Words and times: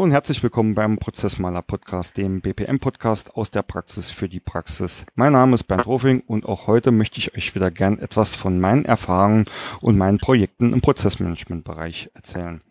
Hallo 0.00 0.06
und 0.06 0.12
herzlich 0.12 0.42
willkommen 0.42 0.74
beim 0.74 0.96
Prozessmaler 0.96 1.60
Podcast, 1.60 2.16
dem 2.16 2.40
BPM 2.40 2.78
Podcast 2.78 3.36
aus 3.36 3.50
der 3.50 3.60
Praxis 3.60 4.10
für 4.10 4.30
die 4.30 4.40
Praxis. 4.40 5.04
Mein 5.14 5.34
Name 5.34 5.54
ist 5.54 5.64
Bernd 5.64 5.86
Rofing 5.86 6.22
und 6.26 6.46
auch 6.46 6.68
heute 6.68 6.90
möchte 6.90 7.18
ich 7.18 7.36
euch 7.36 7.54
wieder 7.54 7.70
gern 7.70 7.98
etwas 7.98 8.34
von 8.34 8.58
meinen 8.58 8.86
Erfahrungen 8.86 9.44
und 9.82 9.98
meinen 9.98 10.16
Projekten 10.16 10.72
im 10.72 10.80
Prozessmanagement-Bereich 10.80 12.12
erzählen. 12.14 12.62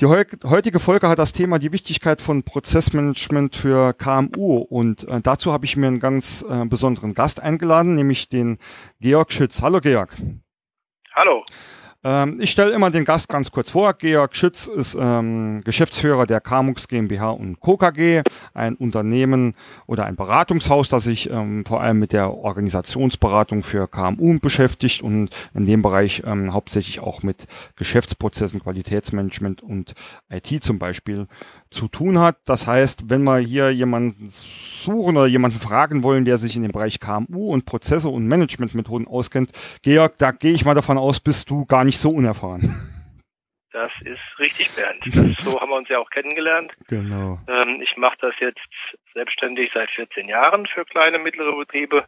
Die 0.00 0.06
heutige 0.06 0.80
Folge 0.80 1.10
hat 1.10 1.18
das 1.18 1.34
Thema 1.34 1.58
die 1.58 1.72
Wichtigkeit 1.72 2.22
von 2.22 2.42
Prozessmanagement 2.42 3.54
für 3.54 3.92
KMU 3.92 4.56
und 4.56 5.06
äh, 5.06 5.20
dazu 5.20 5.52
habe 5.52 5.66
ich 5.66 5.76
mir 5.76 5.88
einen 5.88 6.00
ganz 6.00 6.42
äh, 6.48 6.64
besonderen 6.64 7.12
Gast 7.12 7.38
eingeladen, 7.38 7.96
nämlich 7.96 8.30
den 8.30 8.56
Georg 8.98 9.30
Schütz. 9.30 9.60
Hallo 9.60 9.82
Georg. 9.82 10.16
Hallo. 11.12 11.44
Ähm, 12.04 12.38
ich 12.38 12.50
stelle 12.50 12.72
immer 12.72 12.90
den 12.90 13.06
Gast 13.06 13.28
ganz 13.30 13.50
kurz 13.50 13.70
vor. 13.70 13.94
Georg 13.94 14.36
Schütz 14.36 14.66
ist 14.66 14.94
ähm, 15.00 15.62
Geschäftsführer 15.64 16.26
der 16.26 16.40
Kamux 16.40 16.86
GmbH 16.86 17.30
und 17.30 17.60
Co. 17.60 17.78
Ein 18.52 18.74
Unternehmen 18.76 19.54
oder 19.86 20.04
ein 20.04 20.16
Beratungshaus, 20.16 20.88
das 20.90 21.04
sich 21.04 21.30
ähm, 21.30 21.64
vor 21.66 21.80
allem 21.80 21.98
mit 21.98 22.12
der 22.12 22.32
Organisationsberatung 22.32 23.62
für 23.62 23.88
KMU 23.88 24.38
beschäftigt 24.38 25.02
und 25.02 25.30
in 25.54 25.66
dem 25.66 25.82
Bereich 25.82 26.22
ähm, 26.26 26.52
hauptsächlich 26.52 27.00
auch 27.00 27.22
mit 27.22 27.46
Geschäftsprozessen, 27.76 28.60
Qualitätsmanagement 28.60 29.62
und 29.62 29.94
IT 30.30 30.62
zum 30.62 30.78
Beispiel 30.78 31.26
zu 31.70 31.88
tun 31.88 32.18
hat. 32.18 32.36
Das 32.44 32.66
heißt, 32.66 33.10
wenn 33.10 33.24
wir 33.24 33.38
hier 33.38 33.70
jemanden 33.70 34.28
suchen 34.28 35.16
oder 35.16 35.26
jemanden 35.26 35.58
fragen 35.58 36.02
wollen, 36.02 36.24
der 36.24 36.38
sich 36.38 36.54
in 36.54 36.62
dem 36.62 36.72
Bereich 36.72 37.00
KMU 37.00 37.52
und 37.52 37.64
Prozesse 37.64 38.08
und 38.08 38.26
Managementmethoden 38.26 39.06
auskennt, 39.06 39.50
Georg, 39.82 40.18
da 40.18 40.32
gehe 40.32 40.52
ich 40.52 40.64
mal 40.64 40.74
davon 40.74 40.98
aus, 40.98 41.20
bist 41.20 41.50
du 41.50 41.64
gar 41.64 41.84
nicht 41.84 41.93
so 41.98 42.10
unerfahren. 42.10 42.94
Das 43.72 43.90
ist 44.04 44.38
richtig, 44.38 44.70
Bernd. 44.76 45.02
Das, 45.04 45.44
so 45.44 45.60
haben 45.60 45.70
wir 45.70 45.76
uns 45.76 45.88
ja 45.88 45.98
auch 45.98 46.10
kennengelernt. 46.10 46.72
Genau. 46.86 47.40
Ähm, 47.48 47.80
ich 47.82 47.96
mache 47.96 48.16
das 48.20 48.34
jetzt 48.38 48.60
selbstständig 49.14 49.72
seit 49.74 49.90
14 49.90 50.28
Jahren 50.28 50.66
für 50.68 50.84
kleine, 50.84 51.18
mittlere 51.18 51.56
Betriebe. 51.56 52.04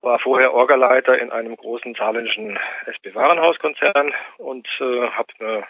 War 0.00 0.18
vorher 0.18 0.54
Orgaleiter 0.54 1.18
in 1.18 1.30
einem 1.30 1.56
großen 1.56 1.94
saarländischen 1.94 2.58
SB-Warenhauskonzern 2.86 4.14
und 4.38 4.66
äh, 4.80 5.08
habe 5.10 5.66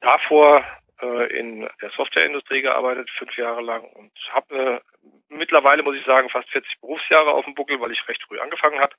davor 0.00 0.64
äh, 1.02 1.38
in 1.38 1.68
der 1.82 1.90
Softwareindustrie 1.90 2.62
gearbeitet, 2.62 3.10
fünf 3.18 3.36
Jahre 3.36 3.60
lang 3.60 3.82
und 3.82 4.12
habe 4.30 4.54
äh, 4.54 4.80
mittlerweile, 5.28 5.82
muss 5.82 5.96
ich 5.96 6.04
sagen, 6.06 6.30
fast 6.30 6.48
40 6.50 6.80
Berufsjahre 6.80 7.32
auf 7.32 7.44
dem 7.44 7.54
Buckel, 7.54 7.80
weil 7.80 7.92
ich 7.92 8.08
recht 8.08 8.22
früh 8.22 8.38
angefangen 8.38 8.80
habe. 8.80 8.94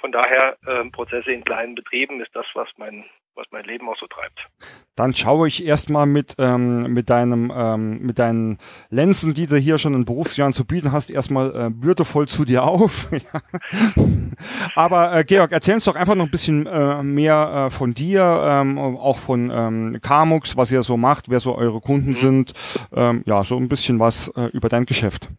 Von 0.00 0.12
daher 0.12 0.56
äh, 0.66 0.84
Prozesse 0.90 1.30
in 1.30 1.44
kleinen 1.44 1.74
Betrieben 1.74 2.20
ist 2.20 2.34
das, 2.34 2.46
was 2.54 2.68
mein 2.76 3.04
was 3.34 3.46
mein 3.50 3.64
Leben 3.64 3.88
auch 3.88 3.96
so 3.98 4.06
treibt. 4.06 4.48
Dann 4.94 5.14
schaue 5.14 5.48
ich 5.48 5.64
erstmal 5.64 6.06
mit, 6.06 6.34
ähm, 6.38 6.92
mit 6.92 7.08
deinem, 7.08 7.52
ähm, 7.54 7.98
mit 8.00 8.18
deinen 8.18 8.58
Lenzen, 8.90 9.32
die 9.32 9.46
du 9.46 9.56
hier 9.56 9.78
schon 9.78 9.94
in 9.94 10.04
Berufsjahren 10.04 10.52
zu 10.52 10.66
bieten 10.66 10.92
hast, 10.92 11.10
erstmal 11.10 11.50
äh, 11.54 11.70
würdevoll 11.82 12.28
zu 12.28 12.44
dir 12.44 12.64
auf. 12.64 13.08
Aber 14.74 15.16
äh, 15.16 15.24
Georg, 15.24 15.52
erzähl 15.52 15.74
uns 15.74 15.84
doch 15.84 15.96
einfach 15.96 16.14
noch 16.14 16.26
ein 16.26 16.30
bisschen 16.30 16.66
äh, 16.66 17.02
mehr 17.02 17.66
äh, 17.66 17.70
von 17.70 17.94
dir, 17.94 18.22
ähm, 18.22 18.78
auch 18.78 19.18
von 19.18 19.50
ähm, 19.50 19.98
Kamux, 20.02 20.56
was 20.56 20.70
ihr 20.70 20.82
so 20.82 20.96
macht, 20.96 21.30
wer 21.30 21.40
so 21.40 21.56
eure 21.56 21.80
Kunden 21.80 22.10
mhm. 22.10 22.16
sind. 22.16 22.52
Ähm, 22.92 23.22
ja, 23.24 23.44
so 23.44 23.56
ein 23.56 23.68
bisschen 23.68 23.98
was 23.98 24.28
äh, 24.28 24.46
über 24.52 24.68
dein 24.68 24.84
Geschäft. 24.84 25.30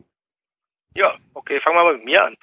Okay, 1.54 1.62
fangen 1.62 1.78
wir 1.78 1.84
mal 1.84 1.94
mit 1.94 2.06
mir 2.06 2.26
an. 2.26 2.36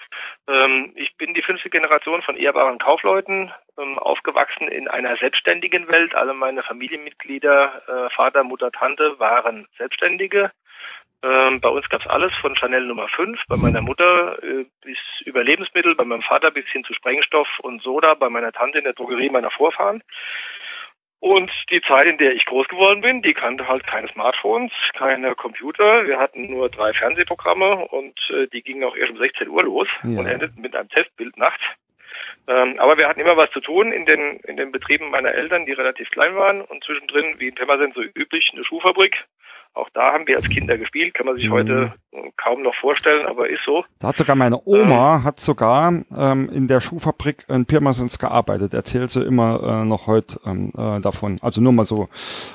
Ähm, 0.47 0.93
ich 0.95 1.17
bin 1.17 1.35
die 1.35 1.43
fünfte 1.43 1.69
Generation 1.69 2.23
von 2.23 2.37
ehrbaren 2.37 2.79
Kaufleuten, 2.79 3.51
ähm, 3.77 3.99
aufgewachsen 3.99 4.69
in 4.69 4.87
einer 4.87 5.17
selbstständigen 5.17 5.89
Welt. 5.89 6.15
Alle 6.15 6.33
meine 6.33 6.63
Familienmitglieder, 6.63 7.83
äh, 7.89 8.15
Vater, 8.15 8.45
Mutter, 8.45 8.71
Tante 8.71 9.19
waren 9.19 9.67
Selbstständige. 9.79 10.53
Ähm, 11.25 11.61
bei 11.61 11.69
uns 11.69 11.89
gab 11.89 12.03
es 12.03 12.07
alles 12.07 12.33
von 12.37 12.55
Chanel 12.55 12.87
Nummer 12.87 13.09
5, 13.09 13.41
bei 13.49 13.57
meiner 13.57 13.81
Mutter 13.81 14.41
äh, 14.45 14.65
bis 14.85 14.99
über 15.25 15.43
Lebensmittel, 15.43 15.97
bei 15.97 16.05
meinem 16.05 16.23
Vater 16.23 16.53
bis 16.53 16.67
hin 16.67 16.85
zu 16.85 16.95
Sprengstoff 16.95 17.49
und 17.63 17.83
Soda, 17.83 18.15
bei 18.15 18.29
meiner 18.29 18.53
Tante 18.53 18.79
in 18.79 18.85
der 18.85 18.93
Drogerie 18.93 19.31
meiner 19.31 19.51
Vorfahren. 19.51 20.05
Und 21.21 21.51
die 21.71 21.83
Zeit, 21.83 22.07
in 22.07 22.17
der 22.17 22.33
ich 22.35 22.47
groß 22.47 22.67
geworden 22.69 23.03
bin, 23.03 23.21
die 23.21 23.35
kannte 23.35 23.69
halt 23.69 23.87
keine 23.87 24.09
Smartphones, 24.09 24.73
keine 24.95 25.35
Computer. 25.35 26.07
Wir 26.07 26.19
hatten 26.19 26.51
nur 26.51 26.71
drei 26.71 26.95
Fernsehprogramme 26.95 27.89
und 27.89 28.19
äh, 28.31 28.47
die 28.49 28.63
gingen 28.63 28.85
auch 28.85 28.97
erst 28.97 29.13
um 29.13 29.19
16 29.19 29.49
Uhr 29.49 29.63
los 29.63 29.89
ja. 30.03 30.19
und 30.19 30.27
endeten 30.27 30.63
mit 30.63 30.75
einem 30.75 30.89
Testbild 30.89 31.37
nachts. 31.37 31.63
Ähm, 32.47 32.79
aber 32.79 32.99
wir 32.99 33.09
hatten 33.09 33.21
immer 33.21 33.37
was 33.37 33.51
zu 33.51 33.61
tun 33.61 33.93
in 33.93 34.07
den, 34.07 34.39
in 34.41 34.57
den 34.57 34.73
Betrieben 34.73 35.11
meiner 35.11 35.33
Eltern, 35.33 35.67
die 35.67 35.73
relativ 35.73 36.11
klein 36.11 36.35
waren 36.35 36.63
und 36.63 36.83
zwischendrin, 36.85 37.37
wie 37.39 37.49
in 37.49 37.55
Pirmasens 37.55 37.95
so 37.95 38.03
üblich, 38.03 38.51
eine 38.53 38.65
Schuhfabrik. 38.65 39.17
Auch 39.73 39.89
da 39.95 40.13
haben 40.13 40.27
wir 40.27 40.37
als 40.37 40.49
Kinder 40.49 40.77
gespielt, 40.77 41.15
kann 41.15 41.27
man 41.27 41.37
sich 41.37 41.49
mhm. 41.49 41.53
heute 41.53 41.95
kaum 42.37 42.63
noch 42.63 42.75
vorstellen, 42.75 43.25
aber 43.27 43.49
ist 43.49 43.63
so. 43.65 43.85
Da 44.01 44.09
hat 44.09 44.17
sogar 44.17 44.35
meine 44.35 44.61
Oma, 44.65 45.17
ähm, 45.17 45.25
hat 45.25 45.39
sogar 45.39 45.93
ähm, 46.17 46.51
in 46.53 46.67
der 46.67 46.81
Schuhfabrik 46.81 47.45
in 47.49 47.67
Pirmasens 47.67 48.19
gearbeitet, 48.19 48.75
erzählt 48.75 49.13
sie 49.13 49.23
immer 49.23 49.83
äh, 49.83 49.85
noch 49.85 50.09
heute 50.09 50.41
ähm, 50.45 50.73
äh, 50.77 51.01
davon. 51.01 51.39
Also 51.41 51.61
nur 51.61 51.73
mal 51.73 51.85
so, 51.85 52.09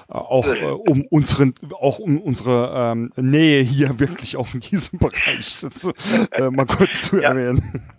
äh, 0.10 0.14
auch 0.14 0.46
äh, 0.48 0.66
um 0.66 1.06
unseren, 1.10 1.56
auch 1.80 2.00
um 2.00 2.20
unsere 2.20 2.92
ähm, 2.92 3.12
Nähe 3.16 3.62
hier 3.62 3.98
wirklich 3.98 4.36
auch 4.36 4.54
in 4.54 4.60
diesem 4.60 5.00
Bereich 5.00 5.56
zu, 5.56 5.94
äh, 6.32 6.50
mal 6.50 6.66
kurz 6.66 7.04
zu 7.04 7.22
erwähnen. 7.22 7.62
Ja, 7.74 7.95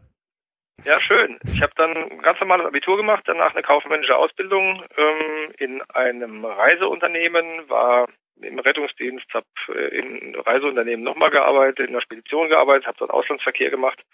schön. 1.00 1.38
Ich 1.44 1.62
habe 1.62 1.72
dann 1.76 1.96
ein 1.96 2.18
ganz 2.22 2.38
normales 2.40 2.66
Abitur 2.66 2.96
gemacht, 2.96 3.22
danach 3.26 3.54
eine 3.54 3.62
kaufmännische 3.62 4.16
Ausbildung 4.16 4.82
ähm, 4.96 5.52
in 5.58 5.82
einem 5.82 6.44
Reiseunternehmen, 6.44 7.68
war 7.68 8.08
im 8.42 8.58
Rettungsdienst, 8.58 9.26
habe 9.32 9.46
äh, 9.68 9.98
in 9.98 10.34
Reiseunternehmen 10.34 11.02
nochmal 11.02 11.30
gearbeitet, 11.30 11.86
in 11.86 11.94
der 11.94 12.02
Spedition 12.02 12.48
gearbeitet, 12.48 12.86
habe 12.86 12.98
dort 12.98 13.10
Auslandsverkehr 13.10 13.70
gemacht, 13.70 14.04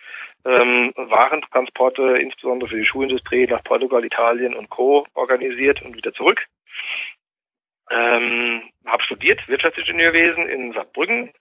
ähm, 0.44 0.92
Warentransporte, 0.96 2.18
insbesondere 2.18 2.70
für 2.70 2.76
die 2.76 2.84
Schuhindustrie 2.84 3.46
nach 3.46 3.64
Portugal, 3.64 4.04
Italien 4.04 4.54
und 4.54 4.70
Co. 4.70 5.06
organisiert 5.14 5.82
und 5.82 5.96
wieder 5.96 6.12
zurück. 6.12 6.46
Ähm, 7.90 8.62
habe 8.86 9.02
studiert 9.02 9.46
Wirtschaftsingenieurwesen 9.48 10.48
in 10.48 10.72
Saarbrücken. 10.72 11.32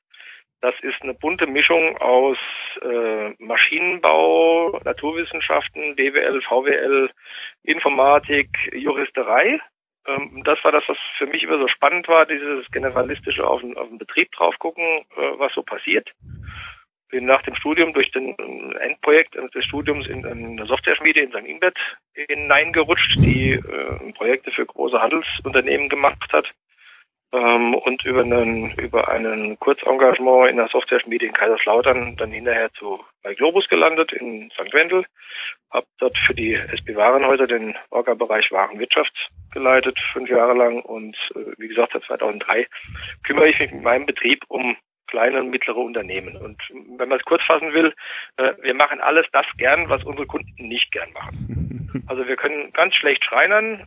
Das 0.62 0.76
ist 0.82 1.02
eine 1.02 1.16
bunte 1.16 1.48
Mischung 1.48 1.98
aus 1.98 2.38
äh, 2.82 3.30
Maschinenbau, 3.40 4.80
Naturwissenschaften, 4.84 5.96
BWL, 5.96 6.42
VWL, 6.42 7.10
Informatik, 7.64 8.50
Juristerei 8.74 9.60
ähm, 10.08 10.42
das 10.44 10.64
war 10.64 10.72
das, 10.72 10.84
was 10.88 10.98
für 11.18 11.28
mich 11.28 11.44
immer 11.44 11.60
so 11.60 11.68
spannend 11.68 12.08
war, 12.08 12.26
dieses 12.26 12.70
generalistische 12.72 13.46
auf 13.46 13.62
den, 13.62 13.78
auf 13.78 13.88
den 13.88 13.98
Betrieb 13.98 14.32
drauf 14.32 14.58
gucken, 14.60 14.84
äh, 14.84 15.38
was 15.38 15.54
so 15.54 15.64
passiert. 15.64 16.12
Bin 17.10 17.26
nach 17.26 17.42
dem 17.44 17.56
Studium 17.56 17.94
durch 17.94 18.10
den 18.12 18.36
Endprojekt 18.80 19.36
des 19.36 19.66
Studiums 19.66 20.08
in, 20.08 20.24
in 20.24 20.60
eine 20.60 20.66
Software-Schmiede 20.66 21.20
in 21.20 21.32
St. 21.32 21.46
Ingbert 21.46 21.78
hineingerutscht, 22.14 23.18
die 23.18 23.52
äh, 23.52 24.14
Projekte 24.14 24.50
für 24.52 24.66
große 24.66 25.00
Handelsunternehmen 25.00 25.90
gemacht 25.90 26.32
hat 26.32 26.52
ähm, 27.34 27.76
und 27.76 28.04
über 28.06 28.22
einen, 28.22 28.72
über 28.78 29.10
einen 29.10 29.58
Kurzengagement 29.60 30.50
in 30.50 30.58
der 30.58 30.68
Software-Schmiede 30.68 31.26
in 31.26 31.34
Kaiserslautern 31.34 32.16
dann 32.18 32.32
hinterher 32.32 32.72
zu 32.74 33.04
bei 33.24 33.34
Globus 33.34 33.70
gelandet 33.70 34.12
in 34.14 34.50
St. 34.52 34.74
Wendel, 34.74 35.06
habe 35.70 35.86
dort 36.00 36.18
für 36.18 36.34
die 36.34 36.54
SB 36.54 36.96
Warenhäuser 36.96 37.48
den 37.48 37.76
Orga-Bereich 37.92 38.52
Warenwirtschaft 38.52 39.30
geleitet, 39.52 40.00
fünf 40.14 40.30
Jahre 40.30 40.54
lang 40.54 40.82
und 40.82 41.16
äh, 41.36 41.54
wie 41.58 41.68
gesagt 41.68 41.94
seit 41.94 42.04
2003 42.04 42.68
kümmere 43.24 43.50
ich 43.50 43.60
mich 43.60 43.72
mit 43.72 43.84
meinem 43.84 44.06
Betrieb 44.06 44.44
um 44.48 44.76
kleine 45.08 45.42
und 45.42 45.50
mittlere 45.50 45.78
Unternehmen. 45.78 46.38
Und 46.38 46.58
wenn 46.98 47.10
man 47.10 47.20
es 47.20 47.26
kurz 47.26 47.44
fassen 47.44 47.74
will, 47.74 47.94
äh, 48.38 48.54
wir 48.62 48.74
machen 48.74 49.00
alles 49.02 49.28
das 49.34 49.46
gern, 49.58 49.90
was 49.90 50.04
unsere 50.04 50.26
Kunden 50.26 50.68
nicht 50.68 50.92
gern 50.92 51.12
machen. 51.14 51.68
Also 52.08 52.26
wir 52.26 52.38
können 52.38 52.72
ganz 52.72 52.96
schlecht 52.96 53.26
schreinern, 53.26 53.86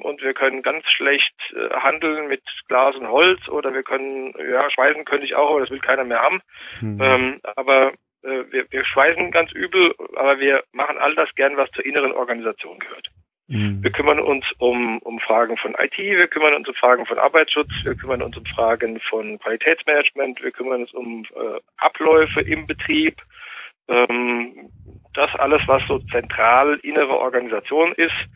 und 0.00 0.22
wir 0.22 0.34
können 0.34 0.62
ganz 0.62 0.84
schlecht 0.90 1.34
äh, 1.54 1.70
handeln 1.74 2.28
mit 2.28 2.42
Glas 2.68 2.94
und 2.96 3.08
Holz 3.08 3.48
oder 3.48 3.72
wir 3.72 3.82
können, 3.82 4.34
ja, 4.38 4.70
schweißen 4.70 5.04
könnte 5.04 5.24
ich 5.24 5.34
auch, 5.34 5.50
aber 5.50 5.60
das 5.60 5.70
will 5.70 5.80
keiner 5.80 6.04
mehr 6.04 6.20
haben. 6.20 6.40
Mhm. 6.80 7.00
Ähm, 7.00 7.40
aber 7.56 7.92
äh, 8.22 8.44
wir, 8.50 8.66
wir 8.70 8.84
schweißen 8.84 9.30
ganz 9.30 9.52
übel, 9.52 9.94
aber 10.16 10.38
wir 10.40 10.64
machen 10.72 10.98
all 10.98 11.14
das 11.14 11.34
gern, 11.34 11.56
was 11.56 11.70
zur 11.70 11.86
inneren 11.86 12.12
Organisation 12.12 12.78
gehört. 12.78 13.08
Mhm. 13.50 13.82
Wir 13.82 13.90
kümmern 13.90 14.20
uns 14.20 14.44
um, 14.58 14.98
um 14.98 15.18
Fragen 15.18 15.56
von 15.56 15.74
IT, 15.78 15.98
wir 15.98 16.28
kümmern 16.28 16.54
uns 16.54 16.68
um 16.68 16.74
Fragen 16.74 17.06
von 17.06 17.18
Arbeitsschutz, 17.18 17.70
wir 17.82 17.96
kümmern 17.96 18.22
uns 18.22 18.36
um 18.36 18.44
Fragen 18.46 19.00
von 19.00 19.38
Qualitätsmanagement, 19.38 20.42
wir 20.42 20.52
kümmern 20.52 20.82
uns 20.82 20.92
um 20.92 21.24
äh, 21.34 21.58
Abläufe 21.78 22.42
im 22.42 22.66
Betrieb. 22.66 23.16
Ähm, 23.88 24.70
das 25.14 25.34
alles, 25.34 25.62
was 25.66 25.82
so 25.88 25.98
zentral 25.98 26.78
innere 26.82 27.18
Organisation 27.18 27.92
ist, 27.94 28.14
ähm, 28.14 28.28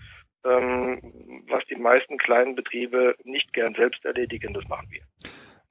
was 0.44 1.64
die 1.66 1.76
meisten 1.76 2.18
kleinen 2.18 2.54
Betriebe 2.54 3.16
nicht 3.24 3.52
gern 3.52 3.74
selbst 3.74 4.04
erledigen, 4.04 4.52
das 4.52 4.66
machen 4.68 4.88
wir. 4.90 5.02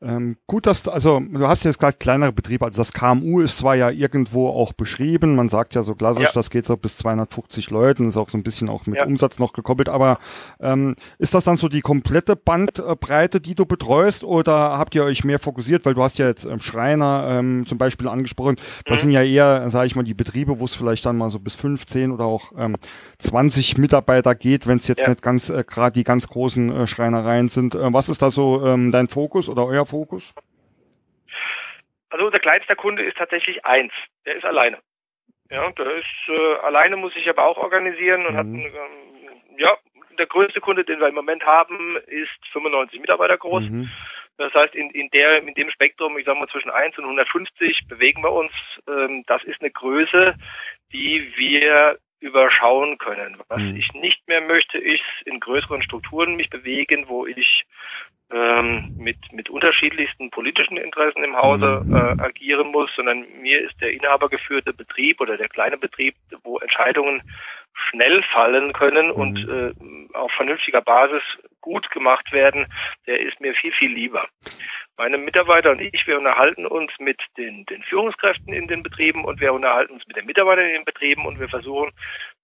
Ähm, 0.04 0.38
gut, 0.48 0.66
dass 0.66 0.88
also 0.88 1.20
du 1.20 1.48
hast 1.48 1.64
jetzt 1.64 1.80
gerade 1.80 1.98
kleinere 1.98 2.34
Betriebe, 2.34 2.66
also 2.66 2.82
das 2.82 2.92
KMU 2.92 3.40
ist 3.40 3.58
zwar 3.58 3.76
ja 3.76 3.90
irgendwo 3.90 4.50
auch 4.50 4.74
beschrieben, 4.74 5.36
man 5.36 5.48
sagt 5.48 5.76
ja 5.76 5.82
so 5.82 5.96
klassisch, 5.96 6.24
ja. 6.24 6.32
das 6.34 6.50
geht 6.50 6.66
so 6.66 6.76
bis 6.76 6.98
250 6.98 7.70
Leuten, 7.70 8.08
ist 8.08 8.18
auch 8.18 8.30
so 8.30 8.38
ein 8.38 8.44
bisschen 8.44 8.70
auch 8.70 8.86
mit 8.86 8.98
ja. 8.98 9.06
Umsatz 9.06 9.40
noch 9.40 9.54
gekoppelt, 9.54 9.88
aber 9.88 10.18
ähm, 10.60 10.96
ist 11.20 11.34
das 11.34 11.46
dann 11.46 11.56
so 11.56 11.70
die 11.70 11.82
komplette 11.82 12.36
Bandbreite, 12.36 13.40
die 13.40 13.56
du 13.56 13.66
betreust 13.66 14.26
oder 14.26 14.78
habt 14.78 14.94
ihr 14.96 15.06
euch 15.06 15.24
mehr 15.24 15.40
fokussiert, 15.40 15.86
weil 15.86 15.94
du 15.94 16.04
hast 16.04 16.18
ja 16.18 16.28
jetzt 16.28 16.46
ähm, 16.46 16.60
Schreiner 16.60 17.38
ähm, 17.40 17.66
zum 17.66 17.78
Beispiel 17.78 18.10
angesprochen, 18.10 18.58
das 18.86 19.00
mhm. 19.00 19.02
sind 19.02 19.12
ja 19.12 19.24
eher, 19.24 19.70
sage 19.70 19.88
ich 19.88 19.96
mal, 19.96 20.04
die 20.04 20.14
Betriebe, 20.14 20.60
wo 20.60 20.66
es 20.66 20.76
vielleicht 20.76 21.06
dann 21.06 21.18
mal 21.18 21.30
so 21.30 21.40
bis 21.40 21.56
15 21.56 22.12
oder 22.12 22.26
auch 22.26 22.52
ähm, 22.58 22.76
20 23.20 23.78
Mitarbeiter 23.78 24.36
geht, 24.36 24.68
wenn 24.68 24.78
es 24.78 24.88
jetzt 24.88 25.02
ja. 25.02 25.10
nicht 25.10 25.22
ganz 25.22 25.50
äh, 25.50 25.64
gerade 25.66 25.94
die 25.94 26.04
ganz 26.04 26.28
großen 26.28 26.72
äh, 26.72 26.88
Schreinereien 26.88 27.48
sind. 27.48 27.76
Äh, 27.76 27.94
was 27.94 28.10
ist 28.10 28.22
da 28.22 28.32
so 28.32 28.66
ähm, 28.66 28.92
dein 28.92 29.08
Fokus 29.08 29.48
oder 29.48 29.66
euer 29.66 29.86
Fokus? 29.86 29.93
Also 32.10 32.26
unser 32.26 32.40
kleinster 32.40 32.76
Kunde 32.76 33.04
ist 33.04 33.18
tatsächlich 33.18 33.66
eins. 33.66 33.92
Der 34.26 34.36
ist 34.36 34.46
alleine. 34.46 34.80
Ja, 35.50 35.72
der 35.72 35.96
ist 35.96 36.06
äh, 36.30 36.56
alleine, 36.64 36.96
muss 36.96 37.14
sich 37.14 37.30
aber 37.30 37.46
auch 37.46 37.58
organisieren 37.58 38.26
und 38.26 38.34
mhm. 38.34 38.38
hat 38.38 38.46
ähm, 38.46 39.58
ja, 39.58 39.78
der 40.18 40.28
größte 40.28 40.62
Kunde, 40.62 40.84
den 40.84 41.00
wir 41.00 41.08
im 41.08 41.16
Moment 41.16 41.46
haben, 41.46 41.98
ist 42.08 42.30
95 42.52 43.00
Mitarbeiter 43.00 43.38
groß. 43.38 43.70
Mhm. 43.70 43.90
Das 44.38 44.54
heißt, 44.54 44.74
in, 44.74 44.90
in, 44.92 45.10
der, 45.12 45.44
in 45.44 45.54
dem 45.54 45.70
Spektrum, 45.70 46.18
ich 46.18 46.26
sage 46.26 46.40
mal 46.40 46.48
zwischen 46.48 46.72
1 46.72 46.98
und 46.98 47.04
150 47.04 47.88
bewegen 47.88 48.24
wir 48.24 48.32
uns. 48.32 48.52
Ähm, 48.88 49.24
das 49.28 49.44
ist 49.44 49.62
eine 49.62 49.70
Größe, 49.70 50.36
die 50.92 51.34
wir 51.36 52.00
überschauen 52.20 52.98
können. 52.98 53.38
Was 53.50 53.62
mhm. 53.62 53.76
ich 53.76 53.94
nicht 53.94 54.28
mehr 54.28 54.42
möchte, 54.42 54.78
ist 54.78 55.04
in 55.26 55.40
größeren 55.40 55.84
Strukturen 55.84 56.36
mich 56.36 56.50
bewegen, 56.50 57.08
wo 57.10 57.28
ich 57.28 57.66
ähm, 58.34 58.96
mit, 58.98 59.18
mit 59.32 59.50
unterschiedlichsten 59.50 60.32
politischen 60.32 60.78
Interessen 60.78 61.24
im 61.24 61.36
Hause 61.36 61.84
mhm. 61.86 61.96
äh, 61.96 62.24
agieren 62.24 62.72
muss, 62.72 62.90
sondern 62.96 63.26
mir 63.42 63.62
ist 63.62 63.80
der 63.80 63.94
inhabergeführte 63.94 64.74
Betrieb 64.74 65.22
oder 65.22 65.38
der 65.38 65.50
kleine 65.50 65.78
Betrieb, 65.78 66.16
wo 66.44 66.58
Entscheidungen 66.58 67.22
schnell 67.74 68.24
fallen 68.24 68.74
können 68.74 69.08
mhm. 69.08 69.14
und 69.14 69.48
äh, 69.48 70.16
auf 70.16 70.32
vernünftiger 70.32 70.82
Basis 70.82 71.24
gut 71.62 71.90
gemacht 71.92 72.32
werden, 72.32 72.68
der 73.08 73.20
ist 73.20 73.40
mir 73.40 73.54
viel, 73.54 73.72
viel 73.72 73.92
lieber. 73.92 74.28
Meine 74.98 75.18
Mitarbeiter 75.18 75.72
und 75.72 75.82
ich, 75.82 76.06
wir 76.06 76.18
unterhalten 76.18 76.68
uns 76.68 76.92
mit 77.00 77.20
den, 77.38 77.66
den 77.66 77.82
Führungskräften 77.84 78.54
in 78.54 78.68
den 78.68 78.84
Betrieben 78.84 79.26
und 79.26 79.42
wir 79.42 79.54
unterhalten 79.54 79.94
uns 79.94 80.06
mit 80.08 80.18
den 80.18 80.26
Mitarbeitern 80.26 80.66
in 80.66 80.74
den 80.74 80.86
Betrieben 80.86 81.26
und 81.26 81.40
wir 81.40 81.50
versuchen 81.50 81.92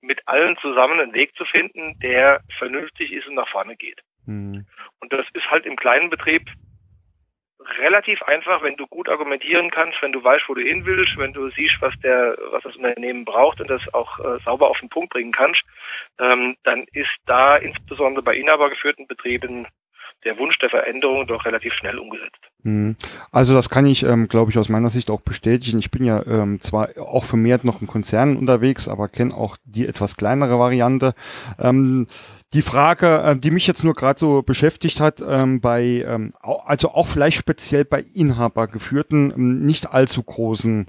mit 0.02 0.28
allen 0.28 0.58
zusammen 0.58 1.00
einen 1.00 1.14
Weg 1.14 1.36
zu 1.36 1.46
finden, 1.46 2.00
der 2.00 2.42
vernünftig 2.58 3.12
ist 3.12 3.28
und 3.28 3.36
nach 3.36 3.50
vorne 3.50 3.76
geht. 3.76 4.02
Mhm. 4.30 4.66
Und 5.00 5.12
das 5.12 5.26
ist 5.34 5.50
halt 5.50 5.66
im 5.66 5.76
kleinen 5.76 6.10
Betrieb 6.10 6.50
relativ 7.80 8.22
einfach, 8.24 8.64
wenn 8.64 8.78
du 8.78 8.88
gut 8.88 9.10
argumentieren 9.10 9.70
kannst, 9.70 10.02
wenn 10.02 10.12
du 10.12 10.24
weißt, 10.24 10.46
wo 10.48 10.54
du 10.54 10.62
hin 10.62 10.86
willst, 10.86 11.18
wenn 11.18 11.34
du 11.34 11.50
siehst, 11.52 11.82
was 11.82 11.94
der, 12.00 12.38
was 12.52 12.64
das 12.64 12.76
Unternehmen 12.76 13.26
braucht 13.26 13.60
und 13.60 13.70
das 13.70 13.82
auch 13.94 14.20
äh, 14.20 14.40
sauber 14.46 14.70
auf 14.70 14.80
den 14.80 14.90
Punkt 14.90 15.12
bringen 15.12 15.32
kannst, 15.32 15.64
ähm, 16.20 16.56
dann 16.64 16.86
ist 16.94 17.10
da 17.26 17.58
insbesondere 17.58 18.24
bei 18.24 18.36
inhabergeführten 18.36 19.08
Betrieben 19.08 19.68
der 20.26 20.38
Wunsch 20.38 20.58
der 20.60 20.70
Veränderung 20.70 21.28
doch 21.28 21.46
relativ 21.46 21.74
schnell 21.74 21.98
umgesetzt. 21.98 22.40
Mhm. 22.64 22.96
Also 23.32 23.54
das 23.54 23.70
kann 23.70 23.86
ich, 23.86 24.04
ähm, 24.04 24.28
glaube 24.28 24.52
ich, 24.52 24.58
aus 24.58 24.70
meiner 24.70 24.90
Sicht 24.90 25.10
auch 25.10 25.22
bestätigen. 25.22 25.80
Ich 25.80 25.92
bin 25.92 26.04
ja 26.04 26.26
ähm, 26.26 26.60
zwar 26.62 26.90
auch 26.98 27.24
vermehrt 27.24 27.64
noch 27.64 27.82
in 27.82 27.88
Konzernen 27.88 28.38
unterwegs, 28.38 28.88
aber 28.88 29.08
kenne 29.08 29.34
auch 29.34 29.58
die 29.64 29.88
etwas 29.88 30.18
kleinere 30.18 30.60
Variante. 30.60 31.14
Ähm, 31.58 32.08
die 32.54 32.62
Frage, 32.62 33.22
äh, 33.22 33.38
die 33.38 33.52
mich 33.52 33.68
jetzt 33.68 33.84
nur 33.84 33.94
gerade 33.94 34.20
so 34.20 34.42
beschäftigt 34.42 35.00
hat, 35.00 35.22
ähm, 35.26 35.62
bei, 35.62 36.04
ähm, 36.08 36.34
also 36.42 36.92
auch 36.92 37.08
vielleicht 37.08 37.38
speziell 37.38 37.86
bei 37.86 38.04
inhabergeführten, 38.14 39.32
ähm, 39.36 39.66
nicht 39.66 39.92
allzu 39.92 40.24
großen 40.24 40.88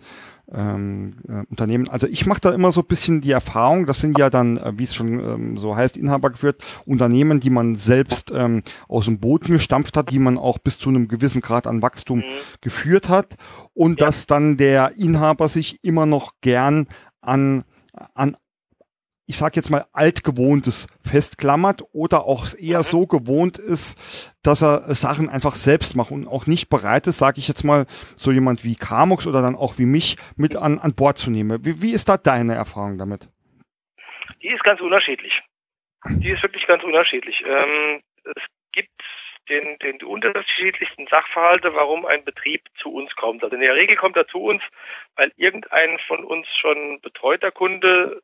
ähm, 0.53 1.11
äh, 1.29 1.45
Unternehmen. 1.51 1.89
Also 1.89 2.07
ich 2.07 2.27
mache 2.27 2.41
da 2.41 2.51
immer 2.51 2.73
so 2.73 2.81
ein 2.81 2.87
bisschen 2.87 3.21
die 3.21 3.33
Erfahrung, 3.33 3.87
das 3.87 4.01
sind 4.01 4.19
ja 4.19 4.31
dann, 4.31 4.57
äh, 4.57 4.73
wie 4.77 4.85
es 4.85 4.95
schon 4.95 5.21
ähm, 5.21 5.57
so 5.57 5.77
heißt, 5.77 5.97
inhabergeführt, 5.97 6.65
Unternehmen, 6.87 7.41
die 7.41 7.51
man 7.51 7.77
selbst 7.77 8.33
ähm, 8.35 8.63
aus 8.89 9.05
dem 9.05 9.21
Boden 9.21 9.53
gestampft 9.53 9.97
hat, 9.97 10.11
die 10.11 10.19
man 10.19 10.39
auch 10.39 10.59
bis 10.59 10.79
zu 10.79 10.89
einem 10.89 11.09
gewissen 11.09 11.41
Grad 11.41 11.67
an 11.67 11.83
Wachstum 11.83 12.21
mhm. 12.21 12.25
geführt 12.63 13.09
hat 13.09 13.37
und 13.75 14.01
ja. 14.01 14.07
dass 14.07 14.27
dann 14.27 14.57
der 14.57 14.93
Inhaber 14.97 15.49
sich 15.49 15.85
immer 15.85 16.07
noch 16.07 16.33
gern 16.41 16.87
an 17.21 17.65
an 18.15 18.37
ich 19.31 19.37
sage 19.37 19.55
jetzt 19.55 19.71
mal, 19.71 19.87
altgewohntes 19.93 20.89
festklammert 21.09 21.83
oder 21.93 22.25
auch 22.25 22.47
eher 22.59 22.79
mhm. 22.79 22.83
so 22.83 23.07
gewohnt 23.07 23.59
ist, 23.59 24.35
dass 24.43 24.61
er 24.61 24.93
Sachen 24.93 25.29
einfach 25.29 25.55
selbst 25.55 25.95
macht 25.95 26.11
und 26.11 26.27
auch 26.27 26.49
nicht 26.49 26.69
bereit 26.69 27.07
ist, 27.07 27.19
sage 27.19 27.39
ich 27.39 27.47
jetzt 27.47 27.63
mal, 27.63 27.87
so 28.17 28.33
jemand 28.33 28.65
wie 28.65 28.75
Kamux 28.75 29.29
oder 29.29 29.41
dann 29.41 29.55
auch 29.55 29.79
wie 29.79 29.87
mich 29.87 30.17
mit 30.37 30.57
an, 30.57 30.81
an 30.81 30.97
Bord 30.97 31.17
zu 31.17 31.31
nehmen. 31.31 31.65
Wie, 31.65 31.81
wie 31.81 31.93
ist 31.93 32.09
da 32.09 32.17
deine 32.17 32.55
Erfahrung 32.57 32.99
damit? 32.99 33.29
Die 34.43 34.49
ist 34.49 34.65
ganz 34.65 34.81
unterschiedlich. 34.81 35.41
Die 36.09 36.31
ist 36.31 36.43
wirklich 36.43 36.67
ganz 36.67 36.83
unterschiedlich. 36.83 37.45
Ähm, 37.47 38.03
es 38.25 38.43
gibt 38.73 39.01
den, 39.49 39.79
den 39.79 39.99
die 39.99 40.07
unterschiedlichsten 40.07 41.07
Sachverhalte, 41.07 41.73
warum 41.75 42.05
ein 42.05 42.25
Betrieb 42.25 42.63
zu 42.83 42.93
uns 42.93 43.15
kommt. 43.15 43.45
Also 43.45 43.55
in 43.55 43.63
der 43.63 43.77
Regel 43.77 43.95
kommt 43.95 44.17
er 44.17 44.27
zu 44.27 44.39
uns, 44.39 44.63
weil 45.15 45.31
irgendein 45.37 46.01
von 46.09 46.25
uns 46.25 46.49
schon 46.57 47.01
betreuter 47.01 47.53
Kunde 47.53 48.23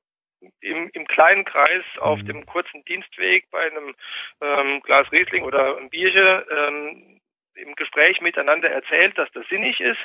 im, 0.61 0.91
im 0.93 1.07
kleinen 1.07 1.45
Kreis 1.45 1.85
auf 1.99 2.19
mhm. 2.21 2.27
dem 2.27 2.47
kurzen 2.47 2.85
Dienstweg 2.85 3.51
bei 3.51 3.71
einem 3.71 3.95
ähm, 4.41 4.81
Glas 4.83 5.11
Riesling 5.13 5.45
oder 5.45 5.77
einem 5.77 5.91
Bierchen 5.91 6.43
ähm, 6.51 7.21
im 7.55 7.75
Gespräch 7.75 8.21
miteinander 8.21 8.71
erzählt, 8.71 9.17
dass 9.17 9.31
das 9.33 9.47
sinnig 9.49 9.81
ist. 9.81 10.01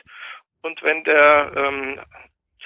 Und 0.61 0.81
wenn 0.83 1.03
der 1.03 1.51
ähm, 1.55 1.99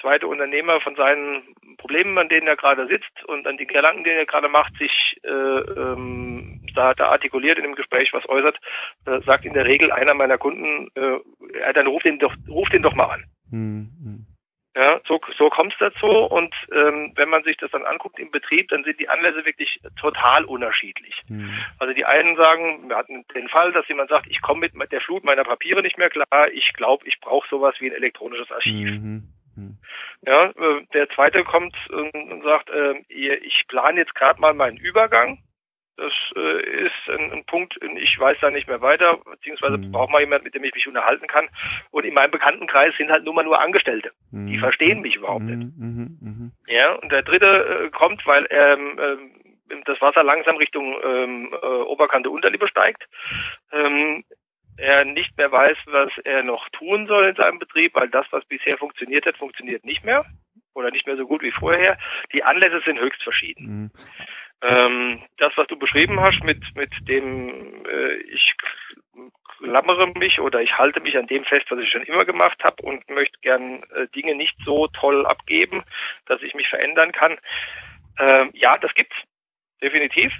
zweite 0.00 0.26
Unternehmer 0.26 0.80
von 0.80 0.94
seinen 0.96 1.42
Problemen, 1.78 2.16
an 2.18 2.28
denen 2.28 2.46
er 2.46 2.56
gerade 2.56 2.86
sitzt 2.86 3.24
und 3.24 3.46
an 3.46 3.56
den 3.56 3.66
Gedanken, 3.66 4.04
den 4.04 4.16
er 4.16 4.26
gerade 4.26 4.48
macht, 4.48 4.76
sich 4.76 5.16
äh, 5.24 5.28
ähm, 5.28 6.60
da, 6.74 6.94
da 6.94 7.08
artikuliert 7.08 7.58
in 7.58 7.64
dem 7.64 7.74
Gespräch 7.74 8.12
was 8.12 8.28
äußert, 8.28 8.58
äh, 9.06 9.20
sagt 9.22 9.44
in 9.44 9.54
der 9.54 9.64
Regel 9.64 9.90
einer 9.90 10.14
meiner 10.14 10.38
Kunden, 10.38 10.88
äh, 10.94 11.72
dann 11.72 11.86
ruft 11.86 12.04
den 12.04 12.18
doch, 12.18 12.34
ruft 12.48 12.72
den 12.72 12.82
doch 12.82 12.94
mal 12.94 13.06
an. 13.06 13.24
Mhm. 13.50 14.26
Ja, 14.76 15.00
so, 15.08 15.18
so 15.38 15.48
kommt 15.48 15.72
es 15.72 15.78
dazu. 15.78 16.06
Und 16.06 16.54
ähm, 16.70 17.12
wenn 17.14 17.30
man 17.30 17.42
sich 17.44 17.56
das 17.56 17.70
dann 17.70 17.86
anguckt 17.86 18.18
im 18.18 18.30
Betrieb, 18.30 18.68
dann 18.68 18.84
sind 18.84 19.00
die 19.00 19.08
Anlässe 19.08 19.46
wirklich 19.46 19.80
total 19.98 20.44
unterschiedlich. 20.44 21.22
Mhm. 21.28 21.50
Also 21.78 21.94
die 21.94 22.04
einen 22.04 22.36
sagen, 22.36 22.86
wir 22.86 22.96
hatten 22.96 23.24
den 23.34 23.48
Fall, 23.48 23.72
dass 23.72 23.88
jemand 23.88 24.10
sagt, 24.10 24.26
ich 24.28 24.42
komme 24.42 24.68
mit 24.74 24.92
der 24.92 25.00
Flut 25.00 25.24
meiner 25.24 25.44
Papiere 25.44 25.80
nicht 25.80 25.96
mehr 25.96 26.10
klar, 26.10 26.50
ich 26.52 26.74
glaube, 26.74 27.08
ich 27.08 27.18
brauche 27.20 27.48
sowas 27.48 27.74
wie 27.78 27.86
ein 27.86 27.96
elektronisches 27.96 28.52
Archiv. 28.52 28.90
Mhm. 28.90 29.22
mhm. 29.56 29.78
Ja, 30.26 30.50
äh, 30.50 30.86
der 30.92 31.08
zweite 31.08 31.42
kommt 31.42 31.74
und 31.88 32.42
sagt, 32.42 32.68
äh, 32.68 32.96
ich 33.08 33.64
plane 33.68 34.00
jetzt 34.00 34.14
gerade 34.14 34.40
mal 34.40 34.52
meinen 34.52 34.76
Übergang 34.76 35.38
das 35.96 36.12
äh, 36.36 36.86
ist 36.86 37.08
ein, 37.08 37.32
ein, 37.32 37.44
Punkt, 37.44 37.78
ich 37.96 38.18
weiß 38.18 38.36
da 38.40 38.50
nicht 38.50 38.68
mehr 38.68 38.82
weiter, 38.82 39.18
beziehungsweise 39.18 39.78
mhm. 39.78 39.92
braucht 39.92 40.10
man 40.10 40.20
jemand, 40.20 40.44
mit 40.44 40.54
dem 40.54 40.64
ich 40.64 40.74
mich 40.74 40.86
unterhalten 40.86 41.26
kann. 41.26 41.48
Und 41.90 42.04
in 42.04 42.14
meinem 42.14 42.30
Bekanntenkreis 42.30 42.94
sind 42.96 43.10
halt 43.10 43.24
nur 43.24 43.34
mal 43.34 43.44
nur 43.44 43.60
Angestellte. 43.60 44.12
Mhm. 44.30 44.46
Die 44.46 44.58
verstehen 44.58 45.00
mich 45.00 45.16
überhaupt 45.16 45.44
mhm. 45.44 45.58
nicht. 45.58 45.78
Mhm. 45.78 46.18
mhm. 46.20 46.52
Ja, 46.68 46.92
und 46.94 47.10
der 47.10 47.22
dritte 47.22 47.86
äh, 47.86 47.90
kommt, 47.90 48.26
weil 48.26 48.46
ähm, 48.50 48.98
ähm, 49.00 49.82
das 49.84 50.00
Wasser 50.00 50.22
langsam 50.22 50.56
Richtung 50.56 50.96
ähm, 51.02 51.54
äh, 51.62 51.66
Oberkante 51.66 52.30
Unterlippe 52.30 52.68
steigt. 52.68 53.08
Ähm, 53.72 54.24
er 54.76 55.04
nicht 55.06 55.36
mehr 55.38 55.50
weiß, 55.50 55.78
was 55.86 56.10
er 56.24 56.42
noch 56.42 56.68
tun 56.70 57.06
soll 57.06 57.28
in 57.28 57.36
seinem 57.36 57.58
Betrieb, 57.58 57.94
weil 57.94 58.08
das, 58.08 58.26
was 58.30 58.44
bisher 58.44 58.76
funktioniert 58.76 59.24
hat, 59.24 59.38
funktioniert 59.38 59.84
nicht 59.84 60.04
mehr 60.04 60.26
oder 60.74 60.90
nicht 60.90 61.06
mehr 61.06 61.16
so 61.16 61.26
gut 61.26 61.42
wie 61.42 61.50
vorher. 61.50 61.98
Die 62.32 62.44
Anlässe 62.44 62.82
sind 62.84 63.00
höchst 63.00 63.22
verschieden. 63.22 63.90
Ähm, 64.62 65.22
das, 65.36 65.52
was 65.56 65.66
du 65.66 65.76
beschrieben 65.76 66.20
hast, 66.20 66.42
mit, 66.42 66.62
mit 66.74 66.90
dem 67.08 67.84
äh, 67.86 68.14
ich 68.30 68.54
klammere 69.58 70.06
mich 70.08 70.40
oder 70.40 70.60
ich 70.60 70.76
halte 70.76 71.00
mich 71.00 71.16
an 71.16 71.26
dem 71.26 71.44
fest, 71.44 71.66
was 71.70 71.80
ich 71.80 71.90
schon 71.90 72.02
immer 72.02 72.24
gemacht 72.24 72.62
habe 72.64 72.82
und 72.82 73.08
möchte 73.10 73.38
gern 73.40 73.82
äh, 73.94 74.06
Dinge 74.14 74.34
nicht 74.34 74.56
so 74.64 74.86
toll 74.88 75.26
abgeben, 75.26 75.82
dass 76.26 76.42
ich 76.42 76.54
mich 76.54 76.68
verändern 76.68 77.12
kann. 77.12 77.38
Ähm, 78.18 78.50
ja, 78.54 78.78
das 78.78 78.94
gibt's 78.94 79.16
definitiv. 79.82 80.32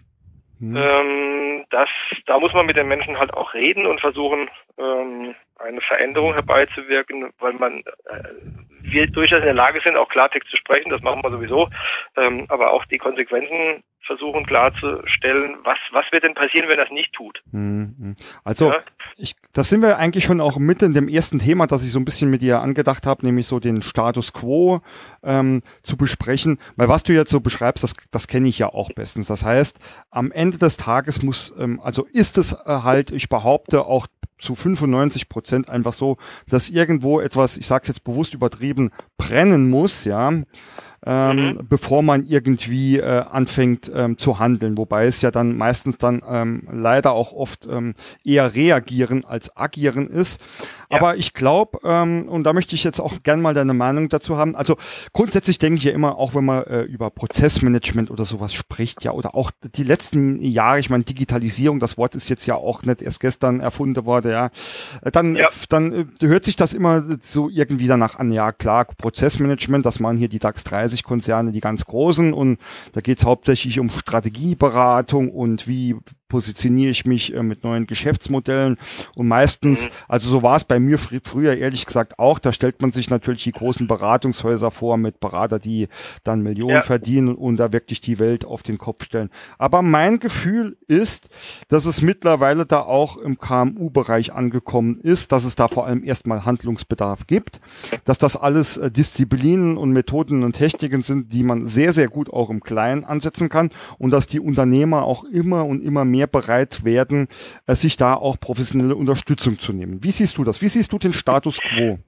Mhm. 0.58 0.76
Ähm, 0.76 1.64
das, 1.70 1.88
da 2.26 2.38
muss 2.38 2.52
man 2.54 2.66
mit 2.66 2.76
den 2.76 2.88
Menschen 2.88 3.18
halt 3.18 3.34
auch 3.34 3.52
reden 3.52 3.86
und 3.86 4.00
versuchen, 4.00 4.48
ähm, 4.78 5.34
eine 5.58 5.80
Veränderung 5.82 6.32
herbeizuwirken, 6.32 7.32
weil 7.38 7.52
man 7.54 7.80
äh, 7.80 8.22
wir 8.90 9.06
durchaus 9.06 9.40
in 9.40 9.44
der 9.44 9.54
Lage 9.54 9.80
sind, 9.82 9.96
auch 9.96 10.08
Klartext 10.08 10.50
zu 10.50 10.56
sprechen, 10.56 10.90
das 10.90 11.02
machen 11.02 11.22
wir 11.22 11.30
sowieso, 11.30 11.68
ähm, 12.16 12.46
aber 12.48 12.72
auch 12.72 12.84
die 12.86 12.98
Konsequenzen 12.98 13.82
versuchen 14.06 14.46
klarzustellen, 14.46 15.56
was, 15.64 15.78
was 15.90 16.04
wird 16.12 16.24
denn 16.24 16.34
passieren, 16.34 16.68
wenn 16.68 16.78
das 16.78 16.90
nicht 16.90 17.12
tut. 17.12 17.42
Mhm. 17.50 18.14
Also, 18.44 18.70
ja? 18.70 18.78
ich, 19.16 19.34
das 19.52 19.68
sind 19.68 19.82
wir 19.82 19.98
eigentlich 19.98 20.24
schon 20.24 20.40
auch 20.40 20.58
mitten 20.58 20.86
in 20.86 20.94
dem 20.94 21.08
ersten 21.08 21.38
Thema, 21.38 21.66
das 21.66 21.84
ich 21.84 21.92
so 21.92 21.98
ein 21.98 22.04
bisschen 22.04 22.30
mit 22.30 22.40
dir 22.40 22.60
angedacht 22.60 23.06
habe, 23.06 23.26
nämlich 23.26 23.46
so 23.46 23.58
den 23.58 23.82
Status 23.82 24.32
quo 24.32 24.80
ähm, 25.22 25.62
zu 25.82 25.96
besprechen, 25.96 26.58
weil 26.76 26.88
was 26.88 27.02
du 27.02 27.12
jetzt 27.12 27.30
so 27.30 27.40
beschreibst, 27.40 27.82
das, 27.82 27.94
das 28.10 28.28
kenne 28.28 28.48
ich 28.48 28.58
ja 28.58 28.68
auch 28.68 28.90
bestens. 28.92 29.26
Das 29.26 29.44
heißt, 29.44 29.78
am 30.10 30.30
Ende 30.30 30.58
des 30.58 30.76
Tages 30.76 31.22
muss, 31.22 31.52
ähm, 31.58 31.80
also 31.82 32.06
ist 32.12 32.38
es 32.38 32.52
äh, 32.52 32.56
halt, 32.66 33.10
ich 33.10 33.28
behaupte, 33.28 33.84
auch 33.86 34.06
zu 34.38 34.54
95 34.54 35.28
Prozent 35.28 35.68
einfach 35.68 35.92
so, 35.92 36.16
dass 36.48 36.68
irgendwo 36.68 37.20
etwas, 37.20 37.56
ich 37.56 37.66
sage 37.66 37.82
es 37.82 37.88
jetzt 37.88 38.04
bewusst 38.04 38.34
übertrieben, 38.34 38.90
brennen 39.16 39.70
muss, 39.70 40.04
ja, 40.04 40.32
ähm, 41.06 41.36
mhm. 41.36 41.60
bevor 41.68 42.02
man 42.02 42.24
irgendwie 42.24 42.98
äh, 42.98 43.22
anfängt 43.30 43.90
ähm, 43.94 44.18
zu 44.18 44.38
handeln. 44.38 44.76
Wobei 44.76 45.06
es 45.06 45.22
ja 45.22 45.30
dann 45.30 45.56
meistens 45.56 45.98
dann 45.98 46.20
ähm, 46.28 46.68
leider 46.70 47.12
auch 47.12 47.32
oft 47.32 47.66
ähm, 47.70 47.94
eher 48.24 48.54
reagieren 48.54 49.24
als 49.24 49.56
agieren 49.56 50.08
ist. 50.08 50.40
Ja. 50.90 50.98
Aber 50.98 51.16
ich 51.16 51.34
glaube, 51.34 51.78
ähm, 51.84 52.28
und 52.28 52.44
da 52.44 52.52
möchte 52.52 52.74
ich 52.74 52.84
jetzt 52.84 53.00
auch 53.00 53.22
gern 53.22 53.40
mal 53.40 53.54
deine 53.54 53.74
Meinung 53.74 54.08
dazu 54.08 54.36
haben. 54.36 54.54
Also 54.54 54.76
grundsätzlich 55.12 55.58
denke 55.58 55.78
ich 55.78 55.84
ja 55.84 55.92
immer, 55.92 56.16
auch 56.18 56.34
wenn 56.34 56.44
man 56.44 56.64
äh, 56.64 56.82
über 56.82 57.10
Prozessmanagement 57.10 58.10
oder 58.10 58.24
sowas 58.24 58.52
spricht, 58.52 59.04
ja, 59.04 59.12
oder 59.12 59.34
auch 59.34 59.50
die 59.62 59.82
letzten 59.82 60.40
Jahre, 60.40 60.78
ich 60.78 60.90
meine, 60.90 61.04
Digitalisierung, 61.04 61.80
das 61.80 61.98
Wort 61.98 62.14
ist 62.14 62.28
jetzt 62.28 62.46
ja 62.46 62.54
auch 62.54 62.82
nicht 62.82 63.02
erst 63.02 63.20
gestern 63.20 63.60
erfunden 63.60 64.06
worden, 64.06 64.30
ja, 64.30 64.50
äh, 65.02 65.10
dann, 65.10 65.34
ja. 65.36 65.48
dann 65.68 65.92
äh, 65.92 66.26
hört 66.26 66.44
sich 66.44 66.56
das 66.56 66.72
immer 66.72 67.02
so 67.20 67.48
irgendwie 67.48 67.88
danach 67.88 68.18
an, 68.18 68.32
ja 68.32 68.52
klar, 68.52 68.84
Prozessmanagement, 68.84 69.84
das 69.84 70.00
machen 70.00 70.18
hier 70.18 70.28
die 70.28 70.38
DAX 70.38 70.64
30 70.64 70.95
Konzerne, 71.02 71.52
die 71.52 71.60
ganz 71.60 71.84
großen. 71.86 72.32
Und 72.32 72.58
da 72.92 73.00
geht 73.00 73.18
es 73.18 73.24
hauptsächlich 73.24 73.78
um 73.78 73.90
Strategieberatung 73.90 75.30
und 75.30 75.66
wie 75.68 75.96
positioniere 76.28 76.90
ich 76.90 77.06
mich 77.06 77.34
äh, 77.34 77.42
mit 77.42 77.64
neuen 77.64 77.86
Geschäftsmodellen 77.86 78.76
und 79.14 79.28
meistens, 79.28 79.86
mhm. 79.86 79.90
also 80.08 80.28
so 80.28 80.42
war 80.42 80.56
es 80.56 80.64
bei 80.64 80.80
mir 80.80 80.98
fr 80.98 81.16
früher 81.22 81.56
ehrlich 81.56 81.86
gesagt 81.86 82.18
auch, 82.18 82.38
da 82.38 82.52
stellt 82.52 82.82
man 82.82 82.90
sich 82.90 83.10
natürlich 83.10 83.44
die 83.44 83.52
großen 83.52 83.86
Beratungshäuser 83.86 84.70
vor 84.70 84.96
mit 84.96 85.20
Berater, 85.20 85.58
die 85.58 85.88
dann 86.24 86.42
Millionen 86.42 86.76
ja. 86.76 86.82
verdienen 86.82 87.34
und 87.34 87.56
da 87.56 87.72
wirklich 87.72 88.00
die 88.00 88.18
Welt 88.18 88.44
auf 88.44 88.62
den 88.62 88.78
Kopf 88.78 89.04
stellen. 89.04 89.30
Aber 89.58 89.82
mein 89.82 90.18
Gefühl 90.18 90.76
ist, 90.88 91.28
dass 91.68 91.86
es 91.86 92.02
mittlerweile 92.02 92.66
da 92.66 92.80
auch 92.80 93.16
im 93.16 93.38
KMU-Bereich 93.38 94.32
angekommen 94.32 94.98
ist, 95.00 95.32
dass 95.32 95.44
es 95.44 95.54
da 95.54 95.68
vor 95.68 95.86
allem 95.86 96.04
erstmal 96.04 96.44
Handlungsbedarf 96.44 97.26
gibt, 97.26 97.60
dass 98.04 98.18
das 98.18 98.36
alles 98.36 98.76
äh, 98.76 98.90
Disziplinen 98.90 99.76
und 99.76 99.92
Methoden 99.92 100.42
und 100.42 100.54
Techniken 100.54 101.02
sind, 101.02 101.32
die 101.32 101.42
man 101.42 101.66
sehr, 101.66 101.92
sehr 101.92 102.08
gut 102.08 102.30
auch 102.30 102.50
im 102.50 102.62
Kleinen 102.62 103.04
ansetzen 103.04 103.48
kann 103.48 103.70
und 103.98 104.10
dass 104.10 104.26
die 104.26 104.40
Unternehmer 104.40 105.04
auch 105.04 105.24
immer 105.24 105.64
und 105.66 105.82
immer 105.82 106.04
mehr 106.04 106.15
mehr 106.16 106.26
bereit 106.26 106.84
werden, 106.84 107.28
äh, 107.66 107.74
sich 107.74 107.96
da 107.96 108.14
auch 108.14 108.40
professionelle 108.40 108.96
Unterstützung 108.96 109.58
zu 109.58 109.72
nehmen. 109.72 110.02
Wie 110.02 110.10
siehst 110.10 110.38
du 110.38 110.44
das? 110.44 110.62
Wie 110.62 110.68
siehst 110.68 110.92
du 110.92 110.98
den 110.98 111.12
Status 111.12 111.60
quo? 111.60 111.98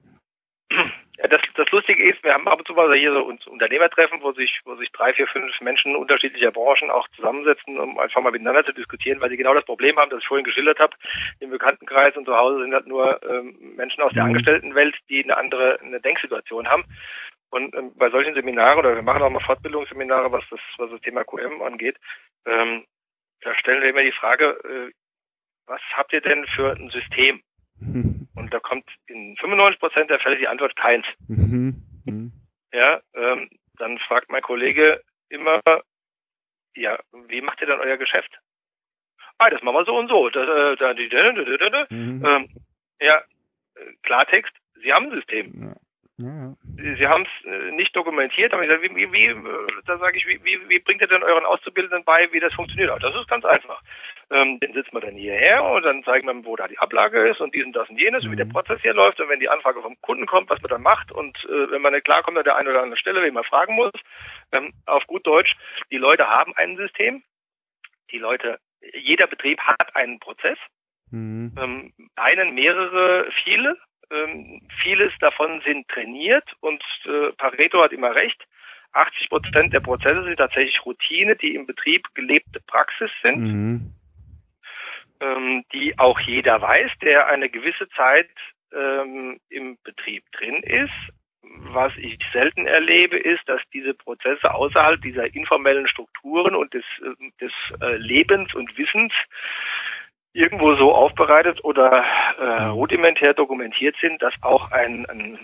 Ja, 1.21 1.27
das, 1.27 1.41
das 1.55 1.69
Lustige 1.71 2.09
ist, 2.09 2.23
wir 2.23 2.33
haben 2.33 2.47
ab 2.47 2.59
und 2.59 2.65
zu 2.65 2.73
mal 2.73 2.93
hier 2.95 3.11
so 3.11 3.21
uns 3.21 3.45
Unternehmertreffen, 3.45 4.21
wo 4.21 4.31
sich, 4.31 4.61
wo 4.63 4.75
sich 4.75 4.89
drei, 4.93 5.13
vier, 5.13 5.27
fünf 5.27 5.59
Menschen 5.59 5.95
unterschiedlicher 5.97 6.51
Branchen 6.51 6.89
auch 6.89 7.07
zusammensetzen, 7.09 7.77
um 7.77 7.99
einfach 7.99 8.21
mal 8.21 8.31
miteinander 8.31 8.63
zu 8.63 8.71
diskutieren, 8.71 9.19
weil 9.19 9.29
sie 9.29 9.35
genau 9.35 9.53
das 9.53 9.65
Problem 9.65 9.97
haben, 9.97 10.09
das 10.09 10.21
ich 10.21 10.27
vorhin 10.27 10.45
geschildert 10.45 10.79
habe. 10.79 10.95
Im 11.41 11.49
Bekanntenkreis 11.49 12.15
und 12.15 12.25
zu 12.25 12.35
Hause 12.37 12.61
sind 12.61 12.73
halt 12.73 12.87
nur 12.87 13.21
ähm, 13.29 13.73
Menschen 13.75 14.01
aus 14.01 14.13
der 14.13 14.23
mhm. 14.23 14.29
Angestelltenwelt, 14.29 14.95
die 15.09 15.23
eine 15.23 15.35
andere 15.35 15.79
eine 15.81 15.99
Denksituation 15.99 16.69
haben. 16.69 16.85
Und 17.49 17.75
ähm, 17.75 17.91
bei 17.95 18.09
solchen 18.09 18.33
Seminaren, 18.33 18.79
oder 18.79 18.95
wir 18.95 19.01
machen 19.01 19.21
auch 19.21 19.29
mal 19.29 19.41
Fortbildungsseminare, 19.41 20.31
was 20.31 20.43
das, 20.49 20.59
was 20.77 20.91
das 20.91 21.01
Thema 21.01 21.23
QM 21.23 21.61
angeht, 21.61 21.97
ähm, 22.45 22.85
da 23.41 23.55
stellen 23.55 23.81
wir 23.81 23.89
immer 23.89 24.03
die 24.03 24.11
Frage, 24.11 24.45
äh, 24.63 24.91
was 25.65 25.81
habt 25.93 26.13
ihr 26.13 26.21
denn 26.21 26.45
für 26.47 26.71
ein 26.75 26.89
System? 26.89 27.41
Und 28.35 28.53
da 28.53 28.59
kommt 28.59 28.89
in 29.07 29.35
95 29.37 29.79
Prozent 29.79 30.09
der 30.09 30.19
Fälle 30.19 30.37
die 30.37 30.47
Antwort 30.47 30.75
keins. 30.75 31.05
Mhm. 31.27 31.85
Mhm. 32.05 32.31
Ja, 32.73 33.01
ähm, 33.13 33.49
dann 33.77 33.99
fragt 33.99 34.31
mein 34.31 34.41
Kollege 34.41 35.03
immer, 35.27 35.61
ja, 36.73 36.97
wie 37.27 37.41
macht 37.41 37.59
ihr 37.61 37.67
denn 37.67 37.79
euer 37.79 37.97
Geschäft? 37.97 38.39
Ah, 39.37 39.49
das 39.49 39.61
machen 39.61 39.75
wir 39.75 39.85
so 39.85 39.97
und 39.97 40.07
so. 40.07 40.29
Da, 40.29 40.45
da, 40.45 40.75
da. 40.75 40.93
Ähm, 41.89 42.49
ja, 43.01 43.21
Klartext, 44.03 44.53
Sie 44.81 44.93
haben 44.93 45.07
ein 45.07 45.15
System. 45.17 45.61
Ja. 45.61 45.75
Ja. 46.21 46.53
Sie 46.75 47.07
haben 47.07 47.23
es 47.23 47.45
äh, 47.45 47.71
nicht 47.71 47.95
dokumentiert, 47.95 48.53
aber 48.53 48.63
ich 48.63 48.69
sage, 48.69 48.83
wie, 48.83 48.93
wie, 48.93 49.11
wie, 49.13 49.25
äh, 49.27 49.67
da 49.85 49.97
sage 49.99 50.17
ich, 50.17 50.27
wie, 50.27 50.43
wie, 50.43 50.59
wie 50.67 50.79
bringt 50.79 50.99
ihr 51.01 51.07
denn 51.07 51.23
euren 51.23 51.45
Auszubildenden 51.45 52.03
bei, 52.03 52.29
wie 52.33 52.41
das 52.41 52.53
funktioniert? 52.53 52.91
Das 53.01 53.15
ist 53.15 53.29
ganz 53.29 53.45
einfach. 53.45 53.81
Ähm, 54.29 54.59
den 54.59 54.73
sitzt 54.73 54.91
man 54.91 55.01
dann 55.01 55.15
hierher 55.15 55.63
und 55.63 55.83
dann 55.83 56.03
zeigt 56.03 56.25
man, 56.25 56.43
wo 56.43 56.57
da 56.57 56.67
die 56.67 56.77
Ablage 56.77 57.29
ist 57.29 57.39
und 57.39 57.55
dies 57.55 57.63
und 57.63 57.71
das 57.73 57.89
und 57.89 58.01
jenes, 58.01 58.25
mhm. 58.25 58.31
wie 58.31 58.35
der 58.35 58.47
mhm. 58.47 58.51
Prozess 58.51 58.81
hier 58.81 58.93
läuft 58.93 59.21
und 59.21 59.29
wenn 59.29 59.39
die 59.39 59.47
Anfrage 59.47 59.81
vom 59.81 59.99
Kunden 60.01 60.25
kommt, 60.25 60.49
was 60.49 60.61
man 60.61 60.69
dann 60.69 60.81
macht 60.81 61.09
und 61.09 61.37
äh, 61.45 61.71
wenn 61.71 61.81
man 61.81 61.93
nicht 61.93 62.03
klarkommt 62.03 62.37
an 62.37 62.43
der 62.43 62.57
einen 62.57 62.67
oder 62.67 62.81
anderen 62.81 62.99
Stelle, 62.99 63.23
wen 63.23 63.33
man 63.33 63.45
fragen 63.45 63.75
muss, 63.75 63.93
ähm, 64.51 64.73
auf 64.87 65.07
gut 65.07 65.25
Deutsch, 65.25 65.55
die 65.89 65.97
Leute 65.97 66.27
haben 66.27 66.53
ein 66.57 66.75
System, 66.75 67.23
die 68.11 68.19
Leute, 68.19 68.59
jeder 68.93 69.27
Betrieb 69.27 69.61
hat 69.61 69.95
einen 69.95 70.19
Prozess, 70.19 70.57
mhm. 71.11 71.55
ähm, 71.57 71.93
einen, 72.17 72.55
mehrere, 72.55 73.29
viele 73.45 73.77
ähm, 74.11 74.61
vieles 74.81 75.13
davon 75.19 75.61
sind 75.65 75.87
trainiert 75.87 76.45
und 76.61 76.83
äh, 77.05 77.31
Pareto 77.33 77.81
hat 77.81 77.91
immer 77.91 78.15
recht. 78.15 78.43
80 78.93 79.29
Prozent 79.29 79.73
der 79.73 79.81
Prozesse 79.81 80.23
sind 80.23 80.37
tatsächlich 80.37 80.83
Routine, 80.85 81.35
die 81.35 81.55
im 81.55 81.65
Betrieb 81.65 82.07
gelebte 82.15 82.59
Praxis 82.61 83.11
sind, 83.21 83.39
mhm. 83.39 83.93
ähm, 85.19 85.63
die 85.73 85.97
auch 85.99 86.19
jeder 86.19 86.61
weiß, 86.61 86.91
der 87.03 87.27
eine 87.27 87.49
gewisse 87.49 87.87
Zeit 87.89 88.29
ähm, 88.73 89.39
im 89.49 89.77
Betrieb 89.83 90.23
drin 90.31 90.63
ist. 90.63 90.93
Was 91.41 91.93
ich 91.97 92.19
selten 92.31 92.67
erlebe, 92.67 93.17
ist, 93.17 93.47
dass 93.47 93.61
diese 93.73 93.93
Prozesse 93.93 94.53
außerhalb 94.53 95.01
dieser 95.01 95.33
informellen 95.33 95.87
Strukturen 95.87 96.55
und 96.55 96.73
des, 96.73 96.85
äh, 97.01 97.29
des 97.41 97.51
äh, 97.81 97.95
Lebens 97.97 98.53
und 98.53 98.77
Wissens 98.77 99.13
irgendwo 100.39 100.73
so 100.75 100.95
aufbereitet 100.95 101.63
oder 101.65 102.03
äh, 102.39 102.63
rudimentär 102.67 103.33
dokumentiert 103.33 103.95
sind, 103.99 104.21
dass 104.21 104.33
auch 104.41 104.71
ein, 104.71 105.05
ein 105.09 105.37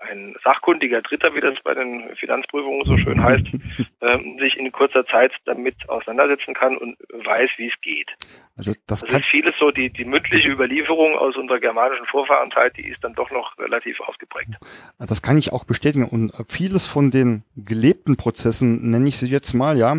ein 0.00 0.36
sachkundiger 0.44 1.02
Dritter, 1.02 1.34
wie 1.34 1.40
das 1.40 1.54
bei 1.64 1.74
den 1.74 2.14
Finanzprüfungen 2.16 2.84
so 2.84 2.96
schön 2.98 3.22
heißt, 3.22 3.46
ähm, 4.00 4.38
sich 4.38 4.56
in 4.56 4.70
kurzer 4.70 5.04
Zeit 5.06 5.32
damit 5.44 5.76
auseinandersetzen 5.88 6.54
kann 6.54 6.76
und 6.76 6.96
weiß, 7.12 7.50
wie 7.56 7.68
es 7.68 7.80
geht. 7.80 8.08
Also 8.56 8.72
das, 8.86 9.00
das 9.00 9.20
ist 9.20 9.26
vieles 9.26 9.54
so, 9.58 9.70
die, 9.70 9.90
die 9.90 10.04
mündliche 10.04 10.48
Überlieferung 10.48 11.16
aus 11.16 11.36
unserer 11.36 11.60
germanischen 11.60 12.06
Vorfahrenzeit, 12.06 12.76
die 12.76 12.88
ist 12.88 13.02
dann 13.02 13.14
doch 13.14 13.30
noch 13.30 13.56
relativ 13.58 14.00
ausgeprägt. 14.00 14.50
Das 14.98 15.22
kann 15.22 15.38
ich 15.38 15.52
auch 15.52 15.64
bestätigen. 15.64 16.04
Und 16.04 16.32
vieles 16.48 16.86
von 16.86 17.10
den 17.10 17.44
gelebten 17.56 18.16
Prozessen, 18.16 18.90
nenne 18.90 19.08
ich 19.08 19.18
sie 19.18 19.28
jetzt 19.28 19.52
mal, 19.54 19.78
ja, 19.78 19.96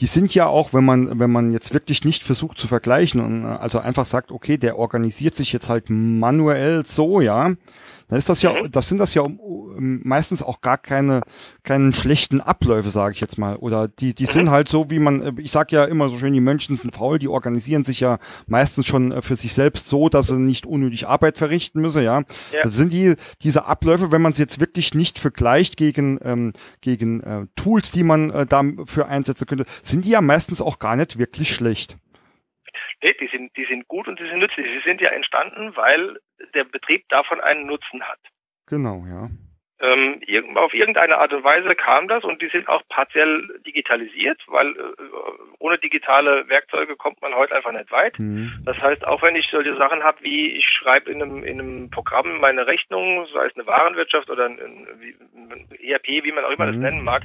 die 0.00 0.06
sind 0.06 0.34
ja 0.34 0.46
auch, 0.46 0.74
wenn 0.74 0.84
man, 0.84 1.18
wenn 1.18 1.32
man 1.32 1.52
jetzt 1.52 1.72
wirklich 1.72 2.04
nicht 2.04 2.22
versucht 2.22 2.58
zu 2.58 2.66
vergleichen 2.66 3.20
und 3.20 3.46
also 3.46 3.78
einfach 3.78 4.04
sagt, 4.04 4.32
okay, 4.32 4.58
der 4.58 4.78
organisiert 4.78 5.34
sich 5.34 5.52
jetzt 5.52 5.68
halt 5.68 5.86
manuell 5.88 6.84
so, 6.84 7.20
ja, 7.20 7.52
dann 8.14 8.20
ist 8.20 8.28
das 8.28 8.42
ja, 8.42 8.54
das 8.68 8.88
sind 8.88 8.98
das 8.98 9.12
ja 9.14 9.26
meistens 9.76 10.40
auch 10.40 10.60
gar 10.60 10.78
keine, 10.78 11.22
keinen 11.64 11.92
schlechten 11.92 12.40
Abläufe, 12.40 12.88
sage 12.88 13.12
ich 13.12 13.20
jetzt 13.20 13.38
mal. 13.38 13.56
Oder 13.56 13.88
die, 13.88 14.14
die 14.14 14.26
sind 14.26 14.44
mhm. 14.44 14.50
halt 14.50 14.68
so, 14.68 14.88
wie 14.88 15.00
man, 15.00 15.36
ich 15.38 15.50
sag 15.50 15.72
ja 15.72 15.84
immer 15.84 16.08
so 16.08 16.20
schön, 16.20 16.32
die 16.32 16.40
Menschen 16.40 16.76
sind 16.76 16.94
faul, 16.94 17.18
die 17.18 17.26
organisieren 17.26 17.84
sich 17.84 17.98
ja 17.98 18.18
meistens 18.46 18.86
schon 18.86 19.10
äh, 19.10 19.20
für 19.20 19.34
sich 19.34 19.52
selbst 19.52 19.88
so, 19.88 20.08
dass 20.08 20.28
sie 20.28 20.38
nicht 20.38 20.64
unnötig 20.64 21.08
Arbeit 21.08 21.38
verrichten 21.38 21.80
müssen, 21.80 22.04
ja. 22.04 22.20
ja. 22.20 22.60
Das 22.62 22.74
sind 22.74 22.92
die, 22.92 23.16
diese 23.42 23.64
Abläufe, 23.66 24.12
wenn 24.12 24.22
man 24.22 24.30
es 24.30 24.38
jetzt 24.38 24.60
wirklich 24.60 24.94
nicht 24.94 25.18
vergleicht 25.18 25.76
gegen, 25.76 26.20
ähm, 26.22 26.52
gegen 26.82 27.20
äh, 27.20 27.46
Tools, 27.56 27.90
die 27.90 28.04
man 28.04 28.30
äh, 28.30 28.46
dafür 28.46 29.08
einsetzen 29.08 29.46
könnte, 29.46 29.64
sind 29.82 30.04
die 30.04 30.10
ja 30.10 30.20
meistens 30.20 30.62
auch 30.62 30.78
gar 30.78 30.94
nicht 30.94 31.18
wirklich 31.18 31.52
schlecht. 31.52 31.98
Nee, 33.02 33.14
die 33.20 33.28
sind, 33.28 33.56
die 33.56 33.64
sind 33.64 33.88
gut 33.88 34.08
und 34.08 34.18
die 34.18 34.26
sind 34.26 34.38
nützlich. 34.38 34.66
Sie 34.66 34.88
sind 34.88 35.00
ja 35.00 35.10
entstanden, 35.10 35.76
weil 35.76 36.18
der 36.54 36.64
Betrieb 36.64 37.08
davon 37.08 37.40
einen 37.40 37.66
Nutzen 37.66 38.02
hat. 38.02 38.20
Genau, 38.66 39.04
ja. 39.06 39.28
Ähm, 39.80 40.20
auf 40.56 40.72
irgendeine 40.72 41.18
Art 41.18 41.32
und 41.32 41.42
Weise 41.42 41.74
kam 41.74 42.06
das 42.06 42.22
und 42.22 42.40
die 42.40 42.48
sind 42.48 42.68
auch 42.68 42.82
partiell 42.88 43.60
digitalisiert, 43.66 44.40
weil 44.46 44.68
äh, 44.68 44.94
ohne 45.58 45.78
digitale 45.78 46.48
Werkzeuge 46.48 46.94
kommt 46.94 47.20
man 47.20 47.34
heute 47.34 47.56
einfach 47.56 47.72
nicht 47.72 47.90
weit. 47.90 48.16
Mhm. 48.18 48.62
Das 48.64 48.78
heißt, 48.80 49.04
auch 49.04 49.20
wenn 49.22 49.34
ich 49.34 49.48
solche 49.50 49.76
Sachen 49.76 50.04
habe, 50.04 50.18
wie 50.22 50.52
ich 50.52 50.68
schreibe 50.68 51.10
in 51.10 51.20
einem, 51.20 51.42
in 51.42 51.60
einem 51.60 51.90
Programm 51.90 52.38
meine 52.38 52.68
Rechnung, 52.68 53.26
sei 53.34 53.46
es 53.46 53.56
eine 53.56 53.66
Warenwirtschaft 53.66 54.30
oder 54.30 54.46
ein, 54.46 54.58
ein 54.60 55.68
ERP, 55.82 56.24
wie 56.24 56.32
man 56.32 56.44
auch 56.44 56.52
immer 56.52 56.66
mhm. 56.66 56.72
das 56.72 56.80
nennen 56.80 57.02
mag, 57.02 57.24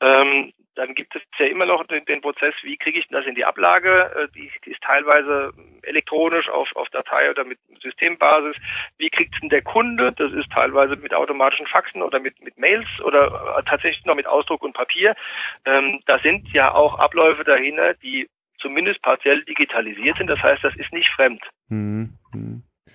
ähm, 0.00 0.52
dann 0.78 0.94
gibt 0.94 1.14
es 1.16 1.22
ja 1.38 1.46
immer 1.46 1.66
noch 1.66 1.84
den, 1.88 2.04
den 2.04 2.20
Prozess, 2.20 2.54
wie 2.62 2.76
kriege 2.76 3.00
ich 3.00 3.08
das 3.08 3.26
in 3.26 3.34
die 3.34 3.44
Ablage? 3.44 4.12
Äh, 4.14 4.28
die, 4.34 4.50
die, 4.64 4.70
ist 4.70 4.82
teilweise 4.82 5.52
elektronisch 5.82 6.48
auf, 6.48 6.74
auf 6.76 6.88
Datei 6.90 7.30
oder 7.30 7.44
mit 7.44 7.58
Systembasis. 7.82 8.56
Wie 8.96 9.10
kriegt 9.10 9.34
es 9.34 9.40
denn 9.40 9.48
der 9.48 9.62
Kunde? 9.62 10.12
Das 10.12 10.32
ist 10.32 10.50
teilweise 10.52 10.94
mit 10.96 11.12
automatischen 11.12 11.66
Faxen 11.66 12.00
oder 12.00 12.20
mit, 12.20 12.40
mit 12.42 12.56
Mails 12.58 12.86
oder 13.02 13.58
äh, 13.58 13.62
tatsächlich 13.64 14.04
noch 14.06 14.14
mit 14.14 14.26
Ausdruck 14.26 14.62
und 14.62 14.72
Papier. 14.72 15.16
Ähm, 15.64 16.00
da 16.06 16.20
sind 16.20 16.48
ja 16.52 16.72
auch 16.72 16.98
Abläufe 16.98 17.42
dahinter, 17.42 17.94
die 17.94 18.28
zumindest 18.58 19.02
partiell 19.02 19.44
digitalisiert 19.44 20.16
sind. 20.18 20.28
Das 20.28 20.42
heißt, 20.42 20.62
das 20.62 20.76
ist 20.76 20.92
nicht 20.92 21.10
fremd. 21.10 21.42
Mhm. 21.68 22.14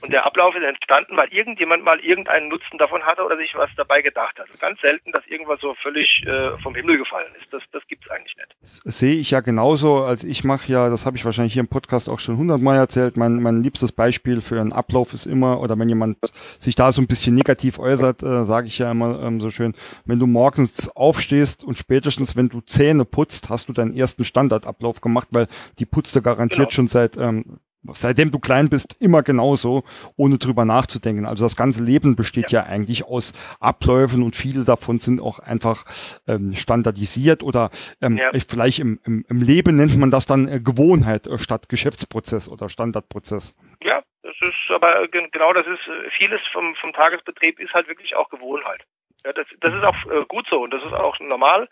Und 0.02 0.12
der 0.12 0.26
Ablauf 0.26 0.56
ist 0.56 0.64
entstanden, 0.64 1.18
weil 1.18 1.28
irgendjemand 1.30 1.84
mal 1.84 2.00
irgendeinen 2.00 2.50
Nutzen 2.50 2.78
davon 2.78 3.04
hatte 3.04 3.24
oder 3.24 3.38
sich 3.38 3.54
was 3.56 3.70
dabei 3.78 4.02
gedacht 4.02 4.38
hat. 4.40 4.48
Es 4.48 4.56
ist 4.56 4.62
ganz 4.62 4.80
selten, 4.82 5.12
dass 5.12 5.26
irgendwas 5.28 5.60
so 5.60 5.76
völlig 5.82 6.24
äh, 6.26 6.58
vom 6.62 6.76
Himmel 6.76 6.98
gefallen 6.98 7.32
ist. 7.40 7.52
Das, 7.52 7.62
das 7.72 7.86
gibt 7.88 8.06
es 8.06 8.12
eigentlich 8.12 8.36
nicht. 8.36 8.56
Das 8.62 9.00
sehe 9.00 9.16
ich 9.16 9.32
ja 9.32 9.42
genauso. 9.42 10.04
als 10.04 10.24
ich 10.24 10.44
mache 10.44 10.72
ja, 10.72 10.90
das 10.90 11.06
habe 11.06 11.18
ich 11.18 11.26
wahrscheinlich 11.26 11.54
hier 11.54 11.62
im 11.62 11.68
Podcast 11.68 12.10
auch 12.10 12.20
schon 12.20 12.38
hundertmal 12.38 12.78
erzählt, 12.78 13.18
mein, 13.18 13.42
mein 13.42 13.62
liebstes 13.62 13.92
Beispiel 13.92 14.42
für 14.42 14.60
einen 14.60 14.74
Ablauf 14.74 15.14
ist 15.14 15.26
immer, 15.26 15.62
oder 15.62 15.78
wenn 15.78 15.90
jemand 15.90 16.18
sich 16.58 16.76
da 16.76 16.92
so 16.92 17.02
ein 17.02 17.08
bisschen 17.08 17.36
negativ 17.36 17.80
äußert, 17.80 18.24
äh, 18.24 18.46
sage 18.46 18.68
ich 18.68 18.80
ja 18.80 18.92
immer 18.92 19.22
ähm, 19.22 19.42
so 19.42 19.50
schön, 19.50 19.74
wenn 20.06 20.20
du 20.20 20.28
morgens 20.28 20.90
aufstehst 20.96 21.64
und 21.64 21.78
spätestens, 21.78 22.36
wenn 22.36 22.50
du 22.50 22.62
Zähne 22.62 23.06
putzt, 23.06 23.50
hast 23.50 23.70
du 23.70 23.74
deinen 23.74 23.96
ersten 23.96 24.24
Standardablauf 24.24 25.02
gemacht, 25.02 25.28
weil 25.32 25.48
die 25.80 25.86
putzt 25.86 26.16
du 26.16 26.22
garantiert 26.22 26.70
genau. 26.70 26.72
schon 26.72 26.88
seit 26.88 27.18
ähm, 27.18 27.60
seitdem 27.92 28.32
du 28.32 28.40
klein 28.40 28.70
bist, 28.70 29.02
immer 29.02 29.24
genauso, 29.24 29.84
ohne 30.16 30.38
drüber 30.38 30.66
nachzudenken. 30.66 31.26
Also 31.26 31.46
das 31.46 31.56
ganze 31.56 31.84
Leben 31.84 32.16
besteht 32.16 32.52
ja, 32.52 32.62
ja 32.62 32.70
eigentlich 32.70 33.06
aus 33.06 33.34
Abläufen 33.60 34.24
und 34.24 34.36
viele 34.36 34.64
davon 34.64 35.00
sind 35.00 35.22
auch 35.22 35.40
einfach 35.40 35.86
ähm, 36.28 36.54
standardisiert 36.54 37.44
oder 37.44 37.70
ähm, 38.02 38.18
ja. 38.18 38.32
vielleicht 38.48 38.80
im, 38.80 39.00
im, 39.06 39.26
im 39.28 39.42
Leben 39.42 39.76
nennt 39.76 39.98
man 39.98 40.12
das 40.12 40.26
dann 40.26 40.48
äh, 40.48 40.60
Gewohnheit 40.60 41.28
äh, 41.28 41.38
statt 41.38 41.70
Geschäftsprozess 41.70 42.50
oder 42.50 42.70
Standardprozess. 42.70 43.56
Ja, 43.82 44.02
das 44.24 44.36
ist 44.42 44.72
aber 44.72 45.08
genau 45.08 45.54
das 45.54 45.68
ist 45.68 45.88
äh, 45.88 46.10
vieles 46.18 46.42
vom, 46.52 46.76
vom 46.76 46.94
Tagesbetrieb 46.94 47.60
ist 47.60 47.74
halt 47.74 47.88
wirklich 47.88 48.16
auch 48.16 48.30
Gewohnheit. 48.30 48.82
Ja, 49.26 49.34
das, 49.34 49.48
das 49.62 49.74
ist 49.74 49.84
auch 49.84 49.96
äh, 50.12 50.26
gut 50.28 50.48
so 50.50 50.64
und 50.64 50.74
das 50.74 50.84
ist 50.84 50.94
auch 50.94 51.20
normal. 51.20 51.70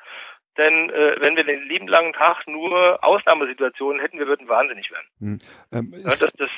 Denn 0.57 0.89
äh, 0.89 1.15
wenn 1.19 1.37
wir 1.37 1.45
den 1.45 1.63
lieben 1.63 1.87
langen 1.87 2.11
Tag 2.11 2.45
nur 2.45 3.01
Ausnahmesituationen 3.03 4.01
hätten, 4.01 4.19
wir 4.19 4.27
würden 4.27 4.49
wahnsinnig 4.49 4.91
werden. 4.91 5.07
Hm. 5.19 5.39
Ähm, 5.71 5.93
ja, 5.97 6.03
das, 6.03 6.31
das, 6.37 6.51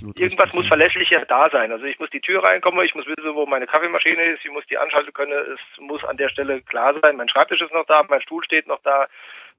irgendwas 0.00 0.22
richtig. 0.22 0.54
muss 0.54 0.66
verlässlicher 0.66 1.24
da 1.26 1.50
sein. 1.50 1.70
Also 1.70 1.84
ich 1.84 1.98
muss 1.98 2.08
die 2.10 2.20
Tür 2.20 2.42
reinkommen, 2.42 2.84
ich 2.84 2.94
muss 2.94 3.06
wissen, 3.06 3.34
wo 3.34 3.44
meine 3.44 3.66
Kaffeemaschine 3.66 4.22
ist, 4.24 4.44
ich 4.44 4.50
muss 4.50 4.66
die 4.66 4.78
anschalten 4.78 5.12
können, 5.12 5.32
es 5.32 5.80
muss 5.80 6.02
an 6.04 6.16
der 6.16 6.30
Stelle 6.30 6.62
klar 6.62 6.94
sein, 7.02 7.16
mein 7.16 7.28
Schreibtisch 7.28 7.60
ist 7.60 7.74
noch 7.74 7.86
da, 7.86 8.04
mein 8.08 8.22
Stuhl 8.22 8.42
steht 8.42 8.66
noch 8.66 8.80
da, 8.82 9.06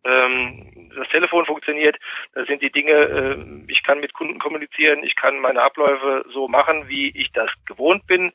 ähm, 0.04 0.92
das 0.96 1.08
Telefon 1.10 1.46
funktioniert. 1.46 1.98
Das 2.34 2.48
sind 2.48 2.64
die 2.64 2.72
Dinge, 2.72 2.94
äh, 2.94 3.38
ich 3.68 3.84
kann 3.84 4.00
mit 4.00 4.14
Kunden 4.14 4.40
kommunizieren, 4.40 5.04
ich 5.04 5.16
kann 5.16 5.40
meine 5.40 5.62
Abläufe 5.62 6.26
so 6.34 6.48
machen, 6.48 6.88
wie 6.88 7.10
ich 7.10 7.32
das 7.32 7.52
gewohnt 7.66 8.08
bin. 8.08 8.32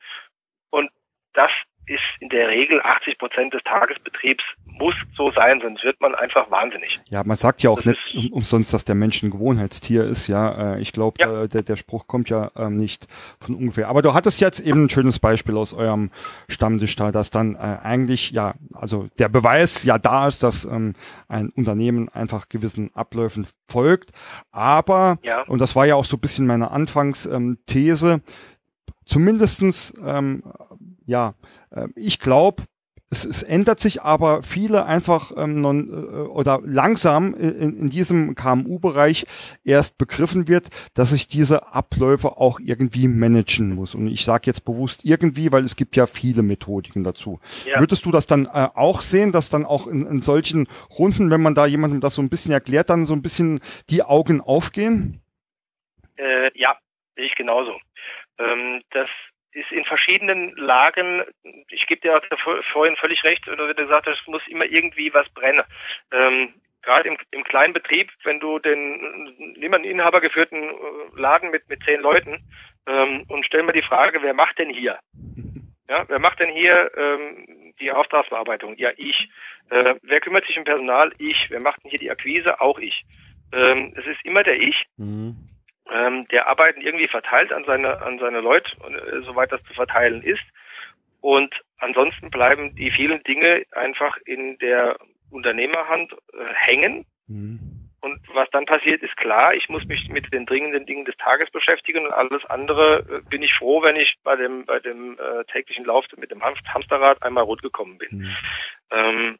Und 0.70 0.90
das 1.32 1.50
ist 1.86 2.02
in 2.20 2.28
der 2.28 2.48
Regel 2.48 2.80
80 2.82 3.18
Prozent 3.18 3.54
des 3.54 3.62
Tagesbetriebs 3.64 4.42
muss 4.78 4.94
so 5.16 5.30
sein, 5.32 5.60
sonst 5.62 5.82
wird 5.84 6.00
man 6.00 6.14
einfach 6.14 6.50
wahnsinnig. 6.50 7.00
Ja, 7.08 7.22
man 7.24 7.36
sagt 7.36 7.62
ja 7.62 7.70
auch 7.70 7.80
das 7.80 7.86
nicht 7.86 8.14
um, 8.14 8.32
umsonst, 8.38 8.74
dass 8.74 8.84
der 8.84 8.94
Mensch 8.94 9.22
ein 9.22 9.30
Gewohnheitstier 9.30 10.04
ist. 10.04 10.26
Ja, 10.26 10.74
äh, 10.74 10.80
ich 10.80 10.92
glaube, 10.92 11.16
ja. 11.20 11.44
äh, 11.44 11.48
der, 11.48 11.62
der 11.62 11.76
Spruch 11.76 12.06
kommt 12.06 12.28
ja 12.28 12.50
ähm, 12.56 12.76
nicht 12.76 13.06
von 13.40 13.54
ungefähr. 13.54 13.88
Aber 13.88 14.02
du 14.02 14.14
hattest 14.14 14.40
jetzt 14.40 14.60
eben 14.60 14.84
ein 14.84 14.90
schönes 14.90 15.18
Beispiel 15.18 15.56
aus 15.56 15.72
eurem 15.72 16.10
Stammtisch 16.48 16.96
da, 16.96 17.12
dass 17.12 17.30
dann 17.30 17.54
äh, 17.54 17.78
eigentlich 17.82 18.32
ja, 18.32 18.54
also 18.74 19.08
der 19.18 19.28
Beweis 19.28 19.84
ja 19.84 19.98
da 19.98 20.26
ist, 20.26 20.42
dass 20.42 20.64
ähm, 20.64 20.92
ein 21.28 21.48
Unternehmen 21.50 22.08
einfach 22.10 22.48
gewissen 22.48 22.90
Abläufen 22.94 23.46
folgt. 23.68 24.10
Aber 24.52 25.18
ja. 25.22 25.42
und 25.42 25.60
das 25.60 25.74
war 25.76 25.86
ja 25.86 25.94
auch 25.94 26.04
so 26.04 26.16
ein 26.16 26.20
bisschen 26.20 26.46
meine 26.46 26.70
Anfangsthese. 26.70 28.20
Zumindestens 29.06 29.94
ähm, 30.04 30.42
ja, 31.06 31.34
äh, 31.70 31.88
ich 31.94 32.20
glaube, 32.20 32.64
es, 33.10 33.24
es 33.24 33.42
ändert 33.42 33.78
sich 33.78 34.02
aber 34.02 34.42
viele 34.42 34.84
einfach 34.86 35.32
ähm, 35.36 35.60
non, 35.60 35.88
äh, 35.88 35.92
oder 36.28 36.60
langsam 36.64 37.34
in, 37.34 37.76
in 37.76 37.90
diesem 37.90 38.34
KMU-Bereich 38.34 39.26
erst 39.64 39.96
begriffen 39.96 40.48
wird, 40.48 40.68
dass 40.94 41.12
ich 41.12 41.28
diese 41.28 41.72
Abläufe 41.72 42.36
auch 42.38 42.58
irgendwie 42.58 43.06
managen 43.06 43.74
muss. 43.74 43.94
Und 43.94 44.08
ich 44.08 44.24
sage 44.24 44.44
jetzt 44.46 44.64
bewusst 44.64 45.04
irgendwie, 45.04 45.52
weil 45.52 45.64
es 45.64 45.76
gibt 45.76 45.94
ja 45.94 46.06
viele 46.06 46.42
Methodiken 46.42 47.04
dazu. 47.04 47.38
Ja. 47.66 47.78
Würdest 47.78 48.04
du 48.04 48.10
das 48.10 48.26
dann 48.26 48.46
äh, 48.46 48.68
auch 48.74 49.02
sehen, 49.02 49.30
dass 49.30 49.50
dann 49.50 49.64
auch 49.64 49.86
in, 49.86 50.04
in 50.06 50.20
solchen 50.20 50.66
Runden, 50.98 51.30
wenn 51.30 51.42
man 51.42 51.54
da 51.54 51.66
jemandem 51.66 52.00
das 52.00 52.14
so 52.14 52.22
ein 52.22 52.28
bisschen 52.28 52.52
erklärt, 52.52 52.90
dann 52.90 53.04
so 53.04 53.14
ein 53.14 53.22
bisschen 53.22 53.60
die 53.88 54.02
Augen 54.02 54.40
aufgehen? 54.40 55.20
Äh, 56.16 56.50
ja, 56.58 56.76
sehe 57.14 57.26
ich 57.26 57.36
genauso. 57.36 57.72
Ähm, 58.38 58.82
das 58.90 59.08
ist 59.56 59.72
in 59.72 59.84
verschiedenen 59.84 60.54
Lagen, 60.56 61.22
ich 61.70 61.86
gebe 61.86 62.02
dir 62.02 62.20
vorhin 62.72 62.96
völlig 62.96 63.24
recht, 63.24 63.46
wenn 63.46 63.56
du 63.56 63.74
gesagt 63.74 64.06
hast, 64.06 64.20
es 64.20 64.26
muss 64.26 64.46
immer 64.48 64.66
irgendwie 64.66 65.12
was 65.14 65.28
brennen. 65.30 65.64
Ähm, 66.12 66.54
Gerade 66.82 67.08
im, 67.08 67.16
im 67.32 67.42
kleinen 67.42 67.72
Betrieb, 67.72 68.12
wenn 68.22 68.38
du 68.38 68.60
den, 68.60 69.54
nimm 69.56 69.74
einen 69.74 69.82
inhabergeführten 69.82 70.62
äh, 70.62 71.20
Laden 71.20 71.50
mit, 71.50 71.68
mit 71.68 71.82
zehn 71.82 72.00
Leuten 72.00 72.38
ähm, 72.86 73.24
und 73.28 73.44
stell 73.44 73.64
mir 73.64 73.72
die 73.72 73.82
Frage, 73.82 74.22
wer 74.22 74.34
macht 74.34 74.58
denn 74.58 74.70
hier? 74.70 75.00
Ja, 75.88 76.04
wer 76.08 76.20
macht 76.20 76.38
denn 76.38 76.50
hier 76.50 76.92
ähm, 76.96 77.74
die 77.80 77.90
Auftragsbearbeitung? 77.90 78.76
Ja, 78.76 78.90
ich. 78.96 79.28
Äh, 79.70 79.94
wer 80.02 80.20
kümmert 80.20 80.46
sich 80.46 80.58
um 80.58 80.64
Personal? 80.64 81.12
Ich. 81.18 81.50
Wer 81.50 81.62
macht 81.62 81.82
denn 81.82 81.90
hier 81.90 81.98
die 81.98 82.10
Akquise? 82.10 82.60
Auch 82.60 82.78
ich. 82.78 83.04
Ähm, 83.52 83.92
es 83.96 84.06
ist 84.06 84.24
immer 84.24 84.44
der 84.44 84.60
Ich. 84.60 84.84
Mhm 84.96 85.55
ähm, 85.90 86.26
der 86.28 86.48
Arbeiten 86.48 86.80
irgendwie 86.80 87.08
verteilt 87.08 87.52
an 87.52 87.64
seine, 87.64 88.00
an 88.02 88.18
seine 88.18 88.40
Leute, 88.40 88.70
äh, 88.82 89.22
soweit 89.22 89.52
das 89.52 89.62
zu 89.64 89.74
verteilen 89.74 90.22
ist. 90.22 90.42
Und 91.20 91.54
ansonsten 91.78 92.30
bleiben 92.30 92.74
die 92.76 92.90
vielen 92.90 93.22
Dinge 93.24 93.64
einfach 93.72 94.16
in 94.24 94.58
der 94.58 94.96
Unternehmerhand 95.30 96.12
äh, 96.12 96.54
hängen. 96.54 97.04
Mhm. 97.26 97.76
Und 98.00 98.20
was 98.34 98.48
dann 98.50 98.66
passiert, 98.66 99.02
ist 99.02 99.16
klar, 99.16 99.54
ich 99.54 99.68
muss 99.68 99.84
mich 99.86 100.08
mit 100.08 100.32
den 100.32 100.46
dringenden 100.46 100.86
Dingen 100.86 101.04
des 101.04 101.16
Tages 101.16 101.50
beschäftigen 101.50 102.06
und 102.06 102.12
alles 102.12 102.44
andere 102.44 103.04
äh, 103.10 103.28
bin 103.28 103.42
ich 103.42 103.52
froh, 103.54 103.82
wenn 103.82 103.96
ich 103.96 104.16
bei 104.22 104.36
dem, 104.36 104.64
bei 104.64 104.78
dem 104.78 105.18
äh, 105.18 105.44
täglichen 105.46 105.84
Lauf 105.84 106.04
mit 106.16 106.30
dem 106.30 106.42
Hamsterrad 106.42 107.22
einmal 107.22 107.44
rot 107.44 107.62
gekommen 107.62 107.98
bin. 107.98 108.18
Mhm. 108.18 108.36
Ähm, 108.92 109.38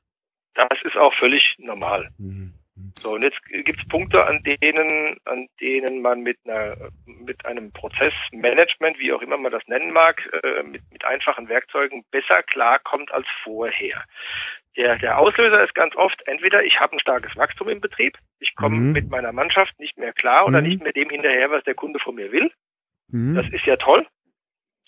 das 0.55 0.83
ist 0.83 0.97
auch 0.97 1.15
völlig 1.15 1.55
normal. 1.59 2.11
Mhm. 2.19 2.55
So, 2.99 3.15
und 3.15 3.23
jetzt 3.23 3.43
gibt 3.47 3.81
es 3.81 3.89
Punkte, 3.89 4.27
an 4.27 4.43
denen, 4.43 5.17
an 5.25 5.49
denen 5.61 6.03
man 6.03 6.21
mit 6.21 6.39
einer, 6.45 6.77
mit 7.07 7.45
einem 7.47 7.73
Prozessmanagement, 7.73 8.99
wie 8.99 9.13
auch 9.13 9.23
immer 9.23 9.39
man 9.39 9.53
das 9.53 9.67
nennen 9.67 9.93
mag, 9.93 10.23
äh, 10.43 10.63
mit, 10.63 10.83
mit 10.93 11.05
einfachen 11.05 11.49
Werkzeugen 11.49 12.05
besser 12.11 12.43
klarkommt 12.43 13.13
als 13.13 13.27
vorher. 13.43 14.05
Der, 14.77 14.99
der 14.99 15.19
Auslöser 15.19 15.65
ist 15.65 15.75
ganz 15.75 15.97
oft 15.97 16.21
entweder 16.27 16.65
ich 16.65 16.79
habe 16.79 16.97
ein 16.97 17.01
starkes 17.01 17.35
Wachstum 17.37 17.71
im 17.71 17.81
Betrieb, 17.81 18.19
ich 18.41 18.55
komme 18.57 18.77
mhm. 18.77 18.93
mit 18.93 19.09
meiner 19.09 19.33
Mannschaft 19.33 19.79
nicht 19.81 19.97
mehr 19.97 20.13
klar 20.13 20.47
oder 20.47 20.61
mhm. 20.61 20.67
nicht 20.69 20.83
mehr 20.83 20.93
dem 20.93 21.09
hinterher, 21.09 21.51
was 21.51 21.65
der 21.65 21.75
Kunde 21.75 21.99
von 21.99 22.15
mir 22.15 22.31
will. 22.31 22.53
Mhm. 23.09 23.37
Das 23.37 23.49
ist 23.49 23.65
ja 23.65 23.77
toll. 23.77 24.07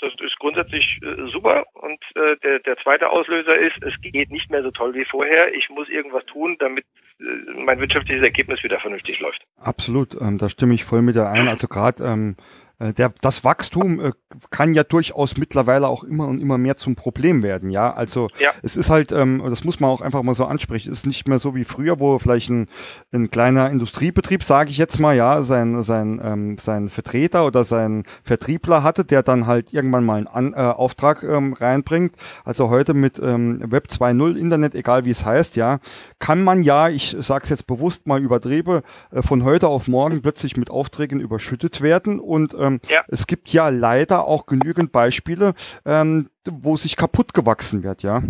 Das 0.01 0.13
ist 0.21 0.39
grundsätzlich 0.39 1.01
äh, 1.03 1.31
super. 1.31 1.65
Und 1.75 1.99
äh, 2.15 2.37
der, 2.43 2.61
der 2.61 2.77
zweite 2.79 3.11
Auslöser 3.11 3.57
ist, 3.57 3.77
es 3.83 3.95
geht 4.01 4.31
nicht 4.31 4.51
mehr 4.51 4.63
so 4.63 4.71
toll 4.71 4.95
wie 4.95 5.05
vorher. 5.05 5.53
Ich 5.55 5.69
muss 5.71 5.89
irgendwas 5.89 6.25
tun, 6.27 6.57
damit 6.59 6.85
äh, 7.21 7.25
mein 7.55 7.81
wirtschaftliches 7.81 8.23
Ergebnis 8.23 8.63
wieder 8.63 8.79
vernünftig 8.79 9.21
läuft. 9.21 9.43
Absolut, 9.61 10.15
ähm, 10.21 10.39
da 10.39 10.49
stimme 10.49 10.75
ich 10.75 10.85
voll 10.85 11.03
mit 11.03 11.17
ein. 11.19 11.49
Also 11.49 11.67
gerade 11.67 12.05
ähm, 12.05 12.37
äh, 12.39 12.68
der, 12.81 13.12
das 13.21 13.43
Wachstum 13.43 14.01
äh, 14.01 14.12
kann 14.51 14.73
ja 14.73 14.85
durchaus 14.85 15.37
mittlerweile 15.37 15.88
auch 15.88 16.05
immer 16.05 16.29
und 16.29 16.41
immer 16.41 16.59
mehr 16.59 16.77
zum 16.77 16.95
Problem 16.95 17.43
werden, 17.43 17.71
ja. 17.71 17.93
Also 17.93 18.29
ja. 18.38 18.51
es 18.62 18.77
ist 18.77 18.88
halt, 18.88 19.11
ähm, 19.11 19.43
das 19.45 19.64
muss 19.64 19.81
man 19.81 19.91
auch 19.91 20.01
einfach 20.01 20.23
mal 20.23 20.35
so 20.35 20.45
ansprechen, 20.45 20.93
es 20.93 20.99
ist 20.99 21.07
nicht 21.07 21.27
mehr 21.27 21.41
so 21.41 21.57
wie 21.57 21.64
früher, 21.64 21.99
wo 21.99 22.19
vielleicht 22.21 22.51
ein, 22.51 22.69
ein 23.12 23.31
kleiner 23.31 23.71
Industriebetrieb, 23.71 24.45
sage 24.45 24.71
ich 24.71 24.79
jetzt 24.79 25.01
mal, 25.01 25.17
ja, 25.17 25.43
sein, 25.43 25.83
sein, 25.83 26.21
ähm, 26.23 26.59
sein 26.59 26.88
Vertreter 26.88 27.47
oder 27.47 27.64
sein 27.64 28.05
Vertriebler 28.23 28.85
hatte, 28.85 29.05
der 29.05 29.25
dann 29.25 29.49
halt 29.49 29.73
irgendwann 29.73 30.05
mal 30.05 30.19
einen 30.19 30.29
An 30.29 30.53
äh, 30.53 30.59
Auftrag 30.59 31.25
ähm, 31.25 31.55
reinbringt. 31.55 32.14
Also 32.45 32.71
heute 32.71 32.95
mit 32.95 33.19
ähm, 33.19 33.61
Web 33.73 33.88
2.0 33.91 34.37
Internet, 34.37 34.77
egal 34.77 35.05
wie 35.05 35.11
es 35.11 35.25
heißt, 35.25 35.57
ja, 35.57 35.81
kann 36.21 36.45
man 36.45 36.62
ja, 36.62 36.88
ich 36.88 37.17
sage 37.19 37.43
es 37.43 37.51
jetzt 37.51 37.67
bewusst 37.67 38.07
mal 38.07 38.21
übertriebe, 38.23 38.83
äh, 39.11 39.23
von 39.23 39.43
heute 39.43 39.67
auf 39.67 39.88
morgen 39.88 40.23
plötzlich 40.23 40.57
mit 40.57 40.71
Aufträgen 40.71 41.19
überschüttet 41.19 41.81
werden 41.81 42.21
und 42.21 42.55
äh, 42.55 42.68
ähm, 42.75 42.81
ja. 42.89 43.05
es 43.09 43.27
gibt 43.27 43.51
ja 43.51 43.69
leider 43.69 44.25
auch 44.27 44.47
genügend 44.47 44.93
Beispiele, 44.93 45.55
ähm, 45.85 46.29
wo 46.45 46.77
sich 46.77 46.97
kaputt 46.97 47.35
gewachsen 47.35 47.83
wird, 47.83 48.03
ja. 48.03 48.23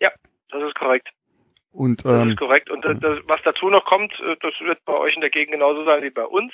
Ja, 0.00 0.10
das 0.50 0.62
ist 0.62 0.74
korrekt. 0.74 1.08
Und, 1.72 2.04
ähm, 2.04 2.10
das 2.10 2.28
ist 2.28 2.38
korrekt. 2.38 2.70
Und 2.70 2.84
das, 2.84 2.98
was 3.26 3.40
dazu 3.44 3.70
noch 3.70 3.84
kommt, 3.84 4.12
äh, 4.20 4.36
das 4.40 4.54
wird 4.60 4.84
bei 4.84 4.94
euch 4.94 5.14
in 5.14 5.20
der 5.20 5.30
Gegend 5.30 5.52
genauso 5.52 5.84
sein 5.84 6.02
wie 6.02 6.10
bei 6.10 6.24
uns. 6.24 6.52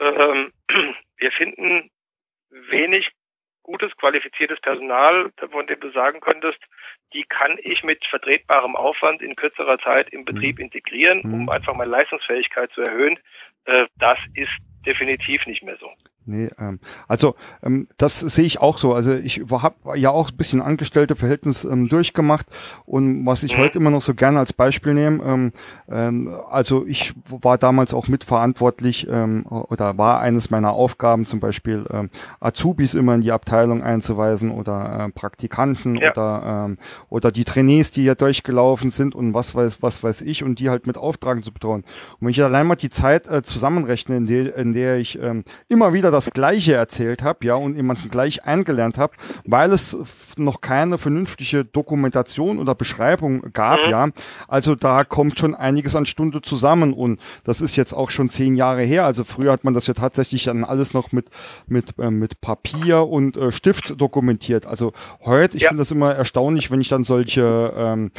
Ähm, 0.00 0.52
wir 1.16 1.32
finden 1.32 1.90
wenig 2.50 3.10
gutes, 3.62 3.96
qualifiziertes 3.96 4.60
Personal, 4.60 5.30
von 5.50 5.66
dem 5.66 5.78
du 5.80 5.90
sagen 5.90 6.20
könntest, 6.20 6.58
die 7.12 7.24
kann 7.24 7.58
ich 7.62 7.84
mit 7.84 8.04
vertretbarem 8.06 8.74
Aufwand 8.76 9.22
in 9.22 9.36
kürzerer 9.36 9.78
Zeit 9.78 10.10
im 10.10 10.24
Betrieb 10.24 10.58
mhm. 10.58 10.64
integrieren, 10.64 11.20
um 11.22 11.42
mhm. 11.42 11.48
einfach 11.48 11.74
meine 11.74 11.90
Leistungsfähigkeit 11.90 12.72
zu 12.72 12.80
erhöhen. 12.82 13.18
Äh, 13.64 13.86
das 13.98 14.18
ist 14.34 14.50
definitiv 14.86 15.46
nicht 15.46 15.62
mehr 15.62 15.76
so. 15.76 15.90
Nee, 16.26 16.50
ähm, 16.58 16.78
also 17.08 17.34
ähm, 17.62 17.88
das 17.96 18.20
sehe 18.20 18.44
ich 18.44 18.60
auch 18.60 18.78
so. 18.78 18.92
Also 18.92 19.14
ich 19.14 19.42
habe 19.50 19.98
ja 19.98 20.10
auch 20.10 20.30
ein 20.30 20.36
bisschen 20.36 20.60
Angestellteverhältnis 20.60 21.64
ähm, 21.64 21.88
durchgemacht 21.88 22.46
und 22.84 23.24
was 23.24 23.42
ich 23.42 23.56
mhm. 23.56 23.62
heute 23.62 23.78
immer 23.78 23.90
noch 23.90 24.02
so 24.02 24.14
gerne 24.14 24.38
als 24.38 24.52
Beispiel 24.52 24.94
nehme, 24.94 25.24
ähm, 25.24 25.52
ähm, 25.88 26.34
also 26.50 26.86
ich 26.86 27.14
war 27.24 27.56
damals 27.56 27.94
auch 27.94 28.08
mitverantwortlich 28.08 29.08
ähm, 29.10 29.46
oder 29.46 29.96
war 29.96 30.20
eines 30.20 30.50
meiner 30.50 30.72
Aufgaben 30.72 31.24
zum 31.24 31.40
Beispiel 31.40 31.86
ähm, 31.90 32.10
Azubis 32.38 32.92
immer 32.92 33.14
in 33.14 33.22
die 33.22 33.32
Abteilung 33.32 33.82
einzuweisen 33.82 34.50
oder 34.50 35.06
äh, 35.06 35.12
Praktikanten 35.12 35.96
ja. 35.96 36.10
oder 36.10 36.66
ähm, 36.66 36.78
oder 37.08 37.32
die 37.32 37.44
Trainees, 37.44 37.92
die 37.92 38.04
ja 38.04 38.14
durchgelaufen 38.14 38.90
sind 38.90 39.14
und 39.14 39.32
was 39.32 39.54
weiß 39.54 39.82
was 39.82 40.04
weiß 40.04 40.20
ich 40.20 40.44
und 40.44 40.58
die 40.58 40.68
halt 40.68 40.86
mit 40.86 40.98
Auftragen 40.98 41.42
zu 41.42 41.52
betreuen. 41.52 41.82
Und 41.82 42.20
wenn 42.20 42.28
ich 42.28 42.42
allein 42.42 42.66
mal 42.66 42.76
die 42.76 42.90
Zeit 42.90 43.26
äh, 43.26 43.42
zusammenrechne, 43.42 44.16
in 44.16 44.26
der 44.26 44.54
in 44.56 44.74
der 44.74 44.98
ich 44.98 45.18
ähm, 45.20 45.44
immer 45.68 45.92
wieder 45.94 46.09
das 46.10 46.30
Gleiche 46.30 46.74
erzählt 46.74 47.22
habe, 47.22 47.44
ja, 47.46 47.54
und 47.54 47.76
jemanden 47.76 48.10
gleich 48.10 48.44
eingelernt 48.44 48.98
habe, 48.98 49.14
weil 49.44 49.72
es 49.72 49.96
noch 50.36 50.60
keine 50.60 50.98
vernünftige 50.98 51.64
Dokumentation 51.64 52.58
oder 52.58 52.74
Beschreibung 52.74 53.52
gab, 53.52 53.84
mhm. 53.84 53.90
ja. 53.90 54.08
Also 54.48 54.74
da 54.74 55.04
kommt 55.04 55.38
schon 55.38 55.54
einiges 55.54 55.96
an 55.96 56.06
Stunde 56.06 56.42
zusammen 56.42 56.92
und 56.92 57.20
das 57.44 57.60
ist 57.60 57.76
jetzt 57.76 57.92
auch 57.92 58.10
schon 58.10 58.28
zehn 58.28 58.54
Jahre 58.54 58.82
her. 58.82 59.04
Also 59.04 59.24
früher 59.24 59.52
hat 59.52 59.64
man 59.64 59.74
das 59.74 59.86
ja 59.86 59.94
tatsächlich 59.94 60.44
dann 60.44 60.64
alles 60.64 60.94
noch 60.94 61.12
mit 61.12 61.28
mit 61.66 61.98
äh, 61.98 62.10
mit 62.10 62.40
Papier 62.40 63.06
und 63.06 63.36
äh, 63.36 63.52
Stift 63.52 64.00
dokumentiert. 64.00 64.66
Also 64.66 64.92
heute, 65.24 65.56
ich 65.56 65.64
ja. 65.64 65.68
finde 65.68 65.82
das 65.82 65.90
immer 65.90 66.14
erstaunlich, 66.14 66.70
wenn 66.70 66.80
ich 66.80 66.88
dann 66.88 67.04
solche 67.04 67.72
ähm, 67.76 68.10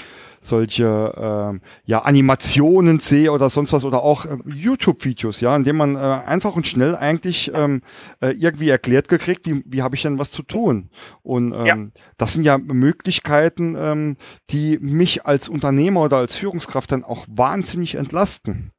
solche 0.41 1.13
ähm, 1.17 1.61
ja, 1.85 1.99
Animationen 1.99 2.99
sehe 2.99 3.31
oder 3.31 3.49
sonst 3.49 3.73
was 3.73 3.85
oder 3.85 4.03
auch 4.03 4.25
äh, 4.25 4.37
YouTube-Videos, 4.45 5.39
ja, 5.41 5.55
in 5.55 5.63
dem 5.63 5.77
man 5.77 5.95
äh, 5.95 5.99
einfach 5.99 6.55
und 6.55 6.67
schnell 6.67 6.95
eigentlich 6.95 7.51
ähm, 7.53 7.81
äh, 8.21 8.31
irgendwie 8.31 8.69
erklärt 8.69 9.07
gekriegt, 9.07 9.45
wie, 9.45 9.63
wie 9.65 9.81
habe 9.81 9.95
ich 9.95 10.01
denn 10.01 10.19
was 10.19 10.31
zu 10.31 10.43
tun. 10.43 10.89
Und 11.21 11.53
ähm, 11.53 11.65
ja. 11.65 12.01
das 12.17 12.33
sind 12.33 12.43
ja 12.43 12.57
Möglichkeiten, 12.57 13.75
ähm, 13.77 14.17
die 14.49 14.77
mich 14.81 15.25
als 15.25 15.47
Unternehmer 15.47 16.01
oder 16.01 16.17
als 16.17 16.35
Führungskraft 16.35 16.91
dann 16.91 17.03
auch 17.03 17.25
wahnsinnig 17.29 17.95
entlasten. 17.95 18.71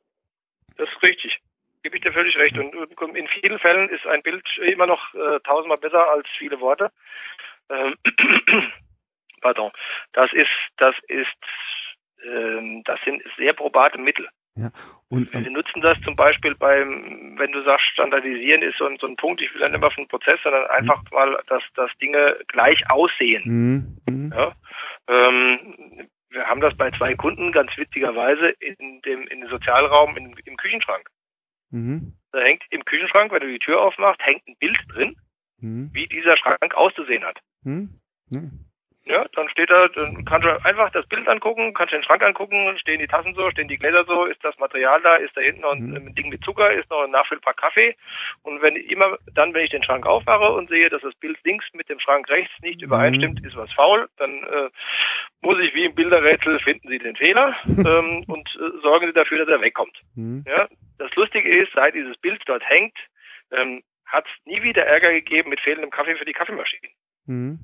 Das 0.77 0.89
ist 0.89 1.03
richtig 1.03 1.39
gebe 1.83 1.97
ich 1.97 2.03
dir 2.03 2.13
völlig 2.13 2.37
recht. 2.37 2.57
Und 2.57 3.17
in 3.17 3.27
vielen 3.29 3.59
Fällen 3.59 3.89
ist 3.89 4.07
ein 4.07 4.23
Bild 4.23 4.47
immer 4.59 4.87
noch 4.87 5.15
äh, 5.15 5.41
tausendmal 5.41 5.79
besser 5.79 6.09
als 6.11 6.29
viele 6.39 6.61
Worte. 6.61 6.93
Ähm, 7.69 7.97
pardon, 9.43 9.71
das 10.13 10.33
ist, 10.33 10.49
das 10.79 10.95
ist, 11.09 11.27
ähm, 12.25 12.83
das 12.85 12.99
sind 13.05 13.23
sehr 13.37 13.53
probate 13.53 13.99
Mittel. 13.99 14.29
Ja, 14.55 14.71
und, 15.09 15.35
ähm, 15.35 15.45
Sie 15.45 15.51
nutzen 15.51 15.81
das 15.81 15.99
zum 16.03 16.15
Beispiel 16.15 16.55
beim, 16.55 17.39
wenn 17.39 17.53
du 17.53 17.63
sagst, 17.65 17.87
standardisieren 17.87 18.63
ist 18.63 18.77
so 18.79 18.87
ein, 18.87 18.99
so 19.01 19.07
ein 19.07 19.17
Punkt, 19.17 19.41
ich 19.41 19.53
will 19.55 19.61
dann 19.61 19.75
immer 19.75 19.91
von 19.91 20.09
Prozess, 20.09 20.39
sondern 20.43 20.67
einfach 20.67 21.03
mhm. 21.05 21.09
mal, 21.13 21.43
dass, 21.47 21.63
dass 21.75 21.91
Dinge 22.01 22.37
gleich 22.49 22.89
aussehen. 22.91 23.43
Mhm. 23.45 23.99
mhm. 24.09 24.33
Ja, 24.35 24.55
ähm, 25.09 26.09
wir 26.29 26.47
haben 26.47 26.61
das 26.61 26.75
bei 26.77 26.91
zwei 26.93 27.15
Kunden 27.15 27.53
ganz 27.53 27.77
witzigerweise 27.77 28.49
in 28.61 29.01
dem, 29.03 29.27
in 29.29 29.41
dem 29.41 29.51
Sozialraum 29.51 30.17
in, 30.17 30.35
im 30.45 30.57
Küchenschrank. 30.57 31.09
Mhm. 31.71 32.15
Da 32.33 32.41
hängt 32.41 32.63
im 32.71 32.85
Küchenschrank, 32.85 33.33
wenn 33.33 33.41
du 33.41 33.49
die 33.49 33.59
Tür 33.59 33.81
aufmachst, 33.81 34.21
hängt 34.23 34.47
ein 34.47 34.57
Bild 34.59 34.79
drin, 34.89 35.17
mhm. 35.59 35.91
wie 35.93 36.07
dieser 36.07 36.37
Schrank 36.37 36.75
auszusehen 36.75 37.25
hat. 37.25 37.39
Mhm. 37.63 38.01
Ja, 39.05 39.27
dann 39.35 39.49
steht 39.49 39.69
da, 39.69 39.89
dann 39.89 40.25
kannst 40.25 40.47
du 40.47 40.65
einfach 40.65 40.91
das 40.91 41.05
Bild 41.07 41.27
angucken, 41.27 41.75
kannst 41.75 41.93
den 41.93 42.05
Schrank 42.05 42.23
angucken, 42.23 42.79
stehen 42.79 43.01
die 43.01 43.09
Tassen 43.09 43.35
so, 43.35 43.51
stehen 43.51 43.67
die 43.67 43.77
Gläser 43.77 44.05
so, 44.07 44.27
ist 44.27 44.43
das 44.45 44.57
Material 44.59 45.01
da, 45.03 45.17
ist 45.17 45.37
da 45.37 45.41
hinten 45.41 45.63
noch 45.63 45.73
ein, 45.73 45.91
mhm. 45.91 45.97
ein 45.97 46.15
Ding 46.15 46.29
mit 46.29 46.45
Zucker, 46.45 46.73
ist 46.73 46.89
noch 46.89 47.03
ein 47.03 47.11
Nachfüllpack 47.11 47.57
Kaffee. 47.57 47.97
Und 48.43 48.63
wenn 48.63 48.77
immer 48.77 49.19
dann, 49.35 49.55
wenn 49.55 49.65
ich 49.65 49.71
den 49.71 49.83
Schrank 49.83 50.07
aufmache 50.07 50.53
und 50.53 50.69
sehe, 50.69 50.89
dass 50.89 51.03
das 51.03 51.15
Bild 51.17 51.37
links 51.43 51.67
mit 51.73 51.89
dem 51.89 51.99
Schrank 51.99 52.29
rechts 52.31 52.53
nicht 52.63 52.81
mhm. 52.81 52.87
übereinstimmt, 52.87 53.45
ist 53.45 53.57
was 53.57 53.73
faul, 53.73 54.09
dann 54.19 54.31
äh, 54.45 54.71
muss 55.41 55.59
ich 55.59 55.75
wie 55.75 55.87
im 55.87 55.97
Bilderrätsel 55.97 56.61
finden 56.61 56.89
Sie 56.89 56.99
den 56.99 57.17
Fehler 57.17 57.57
ähm, 57.67 58.23
und 58.29 58.49
äh, 58.55 58.81
sorgen 58.83 59.07
Sie 59.07 59.13
dafür, 59.13 59.39
dass 59.39 59.49
er 59.49 59.61
wegkommt. 59.61 60.01
Mhm. 60.15 60.45
Ja, 60.47 60.69
das 60.99 61.13
Lustige 61.17 61.53
ist, 61.61 61.73
seit 61.75 61.95
dieses 61.95 62.17
Bild 62.19 62.41
dort 62.47 62.63
hängt, 62.69 62.97
ähm, 63.51 63.83
hat 64.07 64.27
es 64.27 64.47
nie 64.47 64.63
wieder 64.63 64.85
Ärger 64.85 65.13
gegeben 65.13 65.51
mit 65.51 65.61
fehlendem 65.61 65.91
Kaffee 65.91 66.15
für 66.15 66.25
die 66.25 66.35
Kaffeemaschine. 66.35 66.89
Mhm. 67.27 67.59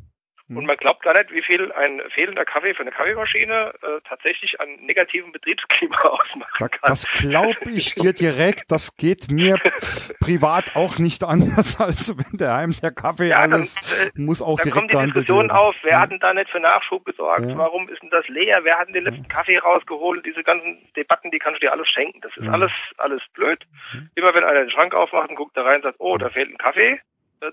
Und 0.57 0.67
man 0.67 0.77
glaubt 0.79 1.03
gar 1.03 1.13
nicht, 1.13 1.31
wie 1.31 1.43
viel 1.43 1.71
ein 1.73 2.01
fehlender 2.15 2.45
Kaffee 2.45 2.73
für 2.73 2.81
eine 2.81 2.91
Kaffeemaschine 2.91 3.75
äh, 3.83 4.01
tatsächlich 4.09 4.59
an 4.61 4.77
negativem 4.81 5.31
Betriebsklima 5.31 5.97
ausmacht. 6.03 6.59
kann. 6.59 6.71
Das 6.85 7.07
glaube 7.13 7.57
ich 7.71 7.95
dir 7.95 8.15
direkt. 8.15 8.71
Das 8.71 8.97
geht 8.97 9.31
mir 9.31 9.57
privat 10.21 10.75
auch 10.75 10.99
nicht 10.99 11.23
anders, 11.23 11.79
als 11.79 12.17
wenn 12.17 12.39
daheim 12.39 12.75
der 12.83 12.93
Kaffee 12.93 13.29
ja, 13.29 13.41
alles 13.41 13.75
dann, 13.75 14.09
äh, 14.09 14.27
muss 14.27 14.41
auch 14.41 14.57
dann 14.57 14.71
direkt 14.71 14.93
kommt 14.93 14.93
die 14.93 15.13
Diskussion 15.13 15.51
auf, 15.51 15.75
wer 15.83 15.93
ja. 15.93 16.01
hat 16.01 16.11
denn 16.11 16.21
da 16.21 16.33
nicht 16.33 16.51
für 16.51 16.61
Nachschub 16.61 17.05
gesorgt? 17.05 17.43
Ja. 17.43 17.59
Warum 17.59 17.89
ist 17.89 18.03
denn 18.03 18.11
das 18.11 18.27
leer? 18.29 18.61
Wer 18.63 18.79
hat 18.79 18.89
denn 18.89 18.95
den 18.95 19.05
letzten 19.05 19.29
Kaffee 19.29 19.59
rausgeholt? 19.59 20.25
Diese 20.25 20.43
ganzen 20.43 20.79
Debatten, 20.97 21.31
die 21.31 21.39
kannst 21.39 21.63
du 21.63 21.67
dir 21.67 21.73
alles 21.73 21.89
schenken. 21.89 22.21
Das 22.23 22.35
ist 22.37 22.49
alles, 22.49 22.73
alles 22.97 23.23
blöd. 23.35 23.67
Mhm. 23.93 24.11
Immer 24.15 24.35
wenn 24.35 24.45
einer 24.45 24.61
den 24.61 24.71
Schrank 24.71 24.95
aufmacht 24.95 25.29
und 25.29 25.37
guckt 25.37 25.57
da 25.57 25.63
rein 25.63 25.77
und 25.77 25.83
sagt, 25.83 25.97
oh, 25.99 26.17
da 26.17 26.31
fehlt 26.31 26.51
ein 26.51 26.59
Kaffee, 26.59 27.01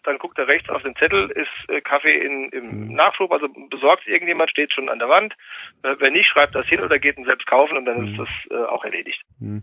dann 0.03 0.17
guckt 0.17 0.37
er 0.37 0.47
rechts 0.47 0.69
auf 0.69 0.81
den 0.83 0.95
Zettel, 0.95 1.29
ist 1.31 1.69
äh, 1.69 1.81
Kaffee 1.81 2.17
in, 2.17 2.49
im 2.49 2.87
mhm. 2.87 2.95
Nachschub, 2.95 3.31
also 3.31 3.47
besorgt 3.69 4.07
irgendjemand, 4.07 4.49
steht 4.49 4.73
schon 4.73 4.89
an 4.89 4.99
der 4.99 5.09
Wand. 5.09 5.33
Äh, 5.83 5.95
wenn 5.99 6.13
nicht, 6.13 6.27
schreibt 6.27 6.55
das 6.55 6.65
hin 6.67 6.81
oder 6.81 6.99
geht 6.99 7.17
ihn 7.17 7.25
selbst 7.25 7.47
kaufen 7.47 7.77
und 7.77 7.85
dann 7.85 8.01
mhm. 8.01 8.07
ist 8.11 8.19
das 8.19 8.57
äh, 8.57 8.63
auch 8.65 8.83
erledigt. 8.83 9.21
Mhm. 9.39 9.61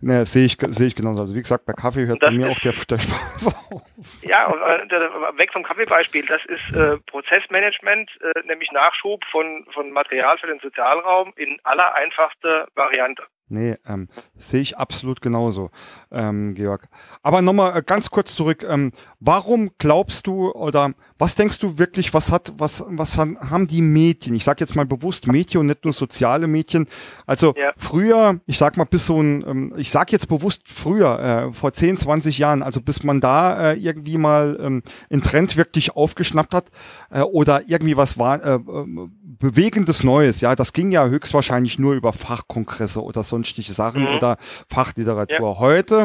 Ne, 0.00 0.26
sehe 0.26 0.46
ich, 0.46 0.56
sehe 0.58 0.86
ich 0.86 0.96
genauso. 0.96 1.22
Also 1.22 1.34
wie 1.34 1.40
gesagt, 1.40 1.66
bei 1.66 1.72
Kaffee 1.72 2.06
hört 2.06 2.20
bei 2.20 2.30
mir 2.30 2.50
auch 2.50 2.58
der, 2.60 2.72
der 2.72 2.98
Spaß 2.98 3.54
auf. 3.70 3.82
Ja, 4.22 4.46
und, 4.46 4.90
weg 5.38 5.52
vom 5.52 5.62
Kaffeebeispiel, 5.62 6.26
das 6.26 6.40
ist 6.46 6.76
äh, 6.76 6.98
Prozessmanagement, 7.06 8.10
äh, 8.20 8.46
nämlich 8.46 8.70
Nachschub 8.72 9.24
von, 9.30 9.66
von 9.72 9.90
Material 9.90 10.38
für 10.38 10.46
den 10.46 10.60
Sozialraum 10.60 11.32
in 11.36 11.58
aller 11.64 11.94
einfachster 11.94 12.68
Variante. 12.74 13.24
Nee, 13.48 13.76
ähm, 13.86 14.08
sehe 14.34 14.62
ich 14.62 14.78
absolut 14.78 15.20
genauso, 15.20 15.70
ähm, 16.14 16.54
Georg. 16.54 16.88
Aber 17.22 17.42
nochmal 17.42 17.76
äh, 17.78 17.82
ganz 17.82 18.10
kurz 18.10 18.34
zurück. 18.34 18.64
Ähm, 18.68 18.92
warum 19.20 19.70
glaubst 19.78 20.26
du 20.26 20.50
oder 20.52 20.92
was 21.18 21.34
denkst 21.34 21.58
du 21.58 21.78
wirklich, 21.78 22.12
was 22.12 22.32
hat, 22.32 22.52
was, 22.58 22.84
was 22.88 23.16
haben 23.18 23.66
die 23.66 23.82
Medien? 23.82 24.34
Ich 24.34 24.44
sage 24.44 24.60
jetzt 24.60 24.74
mal 24.76 24.86
bewusst 24.86 25.26
Medien 25.26 25.60
und 25.60 25.66
nicht 25.66 25.84
nur 25.84 25.92
soziale 25.92 26.46
Medien. 26.46 26.86
Also 27.26 27.54
ja. 27.56 27.72
früher, 27.76 28.40
ich 28.46 28.58
sag 28.58 28.76
mal 28.76 28.84
bis 28.84 29.06
so 29.06 29.20
ein, 29.20 29.44
ähm, 29.46 29.72
ich 29.76 29.90
sag 29.90 30.12
jetzt 30.12 30.28
bewusst 30.28 30.62
früher, 30.66 31.18
äh, 31.18 31.52
vor 31.52 31.72
10, 31.72 31.98
20 31.98 32.38
Jahren, 32.38 32.62
also 32.62 32.80
bis 32.80 33.04
man 33.04 33.20
da 33.20 33.72
äh, 33.72 33.74
irgendwie 33.74 34.18
mal 34.18 34.58
ähm, 34.60 34.82
einen 35.10 35.22
Trend 35.22 35.56
wirklich 35.56 35.96
aufgeschnappt 35.96 36.54
hat 36.54 36.70
äh, 37.10 37.20
oder 37.20 37.62
irgendwie 37.66 37.96
was 37.96 38.18
war, 38.18 38.44
äh, 38.44 38.54
äh 38.54 39.08
bewegendes 39.38 40.04
Neues, 40.04 40.40
ja, 40.40 40.54
das 40.54 40.72
ging 40.72 40.90
ja 40.90 41.06
höchstwahrscheinlich 41.06 41.78
nur 41.78 41.94
über 41.94 42.12
Fachkongresse 42.12 43.02
oder 43.02 43.22
sonstige 43.22 43.72
Sachen 43.72 44.02
mhm. 44.02 44.16
oder 44.16 44.36
Fachliteratur. 44.68 45.50
Ja. 45.50 45.58
Heute, 45.58 46.03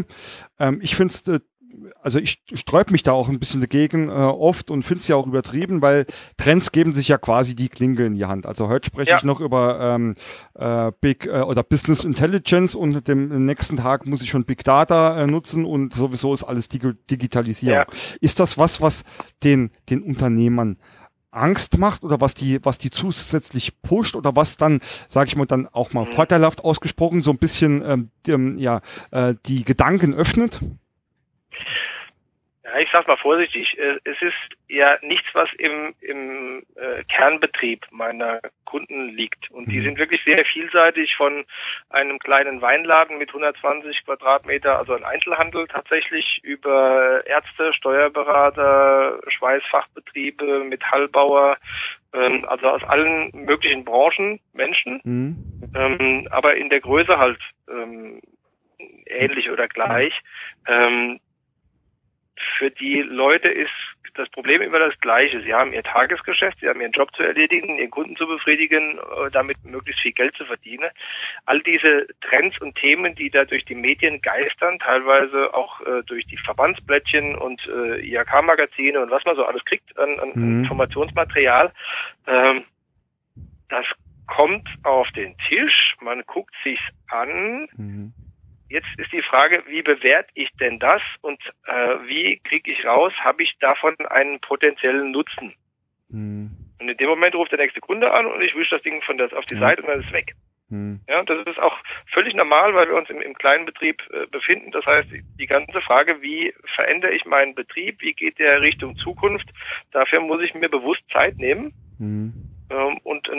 ähm, 0.60 0.80
ich 0.82 0.96
finde 0.96 1.14
es 1.14 1.28
äh, 1.28 1.40
also 2.02 2.20
ich 2.20 2.44
sträub 2.54 2.92
mich 2.92 3.04
da 3.04 3.12
auch 3.12 3.30
ein 3.30 3.40
bisschen 3.40 3.62
dagegen 3.62 4.10
äh, 4.10 4.12
oft 4.12 4.72
und 4.72 4.84
finde 4.84 5.02
es 5.02 5.08
ja 5.08 5.16
auch 5.16 5.28
übertrieben, 5.28 5.82
weil 5.82 6.06
Trends 6.38 6.72
geben 6.72 6.94
sich 6.94 7.08
ja 7.10 7.18
quasi 7.18 7.56
die 7.56 7.70
Klinge 7.70 8.06
in 8.06 8.16
die 8.16 8.26
Hand. 8.26 8.46
Also 8.46 8.68
heute 8.68 8.88
spreche 8.88 9.12
ja. 9.12 9.18
ich 9.18 9.24
noch 9.24 9.40
über 9.40 9.80
ähm, 9.80 10.14
äh, 10.56 10.92
Big 11.00 11.26
äh, 11.26 11.42
oder 11.42 11.64
Business 11.64 12.04
Intelligence 12.04 12.76
und 12.76 13.08
dem 13.08 13.46
nächsten 13.46 13.78
Tag 13.78 14.06
muss 14.06 14.22
ich 14.22 14.30
schon 14.30 14.46
Big 14.46 14.64
Data 14.64 15.22
äh, 15.22 15.28
nutzen 15.28 15.66
und 15.66 15.94
sowieso 15.94 16.34
ist 16.34 16.44
alles 16.44 16.70
Dig 16.70 16.82
Digitalisierung. 17.10 17.76
Ja. 17.76 17.86
Ist 18.22 18.40
das 18.40 18.58
was, 18.58 18.82
was 18.82 19.04
den 19.44 19.72
den 19.90 20.02
Unternehmern 20.02 20.78
Angst 21.32 21.78
macht 21.78 22.04
oder 22.04 22.22
was 22.22 22.34
die, 22.34 22.60
was 22.64 22.78
die 22.78 22.90
zusätzlich 22.90 23.82
pusht 23.82 24.16
oder 24.16 24.36
was 24.36 24.58
dann, 24.58 24.82
sage 25.08 25.28
ich 25.28 25.36
mal, 25.36 25.46
dann 25.46 25.68
auch 25.68 25.94
mal 25.94 26.06
mhm. 26.06 26.12
vorteilhaft 26.12 26.64
ausgesprochen 26.64 27.22
so 27.22 27.32
ein 27.32 27.38
bisschen 27.38 27.84
ähm, 27.86 28.10
die, 28.26 28.62
ja, 28.62 28.82
äh, 29.12 29.36
die 29.46 29.64
Gedanken 29.64 30.14
öffnet? 30.14 30.60
Ja, 32.72 32.80
ich 32.80 32.90
sag's 32.92 33.08
mal 33.08 33.18
vorsichtig. 33.18 33.78
Äh, 33.80 33.98
es 34.04 34.22
ist 34.22 34.36
ja 34.68 34.98
nichts, 35.02 35.28
was 35.34 35.50
im, 35.58 35.96
im 36.02 36.64
äh, 36.76 37.04
Kernbetrieb 37.06 37.86
meiner 37.92 38.40
Kunden 38.66 39.10
liegt. 39.10 39.50
Und 39.50 39.70
die 39.70 39.80
mhm. 39.80 39.84
sind 39.84 39.98
wirklich 39.98 40.24
sehr 40.24 40.46
vielseitig 40.46 41.16
von 41.16 41.46
einem 41.90 42.20
kleinen 42.20 42.62
Weinladen 42.62 43.18
mit 43.18 43.30
120 43.30 44.06
Quadratmeter, 44.06 44.78
also 44.78 44.94
ein 44.94 45.04
Einzelhandel 45.04 45.68
tatsächlich, 45.68 46.42
über 46.44 47.26
Ärzte, 47.26 47.74
Steuerberater, 47.74 49.20
Schweißfachbetriebe, 49.28 50.64
Metallbauer, 50.66 51.58
ähm, 52.14 52.46
also 52.48 52.68
aus 52.68 52.84
allen 52.84 53.32
möglichen 53.34 53.84
Branchen 53.84 54.40
Menschen, 54.54 55.02
mhm. 55.04 55.72
ähm, 55.76 56.28
aber 56.30 56.56
in 56.56 56.70
der 56.70 56.82
Größe 56.82 57.18
halt 57.18 57.40
ähm, 57.68 58.22
ähnlich 59.08 59.50
oder 59.50 59.68
gleich. 59.68 60.14
Ähm, 60.68 61.20
für 62.58 62.72
die 62.72 63.02
Leute 63.02 63.50
ist 63.50 63.72
das 64.16 64.30
Problem 64.30 64.62
immer 64.62 64.80
das 64.80 65.00
gleiche. 65.00 65.42
Sie 65.42 65.54
haben 65.54 65.74
ihr 65.74 65.84
Tagesgeschäft, 65.84 66.60
sie 66.60 66.68
haben 66.68 66.82
ihren 66.82 66.92
Job 66.92 67.16
zu 67.16 67.24
erledigen, 67.24 67.78
ihren 67.78 67.90
Kunden 67.90 68.16
zu 68.16 68.28
befriedigen, 68.28 68.98
äh, 68.98 69.32
damit 69.32 69.64
möglichst 69.64 70.02
viel 70.02 70.12
Geld 70.12 70.36
zu 70.36 70.46
verdienen. 70.46 70.90
All 71.46 71.62
diese 71.62 72.08
Trends 72.22 72.60
und 72.60 72.76
Themen, 72.76 73.16
die 73.16 73.30
da 73.30 73.46
durch 73.46 73.66
die 73.66 73.76
Medien 73.76 74.22
geistern, 74.22 74.80
teilweise 74.80 75.54
auch 75.54 75.80
äh, 75.82 76.04
durch 76.06 76.26
die 76.28 76.38
Verbandsblättchen 76.38 77.36
und 77.36 77.66
äh, 77.68 78.00
IHK-Magazine 78.02 79.00
und 79.00 79.12
was 79.12 79.24
man 79.26 79.36
so 79.36 79.46
alles 79.46 79.64
kriegt 79.66 79.98
an, 79.98 80.20
an 80.20 80.32
mhm. 80.34 80.64
Informationsmaterial, 80.64 81.72
ähm, 82.28 82.64
das 83.70 83.86
kommt 84.28 84.68
auf 84.84 85.10
den 85.12 85.36
Tisch, 85.48 85.96
man 86.02 86.24
guckt 86.26 86.54
sich's 86.64 86.84
an. 87.08 87.68
Mhm 87.78 88.14
Jetzt 88.70 88.88
ist 88.98 89.12
die 89.12 89.24
Frage, 89.24 89.64
wie 89.68 89.82
bewerte 89.82 90.30
ich 90.36 90.50
denn 90.60 90.80
das 90.80 91.02
und 91.22 91.42
äh, 91.66 91.96
wie 92.06 92.40
kriege 92.44 92.72
ich 92.72 92.86
raus, 92.86 93.12
habe 93.24 93.44
ich 93.44 93.58
davon 93.60 93.96
einen 94.08 94.40
potenziellen 94.40 95.12
Nutzen? 95.12 95.54
Mhm. 96.10 96.52
Und 96.80 96.90
in 96.90 96.98
dem 96.98 97.10
Moment 97.10 97.36
ruft 97.36 97.52
der 97.52 97.60
nächste 97.60 97.82
Kunde 97.82 98.14
an 98.14 98.26
und 98.26 98.42
ich 98.42 98.56
wische 98.56 98.76
das 98.76 98.84
Ding 98.84 99.02
von 99.02 99.18
das 99.18 99.34
auf 99.34 99.46
die 99.46 99.56
ja. 99.56 99.62
Seite 99.62 99.82
und 99.82 99.90
dann 99.90 100.00
ist 100.00 100.08
es 100.08 100.14
weg. 100.14 100.36
Mhm. 100.70 101.02
Ja, 101.10 101.24
das 101.24 101.46
ist 101.48 101.60
auch 101.60 101.76
völlig 102.14 102.36
normal, 102.36 102.74
weil 102.76 102.88
wir 102.88 102.96
uns 102.96 103.10
im, 103.10 103.22
im 103.22 103.34
kleinen 103.34 103.66
Betrieb 103.66 104.02
äh, 104.12 104.28
befinden. 104.28 104.72
Das 104.72 104.86
heißt, 104.86 105.10
die, 105.12 105.24
die 105.40 105.48
ganze 105.48 105.82
Frage, 105.82 106.22
wie 106.22 106.54
verändere 106.76 107.12
ich 107.12 107.26
meinen 107.26 107.56
Betrieb, 107.56 108.02
wie 108.02 108.14
geht 108.14 108.38
der 108.38 108.62
Richtung 108.62 108.96
Zukunft, 108.98 109.50
dafür 109.92 110.22
muss 110.22 110.42
ich 110.44 110.54
mir 110.54 110.70
bewusst 110.70 111.02
Zeit 111.12 111.38
nehmen. 111.38 111.74
Mhm 112.70 112.80
ähm, 112.80 112.98
und 113.04 113.30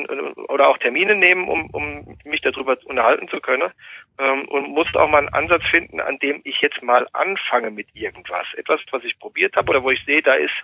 oder 0.48 0.68
auch 0.68 0.78
Termine 0.78 1.14
nehmen, 1.14 1.48
um, 1.48 1.70
um 1.70 2.18
mich 2.24 2.40
darüber 2.40 2.76
unterhalten 2.84 3.28
zu 3.28 3.40
können 3.40 3.70
ähm, 4.18 4.46
und 4.48 4.68
musste 4.68 5.00
auch 5.00 5.08
mal 5.08 5.18
einen 5.18 5.28
Ansatz 5.30 5.64
finden, 5.66 6.00
an 6.00 6.18
dem 6.18 6.40
ich 6.44 6.60
jetzt 6.60 6.82
mal 6.82 7.06
anfange 7.12 7.70
mit 7.70 7.88
irgendwas. 7.94 8.46
Etwas, 8.54 8.80
was 8.90 9.04
ich 9.04 9.18
probiert 9.18 9.56
habe 9.56 9.70
oder 9.70 9.82
wo 9.82 9.90
ich 9.90 10.04
sehe, 10.04 10.22
da 10.22 10.34
ist 10.34 10.54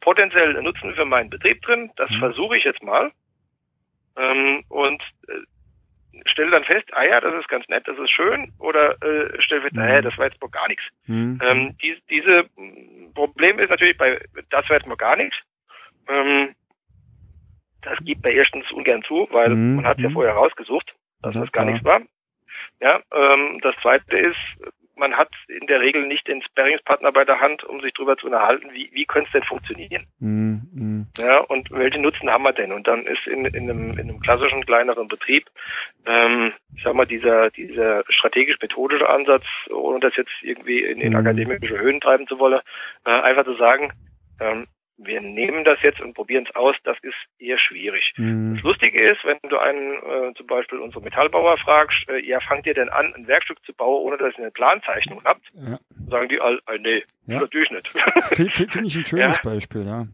potenziell 0.00 0.56
ein 0.56 0.64
Nutzen 0.64 0.94
für 0.94 1.04
meinen 1.04 1.30
Betrieb 1.30 1.62
drin. 1.62 1.90
Das 1.96 2.10
mhm. 2.10 2.18
versuche 2.18 2.56
ich 2.56 2.64
jetzt 2.64 2.82
mal 2.82 3.12
ähm, 4.16 4.64
und 4.68 5.02
äh, 5.28 6.28
stelle 6.28 6.50
dann 6.50 6.64
fest, 6.64 6.86
ah 6.92 7.04
ja, 7.04 7.20
das 7.20 7.34
ist 7.34 7.48
ganz 7.48 7.68
nett, 7.68 7.86
das 7.86 7.98
ist 7.98 8.10
schön, 8.10 8.52
oder 8.58 9.00
äh, 9.02 9.40
stelle 9.40 9.62
fest, 9.62 9.74
mhm. 9.74 9.82
naja, 9.82 10.02
das 10.02 10.18
war 10.18 10.26
jetzt 10.26 10.40
mal 10.40 10.50
gar 10.50 10.66
nichts. 10.68 10.84
Mhm. 11.06 11.38
Ähm, 11.42 11.76
die, 11.80 11.96
diese 12.10 12.46
Problem 13.14 13.58
ist 13.58 13.70
natürlich 13.70 13.96
bei, 13.96 14.20
das 14.50 14.68
war 14.68 14.76
jetzt 14.76 14.88
mal 14.88 14.96
gar 14.96 15.16
nichts. 15.16 15.36
Ähm, 16.08 16.54
das 17.82 17.98
gibt 18.04 18.22
man 18.24 18.32
erstens 18.32 18.70
ungern 18.72 19.02
zu, 19.02 19.28
weil 19.30 19.50
mhm. 19.50 19.76
man 19.76 19.86
hat 19.86 19.98
ja 19.98 20.08
mhm. 20.08 20.14
vorher 20.14 20.34
rausgesucht, 20.34 20.94
dass 21.22 21.34
das 21.34 21.52
gar 21.52 21.64
nichts 21.64 21.84
war. 21.84 22.00
Ja, 22.80 23.00
ähm, 23.12 23.60
das 23.62 23.74
zweite 23.82 24.16
ist, 24.16 24.36
man 24.98 25.16
hat 25.16 25.30
in 25.48 25.66
der 25.66 25.80
Regel 25.80 26.06
nicht 26.06 26.26
den 26.26 26.42
Sparringspartner 26.42 27.12
bei 27.12 27.24
der 27.24 27.40
Hand, 27.40 27.64
um 27.64 27.80
sich 27.80 27.92
darüber 27.94 28.16
zu 28.16 28.26
unterhalten, 28.26 28.68
wie, 28.72 28.90
wie 28.92 29.04
könnte 29.04 29.28
es 29.28 29.32
denn 29.32 29.42
funktionieren? 29.44 30.06
Mhm. 30.18 31.06
Ja, 31.18 31.38
und 31.38 31.70
welche 31.70 32.00
Nutzen 32.00 32.30
haben 32.30 32.42
wir 32.42 32.52
denn? 32.52 32.72
Und 32.72 32.86
dann 32.86 33.06
ist 33.06 33.26
in, 33.26 33.44
in, 33.46 33.70
einem, 33.70 33.90
in 33.92 34.00
einem 34.00 34.20
klassischen 34.20 34.64
kleineren 34.64 35.08
Betrieb, 35.08 35.44
ähm, 36.06 36.52
ich 36.76 36.82
sag 36.82 36.94
mal, 36.94 37.06
dieser, 37.06 37.50
dieser 37.50 38.04
strategisch-methodische 38.08 39.08
Ansatz, 39.08 39.44
ohne 39.70 40.00
das 40.00 40.16
jetzt 40.16 40.32
irgendwie 40.42 40.80
in, 40.80 41.00
in 41.00 41.12
mhm. 41.12 41.18
akademische 41.18 41.78
Höhen 41.78 42.00
treiben 42.00 42.26
zu 42.26 42.38
wollen, 42.38 42.60
äh, 43.04 43.10
einfach 43.10 43.44
zu 43.44 43.54
sagen, 43.54 43.92
ähm, 44.40 44.66
wir 44.98 45.20
nehmen 45.20 45.64
das 45.64 45.80
jetzt 45.82 46.00
und 46.00 46.14
probieren 46.14 46.44
es 46.48 46.54
aus, 46.56 46.74
das 46.84 46.96
ist 47.02 47.14
eher 47.38 47.58
schwierig. 47.58 48.12
Mhm. 48.16 48.56
Das 48.56 48.64
Lustige 48.64 49.10
ist, 49.10 49.24
wenn 49.24 49.38
du 49.48 49.56
einen, 49.56 49.94
äh, 49.94 50.34
zum 50.34 50.46
Beispiel 50.46 50.78
unsere 50.78 51.02
Metallbauer 51.02 51.56
fragst, 51.58 52.08
äh, 52.08 52.18
ja, 52.18 52.40
fangt 52.40 52.66
ihr 52.66 52.74
denn 52.74 52.88
an, 52.88 53.14
ein 53.14 53.26
Werkstück 53.26 53.64
zu 53.64 53.72
bauen, 53.72 54.04
ohne 54.04 54.18
dass 54.18 54.34
ihr 54.34 54.40
eine 54.40 54.50
Planzeichnung 54.50 55.22
habt? 55.24 55.42
Ja. 55.54 55.78
Sagen 56.08 56.28
die 56.28 56.40
all, 56.40 56.60
äh, 56.66 56.78
nee, 56.78 57.04
ja. 57.26 57.40
natürlich 57.40 57.70
nicht. 57.70 57.88
Finde 58.22 58.52
ich 58.88 58.96
ein 58.96 59.04
schönes 59.06 59.36
ja. 59.42 59.50
Beispiel, 59.50 59.86
ja. 59.86 60.06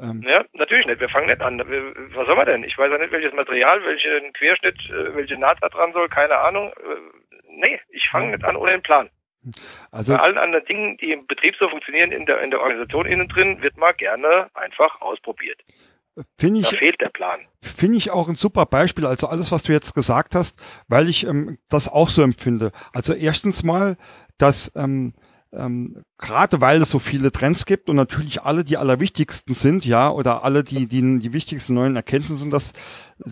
Ähm. 0.00 0.22
Ja, 0.26 0.44
natürlich 0.54 0.86
nicht. 0.86 1.00
Wir 1.00 1.08
fangen 1.08 1.28
nicht 1.28 1.40
an. 1.40 1.58
Was 1.58 2.26
soll 2.26 2.36
man 2.36 2.46
denn? 2.46 2.64
Ich 2.64 2.76
weiß 2.76 2.90
ja 2.90 2.98
nicht, 2.98 3.12
welches 3.12 3.32
Material, 3.32 3.82
welchen 3.84 4.32
Querschnitt, 4.32 4.78
äh, 4.90 5.14
welche 5.14 5.38
Naht 5.38 5.58
da 5.60 5.68
dran 5.68 5.92
soll, 5.92 6.08
keine 6.08 6.38
Ahnung. 6.38 6.72
Äh, 6.72 7.46
nee, 7.48 7.80
ich 7.90 8.08
fange 8.08 8.32
nicht 8.32 8.44
an 8.44 8.56
ohne 8.56 8.72
einen 8.72 8.82
Plan. 8.82 9.08
Also, 9.90 10.14
Bei 10.14 10.20
allen 10.20 10.38
anderen 10.38 10.64
Dingen, 10.66 10.96
die 10.98 11.12
im 11.12 11.26
Betrieb 11.26 11.56
so 11.58 11.68
funktionieren, 11.68 12.12
in 12.12 12.26
der, 12.26 12.40
in 12.42 12.50
der 12.50 12.60
Organisation 12.60 13.06
innen 13.06 13.28
drin, 13.28 13.60
wird 13.62 13.76
mal 13.76 13.92
gerne 13.92 14.40
einfach 14.54 15.00
ausprobiert. 15.00 15.60
Finde 16.36 16.60
ich, 16.60 16.68
da 16.68 16.76
fehlt 16.76 17.00
der 17.00 17.08
Plan. 17.08 17.40
Finde 17.62 17.96
ich 17.96 18.10
auch 18.10 18.28
ein 18.28 18.34
super 18.34 18.66
Beispiel. 18.66 19.06
Also 19.06 19.28
alles, 19.28 19.50
was 19.50 19.62
du 19.62 19.72
jetzt 19.72 19.94
gesagt 19.94 20.34
hast, 20.34 20.60
weil 20.86 21.08
ich 21.08 21.26
ähm, 21.26 21.58
das 21.70 21.88
auch 21.88 22.10
so 22.10 22.22
empfinde. 22.22 22.70
Also 22.92 23.14
erstens 23.14 23.62
mal, 23.62 23.96
dass 24.36 24.72
ähm, 24.76 25.14
ähm, 25.54 26.04
gerade 26.18 26.60
weil 26.60 26.82
es 26.82 26.90
so 26.90 26.98
viele 26.98 27.32
Trends 27.32 27.66
gibt 27.66 27.88
und 27.88 27.96
natürlich 27.96 28.42
alle 28.42 28.64
die 28.64 28.76
allerwichtigsten 28.76 29.54
sind, 29.54 29.86
ja, 29.86 30.10
oder 30.10 30.44
alle 30.44 30.64
die 30.64 30.86
die 30.86 31.18
die 31.18 31.32
wichtigsten 31.32 31.74
neuen 31.74 31.96
Erkenntnisse 31.96 32.36
sind, 32.36 32.52
dass 32.52 32.72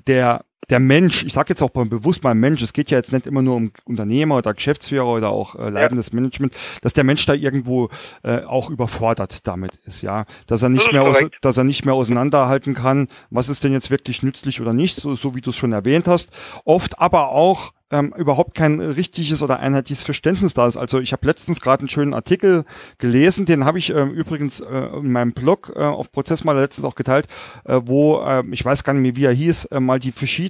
der 0.06 0.44
der 0.68 0.78
Mensch, 0.78 1.24
ich 1.24 1.32
sage 1.32 1.50
jetzt 1.50 1.62
auch 1.62 1.70
bewusst 1.70 2.22
mal 2.22 2.34
Mensch, 2.34 2.62
es 2.62 2.72
geht 2.72 2.90
ja 2.90 2.98
jetzt 2.98 3.12
nicht 3.12 3.26
immer 3.26 3.42
nur 3.42 3.56
um 3.56 3.72
Unternehmer 3.84 4.36
oder 4.36 4.54
Geschäftsführer 4.54 5.06
oder 5.06 5.30
auch 5.30 5.56
äh, 5.56 5.70
leitendes 5.70 6.08
ja. 6.08 6.16
Management, 6.16 6.54
dass 6.82 6.92
der 6.92 7.04
Mensch 7.04 7.24
da 7.26 7.34
irgendwo 7.34 7.88
äh, 8.22 8.42
auch 8.42 8.70
überfordert 8.70 9.46
damit 9.46 9.76
ist, 9.84 10.02
ja, 10.02 10.26
dass 10.46 10.62
er 10.62 10.68
nicht 10.68 10.92
mehr, 10.92 11.02
aus, 11.02 11.18
dass 11.40 11.56
er 11.56 11.64
nicht 11.64 11.84
mehr 11.84 11.94
auseinanderhalten 11.94 12.74
kann, 12.74 13.08
was 13.30 13.48
ist 13.48 13.64
denn 13.64 13.72
jetzt 13.72 13.90
wirklich 13.90 14.22
nützlich 14.22 14.60
oder 14.60 14.72
nicht, 14.72 14.96
so, 14.96 15.16
so 15.16 15.34
wie 15.34 15.40
du 15.40 15.50
es 15.50 15.56
schon 15.56 15.72
erwähnt 15.72 16.06
hast. 16.06 16.30
Oft 16.64 16.98
aber 16.98 17.30
auch 17.30 17.72
ähm, 17.90 18.14
überhaupt 18.16 18.54
kein 18.54 18.80
richtiges 18.80 19.42
oder 19.42 19.58
einheitliches 19.58 20.04
Verständnis 20.04 20.54
da 20.54 20.66
ist. 20.66 20.76
Also 20.76 21.00
ich 21.00 21.12
habe 21.12 21.26
letztens 21.26 21.60
gerade 21.60 21.80
einen 21.80 21.88
schönen 21.88 22.14
Artikel 22.14 22.64
gelesen, 22.98 23.46
den 23.46 23.64
habe 23.64 23.78
ich 23.78 23.90
äh, 23.90 24.02
übrigens 24.02 24.60
äh, 24.60 24.86
in 24.96 25.12
meinem 25.12 25.32
Blog 25.32 25.72
äh, 25.74 25.80
auf 25.80 26.12
Prozessmaler 26.12 26.60
letztens 26.60 26.84
auch 26.84 26.94
geteilt, 26.94 27.26
äh, 27.64 27.80
wo 27.84 28.20
äh, 28.20 28.44
ich 28.52 28.64
weiß 28.64 28.84
gar 28.84 28.92
nicht 28.92 29.02
mehr, 29.02 29.16
wie 29.16 29.24
er 29.24 29.32
hieß, 29.32 29.66
äh, 29.66 29.80
mal 29.80 29.98
die 29.98 30.12
verschiedenen 30.12 30.49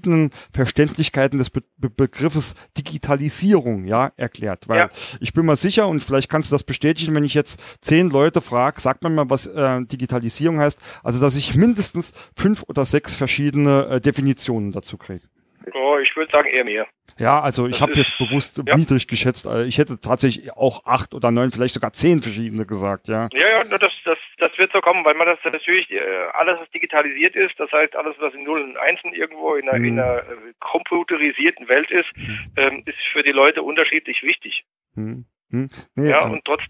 Verständlichkeiten 0.53 1.39
des 1.39 1.51
Be 1.51 1.63
Be 1.77 1.91
Begriffes 1.91 2.55
Digitalisierung 2.77 3.85
ja 3.85 4.13
erklärt. 4.17 4.69
Weil 4.69 4.79
ja. 4.79 4.89
ich 5.21 5.33
bin 5.33 5.47
mal 5.47 5.57
sicher 5.57 5.89
und 5.89 6.03
vielleicht 6.03 6.29
kannst 6.29 6.51
du 6.51 6.55
das 6.55 6.65
bestätigen, 6.65 7.15
wenn 7.15 7.25
ich 7.25 7.35
jetzt 7.35 7.61
zehn 7.81 8.11
Leute 8.11 8.41
frage, 8.41 8.81
sagt 8.81 9.03
man 9.03 9.15
mal, 9.15 9.31
was 9.31 9.47
äh, 9.47 9.85
Digitalisierung 9.85 10.61
heißt. 10.61 10.79
Also 11.03 11.21
dass 11.21 11.37
ich 11.37 11.55
mindestens 11.55 12.13
fünf 12.35 12.65
oder 12.69 12.85
sechs 12.85 13.17
verschiedene 13.17 13.87
äh, 13.87 14.01
Definitionen 14.01 14.73
dazu 14.73 14.97
kriege. 14.97 15.30
Oh, 15.75 15.99
ich 15.99 16.15
würde 16.17 16.33
sagen 16.33 16.49
eher 16.49 16.65
mehr. 16.65 16.87
Ja, 17.19 17.41
also 17.41 17.67
ich 17.67 17.83
habe 17.83 17.93
jetzt 17.93 18.17
bewusst 18.19 18.63
ja. 18.67 18.77
niedrig 18.77 19.07
geschätzt. 19.07 19.47
Also 19.47 19.65
ich 19.67 19.79
hätte 19.79 20.01
tatsächlich 20.01 20.53
auch 20.53 20.87
acht 20.87 21.13
oder 21.13 21.31
neun, 21.31 21.51
vielleicht 21.51 21.75
sogar 21.75 21.93
zehn 21.93 22.23
verschiedene 22.23 22.65
gesagt, 22.65 23.09
ja. 23.09 23.29
Ja, 23.33 23.49
ja, 23.49 23.65
das, 23.65 23.93
das, 24.05 24.19
das 24.39 24.59
wird 24.59 24.73
so 24.73 24.81
kommen, 24.81 25.05
weil 25.05 25.15
man 25.15 25.27
das 25.27 25.39
natürlich 25.45 25.91
äh, 25.91 26.01
alles, 26.33 26.59
was 26.61 26.71
digitalisiert 26.71 27.37
ist, 27.37 27.59
das 27.59 27.71
heißt 27.73 27.95
alles, 27.95 28.17
was 28.21 28.33
in 28.35 28.45
Nullen 28.45 28.71
und 28.71 28.77
Einsen 28.79 29.13
irgendwo 29.13 29.55
in 29.55 29.69
einer, 29.69 29.79
mhm. 29.79 29.85
in 29.85 30.01
einer 30.01 30.19
äh, 30.19 30.55
computerisierten 30.61 31.69
Welt 31.69 31.91
ist, 31.91 32.09
mhm. 32.17 32.39
ähm, 32.57 32.83
ist 32.87 32.99
für 33.13 33.23
die 33.23 33.33
Leute 33.33 33.63
unterschiedlich 33.63 34.23
wichtig. 34.23 34.65
Mhm. 34.95 35.27
Hm? 35.51 35.69
Nee, 35.97 36.11
ja, 36.11 36.27
und 36.27 36.45
trotz, 36.45 36.63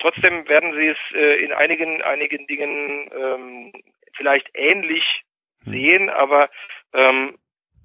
trotzdem 0.00 0.48
werden 0.48 0.72
sie 0.72 0.88
es 0.88 0.98
äh, 1.14 1.44
in 1.44 1.52
einigen, 1.52 2.00
einigen 2.00 2.46
Dingen 2.46 3.10
ähm, 3.14 3.72
vielleicht 4.16 4.48
ähnlich 4.54 5.22
hm. 5.64 5.72
sehen, 5.72 6.08
aber 6.08 6.48
ähm, 6.94 7.36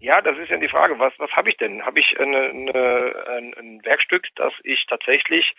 ja, 0.01 0.19
das 0.19 0.37
ist 0.39 0.49
ja 0.49 0.57
die 0.57 0.67
Frage, 0.67 0.97
was, 0.97 1.13
was 1.19 1.29
habe 1.31 1.49
ich 1.49 1.57
denn? 1.57 1.85
Habe 1.85 1.99
ich 1.99 2.19
eine, 2.19 2.49
eine, 2.49 3.13
ein, 3.29 3.53
ein 3.53 3.85
Werkstück, 3.85 4.27
das 4.35 4.51
ich 4.63 4.85
tatsächlich 4.87 5.53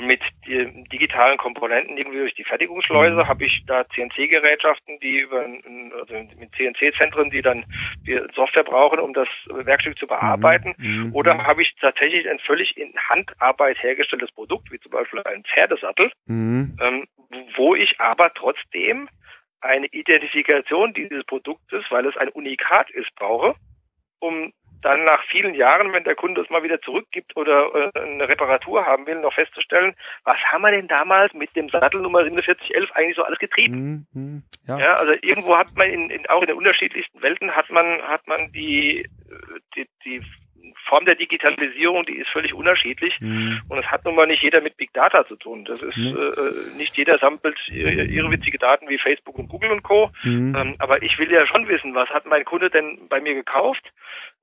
mit 0.00 0.20
digitalen 0.46 1.36
Komponenten 1.36 1.96
irgendwie 1.96 2.18
durch 2.18 2.34
die 2.34 2.44
Fertigungsschleuse, 2.44 3.24
mhm. 3.24 3.28
habe 3.28 3.44
ich 3.44 3.64
da 3.66 3.84
CNC-Gerätschaften, 3.88 4.98
die 5.00 5.18
über 5.18 5.40
also 5.40 6.14
mit 6.38 6.54
CNC-Zentren, 6.56 7.30
die 7.30 7.42
dann 7.42 7.64
die 8.06 8.20
Software 8.34 8.64
brauchen, 8.64 8.98
um 9.00 9.12
das 9.12 9.28
Werkstück 9.46 9.98
zu 9.98 10.06
bearbeiten, 10.06 10.74
mhm. 10.78 11.06
mhm. 11.06 11.14
oder 11.14 11.44
habe 11.44 11.62
ich 11.62 11.74
tatsächlich 11.80 12.28
ein 12.28 12.38
völlig 12.38 12.76
in 12.76 12.92
Handarbeit 13.08 13.82
hergestelltes 13.82 14.32
Produkt, 14.32 14.72
wie 14.72 14.80
zum 14.80 14.92
Beispiel 14.92 15.22
ein 15.24 15.44
Pferdesattel, 15.44 16.10
mhm. 16.26 16.76
ähm, 16.80 17.06
wo 17.56 17.74
ich 17.74 18.00
aber 18.00 18.32
trotzdem 18.34 19.08
eine 19.62 19.86
Identifikation 19.86 20.92
dieses 20.92 21.24
Produktes, 21.24 21.84
weil 21.90 22.06
es 22.06 22.16
ein 22.16 22.28
Unikat 22.28 22.90
ist, 22.90 23.14
brauche, 23.16 23.54
um 24.18 24.52
dann 24.82 25.04
nach 25.04 25.22
vielen 25.30 25.54
Jahren, 25.54 25.92
wenn 25.92 26.04
der 26.04 26.16
Kunde 26.16 26.40
es 26.40 26.50
mal 26.50 26.62
wieder 26.62 26.80
zurückgibt 26.82 27.36
oder 27.36 27.92
äh, 27.94 28.00
eine 28.00 28.28
Reparatur 28.28 28.84
haben 28.84 29.06
will, 29.06 29.20
noch 29.20 29.32
festzustellen, 29.32 29.94
was 30.24 30.36
haben 30.50 30.62
wir 30.62 30.72
denn 30.72 30.88
damals 30.88 31.32
mit 31.34 31.54
dem 31.54 31.68
Sattel 31.68 32.00
Nummer 32.00 32.24
4711 32.24 32.90
eigentlich 32.92 33.16
so 33.16 33.22
alles 33.22 33.38
getrieben? 33.38 34.06
Mm, 34.12 34.18
mm, 34.18 34.42
ja. 34.66 34.78
ja. 34.78 34.94
also 34.94 35.12
irgendwo 35.22 35.56
hat 35.56 35.68
man 35.76 35.88
in, 35.88 36.10
in, 36.10 36.26
auch 36.26 36.42
in 36.42 36.48
den 36.48 36.56
unterschiedlichsten 36.56 37.22
Welten 37.22 37.52
hat 37.52 37.70
man 37.70 38.02
hat 38.02 38.26
man 38.26 38.50
die 38.52 39.08
die, 39.76 39.88
die 40.04 40.22
Form 40.84 41.04
der 41.04 41.14
Digitalisierung, 41.14 42.04
die 42.04 42.16
ist 42.16 42.28
völlig 42.30 42.54
unterschiedlich 42.54 43.20
mhm. 43.20 43.60
und 43.68 43.78
es 43.78 43.86
hat 43.86 44.04
nun 44.04 44.14
mal 44.14 44.26
nicht 44.26 44.42
jeder 44.42 44.60
mit 44.60 44.76
Big 44.76 44.92
Data 44.92 45.26
zu 45.26 45.36
tun. 45.36 45.64
Das 45.64 45.82
ist 45.82 45.96
nee. 45.96 46.10
äh, 46.10 46.76
nicht 46.76 46.96
jeder 46.96 47.18
sammelt 47.18 47.56
ihre, 47.68 48.04
ihre 48.04 48.30
witzige 48.30 48.58
Daten 48.58 48.88
wie 48.88 48.98
Facebook 48.98 49.38
und 49.38 49.48
Google 49.48 49.72
und 49.72 49.82
Co. 49.82 50.10
Mhm. 50.22 50.54
Ähm, 50.56 50.74
aber 50.78 51.02
ich 51.02 51.18
will 51.18 51.30
ja 51.30 51.46
schon 51.46 51.68
wissen, 51.68 51.94
was 51.94 52.08
hat 52.10 52.26
mein 52.26 52.44
Kunde 52.44 52.70
denn 52.70 53.08
bei 53.08 53.20
mir 53.20 53.34
gekauft? 53.34 53.92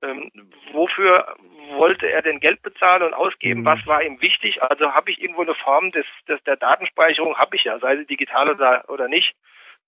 Ähm, 0.02 0.30
wofür 0.72 1.36
wollte 1.76 2.10
er 2.10 2.22
denn 2.22 2.40
Geld 2.40 2.62
bezahlen 2.62 3.02
und 3.02 3.14
ausgeben? 3.14 3.60
Mhm. 3.60 3.66
Was 3.66 3.86
war 3.86 4.02
ihm 4.02 4.20
wichtig? 4.20 4.62
Also 4.62 4.92
habe 4.92 5.10
ich 5.10 5.20
irgendwo 5.20 5.42
eine 5.42 5.54
Form 5.54 5.90
des, 5.92 6.06
des 6.28 6.42
der 6.44 6.56
Datenspeicherung, 6.56 7.36
habe 7.36 7.56
ich 7.56 7.64
ja, 7.64 7.78
sei 7.78 7.96
sie 7.96 8.06
digital 8.06 8.50
oder, 8.50 8.84
oder 8.88 9.08
nicht. 9.08 9.34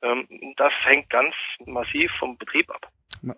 Ähm, 0.03 0.27
das 0.57 0.73
hängt 0.85 1.11
ganz 1.11 1.35
massiv 1.65 2.11
vom 2.19 2.37
Betrieb 2.37 2.71
ab. 2.71 2.89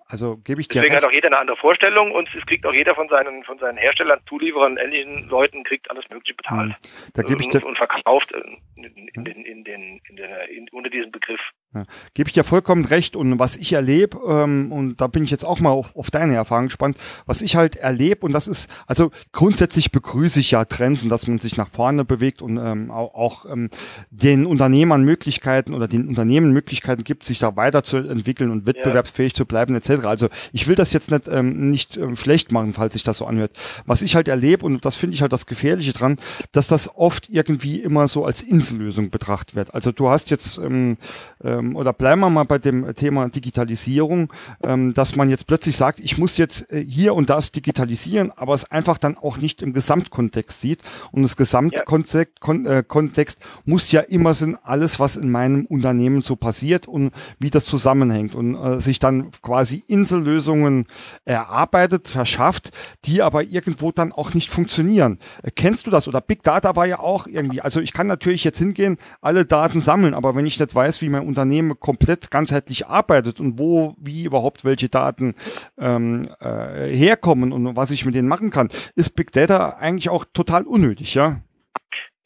Also 0.07 0.39
gebe 0.39 0.61
ich 0.61 0.69
dir 0.69 0.81
Deswegen 0.81 0.95
recht. 0.95 1.05
hat 1.05 1.11
auch 1.11 1.15
jeder 1.15 1.29
eine 1.29 1.39
andere 1.39 1.57
Vorstellung 1.57 2.13
und 2.13 2.29
es 2.35 2.47
kriegt 2.47 2.65
auch 2.65 2.73
jeder 2.73 2.95
von 2.95 3.09
seinen 3.09 3.45
von 3.45 3.59
seinen 3.59 3.77
Herstellern, 3.77 4.21
Zulieferern, 4.29 4.79
ähnlichen 4.79 5.29
Leuten 5.29 5.63
kriegt 5.65 5.91
alles 5.91 6.09
Mögliche 6.09 6.35
bezahlt. 6.35 6.73
Hm. 6.73 7.13
Da 7.15 7.23
gebe 7.23 7.43
ich 7.43 7.49
dir 7.49 7.65
und 7.67 7.77
verkauft 7.77 8.33
in, 8.33 8.85
in, 8.85 9.09
in, 9.09 9.25
den, 9.25 9.45
in 9.45 9.65
den 9.65 10.01
in 10.09 10.17
der 10.17 10.49
in, 10.49 10.69
unter 10.71 10.89
diesem 10.89 11.11
Begriff. 11.11 11.41
Ja. 11.75 11.85
Gebe 12.15 12.29
ich 12.29 12.35
dir 12.35 12.45
vollkommen 12.45 12.85
recht 12.85 13.17
und 13.17 13.39
was 13.39 13.57
ich 13.57 13.73
erlebe 13.73 14.19
ähm, 14.29 14.71
und 14.73 15.01
da 15.01 15.07
bin 15.09 15.25
ich 15.25 15.31
jetzt 15.31 15.45
auch 15.45 15.61
mal 15.61 15.71
auf, 15.71 15.95
auf 15.97 16.11
deine 16.11 16.35
Erfahrung 16.35 16.67
gespannt, 16.67 16.97
was 17.27 17.43
ich 17.43 17.57
halt 17.57 17.77
erlebe 17.77 18.25
und 18.25 18.33
das 18.33 18.47
ist 18.47 18.71
also 18.87 19.11
grundsätzlich 19.33 19.91
begrüße 19.91 20.41
ich 20.41 20.53
ja 20.53 20.65
Trends 20.65 21.03
und 21.03 21.09
dass 21.09 21.27
man 21.27 21.39
sich 21.39 21.57
nach 21.57 21.69
vorne 21.71 22.05
bewegt 22.05 22.43
und 22.43 22.59
ähm, 22.59 22.91
auch, 22.91 23.15
auch 23.15 23.45
ähm, 23.51 23.69
den 24.11 24.47
Unternehmern 24.47 25.05
Möglichkeiten 25.05 25.75
oder 25.75 25.89
den 25.89 26.09
Unternehmen 26.09 26.53
Möglichkeiten 26.53 27.05
gibt, 27.05 27.25
sich 27.25 27.39
da 27.39 27.57
weiterzuentwickeln 27.57 28.51
und 28.51 28.67
wettbewerbsfähig 28.67 29.33
ja. 29.33 29.37
zu 29.37 29.47
bleiben 29.47 29.75
etc. 29.75 30.05
Also 30.05 30.29
ich 30.53 30.67
will 30.69 30.77
das 30.77 30.93
jetzt 30.93 31.11
nicht, 31.11 31.29
ähm, 31.29 31.71
nicht 31.71 31.97
ähm, 31.97 32.17
schlecht 32.17 32.53
machen, 32.53 32.73
falls 32.73 32.95
sich 32.95 33.03
das 33.03 33.19
so 33.19 33.27
anhört. 33.27 33.57
Was 33.87 34.03
ich 34.03 34.15
halt 34.15 34.29
erlebe, 34.29 34.65
und 34.65 34.85
das 34.85 34.97
finde 34.97 35.15
ich 35.15 35.23
halt 35.23 35.33
das 35.33 35.47
Gefährliche 35.47 35.93
dran, 35.93 36.17
dass 36.53 36.69
das 36.69 36.89
oft 36.95 37.29
irgendwie 37.29 37.81
immer 37.81 38.09
so 38.09 38.25
als 38.25 38.43
Insellösung 38.43 39.11
betrachtet 39.11 39.55
wird. 39.55 39.75
Also 39.75 39.93
du 39.93 40.09
hast 40.09 40.31
jetzt, 40.31 40.59
ähm, 40.59 40.97
ähm, 41.43 41.64
oder 41.75 41.93
bleiben 41.93 42.21
wir 42.21 42.31
mal 42.31 42.45
bei 42.45 42.59
dem 42.59 42.95
Thema 42.95 43.29
Digitalisierung, 43.29 44.33
ähm, 44.63 44.95
dass 44.95 45.17
man 45.17 45.31
jetzt 45.31 45.47
plötzlich 45.47 45.77
sagt, 45.77 46.01
ich 46.01 46.19
muss 46.19 46.37
jetzt 46.37 46.71
äh, 46.73 46.85
hier 46.85 47.15
und 47.15 47.31
das 47.31 47.51
digitalisieren, 47.53 48.31
aber 48.37 48.55
es 48.55 48.71
einfach 48.71 48.99
dann 48.99 49.17
auch 49.17 49.39
nicht 49.39 49.63
im 49.63 49.73
Gesamtkontext 49.73 50.61
sieht. 50.61 50.81
Und 51.11 51.23
das 51.23 51.37
Gesamtkontext. 51.37 52.41
Kon 52.41 52.67
äh, 52.67 52.85
Kontext 52.87 53.39
muss 53.65 53.91
ja 53.91 54.01
immer 54.01 54.35
sein, 54.35 54.57
alles, 54.63 55.01
was 55.01 55.17
in 55.17 55.31
meinem 55.31 55.67
Unternehmen 55.67 56.23
so 56.23 56.37
passiert 56.37 56.87
und 56.87 57.13
wie 57.39 57.51
das 57.51 57.65
zusammenhängt 57.65 58.35
und 58.35 58.55
äh, 58.55 58.81
sich 58.81 58.99
dann 58.99 59.31
quasi 59.43 59.55
quasi 59.55 59.85
Insellösungen 59.87 60.87
erarbeitet, 61.25 62.09
verschafft, 62.09 62.71
die 63.05 63.23
aber 63.23 63.45
irgendwo 63.45 63.93
dann 63.93 64.13
auch 64.13 64.35
nicht 64.35 64.51
funktionieren. 64.51 65.19
Äh, 65.43 65.53
kennst 65.55 65.87
du 65.87 65.91
das? 65.91 66.07
Oder 66.07 66.21
Big 66.21 66.43
Data 66.43 66.77
war 66.77 66.87
ja 66.87 66.99
auch 66.99 67.27
irgendwie, 67.27 67.61
also 67.61 67.81
ich 67.81 67.93
kann 67.93 68.09
natürlich 68.09 68.45
jetzt 68.45 68.59
hingehen, 68.59 68.97
alle 69.21 69.45
Daten 69.45 69.81
sammeln, 69.81 70.13
aber 70.13 70.35
wenn 70.35 70.45
ich 70.45 70.59
nicht 70.61 70.75
weiß, 70.75 71.01
wie 71.03 71.09
mein 71.09 71.27
Unternehmen 71.27 71.54
komplett 71.79 72.31
ganzheitlich 72.31 72.87
arbeitet 72.87 73.41
und 73.41 73.59
wo, 73.59 73.95
wie 73.99 74.25
überhaupt 74.25 74.65
welche 74.65 74.89
Daten 74.89 75.35
ähm, 75.79 76.29
äh, 76.41 76.89
herkommen 76.89 77.53
und 77.53 77.77
was 77.77 77.91
ich 77.91 78.05
mit 78.05 78.15
denen 78.15 78.29
machen 78.29 78.51
kann, 78.51 78.69
ist 78.97 79.17
Big 79.17 79.33
Data 79.33 79.77
eigentlich 79.79 80.09
auch 80.09 80.25
total 80.33 80.65
unnötig, 80.65 81.15
ja? 81.15 81.41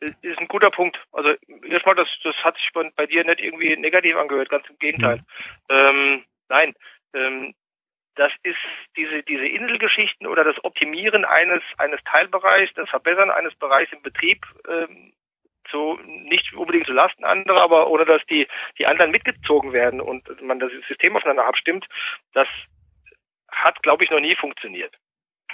ist 0.01 0.39
ein 0.39 0.49
guter 0.49 0.71
Punkt. 0.71 0.97
Also 1.13 1.35
erstmal, 1.69 1.97
das, 1.97 2.09
das 2.23 2.37
hat 2.45 2.57
sich 2.57 2.71
bei, 2.73 2.91
bei 2.95 3.07
dir 3.07 3.25
nicht 3.25 3.41
irgendwie 3.41 3.77
negativ 3.77 4.17
angehört, 4.17 4.49
ganz 4.49 4.69
im 4.69 4.79
Gegenteil. 4.79 5.17
Mhm. 5.17 5.23
Ähm, 5.71 6.25
nein, 6.49 6.75
ähm, 7.15 7.55
das 8.15 8.33
ist 8.43 8.59
diese, 8.97 9.23
diese 9.23 9.47
Inselgeschichten 9.47 10.27
oder 10.27 10.45
das 10.45 10.63
Optimieren 10.65 11.25
eines, 11.25 11.63
eines 11.79 12.01
Teilbereichs, 12.05 12.75
das 12.75 12.89
Verbessern 12.91 13.31
eines 13.31 13.55
Bereichs 13.57 13.93
im 13.93 14.03
Betrieb, 14.03 14.45
ähm, 14.69 15.13
so 15.71 15.99
nicht 16.05 16.53
unbedingt 16.55 16.87
zu 16.87 16.93
Lasten 16.93 17.25
anderer, 17.25 17.63
aber 17.63 17.89
ohne 17.89 18.05
dass 18.05 18.25
die, 18.27 18.47
die 18.79 18.87
anderen 18.87 19.11
mitgezogen 19.11 19.73
werden 19.73 20.01
und 20.01 20.43
man 20.43 20.59
das 20.59 20.71
System 20.87 21.17
aufeinander 21.17 21.47
abstimmt, 21.47 21.87
das 22.33 22.49
hat, 23.51 23.83
glaube 23.83 24.05
ich, 24.05 24.11
noch 24.11 24.21
nie 24.21 24.35
funktioniert. 24.35 24.95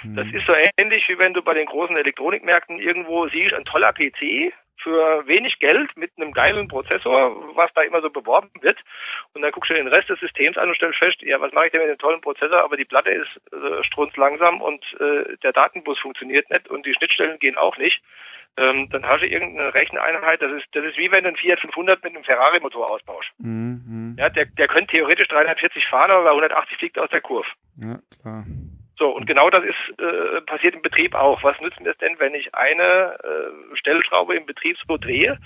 Das 0.03 0.27
mhm. 0.27 0.35
ist 0.35 0.45
so 0.45 0.53
ähnlich, 0.77 1.07
wie 1.07 1.17
wenn 1.17 1.33
du 1.33 1.41
bei 1.41 1.53
den 1.53 1.65
großen 1.65 1.95
Elektronikmärkten 1.95 2.79
irgendwo 2.79 3.27
siehst, 3.29 3.53
ein 3.53 3.65
toller 3.65 3.93
PC, 3.93 4.53
für 4.77 5.25
wenig 5.27 5.59
Geld 5.59 5.95
mit 5.97 6.11
einem 6.17 6.31
geilen 6.31 6.67
Prozessor, 6.67 7.55
was 7.55 7.71
da 7.73 7.81
immer 7.81 8.01
so 8.01 8.09
beworben 8.09 8.51
wird. 8.61 8.77
Und 9.33 9.41
dann 9.41 9.51
guckst 9.51 9.71
du 9.71 9.73
den 9.73 9.87
Rest 9.87 10.09
des 10.09 10.19
Systems 10.19 10.57
an 10.57 10.69
und 10.69 10.75
stellst 10.75 10.99
fest, 10.99 11.21
ja, 11.21 11.39
was 11.41 11.51
mache 11.53 11.67
ich 11.67 11.71
denn 11.71 11.81
mit 11.81 11.89
dem 11.89 11.97
tollen 11.97 12.21
Prozessor, 12.21 12.63
aber 12.63 12.77
die 12.77 12.85
Platte 12.85 13.09
ist 13.09 13.41
äh, 13.51 13.83
strunzlangsam 13.83 14.61
und 14.61 14.83
äh, 14.99 15.37
der 15.43 15.53
Datenbus 15.53 15.99
funktioniert 15.99 16.49
nicht 16.49 16.69
und 16.69 16.85
die 16.85 16.93
Schnittstellen 16.93 17.39
gehen 17.39 17.57
auch 17.57 17.77
nicht. 17.77 18.01
Ähm, 18.57 18.89
dann 18.89 19.05
hast 19.05 19.21
du 19.21 19.27
irgendeine 19.27 19.73
Recheneinheit, 19.73 20.41
das 20.41 20.51
ist, 20.53 20.65
das 20.71 20.85
ist 20.85 20.97
wie 20.97 21.11
wenn 21.11 21.23
du 21.23 21.29
einen 21.29 21.37
Fiat 21.37 21.59
500 21.59 22.03
mit 22.03 22.15
einem 22.15 22.23
Ferrari-Motor 22.23 22.89
austauschst. 22.89 23.31
Mhm. 23.37 24.15
Ja, 24.17 24.29
der, 24.29 24.45
der 24.45 24.67
könnte 24.67 24.91
theoretisch 24.91 25.27
340 25.27 25.85
fahren, 25.87 26.11
aber 26.11 26.23
bei 26.23 26.29
180 26.29 26.77
fliegt 26.77 26.97
aus 26.97 27.09
der 27.09 27.21
Kurve. 27.21 27.47
Ja, 27.77 27.99
klar. 28.21 28.45
So, 28.97 29.09
und 29.09 29.25
genau 29.25 29.49
das 29.49 29.63
ist 29.65 29.99
äh, 29.99 30.41
passiert 30.41 30.73
im 30.73 30.81
Betrieb 30.81 31.15
auch. 31.15 31.43
Was 31.43 31.59
nützt 31.59 31.81
mir 31.81 31.91
es 31.91 31.97
denn, 31.97 32.17
wenn 32.19 32.33
ich 32.33 32.55
eine 32.55 33.17
äh, 33.21 33.75
Stellschraube 33.75 34.35
im 34.35 34.45
Betrieb 34.45 34.77
so 34.87 34.97
drehe, 34.97 35.37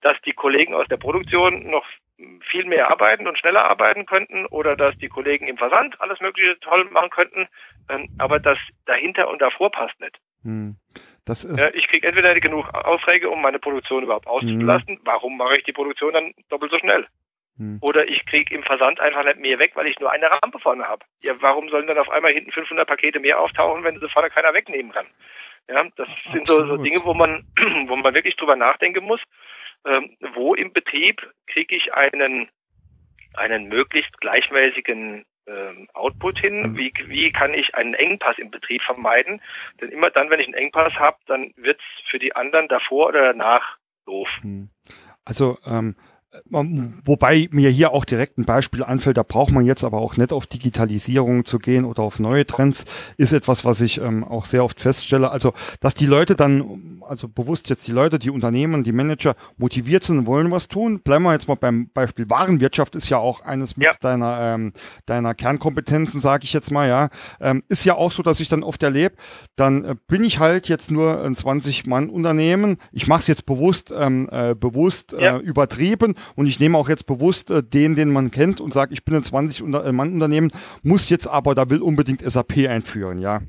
dass 0.00 0.20
die 0.22 0.32
Kollegen 0.32 0.74
aus 0.74 0.88
der 0.88 0.96
Produktion 0.96 1.70
noch 1.70 1.84
viel 2.50 2.64
mehr 2.64 2.90
arbeiten 2.90 3.28
und 3.28 3.38
schneller 3.38 3.64
arbeiten 3.64 4.06
könnten 4.06 4.46
oder 4.46 4.74
dass 4.74 4.96
die 4.98 5.08
Kollegen 5.08 5.46
im 5.46 5.58
Versand 5.58 6.00
alles 6.00 6.20
Mögliche 6.20 6.58
toll 6.60 6.84
machen 6.90 7.10
könnten, 7.10 7.46
ähm, 7.88 8.08
aber 8.18 8.40
das 8.40 8.58
dahinter 8.86 9.28
und 9.28 9.40
davor 9.40 9.70
passt 9.70 10.00
nicht. 10.00 10.18
Hm. 10.46 10.76
Das 11.24 11.44
ist 11.44 11.58
ja, 11.58 11.74
ich 11.74 11.88
kriege 11.88 12.06
entweder 12.06 12.32
nicht 12.32 12.44
genug 12.44 12.72
Aufträge, 12.72 13.28
um 13.28 13.42
meine 13.42 13.58
Produktion 13.58 14.04
überhaupt 14.04 14.28
auszulasten. 14.28 14.96
Hm. 14.96 15.02
Warum 15.04 15.36
mache 15.36 15.58
ich 15.58 15.64
die 15.64 15.72
Produktion 15.72 16.12
dann 16.12 16.32
doppelt 16.48 16.70
so 16.70 16.78
schnell? 16.78 17.04
Hm. 17.58 17.78
Oder 17.80 18.08
ich 18.08 18.24
kriege 18.26 18.54
im 18.54 18.62
Versand 18.62 19.00
einfach 19.00 19.24
nicht 19.24 19.40
mehr 19.40 19.58
weg, 19.58 19.72
weil 19.74 19.88
ich 19.88 19.98
nur 19.98 20.12
eine 20.12 20.30
Rampe 20.30 20.60
vorne 20.60 20.84
habe. 20.84 21.04
Ja, 21.22 21.34
warum 21.40 21.68
sollen 21.68 21.88
dann 21.88 21.98
auf 21.98 22.08
einmal 22.10 22.32
hinten 22.32 22.52
500 22.52 22.86
Pakete 22.86 23.18
mehr 23.18 23.40
auftauchen, 23.40 23.82
wenn 23.82 23.98
sie 23.98 24.08
vorne 24.08 24.30
keiner 24.30 24.54
wegnehmen 24.54 24.92
kann? 24.92 25.06
Ja, 25.68 25.82
das 25.96 26.08
Absolut. 26.08 26.32
sind 26.32 26.46
so, 26.46 26.64
so 26.64 26.76
Dinge, 26.76 27.04
wo 27.04 27.12
man, 27.12 27.44
wo 27.88 27.96
man 27.96 28.14
wirklich 28.14 28.36
drüber 28.36 28.54
nachdenken 28.54 29.04
muss. 29.04 29.20
Ähm, 29.84 30.16
wo 30.34 30.54
im 30.54 30.72
Betrieb 30.72 31.28
kriege 31.48 31.74
ich 31.74 31.92
einen, 31.92 32.48
einen 33.34 33.66
möglichst 33.66 34.20
gleichmäßigen 34.20 35.24
ähm, 35.46 35.88
Output 35.94 36.38
hin? 36.38 36.72
Mhm. 36.72 36.76
Wie, 36.76 36.92
wie 37.06 37.32
kann 37.32 37.54
ich 37.54 37.74
einen 37.74 37.94
Engpass 37.94 38.38
im 38.38 38.50
Betrieb 38.50 38.82
vermeiden? 38.82 39.40
Denn 39.80 39.90
immer 39.90 40.10
dann, 40.10 40.30
wenn 40.30 40.40
ich 40.40 40.46
einen 40.46 40.54
Engpass 40.54 40.94
habe, 40.94 41.18
dann 41.26 41.52
wird's 41.56 41.84
für 42.08 42.18
die 42.18 42.34
anderen 42.34 42.68
davor 42.68 43.08
oder 43.08 43.32
danach 43.32 43.78
doof. 44.06 44.28
Hm. 44.42 44.70
Also 45.24 45.58
ähm, 45.66 45.96
Wobei 46.50 47.48
mir 47.50 47.70
hier 47.70 47.92
auch 47.92 48.04
direkt 48.04 48.38
ein 48.38 48.44
Beispiel 48.44 48.82
anfällt, 48.82 49.16
da 49.16 49.22
braucht 49.22 49.52
man 49.52 49.64
jetzt 49.64 49.84
aber 49.84 49.98
auch 49.98 50.16
nicht 50.16 50.32
auf 50.32 50.46
Digitalisierung 50.46 51.44
zu 51.44 51.58
gehen 51.58 51.84
oder 51.84 52.02
auf 52.02 52.18
neue 52.18 52.46
Trends, 52.46 52.84
ist 53.16 53.32
etwas, 53.32 53.64
was 53.64 53.80
ich 53.80 54.00
ähm, 54.00 54.24
auch 54.24 54.44
sehr 54.44 54.64
oft 54.64 54.80
feststelle. 54.80 55.30
Also, 55.30 55.52
dass 55.80 55.94
die 55.94 56.06
Leute 56.06 56.34
dann, 56.34 57.00
also 57.06 57.28
bewusst 57.28 57.68
jetzt 57.68 57.86
die 57.86 57.92
Leute, 57.92 58.18
die 58.18 58.30
Unternehmen, 58.30 58.84
die 58.84 58.92
Manager 58.92 59.34
motiviert 59.56 60.02
sind 60.02 60.18
und 60.18 60.26
wollen 60.26 60.50
was 60.50 60.68
tun. 60.68 61.00
Bleiben 61.00 61.24
wir 61.24 61.32
jetzt 61.32 61.48
mal 61.48 61.54
beim 61.54 61.88
Beispiel 61.92 62.28
Warenwirtschaft, 62.28 62.94
ist 62.94 63.08
ja 63.08 63.18
auch 63.18 63.40
eines 63.42 63.76
mit 63.76 63.86
ja. 63.86 63.92
deiner, 64.00 64.54
ähm, 64.54 64.72
deiner 65.06 65.34
Kernkompetenzen, 65.34 66.20
sage 66.20 66.44
ich 66.44 66.52
jetzt 66.52 66.70
mal, 66.70 66.88
ja. 66.88 67.08
Ähm, 67.40 67.62
ist 67.68 67.84
ja 67.84 67.94
auch 67.94 68.12
so, 68.12 68.22
dass 68.22 68.40
ich 68.40 68.48
dann 68.48 68.62
oft 68.62 68.82
erlebe, 68.82 69.16
dann 69.56 69.84
äh, 69.84 69.94
bin 70.06 70.24
ich 70.24 70.38
halt 70.38 70.68
jetzt 70.68 70.90
nur 70.90 71.22
ein 71.22 71.34
20-Mann-Unternehmen. 71.34 72.78
Ich 72.92 73.06
mache 73.06 73.20
es 73.20 73.26
jetzt 73.26 73.46
bewusst, 73.46 73.92
ähm, 73.96 74.28
äh, 74.30 74.54
bewusst 74.54 75.12
äh, 75.12 75.24
ja. 75.24 75.38
übertrieben 75.38 76.14
und 76.34 76.46
ich 76.46 76.60
nehme 76.60 76.76
auch 76.78 76.88
jetzt 76.88 77.06
bewusst 77.06 77.50
äh, 77.50 77.62
den, 77.62 77.94
den 77.94 78.12
man 78.12 78.30
kennt 78.30 78.60
und 78.60 78.72
sage, 78.72 78.92
ich 78.92 79.04
bin 79.04 79.14
ein 79.14 79.22
20-Mann-Unternehmen, 79.22 80.50
muss 80.82 81.08
jetzt 81.08 81.26
aber, 81.26 81.54
da 81.54 81.70
will 81.70 81.82
unbedingt 81.82 82.22
SAP 82.22 82.68
einführen, 82.68 83.18
ja. 83.18 83.40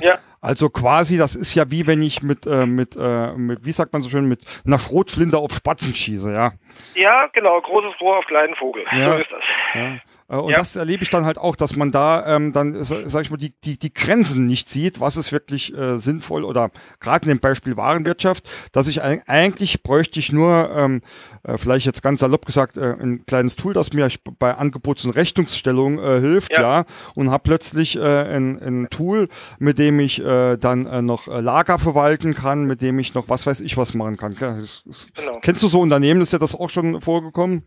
Ja. 0.00 0.18
Also 0.40 0.70
quasi, 0.70 1.18
das 1.18 1.36
ist 1.36 1.54
ja 1.54 1.70
wie 1.70 1.86
wenn 1.86 2.02
ich 2.02 2.22
mit, 2.22 2.46
äh, 2.46 2.66
mit, 2.66 2.96
äh, 2.98 3.32
mit, 3.34 3.64
wie 3.64 3.72
sagt 3.72 3.92
man 3.92 4.02
so 4.02 4.08
schön, 4.08 4.28
mit 4.28 4.40
einer 4.66 4.78
Schrotflinte 4.78 5.38
auf 5.38 5.52
Spatzen 5.52 5.94
schieße, 5.94 6.32
ja. 6.32 6.52
Ja, 6.94 7.26
genau, 7.32 7.60
großes 7.60 8.00
Rohr 8.00 8.18
auf 8.18 8.24
kleinen 8.26 8.54
Vogel. 8.56 8.84
Ja. 8.90 9.12
So 9.12 9.18
ist 9.18 9.30
das. 9.30 9.44
Ja. 9.74 9.98
Äh, 10.32 10.36
und 10.36 10.50
ja. 10.50 10.56
das 10.56 10.74
erlebe 10.76 11.02
ich 11.02 11.10
dann 11.10 11.24
halt 11.24 11.38
auch, 11.38 11.54
dass 11.54 11.76
man 11.76 11.92
da 11.92 12.36
ähm, 12.36 12.52
dann, 12.52 12.82
sag 12.82 13.22
ich 13.22 13.30
mal, 13.30 13.36
die, 13.36 13.52
die, 13.64 13.78
die 13.78 13.92
Grenzen 13.92 14.46
nicht 14.46 14.68
sieht, 14.68 14.98
was 14.98 15.16
ist 15.16 15.30
wirklich 15.30 15.76
äh, 15.76 15.98
sinnvoll 15.98 16.44
oder 16.44 16.70
gerade 17.00 17.24
in 17.24 17.36
dem 17.36 17.40
Beispiel 17.40 17.76
Warenwirtschaft, 17.76 18.48
dass 18.72 18.88
ich 18.88 19.02
eigentlich 19.02 19.82
bräuchte 19.82 20.18
ich 20.18 20.32
nur, 20.32 20.70
ähm, 20.74 21.02
äh, 21.42 21.58
vielleicht 21.58 21.86
jetzt 21.86 22.02
ganz 22.02 22.20
salopp 22.20 22.46
gesagt, 22.46 22.76
äh, 22.76 22.94
ein 22.98 23.26
kleines 23.26 23.56
Tool, 23.56 23.74
das 23.74 23.92
mir 23.92 24.08
bei 24.38 24.54
Angebots- 24.54 25.04
und 25.04 25.10
Rechnungsstellung 25.12 25.98
äh, 25.98 26.20
hilft, 26.20 26.52
ja, 26.52 26.60
ja 26.60 26.84
und 27.14 27.30
habe 27.30 27.42
plötzlich 27.42 27.96
äh, 27.96 28.00
ein, 28.00 28.60
ein 28.60 28.88
Tool, 28.90 29.28
mit 29.58 29.78
dem 29.78 30.00
ich 30.00 30.24
äh, 30.24 30.56
dann 30.56 30.86
äh, 30.86 31.02
noch 31.02 31.28
äh, 31.28 31.40
Lager 31.40 31.78
verwalten 31.78 32.34
kann, 32.34 32.64
mit 32.64 32.80
dem 32.80 32.98
ich 32.98 33.14
noch 33.14 33.28
was 33.28 33.46
weiß 33.46 33.60
ich 33.60 33.76
was 33.76 33.94
machen 33.94 34.16
kann. 34.16 34.34
Das, 34.38 34.82
das, 34.86 35.10
genau. 35.14 35.38
Kennst 35.42 35.62
du 35.62 35.68
so 35.68 35.80
Unternehmen, 35.80 36.22
ist 36.22 36.32
ja 36.32 36.38
das 36.38 36.54
auch 36.54 36.70
schon 36.70 37.00
vorgekommen? 37.02 37.66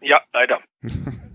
Ja, 0.00 0.20
leider. 0.32 0.60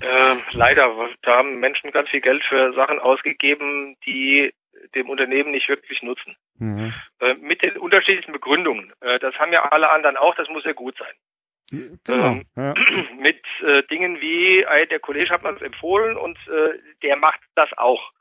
äh, 0.00 0.36
leider, 0.52 1.08
da 1.22 1.36
haben 1.38 1.60
Menschen 1.60 1.90
ganz 1.90 2.08
viel 2.08 2.20
Geld 2.20 2.44
für 2.44 2.72
Sachen 2.74 2.98
ausgegeben, 2.98 3.96
die 4.04 4.52
dem 4.94 5.08
Unternehmen 5.08 5.50
nicht 5.50 5.68
wirklich 5.68 6.02
nutzen. 6.02 6.36
Mhm. 6.58 6.92
Äh, 7.20 7.34
mit 7.34 7.62
den 7.62 7.76
unterschiedlichen 7.76 8.32
Begründungen. 8.32 8.92
Äh, 9.00 9.18
das 9.18 9.34
haben 9.36 9.52
ja 9.52 9.64
alle 9.64 9.90
anderen 9.90 10.16
auch, 10.16 10.34
das 10.34 10.48
muss 10.48 10.64
ja 10.64 10.72
gut 10.72 10.96
sein. 10.98 11.14
Genau, 12.04 12.32
ähm, 12.32 12.44
ja. 12.56 12.74
Mit 13.18 13.42
äh, 13.64 13.82
Dingen 13.84 14.20
wie, 14.20 14.64
der 14.90 15.00
Kollege 15.00 15.30
hat 15.30 15.42
mir 15.42 15.60
empfohlen 15.60 16.16
und 16.16 16.38
äh, 16.48 16.78
der 17.02 17.16
macht 17.16 17.40
das 17.54 17.72
auch. 17.76 18.12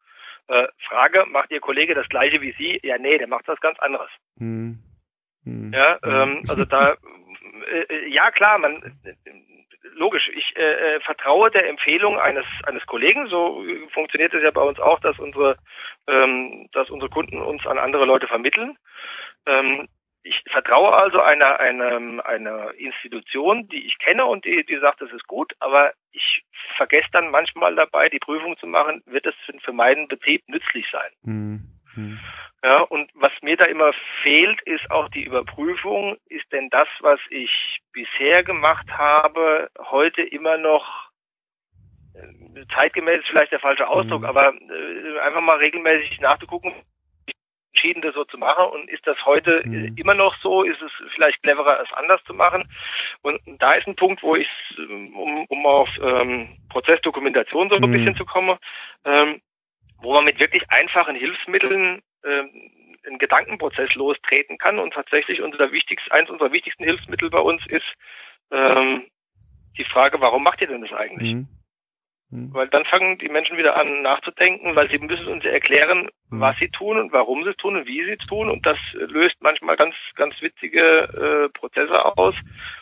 Äh, 0.47 0.67
Frage, 0.87 1.25
macht 1.27 1.51
Ihr 1.51 1.59
Kollege 1.59 1.93
das 1.95 2.09
gleiche 2.09 2.41
wie 2.41 2.53
Sie? 2.57 2.79
Ja, 2.83 2.97
nee, 2.97 3.17
der 3.17 3.27
macht 3.27 3.47
was 3.47 3.59
ganz 3.61 3.79
anderes. 3.79 4.09
Mhm. 4.37 4.79
Mhm. 5.43 5.71
Ja, 5.73 5.99
ähm, 6.03 6.43
also 6.47 6.65
da, 6.65 6.97
äh, 7.71 8.07
ja 8.09 8.31
klar, 8.31 8.57
man, 8.57 8.99
logisch, 9.93 10.29
ich 10.33 10.55
äh, 10.57 10.95
äh, 10.95 10.99
vertraue 11.01 11.51
der 11.51 11.67
Empfehlung 11.69 12.19
eines 12.19 12.45
eines 12.65 12.85
Kollegen. 12.85 13.27
So 13.27 13.63
funktioniert 13.93 14.33
es 14.33 14.43
ja 14.43 14.51
bei 14.51 14.61
uns 14.61 14.79
auch, 14.79 14.99
dass 14.99 15.17
unsere 15.19 15.57
ähm, 16.07 16.67
dass 16.71 16.89
unsere 16.89 17.09
Kunden 17.09 17.41
uns 17.41 17.65
an 17.65 17.77
andere 17.77 18.05
Leute 18.05 18.27
vermitteln. 18.27 18.77
Ähm, 19.45 19.87
ich 20.25 20.41
vertraue 20.49 20.91
also 20.91 21.21
einer, 21.21 21.59
einer, 21.59 22.25
einer 22.25 22.73
Institution, 22.73 23.69
die 23.69 23.85
ich 23.85 23.99
kenne 23.99 24.25
und 24.25 24.43
die, 24.43 24.65
die 24.65 24.79
sagt, 24.79 24.99
das 24.99 25.11
ist 25.11 25.27
gut, 25.27 25.53
aber 25.59 25.93
ich 26.11 26.43
vergesse 26.77 27.09
dann 27.11 27.29
manchmal 27.29 27.75
dabei, 27.75 28.09
die 28.09 28.17
Prüfung 28.17 28.57
zu 28.57 28.65
machen, 28.65 29.03
wird 29.05 29.27
es 29.27 29.35
für 29.63 29.71
meinen 29.71 30.07
Betrieb 30.07 30.41
nützlich 30.47 30.87
sein. 30.91 31.11
Mhm. 31.21 31.74
Ja, 32.63 32.81
und 32.81 33.11
was 33.13 33.31
mir 33.41 33.57
da 33.57 33.65
immer 33.65 33.91
fehlt, 34.23 34.61
ist 34.63 34.89
auch 34.89 35.09
die 35.09 35.23
Überprüfung. 35.23 36.17
Ist 36.27 36.51
denn 36.51 36.69
das, 36.69 36.87
was 37.01 37.19
ich 37.29 37.79
bisher 37.91 38.43
gemacht 38.43 38.87
habe, 38.89 39.69
heute 39.91 40.23
immer 40.23 40.57
noch 40.57 41.09
äh, 42.15 42.65
zeitgemäß 42.73 43.19
ist 43.19 43.29
vielleicht 43.29 43.51
der 43.51 43.59
falsche 43.59 43.87
Ausdruck, 43.87 44.21
mhm. 44.21 44.27
aber 44.27 44.53
äh, 44.53 45.19
einfach 45.19 45.41
mal 45.41 45.57
regelmäßig 45.57 46.19
nachzugucken, 46.21 46.73
entschieden, 47.75 48.01
das 48.01 48.15
so 48.15 48.23
zu 48.25 48.37
machen 48.37 48.65
und 48.71 48.89
ist 48.89 49.05
das 49.05 49.17
heute 49.25 49.61
mhm. 49.65 49.95
immer 49.97 50.13
noch 50.13 50.35
so? 50.41 50.63
Ist 50.63 50.81
es 50.81 50.91
vielleicht 51.13 51.41
cleverer, 51.43 51.81
es 51.81 51.93
anders 51.93 52.23
zu 52.23 52.33
machen? 52.33 52.67
Und 53.21 53.39
da 53.59 53.73
ist 53.73 53.87
ein 53.87 53.95
Punkt, 53.95 54.23
wo 54.23 54.35
ich, 54.35 54.47
um, 54.77 55.45
um 55.45 55.65
auf 55.65 55.89
ähm, 56.01 56.57
Prozessdokumentation 56.69 57.69
so 57.69 57.75
ein 57.75 57.81
mhm. 57.81 57.91
bisschen 57.91 58.15
zu 58.15 58.25
kommen, 58.25 58.57
ähm, 59.03 59.41
wo 60.01 60.13
man 60.13 60.25
mit 60.25 60.39
wirklich 60.39 60.63
einfachen 60.69 61.15
Hilfsmitteln 61.15 62.01
ähm, 62.23 62.71
einen 63.05 63.17
Gedankenprozess 63.19 63.93
lostreten 63.95 64.57
kann. 64.57 64.79
Und 64.79 64.93
tatsächlich 64.93 65.41
unser 65.41 65.71
wichtigst, 65.71 66.11
eins 66.11 66.29
unserer 66.29 66.51
wichtigsten 66.51 66.83
Hilfsmittel 66.83 67.29
bei 67.29 67.39
uns 67.39 67.61
ist 67.67 67.85
ähm, 68.51 69.03
die 69.77 69.83
Frage, 69.85 70.21
warum 70.21 70.43
macht 70.43 70.61
ihr 70.61 70.67
denn 70.67 70.81
das 70.81 70.93
eigentlich? 70.93 71.33
Mhm. 71.33 71.47
Mhm. 72.29 72.53
Weil 72.53 72.67
dann 72.69 72.85
fangen 72.85 73.17
die 73.19 73.29
Menschen 73.29 73.57
wieder 73.57 73.75
an 73.75 74.01
nachzudenken, 74.01 74.75
weil 74.75 74.89
sie 74.89 74.97
müssen 74.97 75.27
uns 75.27 75.45
erklären, 75.45 76.09
mhm. 76.29 76.39
was 76.39 76.57
sie 76.57 76.69
tun 76.69 76.97
und 76.99 77.13
warum 77.13 77.43
sie 77.43 77.51
es 77.51 77.57
tun 77.57 77.75
und 77.75 77.87
wie 77.87 78.03
sie 78.03 78.17
es 78.19 78.27
tun. 78.27 78.49
Und 78.49 78.65
das 78.65 78.77
löst 78.93 79.35
manchmal 79.41 79.77
ganz, 79.77 79.95
ganz 80.15 80.41
witzige 80.41 80.81
äh, 80.81 81.49
Prozesse 81.57 82.03
aus, 82.17 82.35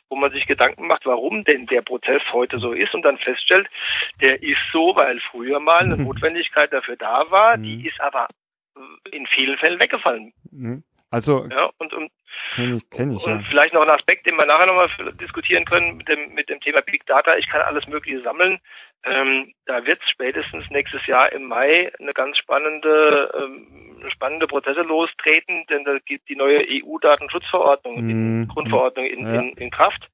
wo 0.09 0.15
man 0.15 0.31
sich 0.31 0.45
Gedanken 0.47 0.87
macht, 0.87 1.05
warum 1.05 1.43
denn 1.43 1.65
der 1.67 1.81
Prozess 1.81 2.21
heute 2.31 2.59
so 2.59 2.71
ist 2.71 2.93
und 2.93 3.03
dann 3.03 3.17
feststellt, 3.17 3.67
der 4.21 4.41
ist 4.41 4.61
so, 4.71 4.95
weil 4.95 5.19
früher 5.31 5.59
mal 5.59 5.81
eine 5.81 5.97
Notwendigkeit 6.03 6.71
dafür 6.71 6.95
da 6.95 7.29
war, 7.29 7.57
die 7.57 7.77
mhm. 7.77 7.85
ist 7.85 7.99
aber 7.99 8.27
in 9.11 9.27
vielen 9.27 9.57
Fällen 9.57 9.79
weggefallen. 9.79 10.33
Also 11.13 11.47
ja, 11.47 11.69
und, 11.77 11.93
und, 11.93 12.11
kenn 12.55 12.77
ich, 12.77 12.89
kenn 12.89 13.15
ich, 13.15 13.23
und 13.23 13.41
ja. 13.41 13.47
vielleicht 13.47 13.75
noch 13.75 13.83
ein 13.83 13.89
Aspekt, 13.89 14.25
den 14.25 14.35
wir 14.35 14.47
nachher 14.47 14.65
nochmal 14.65 14.89
diskutieren 15.21 15.63
können 15.63 15.97
mit 15.97 16.07
dem, 16.07 16.33
mit 16.33 16.49
dem 16.49 16.59
Thema 16.59 16.81
Big 16.81 17.05
Data. 17.05 17.35
Ich 17.37 17.47
kann 17.49 17.61
alles 17.61 17.85
Mögliche 17.85 18.23
sammeln. 18.23 18.59
Ähm, 19.05 19.53
da 19.65 19.85
wird 19.85 19.99
spätestens 20.09 20.69
nächstes 20.69 21.05
Jahr 21.07 21.31
im 21.33 21.43
Mai 21.43 21.91
eine 21.99 22.13
ganz 22.13 22.37
spannende, 22.37 23.31
ähm, 23.37 24.01
spannende 24.09 24.47
Prozesse 24.47 24.81
lostreten, 24.81 25.65
denn 25.69 25.83
da 25.83 25.97
gibt 26.05 26.29
die 26.29 26.37
neue 26.37 26.65
EU-Datenschutzverordnung, 26.69 27.99
mhm. 27.99 28.47
Grundverordnung 28.47 29.05
in, 29.05 29.25
ja. 29.25 29.41
in, 29.41 29.49
in, 29.57 29.71
Kraft, 29.71 30.09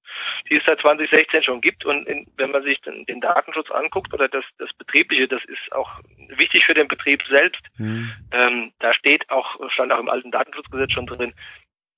die 0.49 0.55
es 0.55 0.63
seit 0.65 0.79
2016 0.79 1.43
schon 1.43 1.61
gibt. 1.61 1.85
Und 1.85 2.07
in, 2.07 2.25
wenn 2.37 2.49
man 2.49 2.63
sich 2.63 2.81
den, 2.81 3.05
den, 3.05 3.21
Datenschutz 3.21 3.69
anguckt 3.69 4.11
oder 4.11 4.27
das, 4.27 4.45
das 4.57 4.73
Betriebliche, 4.73 5.27
das 5.27 5.43
ist 5.45 5.71
auch 5.71 5.91
wichtig 6.35 6.65
für 6.65 6.73
den 6.73 6.87
Betrieb 6.87 7.21
selbst. 7.29 7.61
Mhm. 7.77 8.11
Ähm, 8.31 8.71
da 8.79 8.95
steht 8.95 9.29
auch, 9.29 9.69
stand 9.69 9.91
auch 9.91 9.99
im 9.99 10.09
alten 10.09 10.31
Datenschutzgesetz 10.31 10.93
schon 10.93 11.05
drin, 11.05 11.33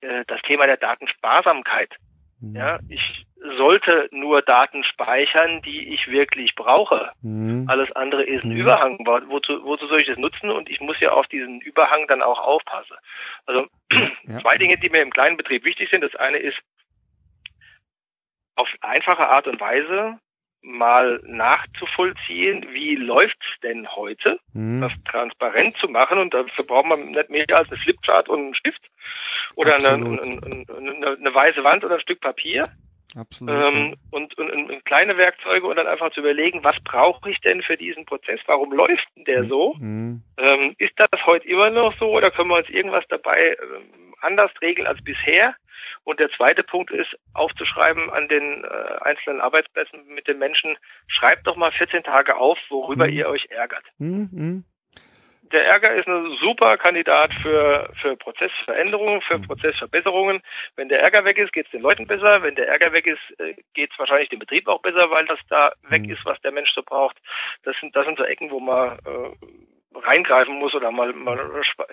äh, 0.02 0.24
das 0.26 0.42
Thema 0.42 0.66
der 0.66 0.76
Datensparsamkeit. 0.76 1.96
Mhm. 2.42 2.56
Ja, 2.56 2.80
ich 2.88 3.26
sollte 3.56 4.08
nur 4.10 4.42
Daten 4.42 4.84
speichern, 4.84 5.62
die 5.62 5.94
ich 5.94 6.08
wirklich 6.08 6.54
brauche. 6.54 7.12
Mhm. 7.22 7.66
Alles 7.68 7.90
andere 7.92 8.24
ist 8.24 8.44
ein 8.44 8.50
mhm. 8.50 8.60
Überhang. 8.60 8.98
Wozu, 8.98 9.64
wozu 9.64 9.86
soll 9.86 10.00
ich 10.00 10.08
das 10.08 10.18
nutzen? 10.18 10.50
Und 10.50 10.68
ich 10.68 10.80
muss 10.80 10.98
ja 11.00 11.12
auf 11.12 11.26
diesen 11.28 11.60
Überhang 11.60 12.06
dann 12.08 12.22
auch 12.22 12.40
aufpassen. 12.40 12.96
Also 13.46 13.66
ja. 14.24 14.40
zwei 14.40 14.58
Dinge, 14.58 14.76
die 14.78 14.90
mir 14.90 15.02
im 15.02 15.12
kleinen 15.12 15.36
Betrieb 15.36 15.64
wichtig 15.64 15.88
sind. 15.90 16.02
Das 16.02 16.14
eine 16.16 16.38
ist, 16.38 16.58
auf 18.56 18.68
einfache 18.80 19.28
Art 19.28 19.46
und 19.46 19.60
Weise 19.60 20.18
mal 20.62 21.20
nachzuvollziehen, 21.26 22.66
wie 22.72 22.94
läuft's 22.96 23.46
denn 23.62 23.88
heute, 23.94 24.38
mhm. 24.52 24.80
das 24.80 24.92
transparent 25.10 25.76
zu 25.78 25.88
machen 25.88 26.18
und 26.18 26.32
dafür 26.32 26.64
braucht 26.64 26.86
man 26.86 27.10
nicht 27.10 27.30
mehr 27.30 27.46
als 27.50 27.68
eine 27.68 27.78
Flipchart 27.78 28.28
und 28.28 28.38
einen 28.38 28.54
Stift 28.54 28.82
oder 29.56 29.74
eine, 29.74 29.88
eine, 29.88 30.20
eine, 30.20 31.16
eine, 31.18 31.34
weiße 31.34 31.62
Wand 31.64 31.84
oder 31.84 31.96
ein 31.96 32.00
Stück 32.00 32.20
Papier. 32.20 32.70
Absolut. 33.14 33.54
Ähm, 33.54 33.96
und, 34.10 34.38
und, 34.38 34.50
und, 34.50 34.84
kleine 34.86 35.18
Werkzeuge 35.18 35.66
und 35.66 35.76
dann 35.76 35.86
einfach 35.86 36.12
zu 36.12 36.20
überlegen, 36.20 36.64
was 36.64 36.76
brauche 36.82 37.28
ich 37.30 37.38
denn 37.40 37.62
für 37.62 37.76
diesen 37.76 38.06
Prozess? 38.06 38.40
Warum 38.46 38.72
läuft 38.72 39.06
denn 39.16 39.24
der 39.24 39.42
mhm. 39.42 39.48
so? 39.48 39.74
Mhm. 39.78 40.22
Ähm, 40.38 40.74
ist 40.78 40.94
das 40.96 41.26
heute 41.26 41.46
immer 41.46 41.70
noch 41.70 41.94
so 41.98 42.10
oder 42.10 42.30
können 42.30 42.48
wir 42.48 42.56
uns 42.56 42.70
irgendwas 42.70 43.04
dabei 43.08 43.56
ähm, 43.60 44.01
anders 44.22 44.50
regeln 44.60 44.86
als 44.86 45.02
bisher? 45.02 45.54
Und 46.04 46.18
der 46.18 46.30
zweite 46.30 46.62
Punkt 46.62 46.90
ist, 46.90 47.16
aufzuschreiben 47.34 48.10
an 48.10 48.28
den 48.28 48.64
äh, 48.64 48.68
einzelnen 49.02 49.40
Arbeitsplätzen 49.40 50.04
mit 50.08 50.26
den 50.26 50.38
Menschen, 50.38 50.76
schreibt 51.06 51.46
doch 51.46 51.56
mal 51.56 51.70
14 51.72 52.02
Tage 52.02 52.36
auf, 52.36 52.58
worüber 52.70 53.06
mhm. 53.06 53.12
ihr 53.12 53.28
euch 53.28 53.46
ärgert. 53.50 53.84
Mhm. 53.98 54.28
mhm. 54.32 54.64
Der 55.52 55.66
Ärger 55.66 55.94
ist 55.94 56.08
ein 56.08 56.34
super 56.40 56.78
Kandidat 56.78 57.30
für, 57.42 57.92
für 58.00 58.16
Prozessveränderungen, 58.16 59.20
für 59.20 59.36
mhm. 59.36 59.42
Prozessverbesserungen. 59.42 60.40
Wenn 60.76 60.88
der 60.88 61.00
Ärger 61.00 61.26
weg 61.26 61.36
ist, 61.36 61.52
geht 61.52 61.66
es 61.66 61.72
den 61.72 61.82
Leuten 61.82 62.06
besser. 62.06 62.42
Wenn 62.42 62.54
der 62.54 62.68
Ärger 62.68 62.94
weg 62.94 63.06
ist, 63.06 63.38
äh, 63.38 63.54
geht 63.74 63.92
es 63.92 63.98
wahrscheinlich 63.98 64.30
dem 64.30 64.38
Betrieb 64.38 64.66
auch 64.66 64.80
besser, 64.80 65.10
weil 65.10 65.26
das 65.26 65.38
da 65.50 65.72
weg 65.90 66.02
mhm. 66.02 66.12
ist, 66.12 66.24
was 66.24 66.40
der 66.40 66.52
Mensch 66.52 66.70
so 66.74 66.82
braucht. 66.82 67.18
Das 67.64 67.76
sind, 67.80 67.94
das 67.94 68.06
sind 68.06 68.16
so 68.16 68.24
Ecken, 68.24 68.50
wo 68.50 68.60
man 68.60 68.98
äh, 69.00 69.46
reingreifen 69.94 70.58
muss 70.58 70.74
oder 70.74 70.90
mal, 70.90 71.12
mal 71.12 71.38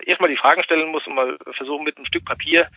erstmal 0.04 0.30
die 0.30 0.36
Fragen 0.36 0.62
stellen 0.62 0.90
muss 0.90 1.06
und 1.06 1.14
mal 1.14 1.36
versuchen 1.56 1.84
mit 1.84 1.96
einem 1.96 2.06
Stück 2.06 2.24
Papier 2.24 2.68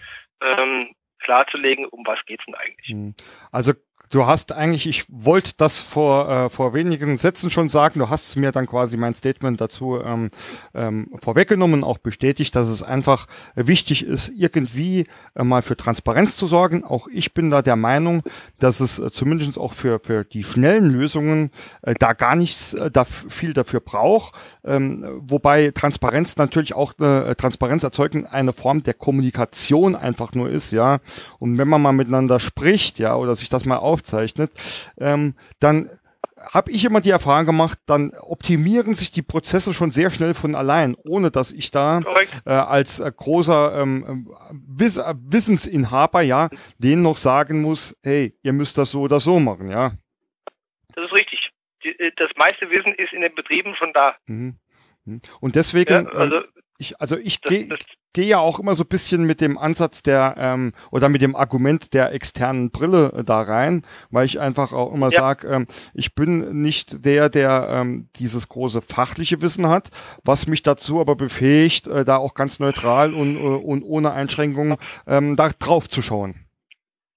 ähm, 0.42 0.94
klarzulegen, 1.20 1.86
um 1.86 2.06
was 2.06 2.20
geht's 2.26 2.46
denn 2.46 2.56
eigentlich. 2.56 2.88
Hm. 2.88 3.16
Also 3.52 3.74
Du 4.14 4.28
hast 4.28 4.52
eigentlich, 4.52 4.86
ich 4.86 5.06
wollte 5.10 5.54
das 5.58 5.80
vor, 5.80 6.30
äh, 6.30 6.50
vor 6.52 6.76
wenigen 6.76 7.18
Sätzen 7.18 7.50
schon 7.50 7.68
sagen, 7.68 8.00
du 8.00 8.12
hast 8.12 8.36
mir 8.36 8.52
dann 8.52 8.68
quasi 8.68 8.96
mein 8.96 9.16
Statement 9.16 9.60
dazu 9.60 10.00
ähm, 10.00 10.30
ähm, 10.76 11.08
vorweggenommen, 11.20 11.84
auch 11.84 11.98
bestätigt, 11.98 12.56
dass 12.56 12.68
es 12.68 12.84
einfach 12.84 13.26
wichtig 13.56 14.06
ist, 14.06 14.32
irgendwie 14.36 15.08
äh, 15.34 15.44
mal 15.44 15.64
für 15.64 15.76
Transparenz 15.76 16.36
zu 16.36 16.46
sorgen. 16.46 16.84
Auch 16.84 17.08
ich 17.08 17.34
bin 17.34 17.50
da 17.50 17.64
der 17.64 17.76
Meinung, 17.76 18.22
dass 18.60 18.82
es 18.82 19.00
äh, 19.00 19.10
zumindest 19.10 19.58
auch 19.58 19.74
für, 19.74 20.00
für 20.00 20.24
die 20.24 20.44
schnellen 20.44 20.92
Lösungen 20.92 21.50
äh, 21.82 21.96
da 21.98 22.14
gar 22.14 22.36
nichts 22.36 22.76
äh, 22.76 22.92
da 22.92 23.06
viel 23.06 23.56
dafür 23.56 23.80
braucht. 23.80 24.36
Ähm, 24.64 25.24
wobei 25.28 25.72
Transparenz 25.72 26.38
natürlich 26.38 26.76
auch 26.76 26.94
eine 27.00 27.26
äh, 27.26 27.36
Transparenz 27.36 27.84
erzeugen 27.84 28.28
eine 28.28 28.54
Form 28.54 28.84
der 28.84 28.94
Kommunikation 28.94 29.96
einfach 29.96 30.34
nur 30.34 30.52
ist, 30.52 30.70
ja. 30.70 31.00
Und 31.40 31.58
wenn 31.58 31.68
man 31.68 31.82
mal 31.82 31.94
miteinander 31.94 32.40
spricht, 32.40 33.00
ja, 33.00 33.16
oder 33.16 33.34
sich 33.34 33.50
das 33.50 33.66
mal 33.66 33.78
auf 33.78 34.03
aufzeichnet, 34.04 34.52
ähm, 35.00 35.36
dann 35.60 35.90
habe 36.38 36.72
ich 36.72 36.84
immer 36.84 37.00
die 37.00 37.10
Erfahrung 37.10 37.46
gemacht, 37.46 37.80
dann 37.86 38.12
optimieren 38.20 38.94
sich 38.94 39.12
die 39.12 39.22
Prozesse 39.22 39.74
schon 39.74 39.92
sehr 39.92 40.12
schnell 40.12 40.34
von 40.34 40.56
allein, 40.56 40.96
ohne 41.06 41.32
dass 41.32 41.54
ich 41.54 41.72
da 41.72 42.02
äh, 42.46 42.52
als 42.52 43.00
äh, 43.00 43.10
großer 43.16 43.82
ähm, 43.82 44.30
Wiss 44.52 44.98
äh, 44.98 45.14
Wissensinhaber 45.18 46.22
ja 46.22 46.50
denen 46.80 47.02
noch 47.02 47.16
sagen 47.16 47.62
muss, 47.62 47.98
hey, 48.04 48.38
ihr 48.44 48.52
müsst 48.52 48.78
das 48.78 48.92
so 48.92 49.02
oder 49.02 49.22
so 49.22 49.40
machen, 49.40 49.70
ja. 49.70 49.92
Das 50.96 51.06
ist 51.06 51.14
richtig. 51.14 51.50
Die, 51.86 51.98
äh, 51.98 52.12
das 52.18 52.30
meiste 52.36 52.70
Wissen 52.70 52.94
ist 52.96 53.14
in 53.14 53.22
den 53.22 53.34
Betrieben 53.36 53.74
schon 53.76 53.94
da. 53.94 54.16
Mhm. 54.28 54.58
mhm. 55.06 55.22
Und 55.40 55.56
deswegen, 55.56 56.06
ja, 56.06 56.12
also, 56.12 56.42
ich, 56.84 57.00
also 57.02 57.18
ich 57.18 57.42
gehe 57.42 57.70
gehe 58.14 58.26
ja 58.26 58.40
auch 58.40 58.60
immer 58.60 58.76
so 58.76 58.84
ein 58.84 58.90
bisschen 58.90 59.24
mit 59.24 59.42
dem 59.42 59.58
Ansatz 59.58 60.04
der 60.04 60.36
ähm, 60.38 60.74
oder 60.92 61.10
mit 61.10 61.22
dem 61.22 61.36
Argument 61.36 61.94
der 61.94 62.14
externen 62.14 62.70
Brille 62.70 63.12
äh, 63.12 63.24
da 63.24 63.42
rein, 63.42 63.82
weil 64.12 64.26
ich 64.26 64.40
einfach 64.40 64.72
auch 64.72 64.94
immer 64.94 65.10
ja. 65.10 65.20
sage, 65.20 65.48
ähm, 65.48 65.68
ich 65.94 66.14
bin 66.14 66.62
nicht 66.62 67.06
der, 67.06 67.30
der 67.30 67.68
ähm, 67.70 68.10
dieses 68.18 68.50
große 68.50 68.82
fachliche 68.82 69.42
Wissen 69.42 69.68
hat, 69.68 69.90
was 70.24 70.48
mich 70.48 70.62
dazu 70.62 71.02
aber 71.02 71.16
befähigt, 71.16 71.88
äh, 71.88 72.06
da 72.06 72.18
auch 72.18 72.36
ganz 72.36 72.60
neutral 72.60 73.14
und, 73.14 73.36
äh, 73.36 73.40
und 73.40 73.84
ohne 73.84 74.14
Einschränkungen 74.14 74.78
ähm, 75.08 75.36
da 75.36 75.50
drauf 75.50 75.90
zu 75.90 76.02
schauen. 76.02 76.36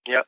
Ja. 0.07 0.25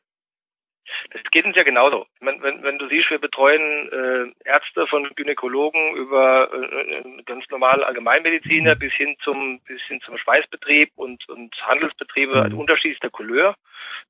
Es 1.11 1.22
geht 1.30 1.44
uns 1.44 1.56
ja 1.56 1.62
genauso. 1.62 2.06
Wenn, 2.20 2.42
wenn, 2.42 2.62
wenn 2.62 2.78
du 2.78 2.88
siehst, 2.88 3.11
wir 3.11 3.18
betreuen 3.18 3.88
äh, 3.90 4.48
Ärzte 4.48 4.86
von 4.86 5.09
Gynäkologen 5.16 5.96
über 5.96 6.50
äh, 6.52 7.22
ganz 7.24 7.44
normale 7.50 7.86
Allgemeinmediziner 7.86 8.74
bis 8.74 8.92
hin 8.92 9.16
zum 9.22 9.61
bis 9.61 9.80
hin 9.82 10.00
zum 10.04 10.18
Schweißbetrieb 10.18 10.90
und, 10.96 11.26
und 11.28 11.54
Handelsbetriebe 11.66 12.50
mhm. 12.50 12.59
unterschiedlichster 12.59 13.11
Couleur, 13.11 13.54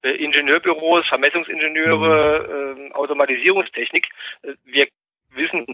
äh, 0.03 0.11
Ingenieurbüros, 0.11 1.07
Vermessungsingenieure, 1.09 2.75
mhm. 2.77 2.87
äh, 2.87 2.93
Automatisierungstechnik. 2.95 4.09
Äh, 4.43 4.55
wir 4.65 4.89
wissen 5.35 5.67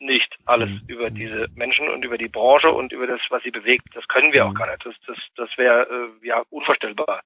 nicht 0.00 0.34
alles 0.46 0.70
mhm. 0.70 0.80
über 0.88 1.10
diese 1.10 1.46
Menschen 1.54 1.88
und 1.88 2.04
über 2.04 2.18
die 2.18 2.28
Branche 2.28 2.70
und 2.70 2.92
über 2.92 3.06
das, 3.06 3.20
was 3.28 3.42
sie 3.42 3.50
bewegt. 3.50 3.84
Das 3.94 4.08
können 4.08 4.32
wir 4.32 4.44
mhm. 4.44 4.50
auch 4.50 4.54
gar 4.54 4.70
nicht. 4.70 4.84
Das, 4.84 4.94
das, 5.06 5.18
das 5.36 5.58
wäre 5.58 6.10
äh, 6.22 6.26
ja 6.26 6.42
unvorstellbar. 6.50 7.22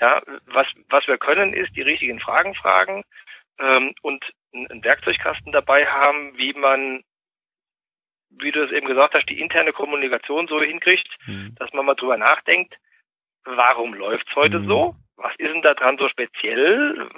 Ja, 0.00 0.20
was, 0.46 0.66
was 0.88 1.06
wir 1.06 1.18
können, 1.18 1.52
ist 1.52 1.74
die 1.76 1.82
richtigen 1.82 2.20
Fragen 2.20 2.54
fragen 2.54 3.04
ähm, 3.58 3.94
und 4.02 4.24
einen 4.52 4.82
Werkzeugkasten 4.82 5.52
dabei 5.52 5.86
haben, 5.86 6.36
wie 6.36 6.52
man, 6.52 7.02
wie 8.30 8.52
du 8.52 8.64
es 8.64 8.72
eben 8.72 8.86
gesagt 8.86 9.14
hast, 9.14 9.28
die 9.28 9.40
interne 9.40 9.72
Kommunikation 9.72 10.48
so 10.48 10.60
hinkriegt, 10.60 11.08
mhm. 11.26 11.54
dass 11.58 11.72
man 11.72 11.86
mal 11.86 11.94
drüber 11.94 12.16
nachdenkt, 12.16 12.76
warum 13.44 13.94
läuft's 13.94 14.34
heute 14.34 14.58
mhm. 14.58 14.64
so? 14.64 14.96
Was 15.16 15.32
ist 15.38 15.48
denn 15.48 15.62
da 15.62 15.74
dran 15.74 15.96
so 15.96 16.08
speziell? 16.08 17.08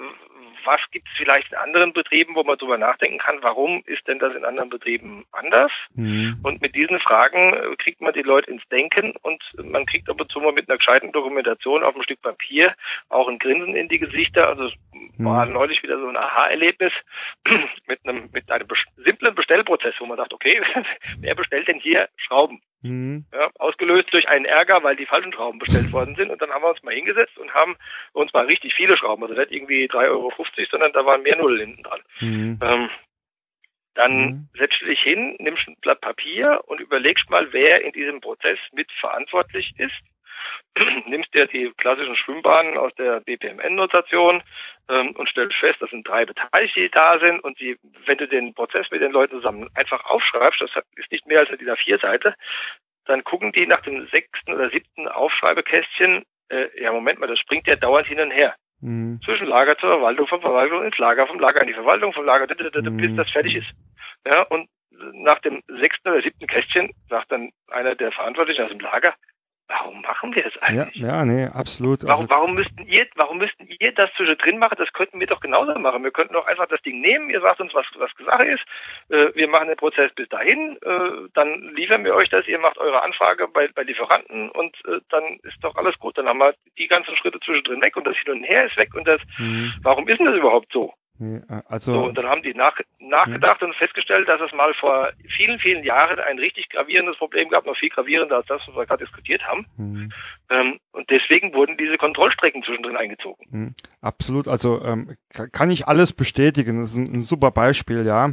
Was 0.69 0.79
gibt 0.91 1.07
es 1.07 1.17
vielleicht 1.17 1.51
in 1.51 1.57
anderen 1.57 1.93
Betrieben, 1.93 2.35
wo 2.35 2.43
man 2.43 2.57
darüber 2.57 2.77
nachdenken 2.77 3.17
kann, 3.17 3.39
warum 3.41 3.81
ist 3.87 4.07
denn 4.07 4.19
das 4.19 4.35
in 4.35 4.45
anderen 4.45 4.69
Betrieben 4.69 5.25
anders? 5.31 5.71
Mhm. 5.95 6.39
Und 6.43 6.61
mit 6.61 6.75
diesen 6.75 6.99
Fragen 6.99 7.53
äh, 7.53 7.75
kriegt 7.77 8.01
man 8.01 8.13
die 8.13 8.21
Leute 8.21 8.51
ins 8.51 8.61
Denken 8.69 9.13
und 9.23 9.41
man 9.63 9.87
kriegt 9.87 10.09
ab 10.09 10.21
und 10.21 10.31
zu 10.31 10.39
mal 10.39 10.53
mit 10.53 10.69
einer 10.69 10.77
gescheiten 10.77 11.11
Dokumentation 11.11 11.83
auf 11.83 11.95
ein 11.95 12.03
Stück 12.03 12.21
Papier 12.21 12.75
auch 13.09 13.27
ein 13.27 13.39
Grinsen 13.39 13.75
in 13.75 13.89
die 13.89 13.97
Gesichter. 13.97 14.47
Also 14.47 14.65
es 14.65 14.73
mhm. 14.93 15.25
war 15.25 15.45
neulich 15.47 15.81
wieder 15.81 15.99
so 15.99 16.07
ein 16.07 16.17
Aha-Erlebnis 16.17 16.93
mit 17.87 17.99
einem, 18.05 18.29
mit 18.31 18.51
einem 18.51 18.67
simplen 18.97 19.33
Bestellprozess, 19.33 19.95
wo 19.99 20.05
man 20.05 20.17
sagt, 20.17 20.33
okay, 20.33 20.61
wer 21.19 21.33
bestellt 21.33 21.67
denn 21.67 21.79
hier 21.79 22.09
Schrauben? 22.17 22.61
Mhm. 22.81 23.25
Ja, 23.33 23.49
ausgelöst 23.59 24.07
durch 24.11 24.27
einen 24.29 24.45
Ärger, 24.45 24.81
weil 24.83 24.95
die 24.95 25.05
falschen 25.05 25.33
Schrauben 25.33 25.59
bestellt 25.59 25.91
worden 25.91 26.15
sind. 26.15 26.31
Und 26.31 26.41
dann 26.41 26.51
haben 26.51 26.63
wir 26.63 26.69
uns 26.69 26.83
mal 26.83 26.93
hingesetzt 26.93 27.37
und 27.37 27.53
haben 27.53 27.75
uns 28.13 28.31
mal 28.33 28.45
richtig 28.45 28.73
viele 28.73 28.97
Schrauben, 28.97 29.23
also 29.23 29.35
nicht 29.35 29.51
irgendwie 29.51 29.85
3,50 29.85 30.09
Euro, 30.09 30.31
sondern 30.71 30.93
da 30.93 31.05
waren 31.05 31.23
mehr 31.23 31.35
Null 31.35 31.59
hinten 31.59 31.83
dran. 31.83 32.01
Mhm. 32.21 32.59
Ähm, 32.61 32.89
dann 33.95 34.15
mhm. 34.15 34.49
setzt 34.57 34.79
du 34.81 34.85
dich 34.85 35.01
hin, 35.01 35.35
nimmst 35.39 35.67
ein 35.67 35.75
Blatt 35.81 35.99
Papier 35.99 36.61
und 36.67 36.79
überlegst 36.79 37.29
mal, 37.29 37.51
wer 37.51 37.81
in 37.83 37.91
diesem 37.91 38.21
Prozess 38.21 38.57
mitverantwortlich 38.71 39.73
ist. 39.77 39.99
nimmst 41.07 41.33
dir 41.33 41.47
die 41.47 41.71
klassischen 41.77 42.15
Schwimmbahnen 42.15 42.77
aus 42.77 42.93
der 42.95 43.19
BPMN-Notation 43.21 44.43
ähm, 44.89 45.11
und 45.11 45.29
stellst 45.29 45.55
fest, 45.57 45.81
das 45.81 45.89
sind 45.89 46.07
drei 46.07 46.25
Beteiligte, 46.25 46.79
die 46.79 46.89
da 46.89 47.19
sind 47.19 47.39
und 47.41 47.59
die, 47.59 47.77
wenn 48.05 48.17
du 48.17 48.27
den 48.27 48.53
Prozess 48.53 48.87
mit 48.91 49.01
den 49.01 49.11
Leuten 49.11 49.37
zusammen 49.37 49.69
einfach 49.75 50.05
aufschreibst, 50.05 50.61
das 50.61 50.71
ist 50.95 51.11
nicht 51.11 51.25
mehr 51.27 51.39
als 51.39 51.49
eine 51.49 51.57
dieser 51.57 51.77
vier 51.77 51.99
Seite, 51.99 52.35
dann 53.05 53.23
gucken 53.23 53.51
die 53.51 53.65
nach 53.65 53.81
dem 53.81 54.07
sechsten 54.07 54.53
oder 54.53 54.69
siebten 54.69 55.07
Aufschreibekästchen, 55.07 56.23
äh, 56.49 56.81
ja 56.81 56.91
Moment 56.91 57.19
mal, 57.19 57.27
das 57.27 57.39
springt 57.39 57.67
ja 57.67 57.75
dauernd 57.75 58.07
hin 58.07 58.19
und 58.19 58.31
her. 58.31 58.55
Mhm. 58.81 59.19
Zwischen 59.25 59.47
Lager 59.47 59.77
zur 59.77 59.89
Verwaltung, 59.89 60.27
vom 60.27 60.41
Verwaltung 60.41 60.83
ins 60.83 60.97
Lager, 60.97 61.27
vom 61.27 61.39
Lager 61.39 61.61
in 61.61 61.67
die 61.67 61.73
Verwaltung, 61.73 62.13
vom 62.13 62.25
Lager, 62.25 62.47
mhm. 62.53 62.97
bis 62.97 63.15
das 63.15 63.29
fertig 63.31 63.55
ist. 63.55 63.67
Ja, 64.25 64.43
und 64.43 64.69
nach 65.13 65.39
dem 65.39 65.61
sechsten 65.67 66.09
oder 66.09 66.21
siebten 66.21 66.47
Kästchen 66.47 66.91
sagt 67.09 67.31
dann 67.31 67.51
einer 67.67 67.95
der 67.95 68.11
Verantwortlichen 68.11 68.63
aus 68.63 68.71
dem 68.71 68.79
Lager, 68.79 69.15
Warum 69.69 70.01
machen 70.01 70.33
wir 70.33 70.41
das 70.41 70.57
eigentlich? 70.63 70.95
Ja, 70.95 71.07
ja 71.19 71.25
nee, 71.25 71.45
absolut. 71.45 72.03
Warum, 72.03 72.21
also, 72.21 72.29
warum 72.29 72.55
müssten 72.55 72.87
ihr, 72.87 73.05
warum 73.15 73.37
müssten 73.37 73.67
ihr 73.67 73.93
das 73.93 74.09
zwischendrin 74.17 74.57
machen? 74.57 74.75
Das 74.79 74.91
könnten 74.93 75.19
wir 75.19 75.27
doch 75.27 75.41
genauso 75.41 75.77
machen. 75.77 76.03
Wir 76.03 76.09
könnten 76.09 76.33
doch 76.33 76.47
einfach 76.47 76.67
das 76.67 76.81
Ding 76.81 77.01
nehmen. 77.01 77.29
Ihr 77.29 77.39
sagt 77.39 77.61
uns, 77.61 77.71
was, 77.75 77.85
was 77.95 78.09
Sache 78.25 78.45
ist. 78.45 78.63
Äh, 79.09 79.35
wir 79.35 79.47
machen 79.47 79.67
den 79.67 79.77
Prozess 79.77 80.11
bis 80.15 80.27
dahin. 80.29 80.77
Äh, 80.81 81.29
dann 81.35 81.71
liefern 81.75 82.03
wir 82.03 82.15
euch 82.15 82.29
das. 82.29 82.47
Ihr 82.47 82.57
macht 82.57 82.79
eure 82.79 83.03
Anfrage 83.03 83.47
bei, 83.47 83.67
bei 83.67 83.83
Lieferanten 83.83 84.49
und 84.49 84.75
äh, 84.85 85.01
dann 85.09 85.37
ist 85.43 85.57
doch 85.61 85.75
alles 85.75 85.97
gut. 85.99 86.17
Dann 86.17 86.27
haben 86.27 86.39
wir 86.39 86.55
die 86.79 86.87
ganzen 86.87 87.15
Schritte 87.15 87.39
zwischendrin 87.39 87.81
weg 87.81 87.95
und 87.95 88.07
das 88.07 88.17
Hin 88.17 88.33
und 88.33 88.43
Her 88.43 88.65
ist 88.65 88.77
weg 88.77 88.95
und 88.95 89.07
das, 89.07 89.21
mhm. 89.37 89.71
warum 89.83 90.07
ist 90.07 90.17
denn 90.17 90.25
das 90.25 90.35
überhaupt 90.35 90.73
so? 90.73 90.93
Äh, 91.19 91.61
also, 91.67 91.93
so, 91.93 92.03
und 92.05 92.17
dann 92.17 92.27
haben 92.27 92.41
die 92.41 92.53
nach, 92.53 92.77
nachgedacht 92.99 93.61
ja. 93.61 93.67
und 93.67 93.75
festgestellt, 93.75 94.27
dass 94.27 94.41
es 94.41 94.53
mal 94.53 94.73
vor 94.75 95.09
vielen, 95.35 95.59
vielen 95.59 95.83
Jahren 95.83 96.19
ein 96.19 96.39
richtig 96.39 96.69
gravierendes 96.69 97.17
Problem 97.17 97.49
gab, 97.49 97.65
noch 97.65 97.77
viel 97.77 97.89
gravierender 97.89 98.37
als 98.37 98.47
das, 98.47 98.61
was 98.67 98.75
wir 98.75 98.85
gerade 98.85 99.03
diskutiert 99.03 99.43
haben. 99.43 99.65
Mhm. 99.77 100.11
Ähm, 100.49 100.79
und 100.91 101.09
deswegen 101.09 101.53
wurden 101.53 101.77
diese 101.77 101.97
Kontrollstrecken 101.97 102.63
zwischendrin 102.63 102.97
eingezogen. 102.97 103.45
Mhm. 103.49 103.75
Absolut, 104.01 104.47
also 104.47 104.81
ähm, 104.83 105.15
kann 105.51 105.69
ich 105.69 105.87
alles 105.87 106.13
bestätigen. 106.13 106.79
Das 106.79 106.89
ist 106.89 106.95
ein, 106.95 107.13
ein 107.13 107.23
super 107.23 107.51
Beispiel, 107.51 108.05
ja. 108.05 108.31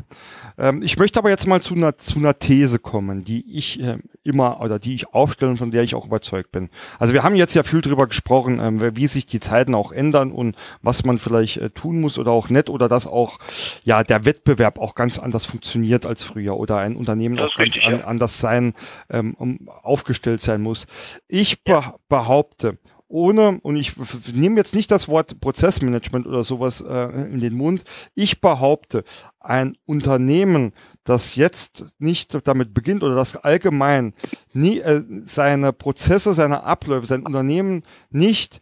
Ähm, 0.59 0.83
ich 0.83 0.99
möchte 0.99 1.19
aber 1.19 1.31
jetzt 1.31 1.47
mal 1.47 1.61
zu 1.61 1.75
einer, 1.75 1.99
zu 1.99 2.19
einer 2.19 2.39
These 2.39 2.79
kommen, 2.79 3.25
die 3.25 3.45
ich 3.57 3.83
äh, 3.83 3.99
immer 4.23 4.61
oder 4.61 4.79
die 4.79 4.95
ich 4.95 5.13
aufstelle 5.13 5.51
und 5.53 5.59
von 5.59 5.71
der 5.71 5.83
ich 5.83 5.95
auch 5.95 6.07
überzeugt 6.07 6.53
bin. 6.53 6.71
Also 6.99 7.15
wir 7.15 7.23
haben 7.23 7.37
jetzt 7.37 7.55
ja 7.55 7.63
viel 7.63 7.81
drüber 7.81 8.07
gesprochen, 8.07 8.61
ähm, 8.61 8.97
wie 8.97 9.07
sich 9.07 9.27
die 9.27 9.41
Zeiten 9.41 9.75
auch 9.75 9.93
ändern 9.93 10.33
und 10.33 10.57
was 10.83 11.05
man 11.05 11.19
vielleicht 11.19 11.59
äh, 11.59 11.71
tun 11.71 12.01
muss 12.01 12.19
oder 12.19 12.31
auch 12.31 12.49
nicht 12.49 12.71
oder 12.77 12.89
dass 12.89 13.09
auch 13.09 13.39
ja 13.83 14.05
der 14.05 14.25
Wettbewerb 14.25 14.79
auch 14.79 14.95
ganz 14.95 15.19
anders 15.19 15.45
funktioniert 15.45 16.07
als 16.07 16.23
früher 16.23 16.57
oder 16.57 16.77
ein 16.77 16.95
Unternehmen 16.95 17.39
auch 17.39 17.55
ganz 17.55 17.59
richtig, 17.59 17.85
an, 17.85 17.99
ja. 17.99 18.05
anders 18.05 18.39
sein 18.39 18.75
ähm, 19.11 19.69
aufgestellt 19.83 20.41
sein 20.41 20.63
muss. 20.63 20.87
Ich 21.27 21.59
ja. 21.67 21.95
behaupte 22.09 22.77
ohne, 23.09 23.61
und 23.63 23.77
ich 23.77 23.93
nehme 24.33 24.57
jetzt 24.57 24.75
nicht 24.75 24.91
das 24.91 25.09
Wort 25.09 25.41
Prozessmanagement 25.41 26.27
oder 26.27 26.43
sowas 26.43 26.81
äh, 26.81 27.27
in 27.33 27.41
den 27.41 27.55
Mund, 27.55 27.85
ich 28.15 28.41
behaupte, 28.41 29.05
ein 29.39 29.77
Unternehmen, 29.87 30.73
das 31.05 31.37
jetzt 31.37 31.85
nicht 31.99 32.37
damit 32.49 32.75
beginnt 32.75 33.05
oder 33.05 33.15
das 33.15 33.37
allgemein 33.37 34.13
nie 34.53 34.81
äh, 34.81 35.03
seine 35.25 35.73
Prozesse, 35.73 36.33
seine 36.33 36.65
Abläufe, 36.65 37.07
sein 37.07 37.25
Unternehmen 37.25 37.85
nicht 38.11 38.61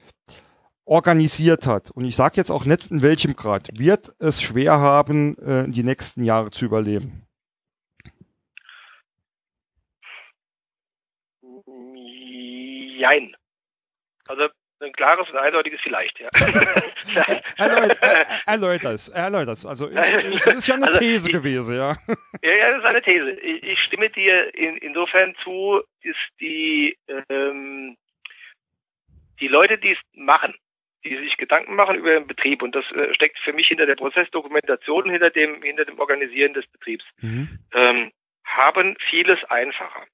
organisiert 0.84 1.66
hat, 1.66 1.90
und 1.90 2.04
ich 2.04 2.16
sage 2.16 2.36
jetzt 2.36 2.50
auch 2.50 2.64
nicht 2.64 2.90
in 2.90 3.02
welchem 3.02 3.36
Grad, 3.36 3.68
wird 3.72 4.12
es 4.18 4.42
schwer 4.42 4.78
haben, 4.78 5.36
äh, 5.38 5.68
die 5.68 5.82
nächsten 5.82 6.24
Jahre 6.24 6.50
zu 6.50 6.64
überleben? 6.64 7.26
Jein. 12.98 13.36
Also 14.28 14.48
ein 14.80 14.92
klares 14.92 15.28
und 15.30 15.36
eindeutiges 15.36 15.80
Vielleicht, 15.82 16.18
ja. 16.20 16.28
erläutert 18.46 18.94
es, 18.94 19.08
erläutert 19.08 19.56
es. 19.56 19.66
Also 19.66 19.88
es 19.88 20.46
ist 20.46 20.66
ja 20.66 20.74
eine 20.74 20.86
also, 20.88 20.98
These 20.98 21.28
ich, 21.28 21.32
gewesen, 21.32 21.76
ja. 21.76 21.96
Ja, 22.42 22.52
ja, 22.52 22.70
das 22.70 22.80
ist 22.80 22.84
eine 22.84 23.02
These. 23.02 23.30
Ich, 23.40 23.62
ich 23.62 23.82
stimme 23.82 24.10
dir 24.10 24.54
in, 24.54 24.76
insofern 24.78 25.34
zu, 25.42 25.80
ist 26.02 26.16
die 26.40 26.98
ähm, 27.28 27.96
die 29.40 29.48
Leute, 29.48 29.78
die 29.78 29.92
es 29.92 29.98
machen, 30.14 30.54
die 31.04 31.16
sich 31.16 31.36
Gedanken 31.36 31.74
machen 31.74 31.96
über 31.96 32.12
den 32.12 32.26
Betrieb 32.26 32.62
und 32.62 32.74
das 32.74 32.84
äh, 32.92 33.14
steckt 33.14 33.38
für 33.40 33.52
mich 33.52 33.68
hinter 33.68 33.86
der 33.86 33.96
Prozessdokumentation, 33.96 35.10
hinter 35.10 35.30
dem 35.30 35.62
hinter 35.62 35.84
dem 35.84 35.98
Organisieren 35.98 36.54
des 36.54 36.66
Betriebs, 36.66 37.04
mhm. 37.20 37.58
ähm, 37.72 38.12
haben 38.44 38.96
vieles 39.10 39.42
einfacher. 39.44 40.06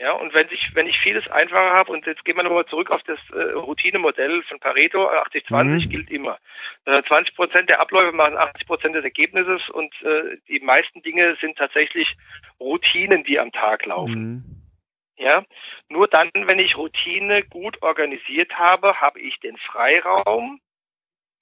Ja, 0.00 0.12
und 0.12 0.32
wenn 0.32 0.46
ich, 0.50 0.70
wenn 0.72 0.86
ich 0.86 0.98
vieles 1.00 1.28
einfacher 1.28 1.74
habe, 1.74 1.92
und 1.92 2.06
jetzt 2.06 2.24
gehen 2.24 2.34
wir 2.36 2.42
nochmal 2.42 2.64
zurück 2.64 2.90
auf 2.90 3.02
das 3.02 3.18
äh, 3.34 3.52
Routinemodell 3.52 4.42
von 4.44 4.58
Pareto, 4.58 5.06
80-20 5.06 5.62
mhm. 5.62 5.90
gilt 5.90 6.10
immer. 6.10 6.38
Äh, 6.86 7.02
20 7.02 7.36
Prozent 7.36 7.68
der 7.68 7.80
Abläufe 7.80 8.16
machen 8.16 8.38
80 8.38 8.66
Prozent 8.66 8.94
des 8.94 9.04
Ergebnisses 9.04 9.60
und 9.68 9.92
äh, 10.02 10.38
die 10.48 10.60
meisten 10.60 11.02
Dinge 11.02 11.36
sind 11.42 11.58
tatsächlich 11.58 12.16
Routinen, 12.58 13.24
die 13.24 13.38
am 13.38 13.52
Tag 13.52 13.84
laufen. 13.84 14.22
Mhm. 14.22 14.59
Ja, 15.20 15.44
nur 15.90 16.08
dann, 16.08 16.30
wenn 16.32 16.58
ich 16.58 16.78
Routine 16.78 17.44
gut 17.44 17.82
organisiert 17.82 18.54
habe, 18.54 19.02
habe 19.02 19.20
ich 19.20 19.38
den 19.40 19.54
Freiraum 19.58 20.60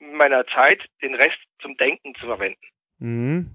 meiner 0.00 0.44
Zeit, 0.46 0.84
den 1.00 1.14
Rest 1.14 1.38
zum 1.62 1.76
Denken 1.76 2.12
zu 2.16 2.26
verwenden. 2.26 2.66
Mhm 2.98 3.54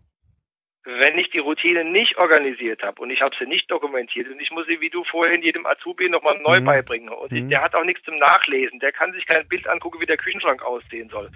wenn 0.86 1.18
ich 1.18 1.30
die 1.30 1.40
Routine 1.40 1.86
nicht 1.86 2.18
organisiert 2.18 2.84
habe 2.84 3.02
und 3.02 3.10
ich 3.10 3.22
habe 3.22 3.36
sie 3.40 3.46
nicht 3.46 3.72
dokumentiert 3.72 4.28
und 4.30 4.40
ich 4.42 4.52
muss 4.52 4.68
sie, 4.68 4.82
wie 4.82 4.90
du 4.90 5.04
vorhin 5.06 5.42
jedem 5.42 5.66
Azubi 5.66 6.10
nochmal 6.10 6.40
neu 6.40 6.60
mhm. 6.60 6.66
beibringen 6.66 7.10
und 7.10 7.32
ich, 7.32 7.44
mhm. 7.44 7.50
der 7.50 7.62
hat 7.62 7.74
auch 7.74 7.86
nichts 7.86 8.04
zum 8.04 8.18
Nachlesen, 8.18 8.80
der 8.80 8.92
kann 8.92 9.14
sich 9.14 9.26
kein 9.26 9.48
Bild 9.48 9.68
angucken, 9.68 10.02
wie 10.02 10.06
der 10.06 10.18
Küchenschrank 10.18 10.62
aussehen 10.62 11.10
soll. 11.10 11.30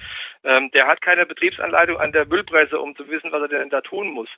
Ähm, 0.43 0.69
der 0.71 0.87
hat 0.87 1.01
keine 1.01 1.25
Betriebsanleitung 1.25 1.97
an 1.97 2.11
der 2.11 2.25
Müllpresse, 2.25 2.79
um 2.79 2.95
zu 2.95 3.07
wissen, 3.07 3.31
was 3.31 3.41
er 3.41 3.47
denn 3.47 3.69
da 3.69 3.79
tun 3.81 4.09
muss. 4.09 4.29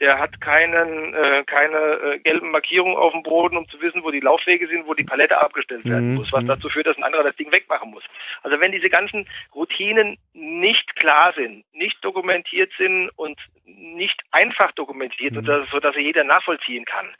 Der 0.00 0.18
hat 0.18 0.40
keinen, 0.40 1.14
äh, 1.14 1.44
keine 1.44 1.76
äh, 1.76 2.18
gelben 2.20 2.50
Markierungen 2.50 2.96
auf 2.96 3.12
dem 3.12 3.22
Boden, 3.22 3.56
um 3.56 3.68
zu 3.68 3.80
wissen, 3.80 4.02
wo 4.02 4.10
die 4.10 4.20
Laufwege 4.20 4.66
sind, 4.66 4.86
wo 4.86 4.94
die 4.94 5.04
Palette 5.04 5.38
abgestellt 5.38 5.84
werden 5.84 6.10
mhm. 6.10 6.14
muss, 6.16 6.32
was 6.32 6.42
mhm. 6.42 6.48
dazu 6.48 6.68
führt, 6.70 6.86
dass 6.86 6.96
ein 6.96 7.04
anderer 7.04 7.24
das 7.24 7.36
Ding 7.36 7.52
wegmachen 7.52 7.90
muss. 7.90 8.02
Also 8.42 8.58
wenn 8.60 8.72
diese 8.72 8.88
ganzen 8.88 9.28
Routinen 9.54 10.16
nicht 10.32 10.96
klar 10.96 11.34
sind, 11.34 11.64
nicht 11.74 12.02
dokumentiert 12.02 12.72
sind 12.78 13.10
und 13.16 13.38
nicht 13.64 14.20
einfach 14.30 14.72
dokumentiert, 14.72 15.32
mhm. 15.32 15.44
sodass, 15.44 15.70
sodass 15.70 15.96
jeder 15.96 16.24
nachvollziehen 16.24 16.86
kann, 16.86 17.14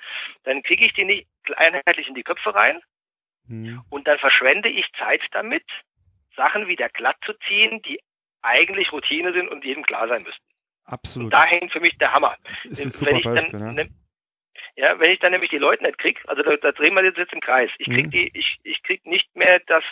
dann 0.44 0.62
kriege 0.62 0.86
ich 0.86 0.94
die 0.94 1.04
nicht 1.04 1.28
einheitlich 1.56 2.08
in 2.08 2.14
die 2.14 2.22
Köpfe 2.22 2.54
rein 2.54 2.80
mhm. 3.46 3.82
und 3.90 4.08
dann 4.08 4.18
verschwende 4.18 4.68
ich 4.68 4.86
Zeit 4.98 5.22
damit, 5.32 5.64
Sachen 6.36 6.68
wieder 6.68 6.88
glatt 6.88 7.16
zu 7.24 7.34
ziehen, 7.46 7.82
die 7.82 8.00
eigentlich 8.42 8.92
Routine 8.92 9.32
sind 9.32 9.48
und 9.48 9.64
jedem 9.64 9.84
klar 9.84 10.08
sein 10.08 10.22
müssten. 10.22 10.49
Absolut. 10.90 11.26
Und 11.26 11.34
da 11.34 11.44
hängt 11.44 11.72
für 11.72 11.80
mich 11.80 11.96
der 11.98 12.12
Hammer. 12.12 12.36
Ist 12.64 12.84
ein 12.84 12.90
super 12.90 13.20
Beispiel, 13.20 13.58
dann, 13.58 13.76
ja. 13.76 13.84
ne, 13.84 13.90
ja, 14.76 14.98
wenn 14.98 15.10
ich 15.10 15.18
dann 15.18 15.32
nämlich 15.32 15.50
die 15.50 15.58
Leute 15.58 15.84
nicht 15.84 15.98
krieg, 15.98 16.18
also 16.26 16.42
da, 16.42 16.56
da 16.56 16.72
drehen 16.72 16.94
wir 16.94 17.04
jetzt, 17.04 17.18
jetzt 17.18 17.32
im 17.32 17.40
Kreis. 17.40 17.70
Ich 17.78 17.86
krieg 17.86 18.06
Mhm. 18.06 18.10
die, 18.10 18.30
ich, 18.34 18.58
ich 18.62 18.82
krieg 18.82 19.04
nicht 19.04 19.34
mehr 19.36 19.60
das, 19.66 19.84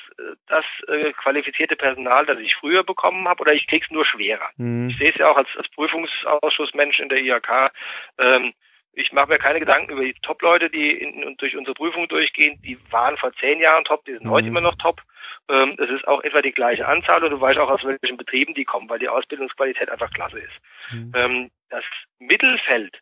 das 0.47 0.65
äh, 0.87 1.13
qualifizierte 1.13 1.77
Personal, 1.77 2.27
das 2.27 2.39
ich 2.39 2.55
früher 2.55 2.85
bekommen 2.85 3.29
habe, 3.29 3.41
oder 3.41 3.53
ich 3.53 3.67
krieg's 3.67 3.91
nur 3.91 4.07
schwerer. 4.07 4.49
Mhm. 4.57 4.89
Ich 4.91 4.99
sehe 4.99 5.11
es 5.11 5.17
ja 5.19 5.31
auch 5.31 5.37
als, 5.37 5.49
als 5.57 5.69
Prüfungsausschussmensch 5.71 7.01
in 7.01 7.09
der 7.09 7.19
IHK. 7.19 7.73
Ähm, 8.19 8.55
ich 8.99 9.13
mache 9.13 9.29
mir 9.29 9.39
keine 9.39 9.61
Gedanken 9.61 9.93
über 9.93 10.03
die 10.03 10.15
Top-Leute, 10.23 10.71
die 10.71 10.91
in, 10.91 11.23
in, 11.23 11.37
durch 11.37 11.57
unsere 11.57 11.75
Prüfung 11.75 12.09
durchgehen. 12.09 12.61
Die 12.63 12.79
waren 12.91 13.17
vor 13.17 13.33
zehn 13.35 13.61
Jahren 13.61 13.85
top, 13.85 14.05
die 14.05 14.13
sind 14.13 14.25
Mhm. 14.25 14.31
heute 14.31 14.49
immer 14.49 14.61
noch 14.61 14.75
top. 14.77 15.01
Ähm, 15.49 15.77
es 15.79 15.89
ist 15.91 16.07
auch 16.09 16.23
etwa 16.25 16.43
die 16.43 16.53
gleiche 16.53 16.87
Anzahl 16.87 17.23
und 17.23 17.31
du 17.31 17.41
weißt 17.41 17.59
auch, 17.59 17.71
aus 17.71 17.85
welchen 17.85 18.17
Betrieben 18.17 18.55
die 18.55 18.65
kommen, 18.65 18.89
weil 18.89 18.99
die 18.99 19.09
Ausbildungsqualität 19.09 19.89
einfach 19.89 20.11
klasse 20.11 20.41
ist. 20.41 20.53
Mhm. 20.93 21.13
Ähm, 21.15 21.51
das 21.71 21.85
Mittelfeld 22.19 22.99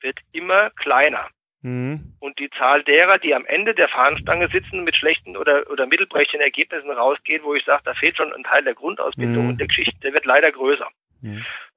wird 0.00 0.18
immer 0.32 0.70
kleiner. 0.70 1.28
Mhm. 1.62 2.14
Und 2.18 2.38
die 2.40 2.50
Zahl 2.50 2.82
derer, 2.82 3.18
die 3.18 3.34
am 3.34 3.46
Ende 3.46 3.74
der 3.74 3.88
Fahnenstange 3.88 4.48
sitzen, 4.48 4.82
mit 4.82 4.96
schlechten 4.96 5.36
oder, 5.36 5.70
oder 5.70 5.86
mittelprächtigen 5.86 6.40
Ergebnissen 6.42 6.90
rausgehen, 6.90 7.44
wo 7.44 7.54
ich 7.54 7.64
sage, 7.64 7.82
da 7.84 7.94
fehlt 7.94 8.16
schon 8.16 8.32
ein 8.32 8.42
Teil 8.42 8.64
der 8.64 8.74
Grundausbildung 8.74 9.44
Mhm. 9.44 9.50
und 9.50 9.60
der 9.60 9.68
Geschichte, 9.68 9.94
der 10.02 10.12
wird 10.12 10.24
leider 10.24 10.50
größer. 10.50 10.88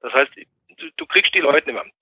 Das 0.00 0.12
heißt, 0.12 0.32
du, 0.78 0.86
du 0.96 1.06
kriegst 1.06 1.32
die 1.34 1.38
Leute 1.40 1.68
nicht 1.70 1.74
mehr. 1.80 1.92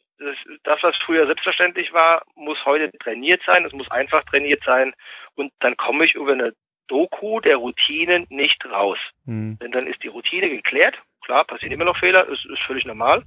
Das, 0.63 0.83
was 0.83 0.97
früher 1.05 1.27
selbstverständlich 1.27 1.93
war, 1.93 2.23
muss 2.35 2.65
heute 2.65 2.91
trainiert 2.99 3.43
sein, 3.45 3.65
es 3.65 3.73
muss 3.73 3.91
einfach 3.91 4.25
trainiert 4.25 4.63
sein 4.65 4.95
und 5.35 5.53
dann 5.61 5.77
komme 5.77 6.05
ich 6.05 6.15
über 6.15 6.33
eine 6.33 6.53
Doku 6.87 7.41
der 7.41 7.57
Routinen 7.57 8.27
nicht 8.29 8.65
raus. 8.67 8.99
Mhm. 9.25 9.59
Denn 9.61 9.73
dann 9.73 9.87
ist 9.87 10.03
die 10.03 10.09
Routine 10.09 10.51
geklärt. 10.51 10.97
Klar, 11.25 11.45
passieren 11.45 11.73
immer 11.73 11.87
noch 11.87 11.99
Fehler, 11.99 12.29
ist, 12.29 12.45
ist 12.45 12.63
völlig 12.67 12.85
normal. 12.85 13.23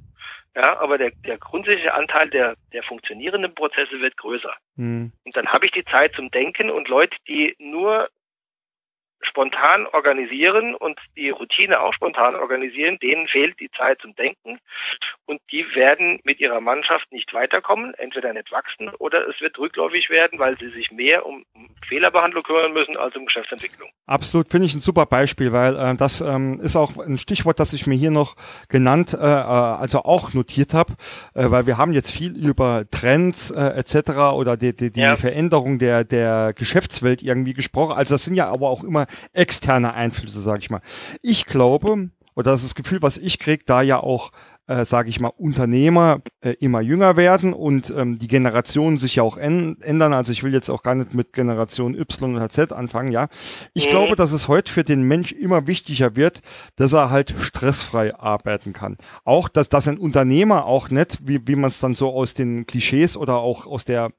Ja, 0.55 0.79
aber 0.79 0.97
der, 0.97 1.11
der 1.25 1.38
grundsätzliche 1.38 1.93
Anteil 1.93 2.29
der, 2.29 2.55
der 2.73 2.83
funktionierenden 2.83 3.53
Prozesse 3.53 3.99
wird 3.99 4.17
größer. 4.17 4.53
Mhm. 4.75 5.11
Und 5.23 5.35
dann 5.35 5.47
habe 5.47 5.65
ich 5.65 5.71
die 5.71 5.85
Zeit 5.85 6.13
zum 6.15 6.31
Denken 6.31 6.69
und 6.69 6.88
Leute, 6.88 7.15
die 7.27 7.55
nur 7.59 8.09
spontan 9.22 9.88
organisieren 9.88 10.76
und 10.76 10.99
die 11.15 11.30
Routine 11.30 11.80
auch 11.80 11.93
spontan 11.93 12.36
organisieren, 12.36 12.99
denen 12.99 13.28
fehlt 13.28 13.59
die 13.59 13.72
Zeit 13.72 13.99
zum 14.01 14.15
Denken 14.15 14.59
und 15.26 15.41
die 15.51 15.65
werden 15.76 16.20
mit 16.24 16.39
ihrer 16.39 16.61
Mannschaft 16.61 17.11
nicht 17.11 17.34
weiterkommen, 17.34 17.93
entweder 17.95 18.34
nicht 18.34 18.51
wachsen 18.51 18.89
oder 18.99 19.28
es 19.28 19.39
wird 19.41 19.57
rückläufig 19.57 20.09
werden, 20.09 20.39
weil 20.39 20.57
sie 20.59 20.70
sich 20.70 20.91
mehr 20.91 21.26
um 21.26 21.45
Fehlerbehandlung 21.88 22.43
kümmern 22.43 22.74
müssen 22.74 22.95
als 22.95 23.15
um 23.15 23.26
Geschäftsentwicklung. 23.26 23.89
Absolut, 24.05 24.49
finde 24.49 24.68
ich 24.68 24.76
ein 24.76 24.80
super 24.80 25.05
Beispiel, 25.05 25.51
weil 25.51 25.76
äh, 25.76 25.95
das 25.95 26.22
ähm, 26.22 26.59
ist 26.61 26.76
auch 26.76 26.97
ein 26.97 27.18
Stichwort, 27.18 27.59
das 27.59 27.74
ich 27.74 27.88
mir 27.88 27.95
hier 27.95 28.11
noch 28.11 28.36
genannt, 28.70 29.13
äh, 29.13 29.18
äh, 29.18 29.22
also 29.24 30.03
auch 30.03 30.34
notiert 30.34 30.74
habe, 30.74 30.93
äh, 31.34 31.49
weil 31.49 31.65
wir 31.65 31.78
haben 31.78 31.91
jetzt 31.91 32.11
viel 32.11 32.36
über 32.38 32.86
Trends 32.91 33.51
äh, 33.51 33.78
etc. 33.80 34.34
oder 34.34 34.57
die, 34.57 34.76
die, 34.76 34.91
die 34.91 35.01
Ja. 35.01 35.15
Veränderung 35.15 35.80
der, 35.80 36.03
der 36.03 36.53
Geschäftswelt 36.53 37.22
irgendwie 37.22 37.53
gesprochen. 37.53 37.93
Also 37.97 38.13
das 38.13 38.24
sind 38.26 38.36
ja 38.36 38.49
aber 38.49 38.70
auch 38.70 38.84
immer 38.84 39.07
externe 39.34 39.93
Einflüsse, 39.93 40.39
sage 40.41 40.60
ich 40.60 40.70
mal. 40.70 40.82
Ich 41.22 41.45
glaube, 41.45 42.10
oder 42.36 42.51
das 42.51 42.62
ist 42.62 42.70
das 42.70 42.76
Gefühl, 42.76 43.01
was 43.01 43.18
ich 43.18 43.39
kriege, 43.39 43.64
da 43.66 43.82
ja 43.82 43.99
auch 43.99 44.32
äh, 44.68 44.84
sage 44.84 45.10
ich 45.10 45.20
mal, 45.20 45.32
Unternehmer 45.38 46.22
äh, 46.41 46.51
immer 46.60 46.82
jünger 46.82 47.16
werden 47.16 47.53
und 47.53 47.89
ähm, 47.95 48.18
die 48.18 48.28
Generationen 48.28 48.97
sich 48.97 49.16
ja 49.16 49.24
auch 49.24 49.38
ändern. 49.38 50.12
Also 50.14 50.34
ich 50.34 50.43
will 50.43 50.53
jetzt 50.53 50.70
auch 50.70 50.84
gar 50.84 50.93
nicht 50.93 51.14
mit 51.14 51.32
Generation 51.34 51.95
Y 51.95 52.36
oder 52.36 52.49
Z 52.49 52.74
anfangen, 52.74 53.12
ja. 53.12 53.28
Ich 53.74 53.86
Mhm. 53.86 53.91
glaube, 53.91 54.16
dass 54.18 54.34
es 54.34 54.49
heute 54.49 54.72
für 54.72 54.84
den 54.84 55.03
Mensch 55.03 55.32
immer 55.32 55.68
wichtiger 55.68 56.16
wird, 56.16 56.41
dass 56.76 56.93
er 56.93 57.10
halt 57.10 57.34
stressfrei 57.39 58.14
arbeiten 58.16 58.74
kann. 58.74 58.97
Auch, 59.24 59.47
dass, 59.47 59.70
dass 59.70 59.88
ein 59.88 59.97
Unternehmer 59.97 60.66
auch 60.66 60.89
nicht, 60.89 61.20
wie, 61.26 61.47
wie 61.47 61.55
man 61.55 61.70
es 61.70 61.80
dann 61.80 61.95
so 61.95 62.14
aus 62.14 62.34
den 62.34 62.66
Klischees 62.66 63.16
oder 63.16 63.38
auch 63.38 63.68
aus 63.68 63.86
der 63.86 64.12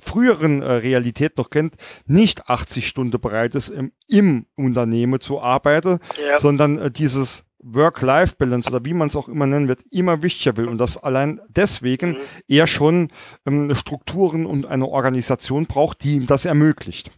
früheren 0.00 0.62
äh, 0.62 0.72
Realität 0.72 1.36
noch 1.36 1.50
kennt, 1.50 1.76
nicht 2.06 2.48
80 2.48 2.86
Stunden 2.86 3.20
bereit 3.20 3.54
ist, 3.54 3.68
im, 3.68 3.92
im 4.08 4.46
Unternehmen 4.56 5.20
zu 5.20 5.40
arbeiten, 5.40 5.98
Ja. 6.24 6.38
sondern 6.38 6.78
äh, 6.78 6.90
dieses 6.90 7.44
Work-Life-Balance 7.62 8.70
oder 8.70 8.84
wie 8.84 8.94
man 8.94 9.08
es 9.08 9.16
auch 9.16 9.28
immer 9.28 9.46
nennen 9.46 9.68
wird, 9.68 9.82
immer 9.90 10.22
wichtiger 10.22 10.56
will 10.56 10.66
und 10.66 10.78
das 10.78 10.96
allein 10.96 11.40
deswegen 11.48 12.12
Mhm. 12.12 12.18
er 12.48 12.66
schon 12.66 13.08
ähm, 13.46 13.74
Strukturen 13.74 14.46
und 14.46 14.66
eine 14.66 14.86
Organisation 14.86 15.66
braucht, 15.66 16.02
die 16.02 16.14
ihm 16.16 16.26
das 16.26 16.46
ermöglicht. 16.46 17.10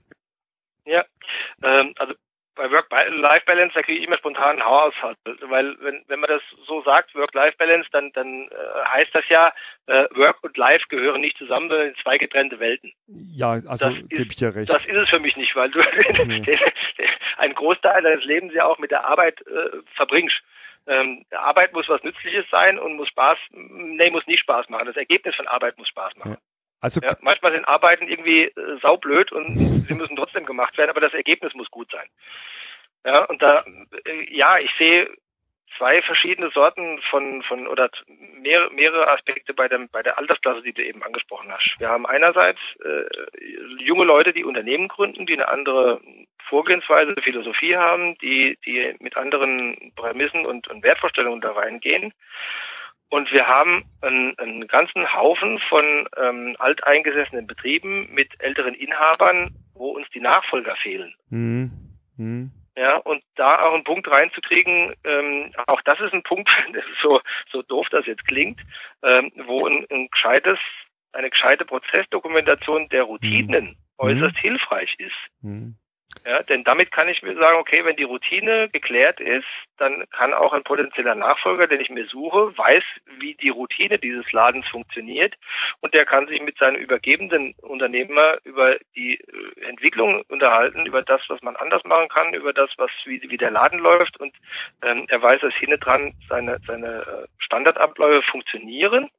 Ja, 0.85 1.05
ähm, 1.62 1.93
also 1.97 2.14
bei 2.55 2.70
Work-Life-Balance, 2.70 3.74
da 3.74 3.82
kriege 3.82 3.98
ich 3.98 4.07
immer 4.07 4.18
spontan 4.18 4.61
einen 4.61 4.64
Haushalt, 4.64 5.16
weil 5.42 5.76
wenn, 5.80 6.05
wenn 6.07 6.20
man 6.20 6.28
das 6.28 6.42
so 6.66 6.82
sagt, 6.82 7.14
Work-Life-Balance, 7.14 7.88
dann, 7.92 8.12
dann 8.12 8.48
äh, 8.48 8.84
heißt 8.88 9.14
das 9.14 9.24
ja, 9.28 9.53
äh, 9.86 10.07
Work 10.14 10.42
und 10.42 10.57
Life 10.57 10.84
gehören 10.88 11.20
nicht 11.20 11.38
zusammen, 11.38 11.68
sondern 11.68 11.88
in 11.88 11.94
zwei 12.03 12.18
getrennte 12.18 12.61
Welten. 12.61 12.92
Ja, 13.07 13.53
also 13.66 13.90
gebe 14.09 14.28
ich 14.28 14.36
dir 14.36 14.55
recht. 14.55 14.72
Das 14.72 14.84
ist 14.84 14.96
es 14.96 15.09
für 15.09 15.20
mich 15.20 15.36
nicht, 15.36 15.55
weil 15.57 15.70
du 15.70 15.80
Nee. 16.26 16.59
einen 17.38 17.55
Großteil 17.55 18.03
deines 18.03 18.24
Lebens 18.24 18.53
ja 18.55 18.64
auch 18.66 18.78
mit 18.78 18.90
der 18.90 19.07
Arbeit 19.07 19.40
äh, 19.46 19.78
verbringst. 19.96 20.40
Ähm, 20.86 21.24
Arbeit 21.30 21.72
muss 21.72 21.88
was 21.88 22.03
Nützliches 22.03 22.44
sein 22.50 22.78
und 22.78 22.96
muss 22.96 23.09
Spaß, 23.09 23.38
nee, 23.53 24.11
muss 24.11 24.26
nicht 24.26 24.40
Spaß 24.40 24.68
machen. 24.68 24.86
Das 24.86 24.96
Ergebnis 24.96 25.34
von 25.36 25.46
Arbeit 25.46 25.78
muss 25.78 25.88
Spaß 25.88 26.16
machen. 26.16 26.36
Also 26.83 27.01
Ja, 27.03 27.16
manchmal 27.20 27.53
sind 27.53 27.64
Arbeiten 27.64 28.09
irgendwie 28.09 28.45
äh, 28.45 28.78
saublöd 28.83 29.33
und 29.33 29.57
sie 29.57 29.95
müssen 29.95 30.16
trotzdem 30.16 30.45
gemacht 30.45 30.76
werden, 30.76 30.91
aber 30.91 31.01
das 31.01 31.14
Ergebnis 31.14 31.55
muss 31.55 31.70
gut 31.70 31.91
sein. 31.91 32.09
Ja, 33.05 33.24
und 33.24 33.41
da, 33.41 33.64
äh, 34.05 34.35
ja, 34.35 34.59
ich 34.59 34.70
sehe 34.78 35.09
zwei 35.78 36.03
verschiedene 36.03 36.51
Sorten 36.51 37.01
von, 37.11 37.43
von 37.43 37.66
oder 37.66 37.91
mehrere, 38.41 38.72
mehrere 38.72 39.11
Aspekte 39.11 39.55
bei, 39.55 39.68
dem, 39.68 39.89
bei 39.89 40.03
der 40.03 40.18
Altersklasse, 40.18 40.62
die 40.62 40.72
du 40.72 40.85
eben 40.85 41.03
angesprochen 41.03 41.51
hast. 41.51 41.76
Wir 41.78 41.89
haben 41.89 42.05
einerseits 42.07 42.61
äh, 42.85 43.05
junge 43.78 44.05
Leute, 44.05 44.33
die 44.33 44.45
Unternehmen 44.45 44.89
gründen, 44.89 45.24
die 45.26 45.35
eine 45.35 45.49
andere 45.49 46.01
Vorgehensweise, 46.49 47.14
Philosophie 47.22 47.76
haben, 47.76 48.18
die, 48.18 48.59
die 48.66 48.95
mit 48.99 49.16
anderen 49.16 49.93
Prämissen 49.97 50.45
und, 50.45 50.68
und 50.68 50.83
Wertvorstellungen 50.83 51.41
da 51.41 51.53
reingehen. 51.53 52.12
Und 53.13 53.31
wir 53.31 53.47
haben 53.47 53.85
einen, 54.01 54.39
einen 54.39 54.67
ganzen 54.69 55.13
Haufen 55.13 55.59
von 55.69 56.09
ähm, 56.17 56.57
alteingesessenen 56.59 57.47
Betrieben 57.47 58.09
mit 58.11 58.31
älteren 58.39 58.73
Inhabern, 58.73 59.55
wo 59.75 59.91
uns 59.91 60.09
die 60.15 60.21
Nachfolger 60.21 60.75
fehlen. 60.77 61.15
hm, 61.29 61.71
hm, 62.17 62.51
Ja, 62.75 62.97
und 62.97 63.23
da 63.35 63.61
auch 63.67 63.75
einen 63.75 63.85
Punkt 63.85 64.11
reinzukriegen, 64.11 64.95
ähm, 65.05 65.53
auch 65.67 65.83
das 65.83 66.01
ist 66.01 66.15
ein 66.15 66.23
Punkt, 66.23 66.49
das 66.73 66.87
ist 66.87 67.03
so, 67.03 67.21
so 67.51 67.61
doof 67.61 67.87
das 67.91 68.07
jetzt 68.07 68.27
klingt, 68.27 68.59
ähm, 69.03 69.31
wo 69.45 69.67
ein, 69.67 69.85
ein 69.91 70.09
gescheites, 70.09 70.59
eine 71.13 71.29
gescheite 71.29 71.67
Prozessdokumentation 71.67 72.89
der 72.89 73.03
Routinen 73.03 73.77
äußerst 73.99 74.39
hilfreich 74.39 74.95
ist. 74.97 75.13
hm. 75.43 75.75
Ja, 76.25 76.41
denn 76.43 76.63
damit 76.63 76.93
kann 76.93 77.09
ich 77.09 77.23
mir 77.23 77.35
sagen, 77.35 77.59
okay, 77.59 77.85
wenn 77.85 77.97
die 77.97 78.05
Routine 78.05 78.69
geklärt 78.69 79.19
ist, 79.19 79.47
dann 79.79 80.05
kann 80.11 80.33
auch 80.33 80.53
ein 80.53 80.63
potenzieller 80.63 81.17
Nachfolger, 81.17 81.67
den 81.67 81.81
ich 81.81 81.91
mir 81.91 82.07
suche, 82.07 82.57
weiß, 82.57 82.85
wie 83.19 83.35
die 83.35 83.49
Routine 83.49 83.99
dieses 83.99 84.31
Ladens 84.31 84.69
funktioniert. 84.69 85.35
Und 85.81 85.95
der 85.95 86.07
kann 86.07 86.29
sich 86.29 86.41
mit 86.41 86.59
seinem 86.59 86.77
übergebenden 86.77 87.55
Unternehmer 87.63 88.39
über 88.45 88.77
die 88.95 89.19
äh, 89.19 89.69
Entwicklung 89.69 90.23
unterhalten, 90.29 90.87
über 90.87 91.03
das, 91.03 91.23
was 91.29 91.43
man 91.43 91.57
anders 91.57 91.83
machen 91.85 92.09
kann, 92.09 92.35
über 92.35 92.53
das, 92.53 92.71
was 92.77 92.91
wie, 93.05 93.21
wie 93.29 93.37
der 93.37 93.51
Laden 93.51 93.81
läuft. 93.81 94.21
Und 94.21 94.35
ähm, 94.83 95.07
er 95.09 95.21
weiß, 95.21 95.41
dass 95.41 95.55
hinten 95.55 95.81
dran 95.81 96.15
seine, 96.29 96.61
seine 96.67 97.01
äh, 97.01 97.27
Standardabläufe 97.39 98.23
funktionieren. 98.31 99.11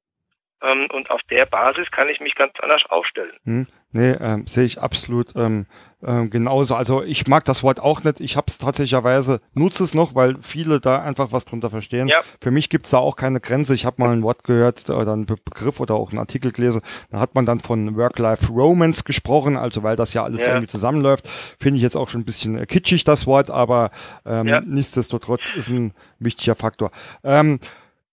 Ähm, 0.64 0.88
und 0.94 1.12
auf 1.12 1.22
der 1.30 1.46
Basis 1.46 1.92
kann 1.92 2.08
ich 2.08 2.22
mich 2.22 2.36
ganz 2.36 2.54
anders 2.62 2.84
aufstellen. 2.88 3.34
Hm, 3.44 3.68
nee, 3.92 4.12
ähm, 4.12 4.48
sehe 4.48 4.64
ich 4.64 4.80
absolut 4.80 5.36
ähm, 5.36 5.68
ähm, 6.06 6.30
genauso. 6.30 6.76
Also 6.76 7.04
ich 7.04 7.28
mag 7.28 7.46
das 7.46 7.64
Wort 7.64 7.80
auch 7.80 8.04
nicht. 8.04 8.20
Ich 8.20 8.36
habe 8.38 8.46
es 8.50 8.58
tatsächlicherweise, 8.58 9.40
nutze 9.54 9.84
es 9.84 9.94
noch, 9.94 10.16
weil 10.16 10.36
viele 10.42 10.80
da 10.80 11.02
einfach 11.02 11.32
was 11.32 11.46
drunter 11.46 11.70
verstehen. 11.70 12.08
Ja. 12.08 12.20
Für 12.40 12.52
mich 12.52 12.70
gibt's 12.70 12.90
da 12.90 12.98
auch 12.98 13.16
keine 13.16 13.40
Grenze. 13.40 13.74
Ich 13.76 13.86
habe 13.86 14.02
mal 14.02 14.12
ein 14.12 14.24
Wort 14.24 14.44
gehört 14.44 14.90
oder 14.90 15.14
einen 15.14 15.26
Be 15.26 15.36
Begriff 15.44 15.80
oder 15.80 15.96
auch 15.96 16.10
einen 16.12 16.20
Artikel 16.20 16.52
gelesen. 16.52 16.82
Da 17.12 17.20
hat 17.20 17.36
man 17.36 17.46
dann 17.46 17.60
von 17.60 17.96
Work-Life-Romance 17.96 19.04
gesprochen, 19.04 19.58
also 19.58 19.84
weil 19.84 19.96
das 19.96 20.14
ja 20.14 20.24
alles 20.24 20.42
Ja. 20.42 20.48
irgendwie 20.50 20.68
zusammenläuft. 20.68 21.28
Finde 21.60 21.78
ich 21.78 21.84
jetzt 21.84 21.96
auch 21.96 22.10
schon 22.10 22.22
ein 22.22 22.26
bisschen 22.26 22.58
äh, 22.58 22.66
kitschig, 22.66 23.04
das 23.04 23.26
Wort, 23.28 23.50
aber 23.52 23.92
ähm, 24.26 24.48
Ja. 24.48 24.62
nichtsdestotrotz 24.62 25.50
ist 25.56 25.70
ein 25.70 25.94
wichtiger 26.20 26.56
Faktor. 26.56 26.92
Ähm, 27.24 27.60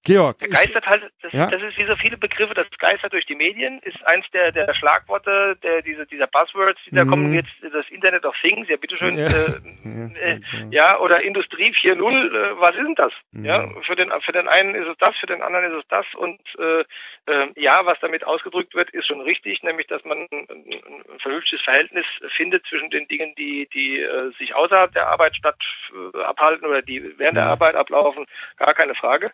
Georg. 0.02 0.38
Geistert 0.38 0.86
halt, 0.86 1.02
das, 1.20 1.32
ja? 1.32 1.50
das, 1.50 1.62
ist 1.62 1.76
wie 1.76 1.84
so 1.84 1.94
viele 1.96 2.16
Begriffe, 2.16 2.54
das 2.54 2.66
geistert 2.78 3.12
durch 3.12 3.26
die 3.26 3.34
Medien, 3.34 3.80
ist 3.80 4.02
eins 4.06 4.24
der, 4.32 4.50
der 4.50 4.72
Schlagworte, 4.74 5.58
der, 5.62 5.82
diese, 5.82 6.06
dieser 6.06 6.26
Buzzwords, 6.26 6.80
die 6.86 6.94
da 6.94 7.04
mhm. 7.04 7.10
kommen 7.10 7.34
jetzt, 7.34 7.50
das 7.60 7.86
Internet 7.90 8.24
of 8.24 8.34
Things, 8.40 8.66
ja 8.68 8.76
bitteschön, 8.76 9.18
ja, 9.18 9.26
äh, 9.26 10.30
äh, 10.32 10.40
ja 10.70 10.98
oder 10.98 11.20
Industrie 11.20 11.72
4.0, 11.72 12.00
äh, 12.00 12.60
was 12.60 12.74
ist 12.76 12.84
denn 12.84 12.94
das? 12.94 13.12
Mhm. 13.32 13.44
Ja, 13.44 13.68
für 13.86 13.94
den, 13.94 14.10
für 14.24 14.32
den 14.32 14.48
einen 14.48 14.74
ist 14.74 14.88
es 14.88 14.96
das, 14.98 15.14
für 15.18 15.26
den 15.26 15.42
anderen 15.42 15.70
ist 15.70 15.82
es 15.82 15.88
das 15.88 16.06
und 16.14 16.40
äh, 16.58 16.80
äh, 17.26 17.48
ja, 17.56 17.84
was 17.84 18.00
damit 18.00 18.24
ausgedrückt 18.24 18.74
wird, 18.74 18.90
ist 18.90 19.06
schon 19.06 19.20
richtig, 19.20 19.62
nämlich, 19.62 19.86
dass 19.86 20.02
man 20.04 20.26
ein, 20.30 20.48
ein 20.50 21.20
vernünftiges 21.20 21.62
Verhältnis 21.62 22.06
findet 22.36 22.64
zwischen 22.66 22.88
den 22.88 23.06
Dingen, 23.08 23.34
die, 23.36 23.68
die 23.74 24.00
äh, 24.00 24.32
sich 24.38 24.54
außerhalb 24.54 24.92
der 24.92 25.08
Arbeit 25.08 25.36
statt 25.36 25.58
äh, 25.92 26.22
abhalten 26.22 26.66
oder 26.66 26.80
die 26.80 27.18
während 27.18 27.36
der 27.36 27.46
Arbeit 27.46 27.74
ablaufen, 27.74 28.26
gar 28.56 28.72
keine 28.72 28.94
Frage. 28.94 29.30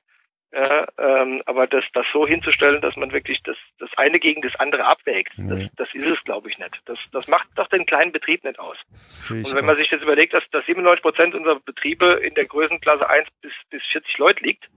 Ja, 0.53 0.87
ähm, 0.99 1.43
aber 1.45 1.67
das, 1.67 1.85
das 1.93 2.07
so 2.13 2.27
hinzustellen, 2.27 2.81
dass 2.81 2.97
man 2.97 3.13
wirklich 3.13 3.43
das, 3.43 3.57
das 3.79 3.91
eine 3.97 4.19
gegen 4.19 4.43
das 4.43 4.55
andere 4.57 4.87
abwägt, 4.87 5.33
nee. 5.37 5.49
das, 5.49 5.75
das 5.77 5.95
ist 5.95 6.11
es, 6.11 6.25
glaube 6.25 6.49
ich, 6.49 6.59
nicht. 6.59 6.81
Das, 6.87 7.11
das 7.11 7.29
macht 7.29 7.49
doch 7.57 7.69
den 7.69 7.85
kleinen 7.85 8.13
Betrieb 8.13 8.45
nicht 8.45 8.59
aus. 8.59 8.77
Und 9.31 9.55
wenn 9.55 9.67
man 9.67 9.77
sich 9.77 9.91
jetzt 9.91 10.03
überlegt, 10.03 10.35
dass, 10.35 10.45
dass 10.53 10.65
97 10.65 11.03
Prozent 11.03 11.35
unserer 11.35 11.61
Betriebe 11.61 12.21
in 12.23 12.35
der 12.35 12.47
Größenklasse 12.47 13.09
1 13.09 13.29
bis, 13.43 13.53
bis 13.71 13.83
40 13.93 14.19
Leute 14.19 14.45
liegt, 14.45 14.69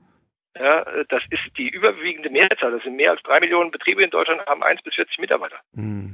ja, 0.57 0.85
das 1.09 1.23
ist 1.29 1.57
die 1.57 1.69
überwiegende 1.69 2.29
Mehrzahl. 2.29 2.71
Das 2.71 2.83
sind 2.83 2.95
mehr 2.95 3.11
als 3.11 3.21
drei 3.23 3.39
Millionen 3.39 3.71
Betriebe 3.71 4.03
in 4.03 4.09
Deutschland 4.09 4.45
haben 4.45 4.63
1 4.63 4.81
bis 4.81 4.95
40 4.95 5.19
Mitarbeiter. 5.19 5.59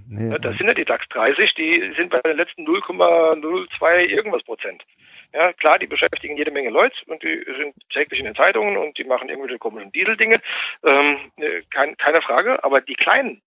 Nee, 0.07 0.31
ja, 0.31 0.38
das 0.38 0.57
sind 0.57 0.67
ja 0.67 0.73
die 0.73 0.86
DAX 0.86 1.07
30, 1.09 1.53
die 1.55 1.93
sind 1.97 2.09
bei 2.09 2.19
den 2.21 2.38
letzten 2.38 2.65
0,02 2.65 4.05
irgendwas 4.05 4.43
Prozent. 4.43 4.83
Ja, 5.33 5.51
klar, 5.53 5.79
die 5.79 5.88
beschäftigen 5.88 6.38
jede 6.38 6.51
Menge 6.51 6.69
Leute 6.69 6.95
und 7.07 7.21
die 7.23 7.43
sind 7.57 7.75
täglich 7.91 8.19
in 8.19 8.25
den 8.25 8.36
Zeitungen 8.36 8.77
und 8.77 8.97
die 8.97 9.03
machen 9.03 9.29
irgendwelche 9.29 9.57
komischen 9.57 9.91
Dieseldinge. 9.91 10.41
Ähm, 10.83 11.17
äh, 11.38 11.61
kein, 11.71 11.97
keine 11.97 12.21
Frage, 12.21 12.63
aber 12.63 12.81
die 12.81 12.95
kleinen, 12.95 13.41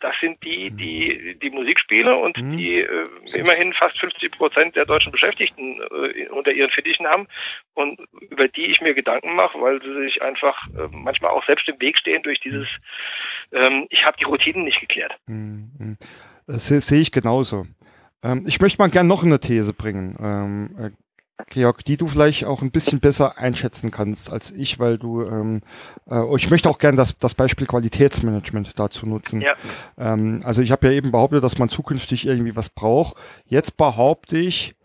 das 0.00 0.14
sind 0.20 0.42
die, 0.44 0.70
mhm. 0.70 0.76
die 0.76 1.38
die 1.40 1.50
Musik 1.50 1.80
spielen 1.80 2.14
und 2.14 2.36
mhm. 2.36 2.56
die 2.56 2.80
äh, 2.80 3.08
immerhin 3.34 3.72
fast 3.72 3.98
50 3.98 4.32
Prozent 4.32 4.76
der 4.76 4.84
deutschen 4.84 5.12
Beschäftigten 5.12 5.80
äh, 5.80 6.28
unter 6.28 6.52
ihren 6.52 6.70
Fittichen 6.70 7.06
haben 7.06 7.26
und 7.74 7.98
über 8.20 8.48
die 8.48 8.66
ich 8.66 8.80
mir 8.80 8.94
Gedanken 8.94 9.34
mache, 9.34 9.60
weil 9.60 9.80
sie 9.82 10.04
sich 10.04 10.22
einfach 10.22 10.66
äh, 10.68 10.88
manchmal 10.90 11.30
auch 11.30 11.44
selbst 11.46 11.68
im 11.68 11.80
Weg 11.80 11.98
stehen 11.98 12.22
durch 12.22 12.40
dieses, 12.40 12.68
ähm, 13.52 13.86
ich 13.90 14.04
habe 14.04 14.16
die 14.18 14.24
Routinen 14.24 14.64
nicht 14.64 14.80
geklärt. 14.80 15.16
Mhm. 15.26 15.96
Das 16.46 16.66
sehe 16.68 17.00
ich 17.00 17.10
genauso. 17.10 17.66
Ähm, 18.22 18.44
ich 18.46 18.60
möchte 18.60 18.78
mal 18.78 18.90
gerne 18.90 19.08
noch 19.08 19.24
eine 19.24 19.40
These 19.40 19.72
bringen, 19.72 20.16
ähm, 20.20 20.76
äh, 20.78 20.90
Georg, 21.50 21.84
die 21.84 21.96
du 21.96 22.06
vielleicht 22.06 22.46
auch 22.46 22.62
ein 22.62 22.70
bisschen 22.70 23.00
besser 23.00 23.36
einschätzen 23.38 23.90
kannst 23.90 24.32
als 24.32 24.50
ich, 24.50 24.78
weil 24.78 24.96
du, 24.96 25.22
ähm, 25.22 25.60
äh, 26.10 26.22
ich 26.36 26.50
möchte 26.50 26.70
auch 26.70 26.78
gerne 26.78 26.96
das, 26.96 27.18
das 27.18 27.34
Beispiel 27.34 27.66
Qualitätsmanagement 27.66 28.78
dazu 28.78 29.06
nutzen. 29.06 29.42
Ja. 29.42 29.54
Ähm, 29.98 30.40
also 30.44 30.62
ich 30.62 30.72
habe 30.72 30.86
ja 30.86 30.92
eben 30.94 31.12
behauptet, 31.12 31.44
dass 31.44 31.58
man 31.58 31.68
zukünftig 31.68 32.26
irgendwie 32.26 32.56
was 32.56 32.70
braucht. 32.70 33.16
Jetzt 33.44 33.76
behaupte 33.76 34.38
ich, 34.38 34.76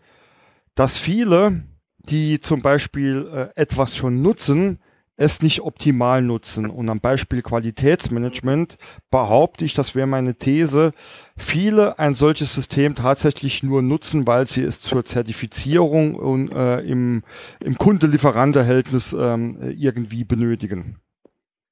dass 0.74 0.98
viele, 0.98 1.62
die 1.98 2.38
zum 2.38 2.60
Beispiel 2.60 3.28
äh, 3.32 3.60
etwas 3.60 3.96
schon 3.96 4.20
nutzen, 4.20 4.78
es 5.16 5.42
nicht 5.42 5.60
optimal 5.60 6.22
nutzen. 6.22 6.70
Und 6.70 6.88
am 6.88 7.00
Beispiel 7.00 7.42
Qualitätsmanagement 7.42 8.76
behaupte 9.10 9.64
ich, 9.64 9.74
das 9.74 9.94
wäre 9.94 10.06
meine 10.06 10.36
These, 10.36 10.92
viele 11.36 11.98
ein 11.98 12.14
solches 12.14 12.54
System 12.54 12.94
tatsächlich 12.94 13.62
nur 13.62 13.82
nutzen, 13.82 14.26
weil 14.26 14.46
sie 14.46 14.62
es 14.62 14.80
zur 14.80 15.04
Zertifizierung 15.04 16.14
und 16.14 16.50
äh, 16.52 16.80
im, 16.80 17.22
im 17.60 17.76
Kunde-Lieferant-Verhältnis 17.76 19.12
ähm, 19.12 19.58
irgendwie 19.76 20.24
benötigen. 20.24 21.00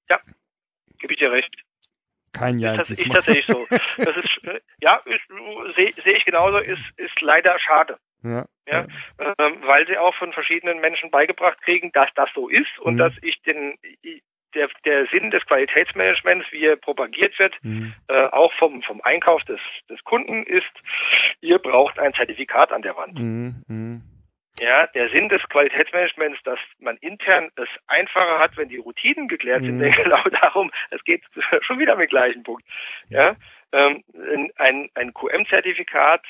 Ja, 0.08 0.20
gebe 0.98 1.14
ich 1.14 1.18
dir 1.18 1.32
recht. 1.32 1.54
Kein 2.32 2.58
Ja. 2.60 2.76
Das 2.76 2.90
ist 2.90 3.02
tatsächlich 3.10 3.46
so. 3.46 3.66
Das 3.96 4.16
ist, 4.16 4.44
äh, 4.44 4.60
ja, 4.80 5.02
sehe 5.74 5.92
seh 6.04 6.12
ich 6.12 6.24
genauso, 6.24 6.58
ist, 6.58 6.80
ist 6.96 7.20
leider 7.20 7.58
schade. 7.58 7.98
Ja, 8.22 8.46
ja, 8.66 8.86
ähm, 9.18 9.56
weil 9.62 9.86
sie 9.86 9.98
auch 9.98 10.14
von 10.14 10.32
verschiedenen 10.32 10.80
Menschen 10.80 11.10
beigebracht 11.10 11.60
kriegen, 11.62 11.90
dass 11.92 12.08
das 12.14 12.30
so 12.34 12.48
ist 12.48 12.78
und 12.80 12.94
mhm. 12.94 12.98
dass 12.98 13.12
ich 13.22 13.40
den 13.42 13.76
der, 14.54 14.68
der 14.84 15.06
Sinn 15.06 15.30
des 15.30 15.44
Qualitätsmanagements, 15.46 16.46
wie 16.50 16.64
er 16.64 16.76
propagiert 16.76 17.38
wird, 17.38 17.54
mhm. 17.62 17.94
äh, 18.08 18.26
auch 18.26 18.52
vom, 18.54 18.82
vom 18.82 19.00
Einkauf 19.02 19.42
des, 19.44 19.60
des 19.88 20.02
Kunden 20.04 20.42
ist, 20.44 20.70
ihr 21.40 21.58
braucht 21.58 21.98
ein 21.98 22.14
Zertifikat 22.14 22.72
an 22.72 22.82
der 22.82 22.96
Wand. 22.96 23.18
Mhm. 23.18 23.62
mhm. 23.66 24.02
Ja, 24.60 24.86
der 24.88 25.08
Sinn 25.08 25.30
des 25.30 25.40
Qualitätsmanagements, 25.48 26.42
dass 26.42 26.58
man 26.80 26.98
intern 26.98 27.50
es 27.56 27.68
einfacher 27.86 28.38
hat, 28.40 28.58
wenn 28.58 28.68
die 28.68 28.76
Routinen 28.76 29.26
geklärt 29.26 29.62
sind, 29.62 29.78
mhm. 29.78 29.90
genau 29.96 30.22
darum, 30.42 30.70
es 30.90 31.02
geht 31.04 31.22
schon 31.62 31.78
wieder 31.78 31.96
mit 31.96 32.10
gleichen 32.10 32.42
Punkt. 32.42 32.62
Ja, 33.08 33.36
ähm, 33.72 34.04
ein, 34.56 34.90
ein 34.94 35.14
QM-Zertifikat 35.14 36.22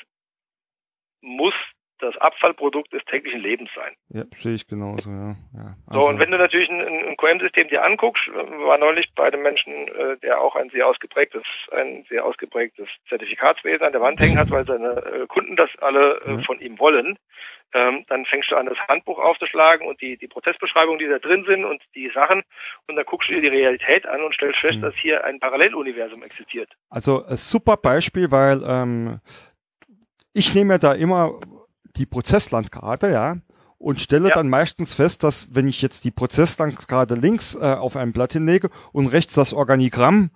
muss 1.19 1.55
das 2.01 2.17
Abfallprodukt 2.17 2.91
des 2.93 3.03
täglichen 3.05 3.41
Lebens 3.41 3.69
sein. 3.75 3.93
Ja, 4.09 4.23
sehe 4.33 4.55
ich 4.55 4.67
genauso, 4.67 5.09
ja. 5.09 5.35
ja 5.53 5.75
also. 5.87 6.01
So, 6.01 6.09
und 6.09 6.19
wenn 6.19 6.31
du 6.31 6.37
natürlich 6.37 6.69
ein, 6.69 6.81
ein 6.81 7.17
QM-System 7.17 7.69
dir 7.69 7.83
anguckst, 7.83 8.27
war 8.27 8.77
neulich 8.77 9.13
bei 9.15 9.27
einem 9.27 9.41
Menschen, 9.41 9.87
äh, 9.87 10.17
der 10.21 10.41
auch 10.41 10.55
ein 10.55 10.69
sehr 10.69 10.87
ausgeprägtes, 10.87 11.43
ein 11.71 12.05
sehr 12.09 12.25
ausgeprägtes 12.25 12.87
Zertifikatswesen 13.09 13.85
an 13.85 13.91
der 13.91 14.01
Wand 14.01 14.19
hängen 14.19 14.37
hat, 14.37 14.51
weil 14.51 14.65
seine 14.65 14.89
äh, 14.89 15.27
Kunden 15.27 15.55
das 15.55 15.69
alle 15.79 16.21
äh, 16.25 16.31
ja. 16.31 16.41
von 16.41 16.59
ihm 16.59 16.79
wollen, 16.79 17.17
ähm, 17.73 18.03
dann 18.07 18.25
fängst 18.25 18.51
du 18.51 18.55
an, 18.55 18.65
das 18.65 18.77
Handbuch 18.87 19.17
aufzuschlagen 19.19 19.87
und 19.87 20.01
die, 20.01 20.17
die 20.17 20.27
Prozessbeschreibungen, 20.27 20.99
die 20.99 21.07
da 21.07 21.19
drin 21.19 21.45
sind 21.47 21.63
und 21.65 21.81
die 21.95 22.11
Sachen, 22.13 22.43
und 22.87 22.95
dann 22.95 23.05
guckst 23.05 23.29
du 23.29 23.35
dir 23.35 23.41
die 23.41 23.47
Realität 23.47 24.05
an 24.05 24.21
und 24.23 24.33
stellst 24.33 24.59
fest, 24.59 24.77
mhm. 24.77 24.81
dass 24.81 24.95
hier 24.95 25.23
ein 25.23 25.39
Paralleluniversum 25.39 26.23
existiert. 26.23 26.69
Also, 26.89 27.23
ein 27.25 27.37
super 27.37 27.77
Beispiel, 27.77 28.29
weil 28.31 28.61
ähm, 28.67 29.19
ich 30.33 30.53
nehme 30.55 30.79
da 30.79 30.93
immer 30.93 31.39
die 31.95 32.05
Prozesslandkarte, 32.05 33.09
ja, 33.09 33.35
und 33.81 33.99
stelle 33.99 34.29
ja. 34.29 34.35
dann 34.35 34.49
meistens 34.49 34.93
fest, 34.93 35.23
dass 35.23 35.53
wenn 35.55 35.67
ich 35.67 35.81
jetzt 35.81 36.03
die 36.03 36.11
Prozesslandkarte 36.11 37.15
links 37.15 37.55
äh, 37.55 37.59
auf 37.59 37.95
ein 37.95 38.13
Blatt 38.13 38.33
hinlege 38.33 38.69
und 38.91 39.07
rechts 39.07 39.33
das 39.33 39.53
Organigramm, 39.53 40.29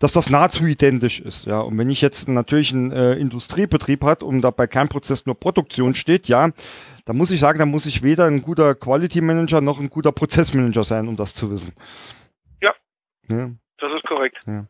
dass 0.00 0.12
das 0.12 0.30
nahezu 0.30 0.64
identisch 0.64 1.20
ist, 1.20 1.46
ja. 1.46 1.60
Und 1.60 1.76
wenn 1.78 1.90
ich 1.90 2.00
jetzt 2.00 2.28
natürlich 2.28 2.72
einen 2.72 2.92
äh, 2.92 3.14
Industriebetrieb 3.14 4.04
hat 4.04 4.22
und 4.22 4.42
da 4.42 4.50
bei 4.50 4.66
keinem 4.66 4.88
Prozess 4.88 5.26
nur 5.26 5.34
Produktion 5.34 5.94
steht, 5.94 6.28
ja, 6.28 6.50
dann 7.04 7.16
muss 7.16 7.30
ich 7.30 7.40
sagen, 7.40 7.58
da 7.58 7.66
muss 7.66 7.86
ich 7.86 8.02
weder 8.02 8.26
ein 8.26 8.42
guter 8.42 8.74
Quality 8.74 9.20
Manager 9.20 9.60
noch 9.60 9.80
ein 9.80 9.90
guter 9.90 10.12
Prozessmanager 10.12 10.84
sein, 10.84 11.08
um 11.08 11.16
das 11.16 11.34
zu 11.34 11.50
wissen. 11.50 11.72
Ja. 12.62 12.72
ja. 13.28 13.50
Das 13.78 13.92
ist 13.92 14.04
korrekt. 14.04 14.38
Ja. 14.46 14.66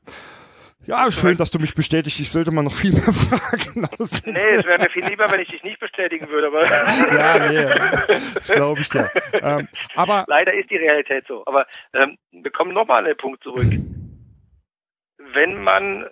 Ja, 0.88 1.10
schön, 1.10 1.36
dass 1.36 1.50
du 1.50 1.58
mich 1.58 1.74
bestätigst. 1.74 2.18
Ich 2.18 2.30
sollte 2.30 2.50
mal 2.50 2.62
noch 2.62 2.72
viel 2.72 2.92
mehr 2.92 3.02
Fragen. 3.12 3.86
Nee, 4.24 4.56
es 4.56 4.64
wäre 4.64 4.78
mir 4.78 4.88
viel 4.88 5.04
lieber, 5.04 5.30
wenn 5.30 5.40
ich 5.40 5.48
dich 5.48 5.62
nicht 5.62 5.78
bestätigen 5.78 6.26
würde. 6.28 6.46
Aber 6.46 6.64
ja, 7.14 7.38
nee, 7.46 8.14
das 8.34 8.48
glaube 8.48 8.80
ich 8.80 8.90
ja. 8.94 9.10
Ähm, 9.34 9.68
aber 9.96 10.24
Leider 10.28 10.54
ist 10.54 10.70
die 10.70 10.78
Realität 10.78 11.26
so. 11.28 11.44
Aber 11.44 11.66
ähm, 11.92 12.16
wir 12.32 12.50
kommen 12.50 12.72
nochmal 12.72 13.00
an 13.00 13.04
den 13.04 13.18
Punkt 13.18 13.42
zurück. 13.42 13.70
Wenn 15.18 15.62
man 15.62 16.08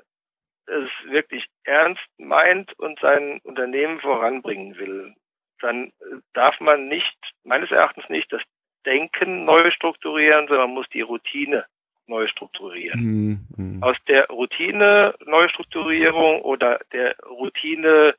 es 0.67 0.91
wirklich 1.09 1.47
ernst 1.65 2.07
meint 2.19 2.79
und 2.79 3.01
sein 3.01 3.41
Unternehmen 3.45 3.99
voranbringen 4.01 4.77
will, 4.77 5.15
dann 5.63 5.91
darf 6.35 6.61
man 6.61 6.89
nicht, 6.89 7.17
meines 7.45 7.71
Erachtens 7.71 8.05
nicht, 8.11 8.31
das 8.31 8.43
Denken 8.85 9.47
neu 9.47 9.71
strukturieren, 9.71 10.49
sondern 10.49 10.69
man 10.69 10.75
muss 10.75 10.89
die 10.93 11.01
Routine 11.01 11.65
neu 12.09 12.27
strukturieren. 12.27 13.01
Mhm, 13.01 13.47
mhm. 13.57 13.83
Aus 13.83 13.97
der 14.09 14.27
Routine 14.29 15.15
Neustrukturierung 15.25 16.43
oder 16.43 16.81
der 16.93 17.17
Routine, 17.29 18.15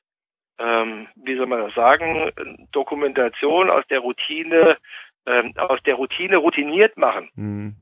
ähm, 0.59 1.07
wie 1.15 1.35
soll 1.35 1.47
man 1.47 1.65
das 1.65 1.73
sagen, 1.75 2.31
Dokumentation 2.71 3.69
aus 3.69 3.85
der 3.89 3.99
Routine, 3.99 4.77
ähm, 5.25 5.53
aus 5.57 5.79
der 5.85 5.95
Routine 5.95 6.37
routiniert 6.37 6.97
machen. 6.97 7.29
Mhm. 7.35 7.75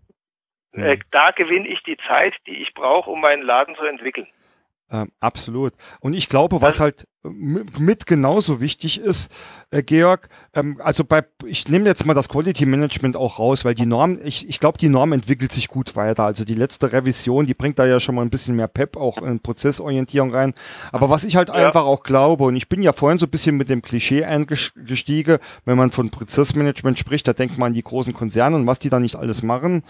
Äh, 0.73 0.97
da 1.11 1.31
gewinne 1.31 1.67
ich 1.67 1.81
die 1.83 1.97
Zeit, 2.07 2.33
die 2.47 2.57
ich 2.57 2.73
brauche, 2.73 3.09
um 3.09 3.21
meinen 3.21 3.43
Laden 3.43 3.75
zu 3.75 3.85
entwickeln. 3.85 4.27
Ähm, 4.91 5.11
absolut. 5.19 5.73
Und 6.01 6.13
ich 6.13 6.29
glaube, 6.29 6.61
was 6.61 6.79
halt 6.79 7.05
mit 7.29 8.05
genauso 8.05 8.61
wichtig 8.61 8.99
ist, 8.99 9.31
äh, 9.71 9.83
Georg, 9.83 10.29
ähm, 10.53 10.79
also 10.83 11.03
bei, 11.03 11.23
ich 11.45 11.67
nehme 11.67 11.85
jetzt 11.85 12.05
mal 12.05 12.13
das 12.13 12.29
Quality 12.29 12.65
Management 12.65 13.15
auch 13.15 13.39
raus, 13.39 13.65
weil 13.65 13.75
die 13.75 13.85
Norm, 13.85 14.19
ich, 14.23 14.47
ich 14.47 14.59
glaube, 14.59 14.77
die 14.77 14.89
Norm 14.89 15.13
entwickelt 15.13 15.51
sich 15.51 15.67
gut 15.67 15.95
weiter. 15.95 16.23
Also 16.23 16.45
die 16.45 16.53
letzte 16.53 16.91
Revision, 16.91 17.45
die 17.45 17.53
bringt 17.53 17.79
da 17.79 17.85
ja 17.85 17.99
schon 17.99 18.15
mal 18.15 18.21
ein 18.21 18.29
bisschen 18.29 18.55
mehr 18.55 18.67
Pep 18.67 18.97
auch 18.97 19.21
in 19.21 19.39
Prozessorientierung 19.39 20.33
rein. 20.33 20.53
Aber 20.91 21.09
was 21.09 21.23
ich 21.23 21.35
halt 21.35 21.49
ja. 21.49 21.55
einfach 21.55 21.85
auch 21.85 22.03
glaube, 22.03 22.45
und 22.45 22.55
ich 22.55 22.69
bin 22.69 22.81
ja 22.81 22.93
vorhin 22.93 23.19
so 23.19 23.25
ein 23.25 23.31
bisschen 23.31 23.57
mit 23.57 23.69
dem 23.69 23.81
Klischee 23.81 24.23
eingestiegen, 24.23 25.37
wenn 25.65 25.77
man 25.77 25.91
von 25.91 26.09
Prozessmanagement 26.09 26.99
spricht, 26.99 27.27
da 27.27 27.33
denkt 27.33 27.57
man 27.57 27.67
an 27.67 27.73
die 27.73 27.83
großen 27.83 28.13
Konzerne 28.13 28.55
und 28.55 28.67
was 28.67 28.79
die 28.79 28.89
da 28.89 28.99
nicht 28.99 29.15
alles 29.15 29.43
machen. 29.43 29.81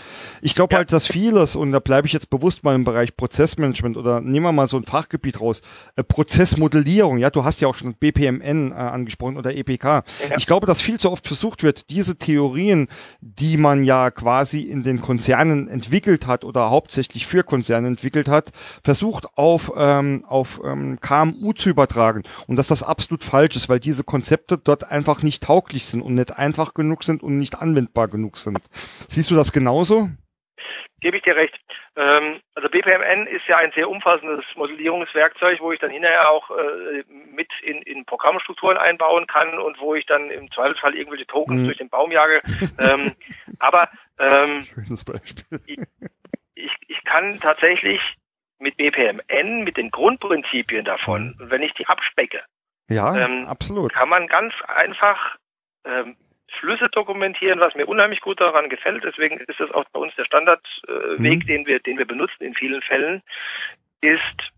Ich 0.42 0.56
glaube 0.56 0.74
ja. 0.74 0.78
halt, 0.78 0.92
dass 0.92 1.08
vieles, 1.08 1.56
und 1.56 1.72
da 1.72 1.80
bleibe 1.80 2.08
ich 2.08 2.14
jetzt 2.14 2.30
bewusst 2.30 2.64
mal 2.64 2.76
im 2.76 2.84
Bereich 2.84 3.16
Prozessmanagement 3.16 3.98
oder 3.98 4.22
nehmen 4.22 4.46
wir 4.46 4.52
mal 4.52 4.68
so 4.68 4.78
ein 4.78 4.84
Fachgebiet 4.84 5.42
raus, 5.42 5.62
äh, 5.96 6.04
Prozessmodellierung, 6.04 7.18
Ja, 7.18 7.25
du 7.30 7.44
hast 7.44 7.62
ja 7.62 7.68
auch 7.68 7.76
schon 7.76 7.96
BPMN 7.96 8.72
äh, 8.72 8.76
angesprochen 8.76 9.38
oder 9.38 9.56
EPK. 9.56 9.86
Ja. 9.86 10.04
Ich 10.38 10.46
glaube, 10.46 10.68
dass 10.68 10.82
viel 10.82 11.00
zu 11.00 11.12
oft 11.12 11.28
versucht 11.28 11.64
wird, 11.64 11.90
diese 11.90 12.18
Theorien, 12.18 12.88
die 13.22 13.58
man 13.58 13.84
ja 13.84 14.12
quasi 14.12 14.62
in 14.62 14.84
den 14.84 15.02
Konzernen 15.02 15.68
entwickelt 15.68 16.28
hat 16.28 16.44
oder 16.46 16.70
hauptsächlich 16.70 17.26
für 17.26 17.44
Konzerne 17.44 17.88
entwickelt 17.88 18.28
hat, 18.28 18.52
versucht 18.84 19.28
auf, 19.36 19.72
ähm, 19.76 20.24
auf 20.28 20.62
ähm, 20.64 21.00
KMU 21.02 21.54
zu 21.54 21.70
übertragen. 21.70 22.24
Und 22.48 22.56
dass 22.58 22.68
das 22.68 22.84
absolut 22.84 23.24
falsch 23.24 23.56
ist, 23.56 23.70
weil 23.70 23.80
diese 23.80 24.04
Konzepte 24.04 24.58
dort 24.58 24.92
einfach 24.92 25.24
nicht 25.24 25.44
tauglich 25.44 25.86
sind 25.86 26.02
und 26.02 26.16
nicht 26.16 26.38
einfach 26.38 26.74
genug 26.74 27.04
sind 27.04 27.24
und 27.24 27.38
nicht 27.38 27.62
anwendbar 27.62 28.08
genug 28.08 28.38
sind. 28.38 28.60
Siehst 29.08 29.32
du 29.32 29.36
das 29.36 29.52
genauso? 29.52 30.10
Gebe 31.02 31.18
ich 31.18 31.24
dir 31.24 31.36
recht. 31.36 31.58
Ähm, 31.96 32.40
also 32.56 32.70
BPMN 32.70 33.28
ist 33.28 33.48
ja 33.48 33.58
ein 33.58 33.72
sehr 33.74 33.90
umfassendes 33.90 34.46
Modellierungswerkzeug, 34.56 35.60
wo 35.60 35.72
ich 35.72 35.80
dann 35.80 35.92
hinterher 35.92 36.32
auch 36.32 36.50
äh, 36.52 37.04
mit 37.08 37.50
in, 37.64 37.82
in 37.84 38.06
Programmstrukturen 38.06 38.78
einbauen 38.78 39.28
kann 39.28 39.60
und 39.60 39.80
wo 39.80 39.96
ich 39.96 40.06
dann 40.06 40.32
im 40.32 40.52
Zweifelsfall 40.52 40.96
irgendwelche 40.96 41.28
Tokens 41.28 41.62
mhm. 41.62 41.66
durch 41.66 41.78
den 41.78 41.90
Baum 41.90 42.12
jage. 42.12 42.42
ähm, 42.80 43.14
aber 43.60 43.90
ähm, 44.20 44.64
Schönes 44.64 45.04
Beispiel. 45.04 45.60
Ich, 45.66 45.80
ich, 46.56 46.72
ich 46.88 47.04
kann 47.04 47.40
tatsächlich 47.40 48.02
mit 48.60 48.78
BPMN, 48.78 49.64
mit 49.64 49.78
den 49.78 49.92
Grundprinzipien 49.92 50.86
davon, 50.86 51.36
mhm. 51.38 51.52
wenn 51.52 51.62
ich 51.62 51.74
die 51.74 51.86
abspecke, 51.88 52.42
ja, 52.90 53.16
ähm, 53.16 53.48
absolut. 53.48 53.94
kann 53.94 54.10
man 54.10 54.28
ganz 54.28 54.54
einfach 54.68 55.38
ähm, 55.86 56.16
Flüsse 56.60 56.90
dokumentieren, 56.90 57.60
was 57.60 57.76
mir 57.76 57.88
unheimlich 57.88 58.22
gut 58.22 58.40
daran 58.40 58.70
gefällt. 58.70 59.04
Deswegen 59.04 59.38
ist 59.38 59.60
es 59.60 59.72
auch 59.72 59.86
bei 59.92 60.00
uns 60.00 60.16
der 60.16 60.26
Standardweg, 60.26 61.20
mhm. 61.20 61.46
den 61.48 61.66
wir, 61.66 61.80
den 61.80 61.98
wir 61.98 62.06
benutzen 62.06 62.44
in 62.44 62.56
vielen 62.56 62.82
Fällen, 62.82 63.22
ist, 64.02 64.52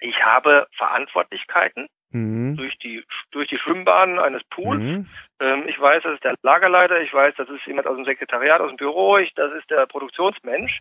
ich 0.00 0.24
habe 0.24 0.66
Verantwortlichkeiten 0.76 1.88
mhm. 2.10 2.56
durch 2.56 2.78
die 2.78 3.04
durch 3.30 3.48
die 3.48 3.58
Schwimmbahnen 3.58 4.18
eines 4.18 4.42
Pools. 4.44 4.80
Mhm. 4.80 5.08
Ähm, 5.40 5.64
ich 5.66 5.80
weiß, 5.80 6.02
das 6.02 6.14
ist 6.14 6.24
der 6.24 6.34
Lagerleiter. 6.42 7.00
Ich 7.00 7.12
weiß, 7.12 7.34
das 7.36 7.48
ist 7.48 7.66
jemand 7.66 7.86
aus 7.86 7.96
dem 7.96 8.04
Sekretariat, 8.04 8.60
aus 8.60 8.68
dem 8.68 8.76
Büro. 8.76 9.18
Ich, 9.18 9.34
das 9.34 9.52
ist 9.52 9.70
der 9.70 9.86
Produktionsmensch. 9.86 10.80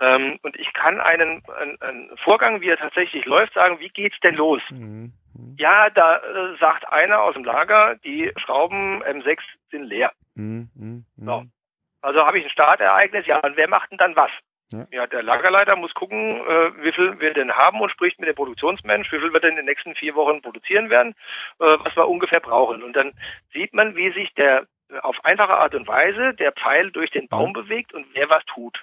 Ähm, 0.00 0.38
und 0.42 0.58
ich 0.58 0.72
kann 0.72 0.98
einen, 1.00 1.42
einen, 1.58 1.80
einen, 1.82 2.16
Vorgang, 2.16 2.62
wie 2.62 2.70
er 2.70 2.78
tatsächlich 2.78 3.26
läuft, 3.26 3.52
sagen, 3.52 3.80
wie 3.80 3.90
geht's 3.90 4.18
denn 4.20 4.34
los? 4.34 4.62
Mhm. 4.70 5.12
Ja, 5.58 5.90
da 5.90 6.16
äh, 6.16 6.56
sagt 6.58 6.88
einer 6.88 7.20
aus 7.20 7.34
dem 7.34 7.44
Lager, 7.44 7.96
die 7.96 8.32
Schrauben 8.36 9.02
M6 9.02 9.38
sind 9.70 9.84
leer. 9.84 10.12
Mhm, 10.34 10.70
mh, 10.74 11.02
mh. 11.16 11.24
So. 11.24 11.44
Also 12.02 12.24
habe 12.24 12.38
ich 12.38 12.44
ein 12.44 12.50
Startereignis, 12.50 13.26
ja, 13.26 13.38
und 13.40 13.56
wer 13.56 13.68
macht 13.68 13.90
denn 13.90 13.98
dann 13.98 14.16
was? 14.16 14.30
Ja. 14.72 14.86
ja, 14.92 15.06
der 15.08 15.24
Lagerleiter 15.24 15.74
muss 15.74 15.92
gucken, 15.94 16.40
äh, 16.46 16.84
wie 16.84 16.92
viel 16.92 17.18
wir 17.18 17.34
denn 17.34 17.56
haben 17.56 17.80
und 17.80 17.90
spricht 17.90 18.20
mit 18.20 18.28
dem 18.28 18.36
Produktionsmensch, 18.36 19.10
wie 19.10 19.18
viel 19.18 19.32
wir 19.32 19.40
denn 19.40 19.50
in 19.50 19.56
den 19.56 19.64
nächsten 19.66 19.96
vier 19.96 20.14
Wochen 20.14 20.42
produzieren 20.42 20.90
werden, 20.90 21.14
äh, 21.58 21.76
was 21.80 21.96
wir 21.96 22.08
ungefähr 22.08 22.40
brauchen. 22.40 22.82
Und 22.82 22.94
dann 22.94 23.12
sieht 23.52 23.74
man, 23.74 23.96
wie 23.96 24.12
sich 24.12 24.32
der 24.34 24.66
auf 25.02 25.24
einfache 25.24 25.56
Art 25.56 25.74
und 25.74 25.88
Weise 25.88 26.34
der 26.34 26.52
Pfeil 26.52 26.90
durch 26.92 27.10
den 27.10 27.28
Baum 27.28 27.52
bewegt 27.52 27.92
und 27.92 28.06
wer 28.12 28.28
was 28.30 28.44
tut 28.46 28.80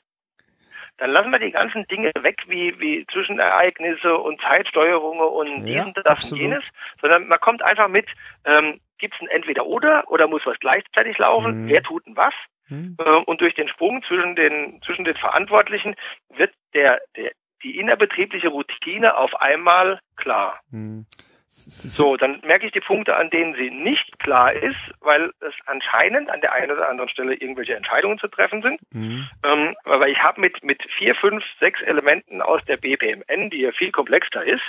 dann 0.97 1.11
lassen 1.11 1.31
wir 1.31 1.39
die 1.39 1.51
ganzen 1.51 1.87
Dinge 1.87 2.11
weg, 2.21 2.41
wie, 2.47 2.79
wie 2.79 3.05
Zwischenereignisse 3.11 4.17
und 4.17 4.41
Zeitsteuerungen 4.41 5.21
und 5.21 5.67
ja, 5.67 5.83
diesen, 5.83 5.93
das 5.93 6.05
absolut. 6.05 6.43
und 6.43 6.49
jenes, 6.49 6.63
sondern 7.01 7.27
man 7.27 7.39
kommt 7.39 7.61
einfach 7.61 7.87
mit, 7.87 8.07
ähm, 8.45 8.79
gibt 8.97 9.13
es 9.15 9.21
ein 9.21 9.27
Entweder-Oder 9.27 10.09
oder 10.09 10.27
muss 10.27 10.45
was 10.45 10.59
gleichzeitig 10.59 11.17
laufen, 11.17 11.65
mhm. 11.65 11.69
wer 11.69 11.83
tut 11.83 12.05
denn 12.05 12.17
was? 12.17 12.33
Mhm. 12.69 12.97
Äh, 12.99 13.09
und 13.09 13.41
durch 13.41 13.53
den 13.53 13.67
Sprung 13.67 14.03
zwischen 14.03 14.35
den, 14.35 14.81
zwischen 14.85 15.05
den 15.05 15.15
Verantwortlichen 15.15 15.95
wird 16.35 16.53
der, 16.73 16.99
der, 17.15 17.31
die 17.63 17.77
innerbetriebliche 17.79 18.49
Routine 18.49 19.17
auf 19.17 19.39
einmal 19.39 19.99
klar. 20.15 20.59
Mhm. 20.71 21.05
So, 21.49 22.17
dann 22.17 22.41
merke 22.45 22.65
ich 22.65 22.73
die 22.73 22.81
Punkte, 22.81 23.15
an 23.15 23.29
denen 23.29 23.55
sie 23.55 23.71
nicht 23.71 24.19
klar 24.19 24.51
ist, 24.51 24.75
weil 24.99 25.31
es 25.39 25.53
anscheinend 25.65 26.29
an 26.29 26.41
der 26.41 26.51
einen 26.51 26.71
oder 26.71 26.89
anderen 26.89 27.09
Stelle 27.09 27.35
irgendwelche 27.35 27.75
Entscheidungen 27.75 28.19
zu 28.19 28.27
treffen 28.27 28.61
sind. 28.61 28.81
Mhm. 28.91 29.29
Ähm, 29.43 29.75
aber 29.85 30.09
ich 30.09 30.17
habe 30.19 30.41
mit, 30.41 30.61
mit 30.63 30.83
vier, 30.97 31.15
fünf, 31.15 31.43
sechs 31.59 31.81
Elementen 31.81 32.41
aus 32.41 32.61
der 32.65 32.75
BPMN, 32.75 33.49
die 33.49 33.61
ja 33.61 33.71
viel 33.71 33.91
komplexer 33.91 34.43
ist, 34.43 34.63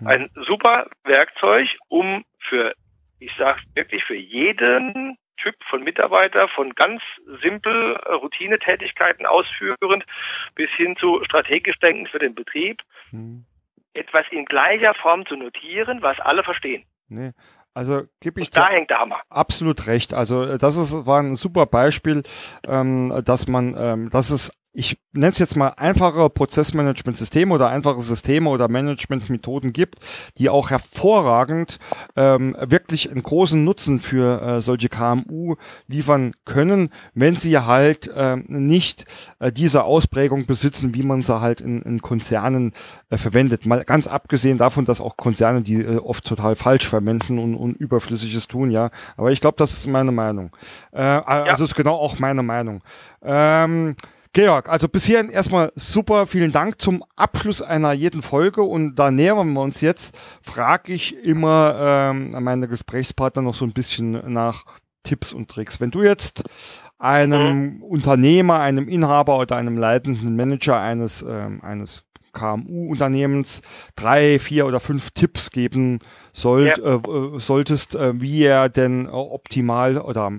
mhm. 0.00 0.06
ein 0.06 0.30
super 0.46 0.88
Werkzeug, 1.04 1.68
um 1.88 2.24
für, 2.38 2.74
ich 3.18 3.34
sage 3.36 3.60
wirklich 3.74 4.02
für 4.02 4.16
jeden 4.16 5.18
Typ 5.36 5.54
von 5.68 5.84
Mitarbeiter, 5.84 6.48
von 6.48 6.74
ganz 6.74 7.02
simpel 7.42 7.96
Routinetätigkeiten 7.96 9.26
ausführend 9.26 10.06
bis 10.54 10.70
hin 10.70 10.96
zu 10.96 11.22
strategisch 11.24 11.78
denken 11.78 12.06
für 12.06 12.18
den 12.18 12.34
Betrieb. 12.34 12.80
Mhm 13.10 13.44
etwas 13.96 14.24
in 14.30 14.44
gleicher 14.44 14.94
Form 14.94 15.26
zu 15.26 15.36
notieren, 15.36 16.02
was 16.02 16.18
alle 16.20 16.44
verstehen. 16.44 16.84
Nee. 17.08 17.32
Also 17.74 18.04
gebe 18.20 18.40
ich 18.40 18.48
da 18.50 18.68
hängt 18.70 18.88
der 18.88 19.00
Hammer. 19.00 19.20
absolut 19.28 19.86
recht. 19.86 20.14
Also 20.14 20.44
äh, 20.44 20.58
das 20.58 20.76
ist 20.76 21.04
war 21.06 21.20
ein 21.20 21.34
super 21.34 21.66
Beispiel, 21.66 22.22
ähm, 22.66 23.22
dass 23.24 23.48
man, 23.48 23.74
ähm, 23.78 24.08
dass 24.08 24.30
es 24.30 24.50
ich 24.76 24.98
nenne 25.12 25.30
es 25.30 25.38
jetzt 25.38 25.56
mal 25.56 25.68
einfache 25.78 26.28
Prozessmanagement-Systeme 26.28 27.52
oder 27.52 27.70
einfache 27.70 28.00
Systeme 28.02 28.50
oder 28.50 28.68
Management-Methoden 28.68 29.72
gibt, 29.72 29.96
die 30.36 30.50
auch 30.50 30.68
hervorragend 30.68 31.78
ähm, 32.14 32.54
wirklich 32.60 33.10
einen 33.10 33.22
großen 33.22 33.64
Nutzen 33.64 34.00
für 34.00 34.42
äh, 34.42 34.60
solche 34.60 34.90
KMU 34.90 35.54
liefern 35.88 36.34
können, 36.44 36.90
wenn 37.14 37.36
sie 37.36 37.58
halt 37.58 38.08
äh, 38.08 38.36
nicht 38.36 39.06
äh, 39.38 39.50
diese 39.50 39.84
Ausprägung 39.84 40.44
besitzen, 40.44 40.94
wie 40.94 41.02
man 41.02 41.22
sie 41.22 41.40
halt 41.40 41.62
in, 41.62 41.80
in 41.80 42.02
Konzernen 42.02 42.72
äh, 43.08 43.16
verwendet. 43.16 43.64
Mal 43.64 43.82
ganz 43.84 44.06
abgesehen 44.06 44.58
davon, 44.58 44.84
dass 44.84 45.00
auch 45.00 45.16
Konzerne 45.16 45.62
die 45.62 45.80
äh, 45.80 45.96
oft 45.96 46.24
total 46.24 46.54
falsch 46.54 46.86
verwenden 46.86 47.38
und, 47.38 47.54
und 47.54 47.76
überflüssiges 47.76 48.46
tun, 48.46 48.70
ja. 48.70 48.90
Aber 49.16 49.32
ich 49.32 49.40
glaube, 49.40 49.56
das 49.56 49.72
ist 49.72 49.86
meine 49.86 50.12
Meinung. 50.12 50.54
Äh, 50.92 51.00
also 51.00 51.64
ja. 51.64 51.66
ist 51.66 51.74
genau 51.74 51.94
auch 51.94 52.18
meine 52.18 52.42
Meinung. 52.42 52.82
Ähm, 53.22 53.96
Georg, 54.36 54.68
also 54.68 54.86
bis 54.86 55.06
hierhin 55.06 55.30
erstmal 55.30 55.72
super, 55.76 56.26
vielen 56.26 56.52
Dank 56.52 56.78
zum 56.78 57.02
Abschluss 57.16 57.62
einer 57.62 57.92
jeden 57.92 58.20
Folge 58.20 58.60
und 58.60 58.96
da 58.96 59.10
nähern 59.10 59.50
wir 59.54 59.62
uns 59.62 59.80
jetzt, 59.80 60.14
frage 60.42 60.92
ich 60.92 61.24
immer 61.24 62.10
ähm, 62.12 62.32
meine 62.44 62.68
Gesprächspartner 62.68 63.40
noch 63.40 63.54
so 63.54 63.64
ein 63.64 63.72
bisschen 63.72 64.30
nach 64.30 64.66
Tipps 65.04 65.32
und 65.32 65.50
Tricks. 65.50 65.80
Wenn 65.80 65.90
du 65.90 66.02
jetzt 66.02 66.44
einem 66.98 67.76
mhm. 67.76 67.82
Unternehmer, 67.82 68.60
einem 68.60 68.88
Inhaber 68.88 69.38
oder 69.38 69.56
einem 69.56 69.78
leitenden 69.78 70.36
Manager 70.36 70.78
eines, 70.78 71.24
ähm, 71.26 71.62
eines 71.62 72.04
KMU-Unternehmens 72.34 73.62
drei, 73.94 74.38
vier 74.38 74.66
oder 74.66 74.80
fünf 74.80 75.12
Tipps 75.12 75.50
geben 75.50 76.00
sollt, 76.34 76.76
ja. 76.76 76.96
äh, 76.96 77.38
solltest, 77.38 77.94
äh, 77.94 78.20
wie 78.20 78.42
er 78.42 78.68
denn 78.68 79.06
äh, 79.06 79.08
optimal 79.08 79.96
oder 79.96 80.30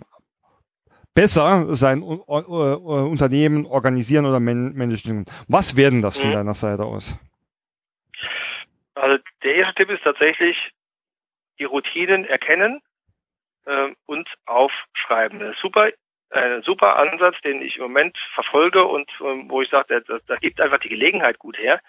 besser 1.18 1.74
sein 1.74 2.04
uh, 2.04 2.24
uh, 2.28 3.10
Unternehmen 3.10 3.66
organisieren 3.66 4.28
oder 4.28 4.40
man 4.40 4.76
managen. 4.76 5.26
Was 5.48 5.76
werden 5.76 6.04
das 6.04 6.16
von 6.16 6.30
mhm. 6.30 6.36
deiner 6.36 6.54
Seite 6.54 6.84
aus? 6.84 7.18
Also 8.94 9.18
der 9.44 9.56
erste 9.56 9.74
Tipp 9.76 9.90
ist 9.90 10.04
tatsächlich 10.04 10.56
die 11.58 11.64
Routinen 11.64 12.24
erkennen 12.26 12.82
äh, 13.66 13.90
und 14.06 14.30
aufschreiben. 14.46 15.42
Ein 15.42 15.56
super, 15.60 15.90
ein 16.30 16.62
super 16.62 16.98
Ansatz, 16.98 17.36
den 17.44 17.64
ich 17.64 17.78
im 17.78 17.84
Moment 17.84 18.16
verfolge 18.36 18.86
und 18.86 19.10
ähm, 19.20 19.50
wo 19.50 19.64
ich 19.64 19.70
sage, 19.70 20.04
da, 20.08 20.20
da 20.28 20.36
gibt 20.36 20.62
einfach 20.62 20.80
die 20.80 20.90
Gelegenheit 20.90 21.40
gut 21.40 21.58
her, 21.58 21.82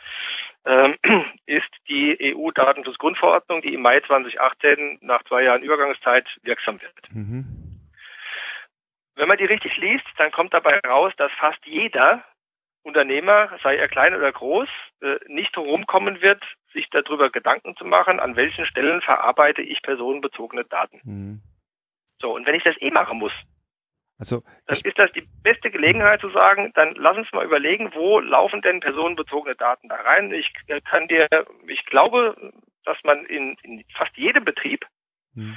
ähm, 0.64 0.96
ist 1.44 1.68
die 1.86 2.16
EU-Datenschutzgrundverordnung, 2.34 3.60
die 3.60 3.74
im 3.74 3.82
Mai 3.82 4.00
2018 4.00 5.00
nach 5.02 5.22
zwei 5.24 5.42
Jahren 5.42 5.62
Übergangszeit 5.62 6.26
wirksam 6.44 6.80
wird. 6.80 7.14
Mhm. 7.14 7.57
Wenn 9.18 9.26
man 9.26 9.36
die 9.36 9.44
richtig 9.44 9.76
liest, 9.78 10.06
dann 10.16 10.30
kommt 10.30 10.54
dabei 10.54 10.78
raus, 10.86 11.12
dass 11.16 11.32
fast 11.32 11.58
jeder 11.66 12.24
Unternehmer, 12.82 13.50
sei 13.64 13.76
er 13.76 13.88
klein 13.88 14.14
oder 14.14 14.30
groß, 14.30 14.68
äh, 15.00 15.18
nicht 15.26 15.58
rumkommen 15.58 16.22
wird, 16.22 16.42
sich 16.72 16.88
darüber 16.90 17.28
Gedanken 17.28 17.76
zu 17.76 17.84
machen, 17.84 18.20
an 18.20 18.36
welchen 18.36 18.64
Stellen 18.64 19.00
verarbeite 19.00 19.60
ich 19.60 19.82
personenbezogene 19.82 20.64
Daten. 20.64 21.00
Mhm. 21.02 21.42
So, 22.20 22.32
und 22.32 22.46
wenn 22.46 22.54
ich 22.54 22.62
das 22.62 22.80
eh 22.80 22.92
machen 22.92 23.18
muss, 23.18 23.32
also 24.20 24.42
dann 24.66 24.78
ist 24.78 24.98
das 24.98 25.12
die 25.12 25.28
beste 25.42 25.70
Gelegenheit 25.70 26.20
zu 26.20 26.30
sagen, 26.30 26.72
dann 26.74 26.94
lass 26.96 27.16
uns 27.16 27.30
mal 27.32 27.44
überlegen, 27.44 27.92
wo 27.94 28.18
laufen 28.20 28.62
denn 28.62 28.80
personenbezogene 28.80 29.54
Daten 29.54 29.88
da 29.88 29.96
rein. 29.96 30.32
Ich 30.32 30.52
äh, 30.66 30.80
kann 30.80 31.06
dir, 31.06 31.28
ich 31.66 31.84
glaube, 31.86 32.52
dass 32.84 32.98
man 33.04 33.24
in, 33.26 33.56
in 33.62 33.84
fast 33.96 34.16
jedem 34.16 34.44
Betrieb 34.44 34.86
mhm. 35.34 35.56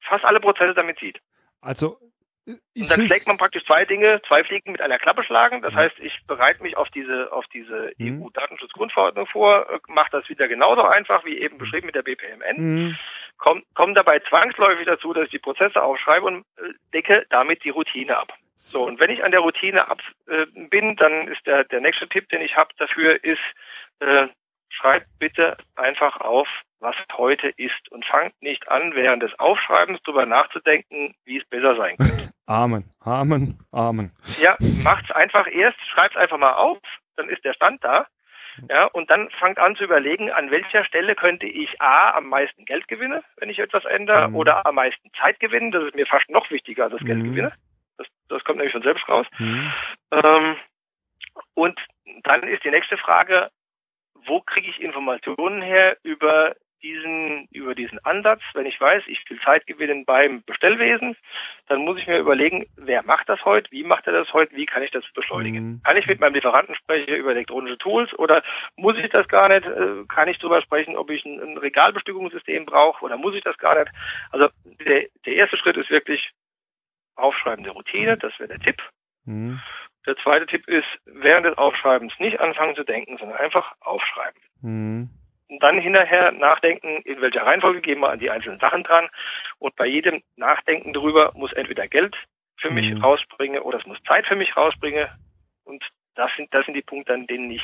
fast 0.00 0.24
alle 0.24 0.40
Prozesse 0.40 0.74
damit 0.74 0.98
sieht. 0.98 1.20
Also 1.60 1.98
und 2.46 2.90
dann 2.90 3.06
schlägt 3.06 3.26
man 3.26 3.38
praktisch 3.38 3.64
zwei 3.64 3.84
Dinge, 3.84 4.22
zwei 4.28 4.44
Fliegen 4.44 4.70
mit 4.70 4.80
einer 4.80 4.98
Klappe 4.98 5.24
schlagen. 5.24 5.62
Das 5.62 5.74
heißt, 5.74 5.98
ich 5.98 6.16
bereite 6.26 6.62
mich 6.62 6.76
auf 6.76 6.88
diese, 6.90 7.32
auf 7.32 7.44
diese 7.48 7.92
mhm. 7.98 8.22
EU-Datenschutzgrundverordnung 8.22 9.26
vor, 9.26 9.68
äh, 9.68 9.78
mache 9.88 10.10
das 10.12 10.28
wieder 10.28 10.46
genauso 10.46 10.82
einfach 10.82 11.24
wie 11.24 11.38
eben 11.38 11.58
beschrieben 11.58 11.86
mit 11.86 11.96
der 11.96 12.02
BPMN, 12.02 12.56
mhm. 12.58 12.98
komme 13.36 13.62
komm 13.74 13.94
dabei 13.94 14.20
zwangsläufig 14.20 14.86
dazu, 14.86 15.12
dass 15.12 15.24
ich 15.24 15.30
die 15.30 15.38
Prozesse 15.40 15.82
aufschreibe 15.82 16.26
und 16.26 16.44
äh, 16.58 16.72
decke 16.92 17.26
damit 17.30 17.64
die 17.64 17.70
Routine 17.70 18.16
ab. 18.16 18.32
So, 18.54 18.84
und 18.84 19.00
wenn 19.00 19.10
ich 19.10 19.24
an 19.24 19.32
der 19.32 19.40
Routine 19.40 19.88
ab 19.88 20.00
äh, 20.28 20.46
bin, 20.70 20.96
dann 20.96 21.28
ist 21.28 21.44
der, 21.46 21.64
der 21.64 21.80
nächste 21.80 22.08
Tipp, 22.08 22.28
den 22.28 22.40
ich 22.40 22.56
habe 22.56 22.70
dafür, 22.78 23.22
ist, 23.24 23.42
äh, 23.98 24.28
schreibt 24.70 25.06
bitte 25.18 25.56
einfach 25.74 26.20
auf, 26.20 26.48
was 26.80 26.96
heute 27.16 27.48
ist 27.48 27.90
und 27.90 28.04
fangt 28.04 28.40
nicht 28.40 28.68
an, 28.68 28.94
während 28.94 29.22
des 29.22 29.36
Aufschreibens 29.38 30.00
darüber 30.04 30.26
nachzudenken, 30.26 31.14
wie 31.24 31.38
es 31.38 31.44
besser 31.48 31.76
sein 31.76 31.96
könnte. 31.96 32.35
Amen, 32.46 32.84
Amen, 33.00 33.58
Amen. 33.72 34.12
Ja, 34.40 34.56
macht's 34.82 35.10
einfach 35.10 35.46
erst, 35.50 35.78
schreibt's 35.90 36.16
einfach 36.16 36.38
mal 36.38 36.54
auf, 36.54 36.78
dann 37.16 37.28
ist 37.28 37.44
der 37.44 37.54
Stand 37.54 37.82
da. 37.82 38.06
Ja, 38.70 38.84
und 38.86 39.10
dann 39.10 39.28
fangt 39.38 39.58
an 39.58 39.76
zu 39.76 39.84
überlegen, 39.84 40.30
an 40.30 40.50
welcher 40.50 40.84
Stelle 40.84 41.14
könnte 41.14 41.46
ich 41.46 41.80
A 41.80 42.12
am 42.12 42.28
meisten 42.28 42.64
Geld 42.64 42.88
gewinnen, 42.88 43.22
wenn 43.36 43.50
ich 43.50 43.58
etwas 43.58 43.84
ändere, 43.84 44.28
mhm. 44.28 44.36
oder 44.36 44.66
am 44.66 44.76
meisten 44.76 45.10
Zeit 45.20 45.40
gewinnen. 45.40 45.72
Das 45.72 45.84
ist 45.84 45.94
mir 45.94 46.06
fast 46.06 46.28
noch 46.30 46.50
wichtiger 46.50 46.84
als 46.84 46.94
das 46.94 47.02
mhm. 47.02 47.06
Geld 47.06 47.24
gewinnen. 47.24 47.52
Das, 47.98 48.06
das 48.28 48.44
kommt 48.44 48.58
nämlich 48.58 48.72
von 48.72 48.82
selbst 48.82 49.06
raus. 49.08 49.26
Mhm. 49.38 49.72
Ähm, 50.10 50.56
und 51.54 51.78
dann 52.22 52.44
ist 52.44 52.64
die 52.64 52.70
nächste 52.70 52.96
Frage, 52.96 53.50
wo 54.14 54.40
kriege 54.40 54.68
ich 54.68 54.80
Informationen 54.80 55.62
her 55.62 55.98
über 56.02 56.54
diesen, 56.82 57.46
über 57.50 57.74
diesen 57.74 57.98
Ansatz, 58.04 58.40
wenn 58.54 58.66
ich 58.66 58.80
weiß, 58.80 59.02
ich 59.06 59.22
will 59.28 59.40
Zeit 59.40 59.66
gewinnen 59.66 60.04
beim 60.04 60.42
Bestellwesen, 60.42 61.16
dann 61.68 61.80
muss 61.80 61.98
ich 61.98 62.06
mir 62.06 62.18
überlegen, 62.18 62.66
wer 62.76 63.02
macht 63.02 63.28
das 63.28 63.44
heute, 63.44 63.70
wie 63.70 63.84
macht 63.84 64.06
er 64.06 64.12
das 64.12 64.32
heute, 64.32 64.54
wie 64.56 64.66
kann 64.66 64.82
ich 64.82 64.90
das 64.90 65.04
beschleunigen? 65.14 65.64
Mhm. 65.64 65.82
Kann 65.82 65.96
ich 65.96 66.06
mit 66.06 66.20
meinem 66.20 66.34
Lieferanten 66.34 66.74
sprechen 66.74 67.14
über 67.14 67.30
elektronische 67.30 67.78
Tools 67.78 68.12
oder 68.18 68.42
muss 68.76 68.96
ich 68.98 69.10
das 69.10 69.26
gar 69.28 69.48
nicht? 69.48 69.66
Äh, 69.66 70.04
kann 70.08 70.28
ich 70.28 70.38
darüber 70.38 70.62
sprechen, 70.62 70.96
ob 70.96 71.10
ich 71.10 71.24
ein, 71.24 71.40
ein 71.40 71.58
Regalbestückungssystem 71.58 72.66
brauche 72.66 73.04
oder 73.04 73.16
muss 73.16 73.34
ich 73.34 73.42
das 73.42 73.58
gar 73.58 73.78
nicht? 73.78 73.92
Also 74.30 74.48
der, 74.86 75.06
der 75.24 75.34
erste 75.34 75.56
Schritt 75.56 75.76
ist 75.76 75.90
wirklich 75.90 76.30
Aufschreiben 77.16 77.64
der 77.64 77.72
Routine, 77.72 78.16
das 78.16 78.38
wäre 78.38 78.48
der 78.48 78.60
Tipp. 78.60 78.82
Mhm. 79.24 79.60
Der 80.06 80.16
zweite 80.18 80.46
Tipp 80.46 80.68
ist, 80.68 80.86
während 81.04 81.46
des 81.46 81.58
Aufschreibens 81.58 82.12
nicht 82.20 82.38
anfangen 82.38 82.76
zu 82.76 82.84
denken, 82.84 83.16
sondern 83.18 83.38
einfach 83.38 83.72
aufschreiben. 83.80 84.40
Mhm 84.62 85.10
dann 85.60 85.78
hinterher 85.78 86.32
nachdenken, 86.32 87.02
in 87.04 87.20
welcher 87.20 87.42
Reihenfolge 87.42 87.80
gehen 87.80 88.00
wir 88.00 88.10
an 88.10 88.18
die 88.18 88.30
einzelnen 88.30 88.58
Sachen 88.58 88.82
dran. 88.82 89.08
Und 89.58 89.76
bei 89.76 89.86
jedem 89.86 90.22
Nachdenken 90.36 90.92
darüber 90.92 91.32
muss 91.34 91.52
entweder 91.52 91.86
Geld 91.88 92.16
für 92.58 92.70
mich 92.70 92.92
mhm. 92.92 93.02
rausbringen 93.02 93.60
oder 93.60 93.78
es 93.78 93.86
muss 93.86 93.98
Zeit 94.06 94.26
für 94.26 94.36
mich 94.36 94.56
rausbringen. 94.56 95.08
Und 95.64 95.84
das 96.14 96.30
sind, 96.36 96.52
das 96.52 96.64
sind 96.64 96.74
die 96.74 96.82
Punkte, 96.82 97.14
an 97.14 97.26
denen 97.26 97.50
ich 97.50 97.62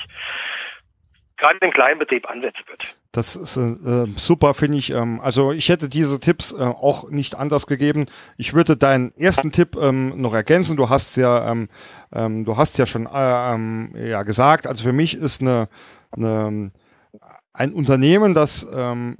gerade 1.36 1.58
im 1.60 1.72
kleinen 1.72 1.98
Betrieb 1.98 2.28
anwenden 2.28 2.62
würde. 2.66 2.84
Das 3.10 3.36
ist 3.36 3.56
äh, 3.56 4.06
super, 4.16 4.54
finde 4.54 4.78
ich. 4.78 4.90
Ähm, 4.90 5.20
also 5.20 5.52
ich 5.52 5.68
hätte 5.68 5.88
diese 5.88 6.20
Tipps 6.20 6.52
äh, 6.52 6.62
auch 6.62 7.10
nicht 7.10 7.34
anders 7.34 7.66
gegeben. 7.66 8.06
Ich 8.38 8.54
würde 8.54 8.76
deinen 8.76 9.12
ersten 9.18 9.50
Tipp 9.50 9.76
ähm, 9.76 10.20
noch 10.20 10.34
ergänzen. 10.34 10.76
Du 10.76 10.88
hast 10.88 11.16
ja, 11.16 11.50
ähm, 11.50 11.68
ähm 12.14 12.44
du 12.44 12.56
hast 12.56 12.78
ja 12.78 12.86
schon 12.86 13.06
äh, 13.06 13.54
ähm, 13.54 13.92
ja 13.96 14.22
gesagt. 14.22 14.66
Also 14.66 14.84
für 14.84 14.92
mich 14.92 15.14
ist 15.14 15.42
eine, 15.42 15.68
eine 16.12 16.70
ein 17.52 17.72
Unternehmen, 17.72 18.34
das 18.34 18.66
ähm, 18.72 19.16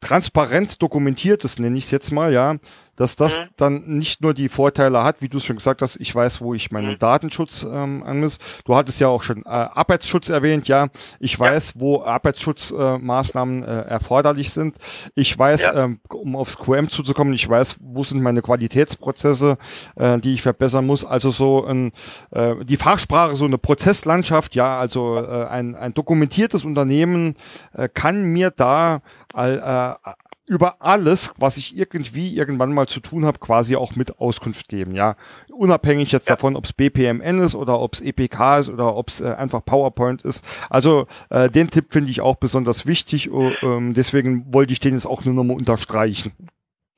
transparent 0.00 0.82
dokumentiert 0.82 1.44
ist, 1.44 1.58
nenne 1.58 1.76
ich 1.78 1.84
es 1.84 1.90
jetzt 1.90 2.12
mal, 2.12 2.32
ja, 2.32 2.56
dass 2.96 3.16
das 3.16 3.40
mhm. 3.40 3.48
dann 3.56 3.84
nicht 3.86 4.22
nur 4.22 4.34
die 4.34 4.48
Vorteile 4.48 5.04
hat, 5.04 5.22
wie 5.22 5.28
du 5.28 5.38
es 5.38 5.44
schon 5.44 5.56
gesagt 5.56 5.82
hast, 5.82 5.96
ich 5.96 6.14
weiß, 6.14 6.40
wo 6.40 6.54
ich 6.54 6.70
meinen 6.70 6.92
mhm. 6.92 6.98
Datenschutz 6.98 7.62
ähm, 7.64 8.02
anmiss. 8.02 8.38
Du 8.64 8.74
hattest 8.74 9.00
ja 9.00 9.08
auch 9.08 9.22
schon 9.22 9.42
äh, 9.44 9.48
Arbeitsschutz 9.48 10.28
erwähnt, 10.28 10.68
ja. 10.68 10.88
Ich 11.20 11.38
weiß, 11.38 11.74
ja. 11.74 11.80
wo 11.80 12.02
Arbeitsschutzmaßnahmen 12.02 13.62
äh, 13.62 13.66
äh, 13.66 13.88
erforderlich 13.88 14.50
sind. 14.50 14.78
Ich 15.14 15.38
weiß, 15.38 15.62
ja. 15.62 15.84
ähm, 15.84 16.00
um 16.08 16.36
aufs 16.36 16.58
QM 16.58 16.88
zuzukommen, 16.88 17.34
ich 17.34 17.48
weiß, 17.48 17.78
wo 17.80 18.02
sind 18.02 18.22
meine 18.22 18.42
Qualitätsprozesse, 18.42 19.58
äh, 19.96 20.18
die 20.18 20.34
ich 20.34 20.42
verbessern 20.42 20.86
muss. 20.86 21.04
Also 21.04 21.30
so 21.30 21.64
ein, 21.64 21.92
äh, 22.30 22.56
die 22.64 22.76
Fachsprache, 22.76 23.36
so 23.36 23.44
eine 23.44 23.58
Prozesslandschaft, 23.58 24.54
ja, 24.54 24.78
also 24.78 25.18
äh, 25.18 25.46
ein, 25.46 25.74
ein 25.74 25.92
dokumentiertes 25.92 26.64
Unternehmen 26.64 27.34
äh, 27.74 27.88
kann 27.92 28.24
mir 28.24 28.50
da 28.50 29.00
all, 29.32 29.98
äh, 30.06 30.10
über 30.46 30.76
alles, 30.80 31.32
was 31.36 31.56
ich 31.56 31.76
irgendwie 31.76 32.36
irgendwann 32.36 32.72
mal 32.72 32.86
zu 32.86 33.00
tun 33.00 33.24
habe, 33.24 33.38
quasi 33.38 33.76
auch 33.76 33.96
mit 33.96 34.18
Auskunft 34.18 34.68
geben, 34.68 34.94
ja. 34.94 35.16
Unabhängig 35.50 36.12
jetzt 36.12 36.28
ja. 36.28 36.36
davon, 36.36 36.56
ob 36.56 36.64
es 36.64 36.72
BPMN 36.72 37.38
ist 37.38 37.54
oder 37.54 37.80
ob 37.80 37.94
es 37.94 38.00
EPK 38.00 38.58
ist 38.58 38.68
oder 38.68 38.96
ob 38.96 39.08
es 39.08 39.20
äh, 39.20 39.34
einfach 39.34 39.64
PowerPoint 39.64 40.22
ist. 40.22 40.44
Also 40.70 41.06
äh, 41.30 41.48
den 41.48 41.68
Tipp 41.68 41.92
finde 41.92 42.10
ich 42.10 42.20
auch 42.20 42.36
besonders 42.36 42.86
wichtig, 42.86 43.30
uh, 43.30 43.52
ähm, 43.62 43.94
deswegen 43.94 44.52
wollte 44.52 44.72
ich 44.72 44.80
den 44.80 44.94
jetzt 44.94 45.06
auch 45.06 45.24
nur 45.24 45.34
nochmal 45.34 45.56
unterstreichen. 45.56 46.32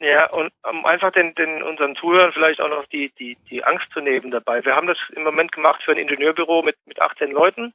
Ja, 0.00 0.30
und 0.30 0.52
um 0.68 0.86
einfach 0.86 1.10
den, 1.10 1.34
den 1.34 1.62
unseren 1.62 1.96
Zuhörern 1.96 2.32
vielleicht 2.32 2.60
auch 2.60 2.68
noch 2.68 2.86
die, 2.86 3.12
die, 3.18 3.36
die 3.50 3.64
Angst 3.64 3.86
zu 3.92 4.00
nehmen 4.00 4.30
dabei. 4.30 4.64
Wir 4.64 4.76
haben 4.76 4.86
das 4.86 4.98
im 5.16 5.24
Moment 5.24 5.50
gemacht 5.52 5.82
für 5.82 5.90
ein 5.90 5.98
Ingenieurbüro 5.98 6.62
mit, 6.62 6.76
mit 6.86 7.00
18 7.00 7.32
Leuten. 7.32 7.72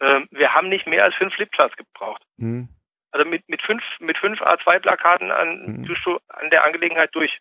Ähm, 0.00 0.26
wir 0.30 0.54
haben 0.54 0.68
nicht 0.68 0.86
mehr 0.86 1.04
als 1.04 1.14
fünf 1.16 1.34
Flipcharts 1.34 1.76
gebraucht. 1.76 2.22
Hm. 2.38 2.68
Also 3.14 3.28
mit, 3.28 3.48
mit 3.48 3.62
fünf, 3.62 3.80
mit 4.00 4.18
fünf 4.18 4.42
A2-Plakaten 4.42 5.30
an, 5.30 5.84
mhm. 5.84 6.18
an 6.28 6.50
der 6.50 6.64
Angelegenheit 6.64 7.14
durch. 7.14 7.38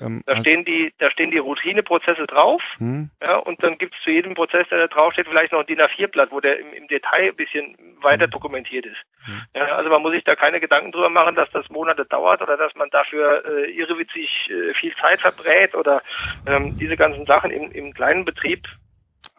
Ähm, 0.00 0.22
da 0.26 0.34
also 0.34 0.42
stehen 0.42 0.64
die, 0.64 0.92
da 0.98 1.10
stehen 1.10 1.32
die 1.32 1.38
Routineprozesse 1.38 2.28
drauf, 2.28 2.62
mhm. 2.78 3.10
ja, 3.20 3.34
und 3.38 3.60
dann 3.64 3.78
gibt 3.78 3.96
es 3.96 4.02
zu 4.04 4.10
jedem 4.10 4.34
Prozess, 4.34 4.68
der 4.68 4.78
da 4.78 4.86
draufsteht, 4.86 5.26
vielleicht 5.26 5.50
noch 5.50 5.58
ein 5.58 5.66
DIN 5.66 5.80
A4-Blatt, 5.80 6.30
wo 6.30 6.38
der 6.38 6.60
im, 6.60 6.72
im, 6.72 6.86
Detail 6.86 7.30
ein 7.30 7.34
bisschen 7.34 7.76
weiter 8.00 8.28
mhm. 8.28 8.30
dokumentiert 8.30 8.86
ist. 8.86 9.02
Mhm. 9.26 9.42
Ja, 9.56 9.74
also 9.74 9.90
man 9.90 10.02
muss 10.02 10.12
sich 10.12 10.22
da 10.22 10.36
keine 10.36 10.60
Gedanken 10.60 10.92
drüber 10.92 11.10
machen, 11.10 11.34
dass 11.34 11.50
das 11.50 11.68
Monate 11.68 12.04
dauert 12.04 12.40
oder 12.40 12.56
dass 12.56 12.76
man 12.76 12.90
dafür 12.90 13.44
äh, 13.44 13.72
irrewitzig 13.72 14.48
äh, 14.50 14.72
viel 14.74 14.94
Zeit 15.00 15.20
verbrät 15.20 15.74
oder 15.74 16.00
ähm, 16.46 16.78
diese 16.78 16.96
ganzen 16.96 17.26
Sachen 17.26 17.50
im, 17.50 17.72
im 17.72 17.92
kleinen 17.92 18.24
Betrieb 18.24 18.68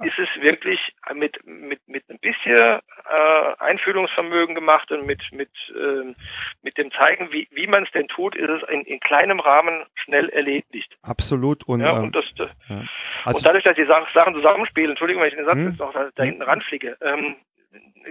ist 0.04 0.18
es 0.18 0.30
wirklich 0.41 0.80
mit, 1.14 1.45
mit, 1.45 1.80
mit 1.88 2.10
ein 2.10 2.20
bisschen 2.20 2.80
äh, 2.80 3.54
Einfühlungsvermögen 3.60 4.56
gemacht 4.56 4.91
und 4.91 5.06
mit, 5.06 5.22
mit, 5.32 5.50
äh, 5.70 6.14
mit 6.62 6.78
dem 6.78 6.91
Zeigen, 6.91 7.32
wie, 7.32 7.47
wie 7.52 7.68
man 7.68 7.84
es 7.84 7.91
denn 7.91 8.08
tut, 8.08 8.36
ist 8.36 8.50
es 8.50 8.70
in, 8.70 8.82
in 8.82 9.00
kleinem 9.00 9.39
Rahmen 9.39 9.86
schnell 9.95 10.30
erledigt. 10.30 10.97
Absolut. 11.04 11.64
Und, 11.68 11.82
ja, 11.82 12.00
und, 12.00 12.16
das, 12.16 12.26
ja. 12.38 12.84
also, 13.26 13.38
und 13.38 13.45
dadurch, 13.45 13.64
dass 13.64 13.76
die 13.76 13.86
Sachen 13.86 14.36
zusammenspielen, 14.36 14.91
Entschuldigung, 14.91 15.22
wenn 15.22 15.30
ich 15.30 15.36
den 15.36 15.45
Satz 15.45 15.56
hm? 15.56 15.70
jetzt 15.70 15.80
noch 15.80 15.93
da, 15.93 16.10
da 16.16 16.24
hinten 16.24 16.41
ranfliege, 16.41 16.97
ähm, 17.02 17.36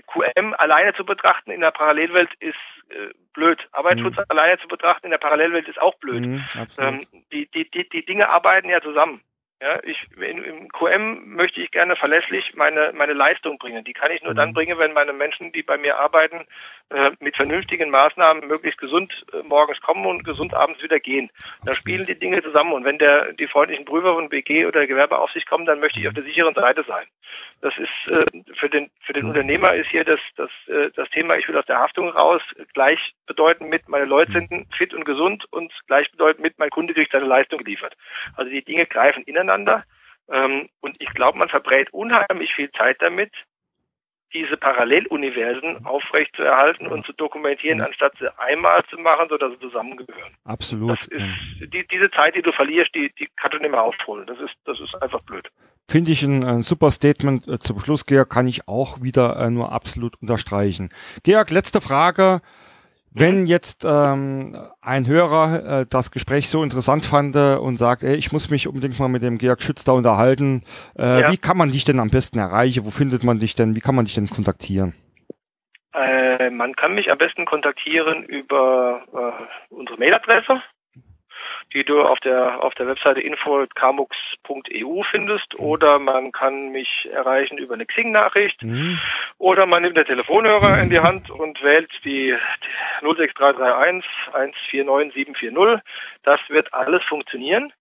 QM 0.06 0.54
alleine 0.56 0.94
zu 0.94 1.04
betrachten 1.04 1.50
in 1.50 1.60
der 1.60 1.70
Parallelwelt 1.70 2.30
ist 2.40 2.54
äh, 2.90 3.12
blöd. 3.32 3.58
Arbeitsschutz 3.72 4.16
mhm. 4.16 4.24
alleine 4.28 4.58
zu 4.58 4.68
betrachten 4.68 5.06
in 5.06 5.10
der 5.10 5.18
Parallelwelt 5.18 5.68
ist 5.68 5.80
auch 5.80 5.94
blöd. 5.96 6.26
Mhm, 6.26 6.44
ähm, 6.78 7.06
die, 7.32 7.50
die, 7.50 7.70
die, 7.70 7.88
die 7.88 8.04
Dinge 8.04 8.28
arbeiten 8.28 8.68
ja 8.68 8.80
zusammen. 8.80 9.22
Ja, 9.60 9.80
ich, 9.82 10.06
in, 10.16 10.44
im 10.44 10.68
QM 10.68 11.34
möchte 11.34 11.60
ich 11.60 11.72
gerne 11.72 11.96
verlässlich 11.96 12.54
meine, 12.54 12.92
meine 12.94 13.12
Leistung 13.12 13.58
bringen. 13.58 13.82
Die 13.82 13.92
kann 13.92 14.12
ich 14.12 14.22
nur 14.22 14.32
mhm. 14.32 14.36
dann 14.36 14.52
bringen, 14.52 14.78
wenn 14.78 14.92
meine 14.92 15.12
Menschen, 15.12 15.50
die 15.50 15.64
bei 15.64 15.76
mir 15.76 15.98
arbeiten, 15.98 16.46
äh, 16.90 17.10
mit 17.18 17.34
vernünftigen 17.34 17.90
Maßnahmen 17.90 18.46
möglichst 18.46 18.78
gesund 18.78 19.26
äh, 19.32 19.42
morgens 19.42 19.80
kommen 19.80 20.06
und 20.06 20.22
gesund 20.22 20.54
abends 20.54 20.80
wieder 20.80 21.00
gehen. 21.00 21.28
Da 21.64 21.74
spielen 21.74 22.06
die 22.06 22.16
Dinge 22.16 22.40
zusammen. 22.40 22.72
Und 22.72 22.84
wenn 22.84 22.98
der, 22.98 23.32
die 23.32 23.48
freundlichen 23.48 23.84
Prüfer 23.84 24.14
von 24.14 24.28
BG 24.28 24.64
oder 24.64 24.86
Gewerbeaufsicht 24.86 25.48
kommen, 25.48 25.66
dann 25.66 25.80
möchte 25.80 25.98
ich 25.98 26.06
auf 26.06 26.14
der 26.14 26.22
sicheren 26.22 26.54
Seite 26.54 26.84
sein. 26.86 27.06
Das 27.60 27.74
ist, 27.78 28.16
äh, 28.16 28.54
für 28.54 28.70
den, 28.70 28.90
für 29.00 29.12
den 29.12 29.26
Unternehmer 29.26 29.74
ist 29.74 29.88
hier 29.88 30.04
das, 30.04 30.20
das, 30.36 30.50
äh, 30.68 30.90
das 30.94 31.10
Thema, 31.10 31.36
ich 31.36 31.48
will 31.48 31.58
aus 31.58 31.66
der 31.66 31.80
Haftung 31.80 32.10
raus, 32.10 32.42
gleichbedeutend 32.74 33.68
mit, 33.68 33.88
meine 33.88 34.04
Leute 34.04 34.30
sind 34.30 34.72
fit 34.76 34.94
und 34.94 35.04
gesund 35.04 35.46
und 35.50 35.72
gleichbedeutend 35.88 36.44
mit, 36.44 36.60
mein 36.60 36.70
Kunde 36.70 36.94
kriegt 36.94 37.10
seine 37.10 37.26
Leistung 37.26 37.58
geliefert. 37.58 37.96
Also 38.36 38.52
die 38.52 38.62
Dinge 38.62 38.86
greifen 38.86 39.24
ineinander 39.24 39.47
miteinander. 39.48 39.84
Ähm, 40.30 40.68
und 40.80 40.96
ich 41.00 41.08
glaube, 41.14 41.38
man 41.38 41.48
verbrät 41.48 41.92
unheimlich 41.92 42.52
viel 42.54 42.70
Zeit 42.72 43.00
damit, 43.00 43.32
diese 44.34 44.58
Paralleluniversen 44.58 45.86
aufrechtzuerhalten 45.86 46.86
und 46.86 47.06
zu 47.06 47.14
dokumentieren, 47.14 47.80
anstatt 47.80 48.12
sie 48.18 48.28
einmal 48.38 48.84
zu 48.90 48.98
machen, 48.98 49.26
sodass 49.30 49.52
sie 49.52 49.60
zusammengehören. 49.60 50.36
Absolut. 50.44 51.00
Ist, 51.06 51.72
die, 51.72 51.86
diese 51.90 52.10
Zeit, 52.10 52.34
die 52.34 52.42
du 52.42 52.52
verlierst, 52.52 52.94
die, 52.94 53.10
die 53.18 53.26
kannst 53.40 53.54
du 53.54 53.58
nicht 53.58 53.70
mehr 53.70 53.82
aufholen. 53.82 54.26
Das 54.26 54.38
ist, 54.38 54.54
das 54.66 54.78
ist 54.80 54.94
einfach 55.02 55.22
blöd. 55.22 55.48
Finde 55.90 56.10
ich 56.10 56.22
ein, 56.22 56.44
ein, 56.44 56.60
super 56.60 56.90
Statement 56.90 57.48
äh, 57.48 57.58
zum 57.58 57.78
Schluss, 57.78 58.04
Georg, 58.04 58.28
kann 58.28 58.46
ich 58.46 58.68
auch 58.68 59.00
wieder 59.00 59.38
äh, 59.38 59.48
nur 59.48 59.72
absolut 59.72 60.20
unterstreichen. 60.20 60.90
Georg, 61.24 61.48
letzte 61.50 61.80
Frage. 61.80 62.42
Wenn 63.18 63.46
jetzt 63.46 63.84
ähm, 63.84 64.56
ein 64.80 65.06
Hörer 65.06 65.80
äh, 65.80 65.86
das 65.88 66.10
Gespräch 66.10 66.48
so 66.48 66.62
interessant 66.62 67.04
fand 67.04 67.34
äh, 67.36 67.56
und 67.56 67.76
sagt, 67.76 68.02
ey, 68.02 68.14
ich 68.14 68.32
muss 68.32 68.50
mich 68.50 68.68
unbedingt 68.68 68.98
mal 68.98 69.08
mit 69.08 69.22
dem 69.22 69.38
Georg 69.38 69.62
Schütz 69.62 69.84
da 69.84 69.92
unterhalten, 69.92 70.62
äh, 70.98 71.22
ja. 71.22 71.32
wie 71.32 71.36
kann 71.36 71.56
man 71.56 71.70
dich 71.70 71.84
denn 71.84 72.00
am 72.00 72.10
besten 72.10 72.38
erreichen? 72.38 72.84
Wo 72.84 72.90
findet 72.90 73.24
man 73.24 73.40
dich 73.40 73.54
denn? 73.54 73.74
Wie 73.74 73.80
kann 73.80 73.94
man 73.94 74.04
dich 74.04 74.14
denn 74.14 74.28
kontaktieren? 74.28 74.94
Äh, 75.94 76.50
man 76.50 76.76
kann 76.76 76.94
mich 76.94 77.10
am 77.10 77.18
besten 77.18 77.44
kontaktieren 77.44 78.22
über 78.24 79.02
äh, 79.12 79.74
unsere 79.74 79.98
Mailadresse 79.98 80.62
die 81.74 81.84
du 81.84 82.02
auf 82.02 82.20
der 82.20 82.62
auf 82.62 82.74
der 82.74 82.86
Webseite 82.86 83.20
info.kamux.eu 83.20 85.02
findest 85.10 85.54
mhm. 85.54 85.64
oder 85.64 85.98
man 85.98 86.32
kann 86.32 86.70
mich 86.70 87.08
erreichen 87.12 87.58
über 87.58 87.74
eine 87.74 87.86
Xing-Nachricht 87.86 88.62
mhm. 88.62 88.98
oder 89.38 89.66
man 89.66 89.82
nimmt 89.82 89.96
den 89.96 90.06
Telefonhörer 90.06 90.80
in 90.80 90.90
die 90.90 91.00
Hand 91.00 91.30
und 91.30 91.62
wählt 91.62 91.90
die, 92.04 92.34
die 93.02 93.06
06331 93.06 94.10
149 94.32 95.14
740. 95.14 95.82
Das 96.22 96.40
wird 96.48 96.72
alles 96.74 97.02
funktionieren. 97.04 97.72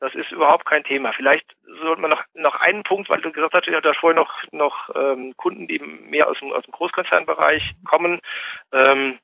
Das 0.00 0.16
ist 0.16 0.32
überhaupt 0.32 0.66
kein 0.66 0.82
Thema. 0.82 1.12
Vielleicht 1.12 1.46
sollte 1.80 2.00
man 2.02 2.10
noch, 2.10 2.24
noch 2.34 2.56
einen 2.56 2.82
Punkt, 2.82 3.08
weil 3.08 3.20
du 3.20 3.30
gesagt 3.30 3.54
hast, 3.54 3.68
ich 3.68 3.74
hatte 3.74 3.94
vorher 3.94 4.20
noch, 4.20 4.32
noch 4.50 4.90
ähm, 4.96 5.32
Kunden, 5.36 5.68
die 5.68 5.78
mehr 5.78 6.28
aus 6.28 6.40
dem, 6.40 6.52
aus 6.52 6.64
dem 6.64 6.72
Großkonzernbereich 6.72 7.74
kommen, 7.84 8.20
ähm, 8.72 9.20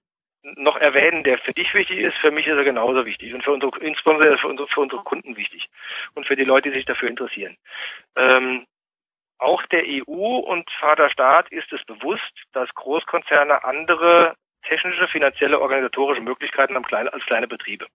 noch 0.56 0.76
erwähnen, 0.76 1.24
der 1.24 1.38
für 1.38 1.52
dich 1.52 1.72
wichtig 1.74 1.98
ist. 1.98 2.16
Für 2.18 2.30
mich 2.30 2.46
ist 2.46 2.56
er 2.56 2.64
genauso 2.64 3.04
wichtig 3.04 3.34
und 3.34 3.44
für 3.44 3.52
unsere, 3.52 3.78
insbesondere 3.80 4.38
für 4.38 4.48
unsere, 4.48 4.68
für 4.68 4.80
unsere 4.80 5.02
Kunden 5.02 5.36
wichtig 5.36 5.68
und 6.14 6.26
für 6.26 6.36
die 6.36 6.44
Leute, 6.44 6.70
die 6.70 6.76
sich 6.76 6.86
dafür 6.86 7.08
interessieren. 7.08 7.56
Ähm, 8.16 8.66
auch 9.38 9.64
der 9.66 9.84
EU 9.86 10.38
und 10.38 10.68
Vaterstaat 10.80 11.50
ist 11.50 11.72
es 11.72 11.84
bewusst, 11.84 12.32
dass 12.52 12.68
Großkonzerne 12.74 13.62
andere 13.64 14.34
technische, 14.62 15.06
finanzielle, 15.08 15.60
organisatorische 15.60 16.22
Möglichkeiten 16.22 16.74
haben 16.74 16.84
als 17.08 17.24
kleine 17.24 17.46
Betriebe. 17.46 17.86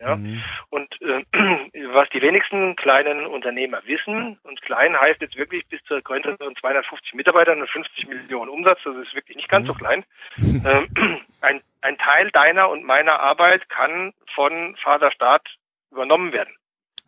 Ja? 0.00 0.16
Mhm. 0.16 0.42
Und 0.70 0.88
äh, 1.02 1.24
was 1.92 2.08
die 2.10 2.22
wenigsten 2.22 2.76
kleinen 2.76 3.26
Unternehmer 3.26 3.80
wissen, 3.86 4.38
und 4.42 4.62
klein 4.62 4.98
heißt 4.98 5.20
jetzt 5.20 5.36
wirklich 5.36 5.66
bis 5.68 5.82
zur 5.84 6.02
Grenze 6.02 6.36
von 6.38 6.54
250 6.56 7.14
Mitarbeitern 7.14 7.60
und 7.60 7.70
50 7.70 8.08
Millionen 8.08 8.50
Umsatz, 8.50 8.78
das 8.84 8.96
ist 8.96 9.14
wirklich 9.14 9.36
nicht 9.36 9.48
ganz 9.48 9.64
mhm. 9.64 9.68
so 9.68 9.74
klein. 9.74 10.04
Ähm, 10.58 10.88
ein, 11.40 11.60
ein 11.82 11.98
Teil 11.98 12.30
deiner 12.32 12.68
und 12.68 12.84
meiner 12.84 13.20
Arbeit 13.20 13.68
kann 13.68 14.12
von 14.34 14.76
Vaterstaat 14.82 15.46
übernommen 15.90 16.32
werden. 16.32 16.52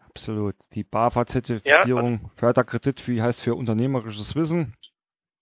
Absolut. 0.09 0.57
Die 0.75 0.85
BAFA-Zertifizierung, 0.85 2.13
ja, 2.13 2.31
Förderkredit, 2.37 3.07
wie 3.09 3.23
heißt 3.23 3.43
für 3.43 3.55
unternehmerisches 3.55 4.35
Wissen? 4.37 4.75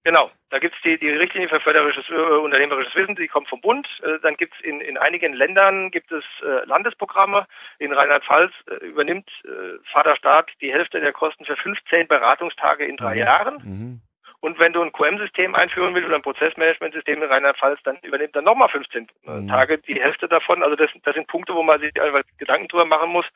Genau, 0.04 0.30
da 0.50 0.58
gibt 0.58 0.74
es 0.74 0.80
die, 0.82 0.98
die 0.98 1.10
Richtlinie 1.10 1.48
für 1.48 1.60
förderisches 1.60 2.08
äh, 2.08 2.14
unternehmerisches 2.14 2.94
Wissen, 2.94 3.16
die 3.16 3.28
kommt 3.28 3.48
vom 3.48 3.60
Bund. 3.60 3.86
Äh, 4.02 4.18
dann 4.22 4.36
gibt 4.36 4.54
es 4.54 4.60
in, 4.64 4.80
in 4.80 4.96
einigen 4.96 5.34
Ländern 5.34 5.90
gibt 5.90 6.12
es 6.12 6.24
äh, 6.42 6.64
Landesprogramme. 6.66 7.46
In 7.78 7.92
Rheinland-Pfalz 7.92 8.52
äh, 8.70 8.86
übernimmt 8.86 9.28
äh, 9.44 9.78
Vaterstaat 9.92 10.50
die 10.60 10.72
Hälfte 10.72 11.00
der 11.00 11.12
Kosten 11.12 11.44
für 11.44 11.56
15 11.56 12.08
Beratungstage 12.08 12.86
in 12.86 12.96
drei 12.96 13.14
mhm. 13.14 13.20
Jahren. 13.20 13.54
Mhm. 13.62 14.00
Und 14.40 14.60
wenn 14.60 14.72
du 14.72 14.82
ein 14.82 14.92
QM-System 14.92 15.56
einführen 15.56 15.94
willst 15.94 16.06
oder 16.06 16.16
ein 16.16 16.22
Prozessmanagementsystem 16.22 17.20
in 17.20 17.28
Rheinland-Pfalz, 17.28 17.80
dann 17.82 17.98
übernimmt 18.02 18.36
er 18.36 18.42
nochmal 18.42 18.68
15 18.68 19.08
äh, 19.26 19.30
mhm. 19.30 19.48
Tage 19.48 19.78
die 19.78 20.00
Hälfte 20.00 20.28
davon. 20.28 20.62
Also 20.62 20.76
das, 20.76 20.90
das 21.02 21.14
sind 21.14 21.26
Punkte, 21.26 21.54
wo 21.54 21.62
man 21.64 21.80
sich 21.80 22.00
einfach 22.00 22.22
Gedanken 22.38 22.68
drüber 22.68 22.84
machen 22.84 23.10
muss. 23.10 23.26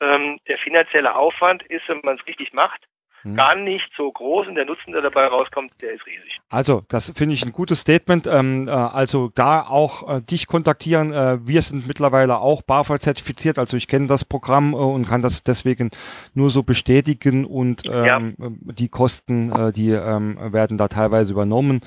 Ähm, 0.00 0.40
der 0.48 0.58
finanzielle 0.58 1.14
Aufwand 1.14 1.62
ist, 1.64 1.88
wenn 1.88 2.00
man 2.02 2.16
es 2.16 2.26
richtig 2.26 2.52
macht, 2.52 2.82
hm. 3.22 3.36
gar 3.36 3.54
nicht 3.54 3.88
so 3.96 4.10
groß 4.10 4.48
und 4.48 4.54
der 4.54 4.64
Nutzen, 4.64 4.92
der 4.92 5.02
dabei 5.02 5.26
rauskommt, 5.26 5.70
der 5.80 5.92
ist 5.92 6.06
riesig. 6.06 6.38
Also, 6.48 6.82
das 6.88 7.12
finde 7.16 7.34
ich 7.34 7.44
ein 7.44 7.52
gutes 7.52 7.80
Statement. 7.80 8.26
Ähm, 8.26 8.66
äh, 8.66 8.70
also 8.70 9.30
da 9.34 9.62
auch 9.62 10.16
äh, 10.16 10.20
dich 10.22 10.46
kontaktieren. 10.46 11.12
Äh, 11.12 11.46
wir 11.46 11.62
sind 11.62 11.86
mittlerweile 11.86 12.38
auch 12.38 12.62
BAFA 12.62 12.98
zertifiziert, 12.98 13.58
also 13.58 13.76
ich 13.76 13.88
kenne 13.88 14.06
das 14.06 14.24
Programm 14.24 14.72
äh, 14.72 14.76
und 14.76 15.06
kann 15.06 15.22
das 15.22 15.42
deswegen 15.42 15.90
nur 16.34 16.50
so 16.50 16.62
bestätigen 16.62 17.44
und 17.44 17.82
ähm, 17.86 18.34
ja. 18.38 18.48
die 18.72 18.88
Kosten, 18.88 19.52
äh, 19.52 19.72
die 19.72 19.90
ähm, 19.90 20.38
werden 20.52 20.78
da 20.78 20.88
teilweise 20.88 21.32
übernommen. 21.32 21.80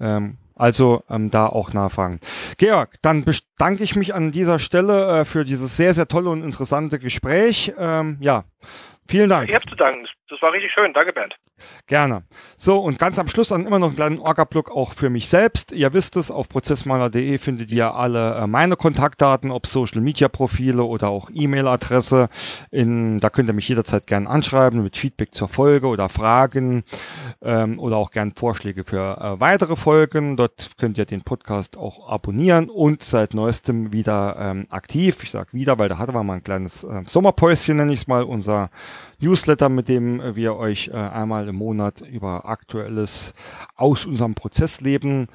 Ähm, 0.00 0.38
also 0.58 1.04
ähm, 1.08 1.30
da 1.30 1.46
auch 1.46 1.72
nachfragen. 1.72 2.18
Georg, 2.58 2.96
dann 3.00 3.24
bedanke 3.24 3.84
ich 3.84 3.94
mich 3.94 4.14
an 4.14 4.32
dieser 4.32 4.58
Stelle 4.58 5.20
äh, 5.20 5.24
für 5.24 5.44
dieses 5.44 5.76
sehr, 5.76 5.94
sehr 5.94 6.08
tolle 6.08 6.30
und 6.30 6.42
interessante 6.42 6.98
Gespräch. 6.98 7.72
Ähm, 7.78 8.18
ja, 8.20 8.44
vielen 9.06 9.30
Dank. 9.30 9.48
Ich 9.48 9.54
habe 9.54 9.66
zu 9.66 9.76
danken. 9.76 10.06
Das 10.30 10.42
war 10.42 10.52
richtig 10.52 10.70
schön. 10.72 10.92
Danke, 10.92 11.14
Bernd. 11.14 11.34
Gerne. 11.86 12.22
So, 12.58 12.78
und 12.78 12.98
ganz 12.98 13.18
am 13.18 13.28
Schluss 13.28 13.48
dann 13.48 13.66
immer 13.66 13.78
noch 13.78 13.88
einen 13.88 13.96
kleinen 13.96 14.18
Orga-Blog 14.18 14.70
auch 14.70 14.92
für 14.92 15.08
mich 15.08 15.28
selbst. 15.28 15.72
Ihr 15.72 15.94
wisst 15.94 16.16
es, 16.16 16.30
auf 16.30 16.50
prozessmaler.de 16.50 17.38
findet 17.38 17.72
ihr 17.72 17.94
alle 17.94 18.34
äh, 18.34 18.46
meine 18.46 18.76
Kontaktdaten, 18.76 19.50
ob 19.50 19.66
Social-Media-Profile 19.66 20.82
oder 20.82 21.08
auch 21.08 21.30
E-Mail-Adresse. 21.32 22.28
Da 22.70 23.30
könnt 23.30 23.48
ihr 23.48 23.54
mich 23.54 23.68
jederzeit 23.68 24.06
gerne 24.06 24.28
anschreiben 24.28 24.82
mit 24.82 24.98
Feedback 24.98 25.34
zur 25.34 25.48
Folge 25.48 25.86
oder 25.86 26.10
Fragen 26.10 26.84
ähm, 27.40 27.78
oder 27.78 27.96
auch 27.96 28.10
gern 28.10 28.32
Vorschläge 28.34 28.84
für 28.84 29.18
äh, 29.18 29.40
weitere 29.40 29.76
Folgen. 29.76 30.36
Dort 30.36 30.72
könnt 30.76 30.98
ihr 30.98 31.06
den 31.06 31.22
Podcast 31.22 31.78
auch 31.78 32.06
abonnieren 32.06 32.68
und 32.68 33.02
seit 33.02 33.32
neuestem 33.32 33.92
wieder 33.92 34.36
ähm, 34.38 34.66
aktiv. 34.68 35.22
Ich 35.22 35.30
sage 35.30 35.54
wieder, 35.54 35.78
weil 35.78 35.88
da 35.88 35.96
hatten 35.96 36.14
wir 36.14 36.22
mal 36.22 36.34
ein 36.34 36.44
kleines 36.44 36.84
äh, 36.84 37.02
Sommerpäuschen, 37.06 37.78
nenne 37.78 37.92
ich 37.94 38.00
es 38.00 38.06
mal, 38.06 38.24
unser 38.24 38.70
Newsletter, 39.20 39.68
mit 39.68 39.88
dem 39.88 40.20
äh, 40.20 40.36
wir 40.36 40.56
euch 40.56 40.88
äh, 40.88 40.96
einmal 40.96 41.48
im 41.48 41.56
Monat 41.56 42.00
über 42.00 42.46
Aktuelles 42.46 43.34
aus 43.76 44.06
unserem 44.06 44.34
Prozessleben 44.34 45.26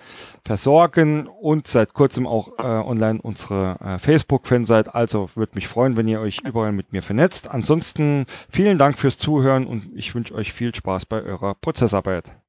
versorgen 0.46 1.28
und 1.28 1.68
seit 1.68 1.94
kurzem 1.94 2.28
auch 2.28 2.60
äh, 2.60 2.64
online 2.64 3.20
unsere 3.22 4.00
Facebook-Fan 4.00 4.64
seid. 4.66 4.94
Also 4.94 5.30
würde 5.36 5.54
mich 5.56 5.68
freuen, 5.68 5.98
wenn 5.98 6.08
ihr 6.08 6.20
euch 6.20 6.42
überall 6.44 6.72
mit 6.72 6.92
mir 6.92 7.02
vernetzt. 7.02 7.50
Ansonsten 7.50 8.26
vielen 8.50 8.78
Dank 8.78 8.98
fürs 8.98 9.18
Zuhören 9.18 9.66
und 9.66 9.90
ich 9.96 10.14
wünsche 10.16 10.36
euch 10.36 10.54
viel 10.54 10.74
Spaß 10.74 11.06
bei 11.06 11.22
eurer 11.24 11.56
Prozessarbeit. 11.56 12.43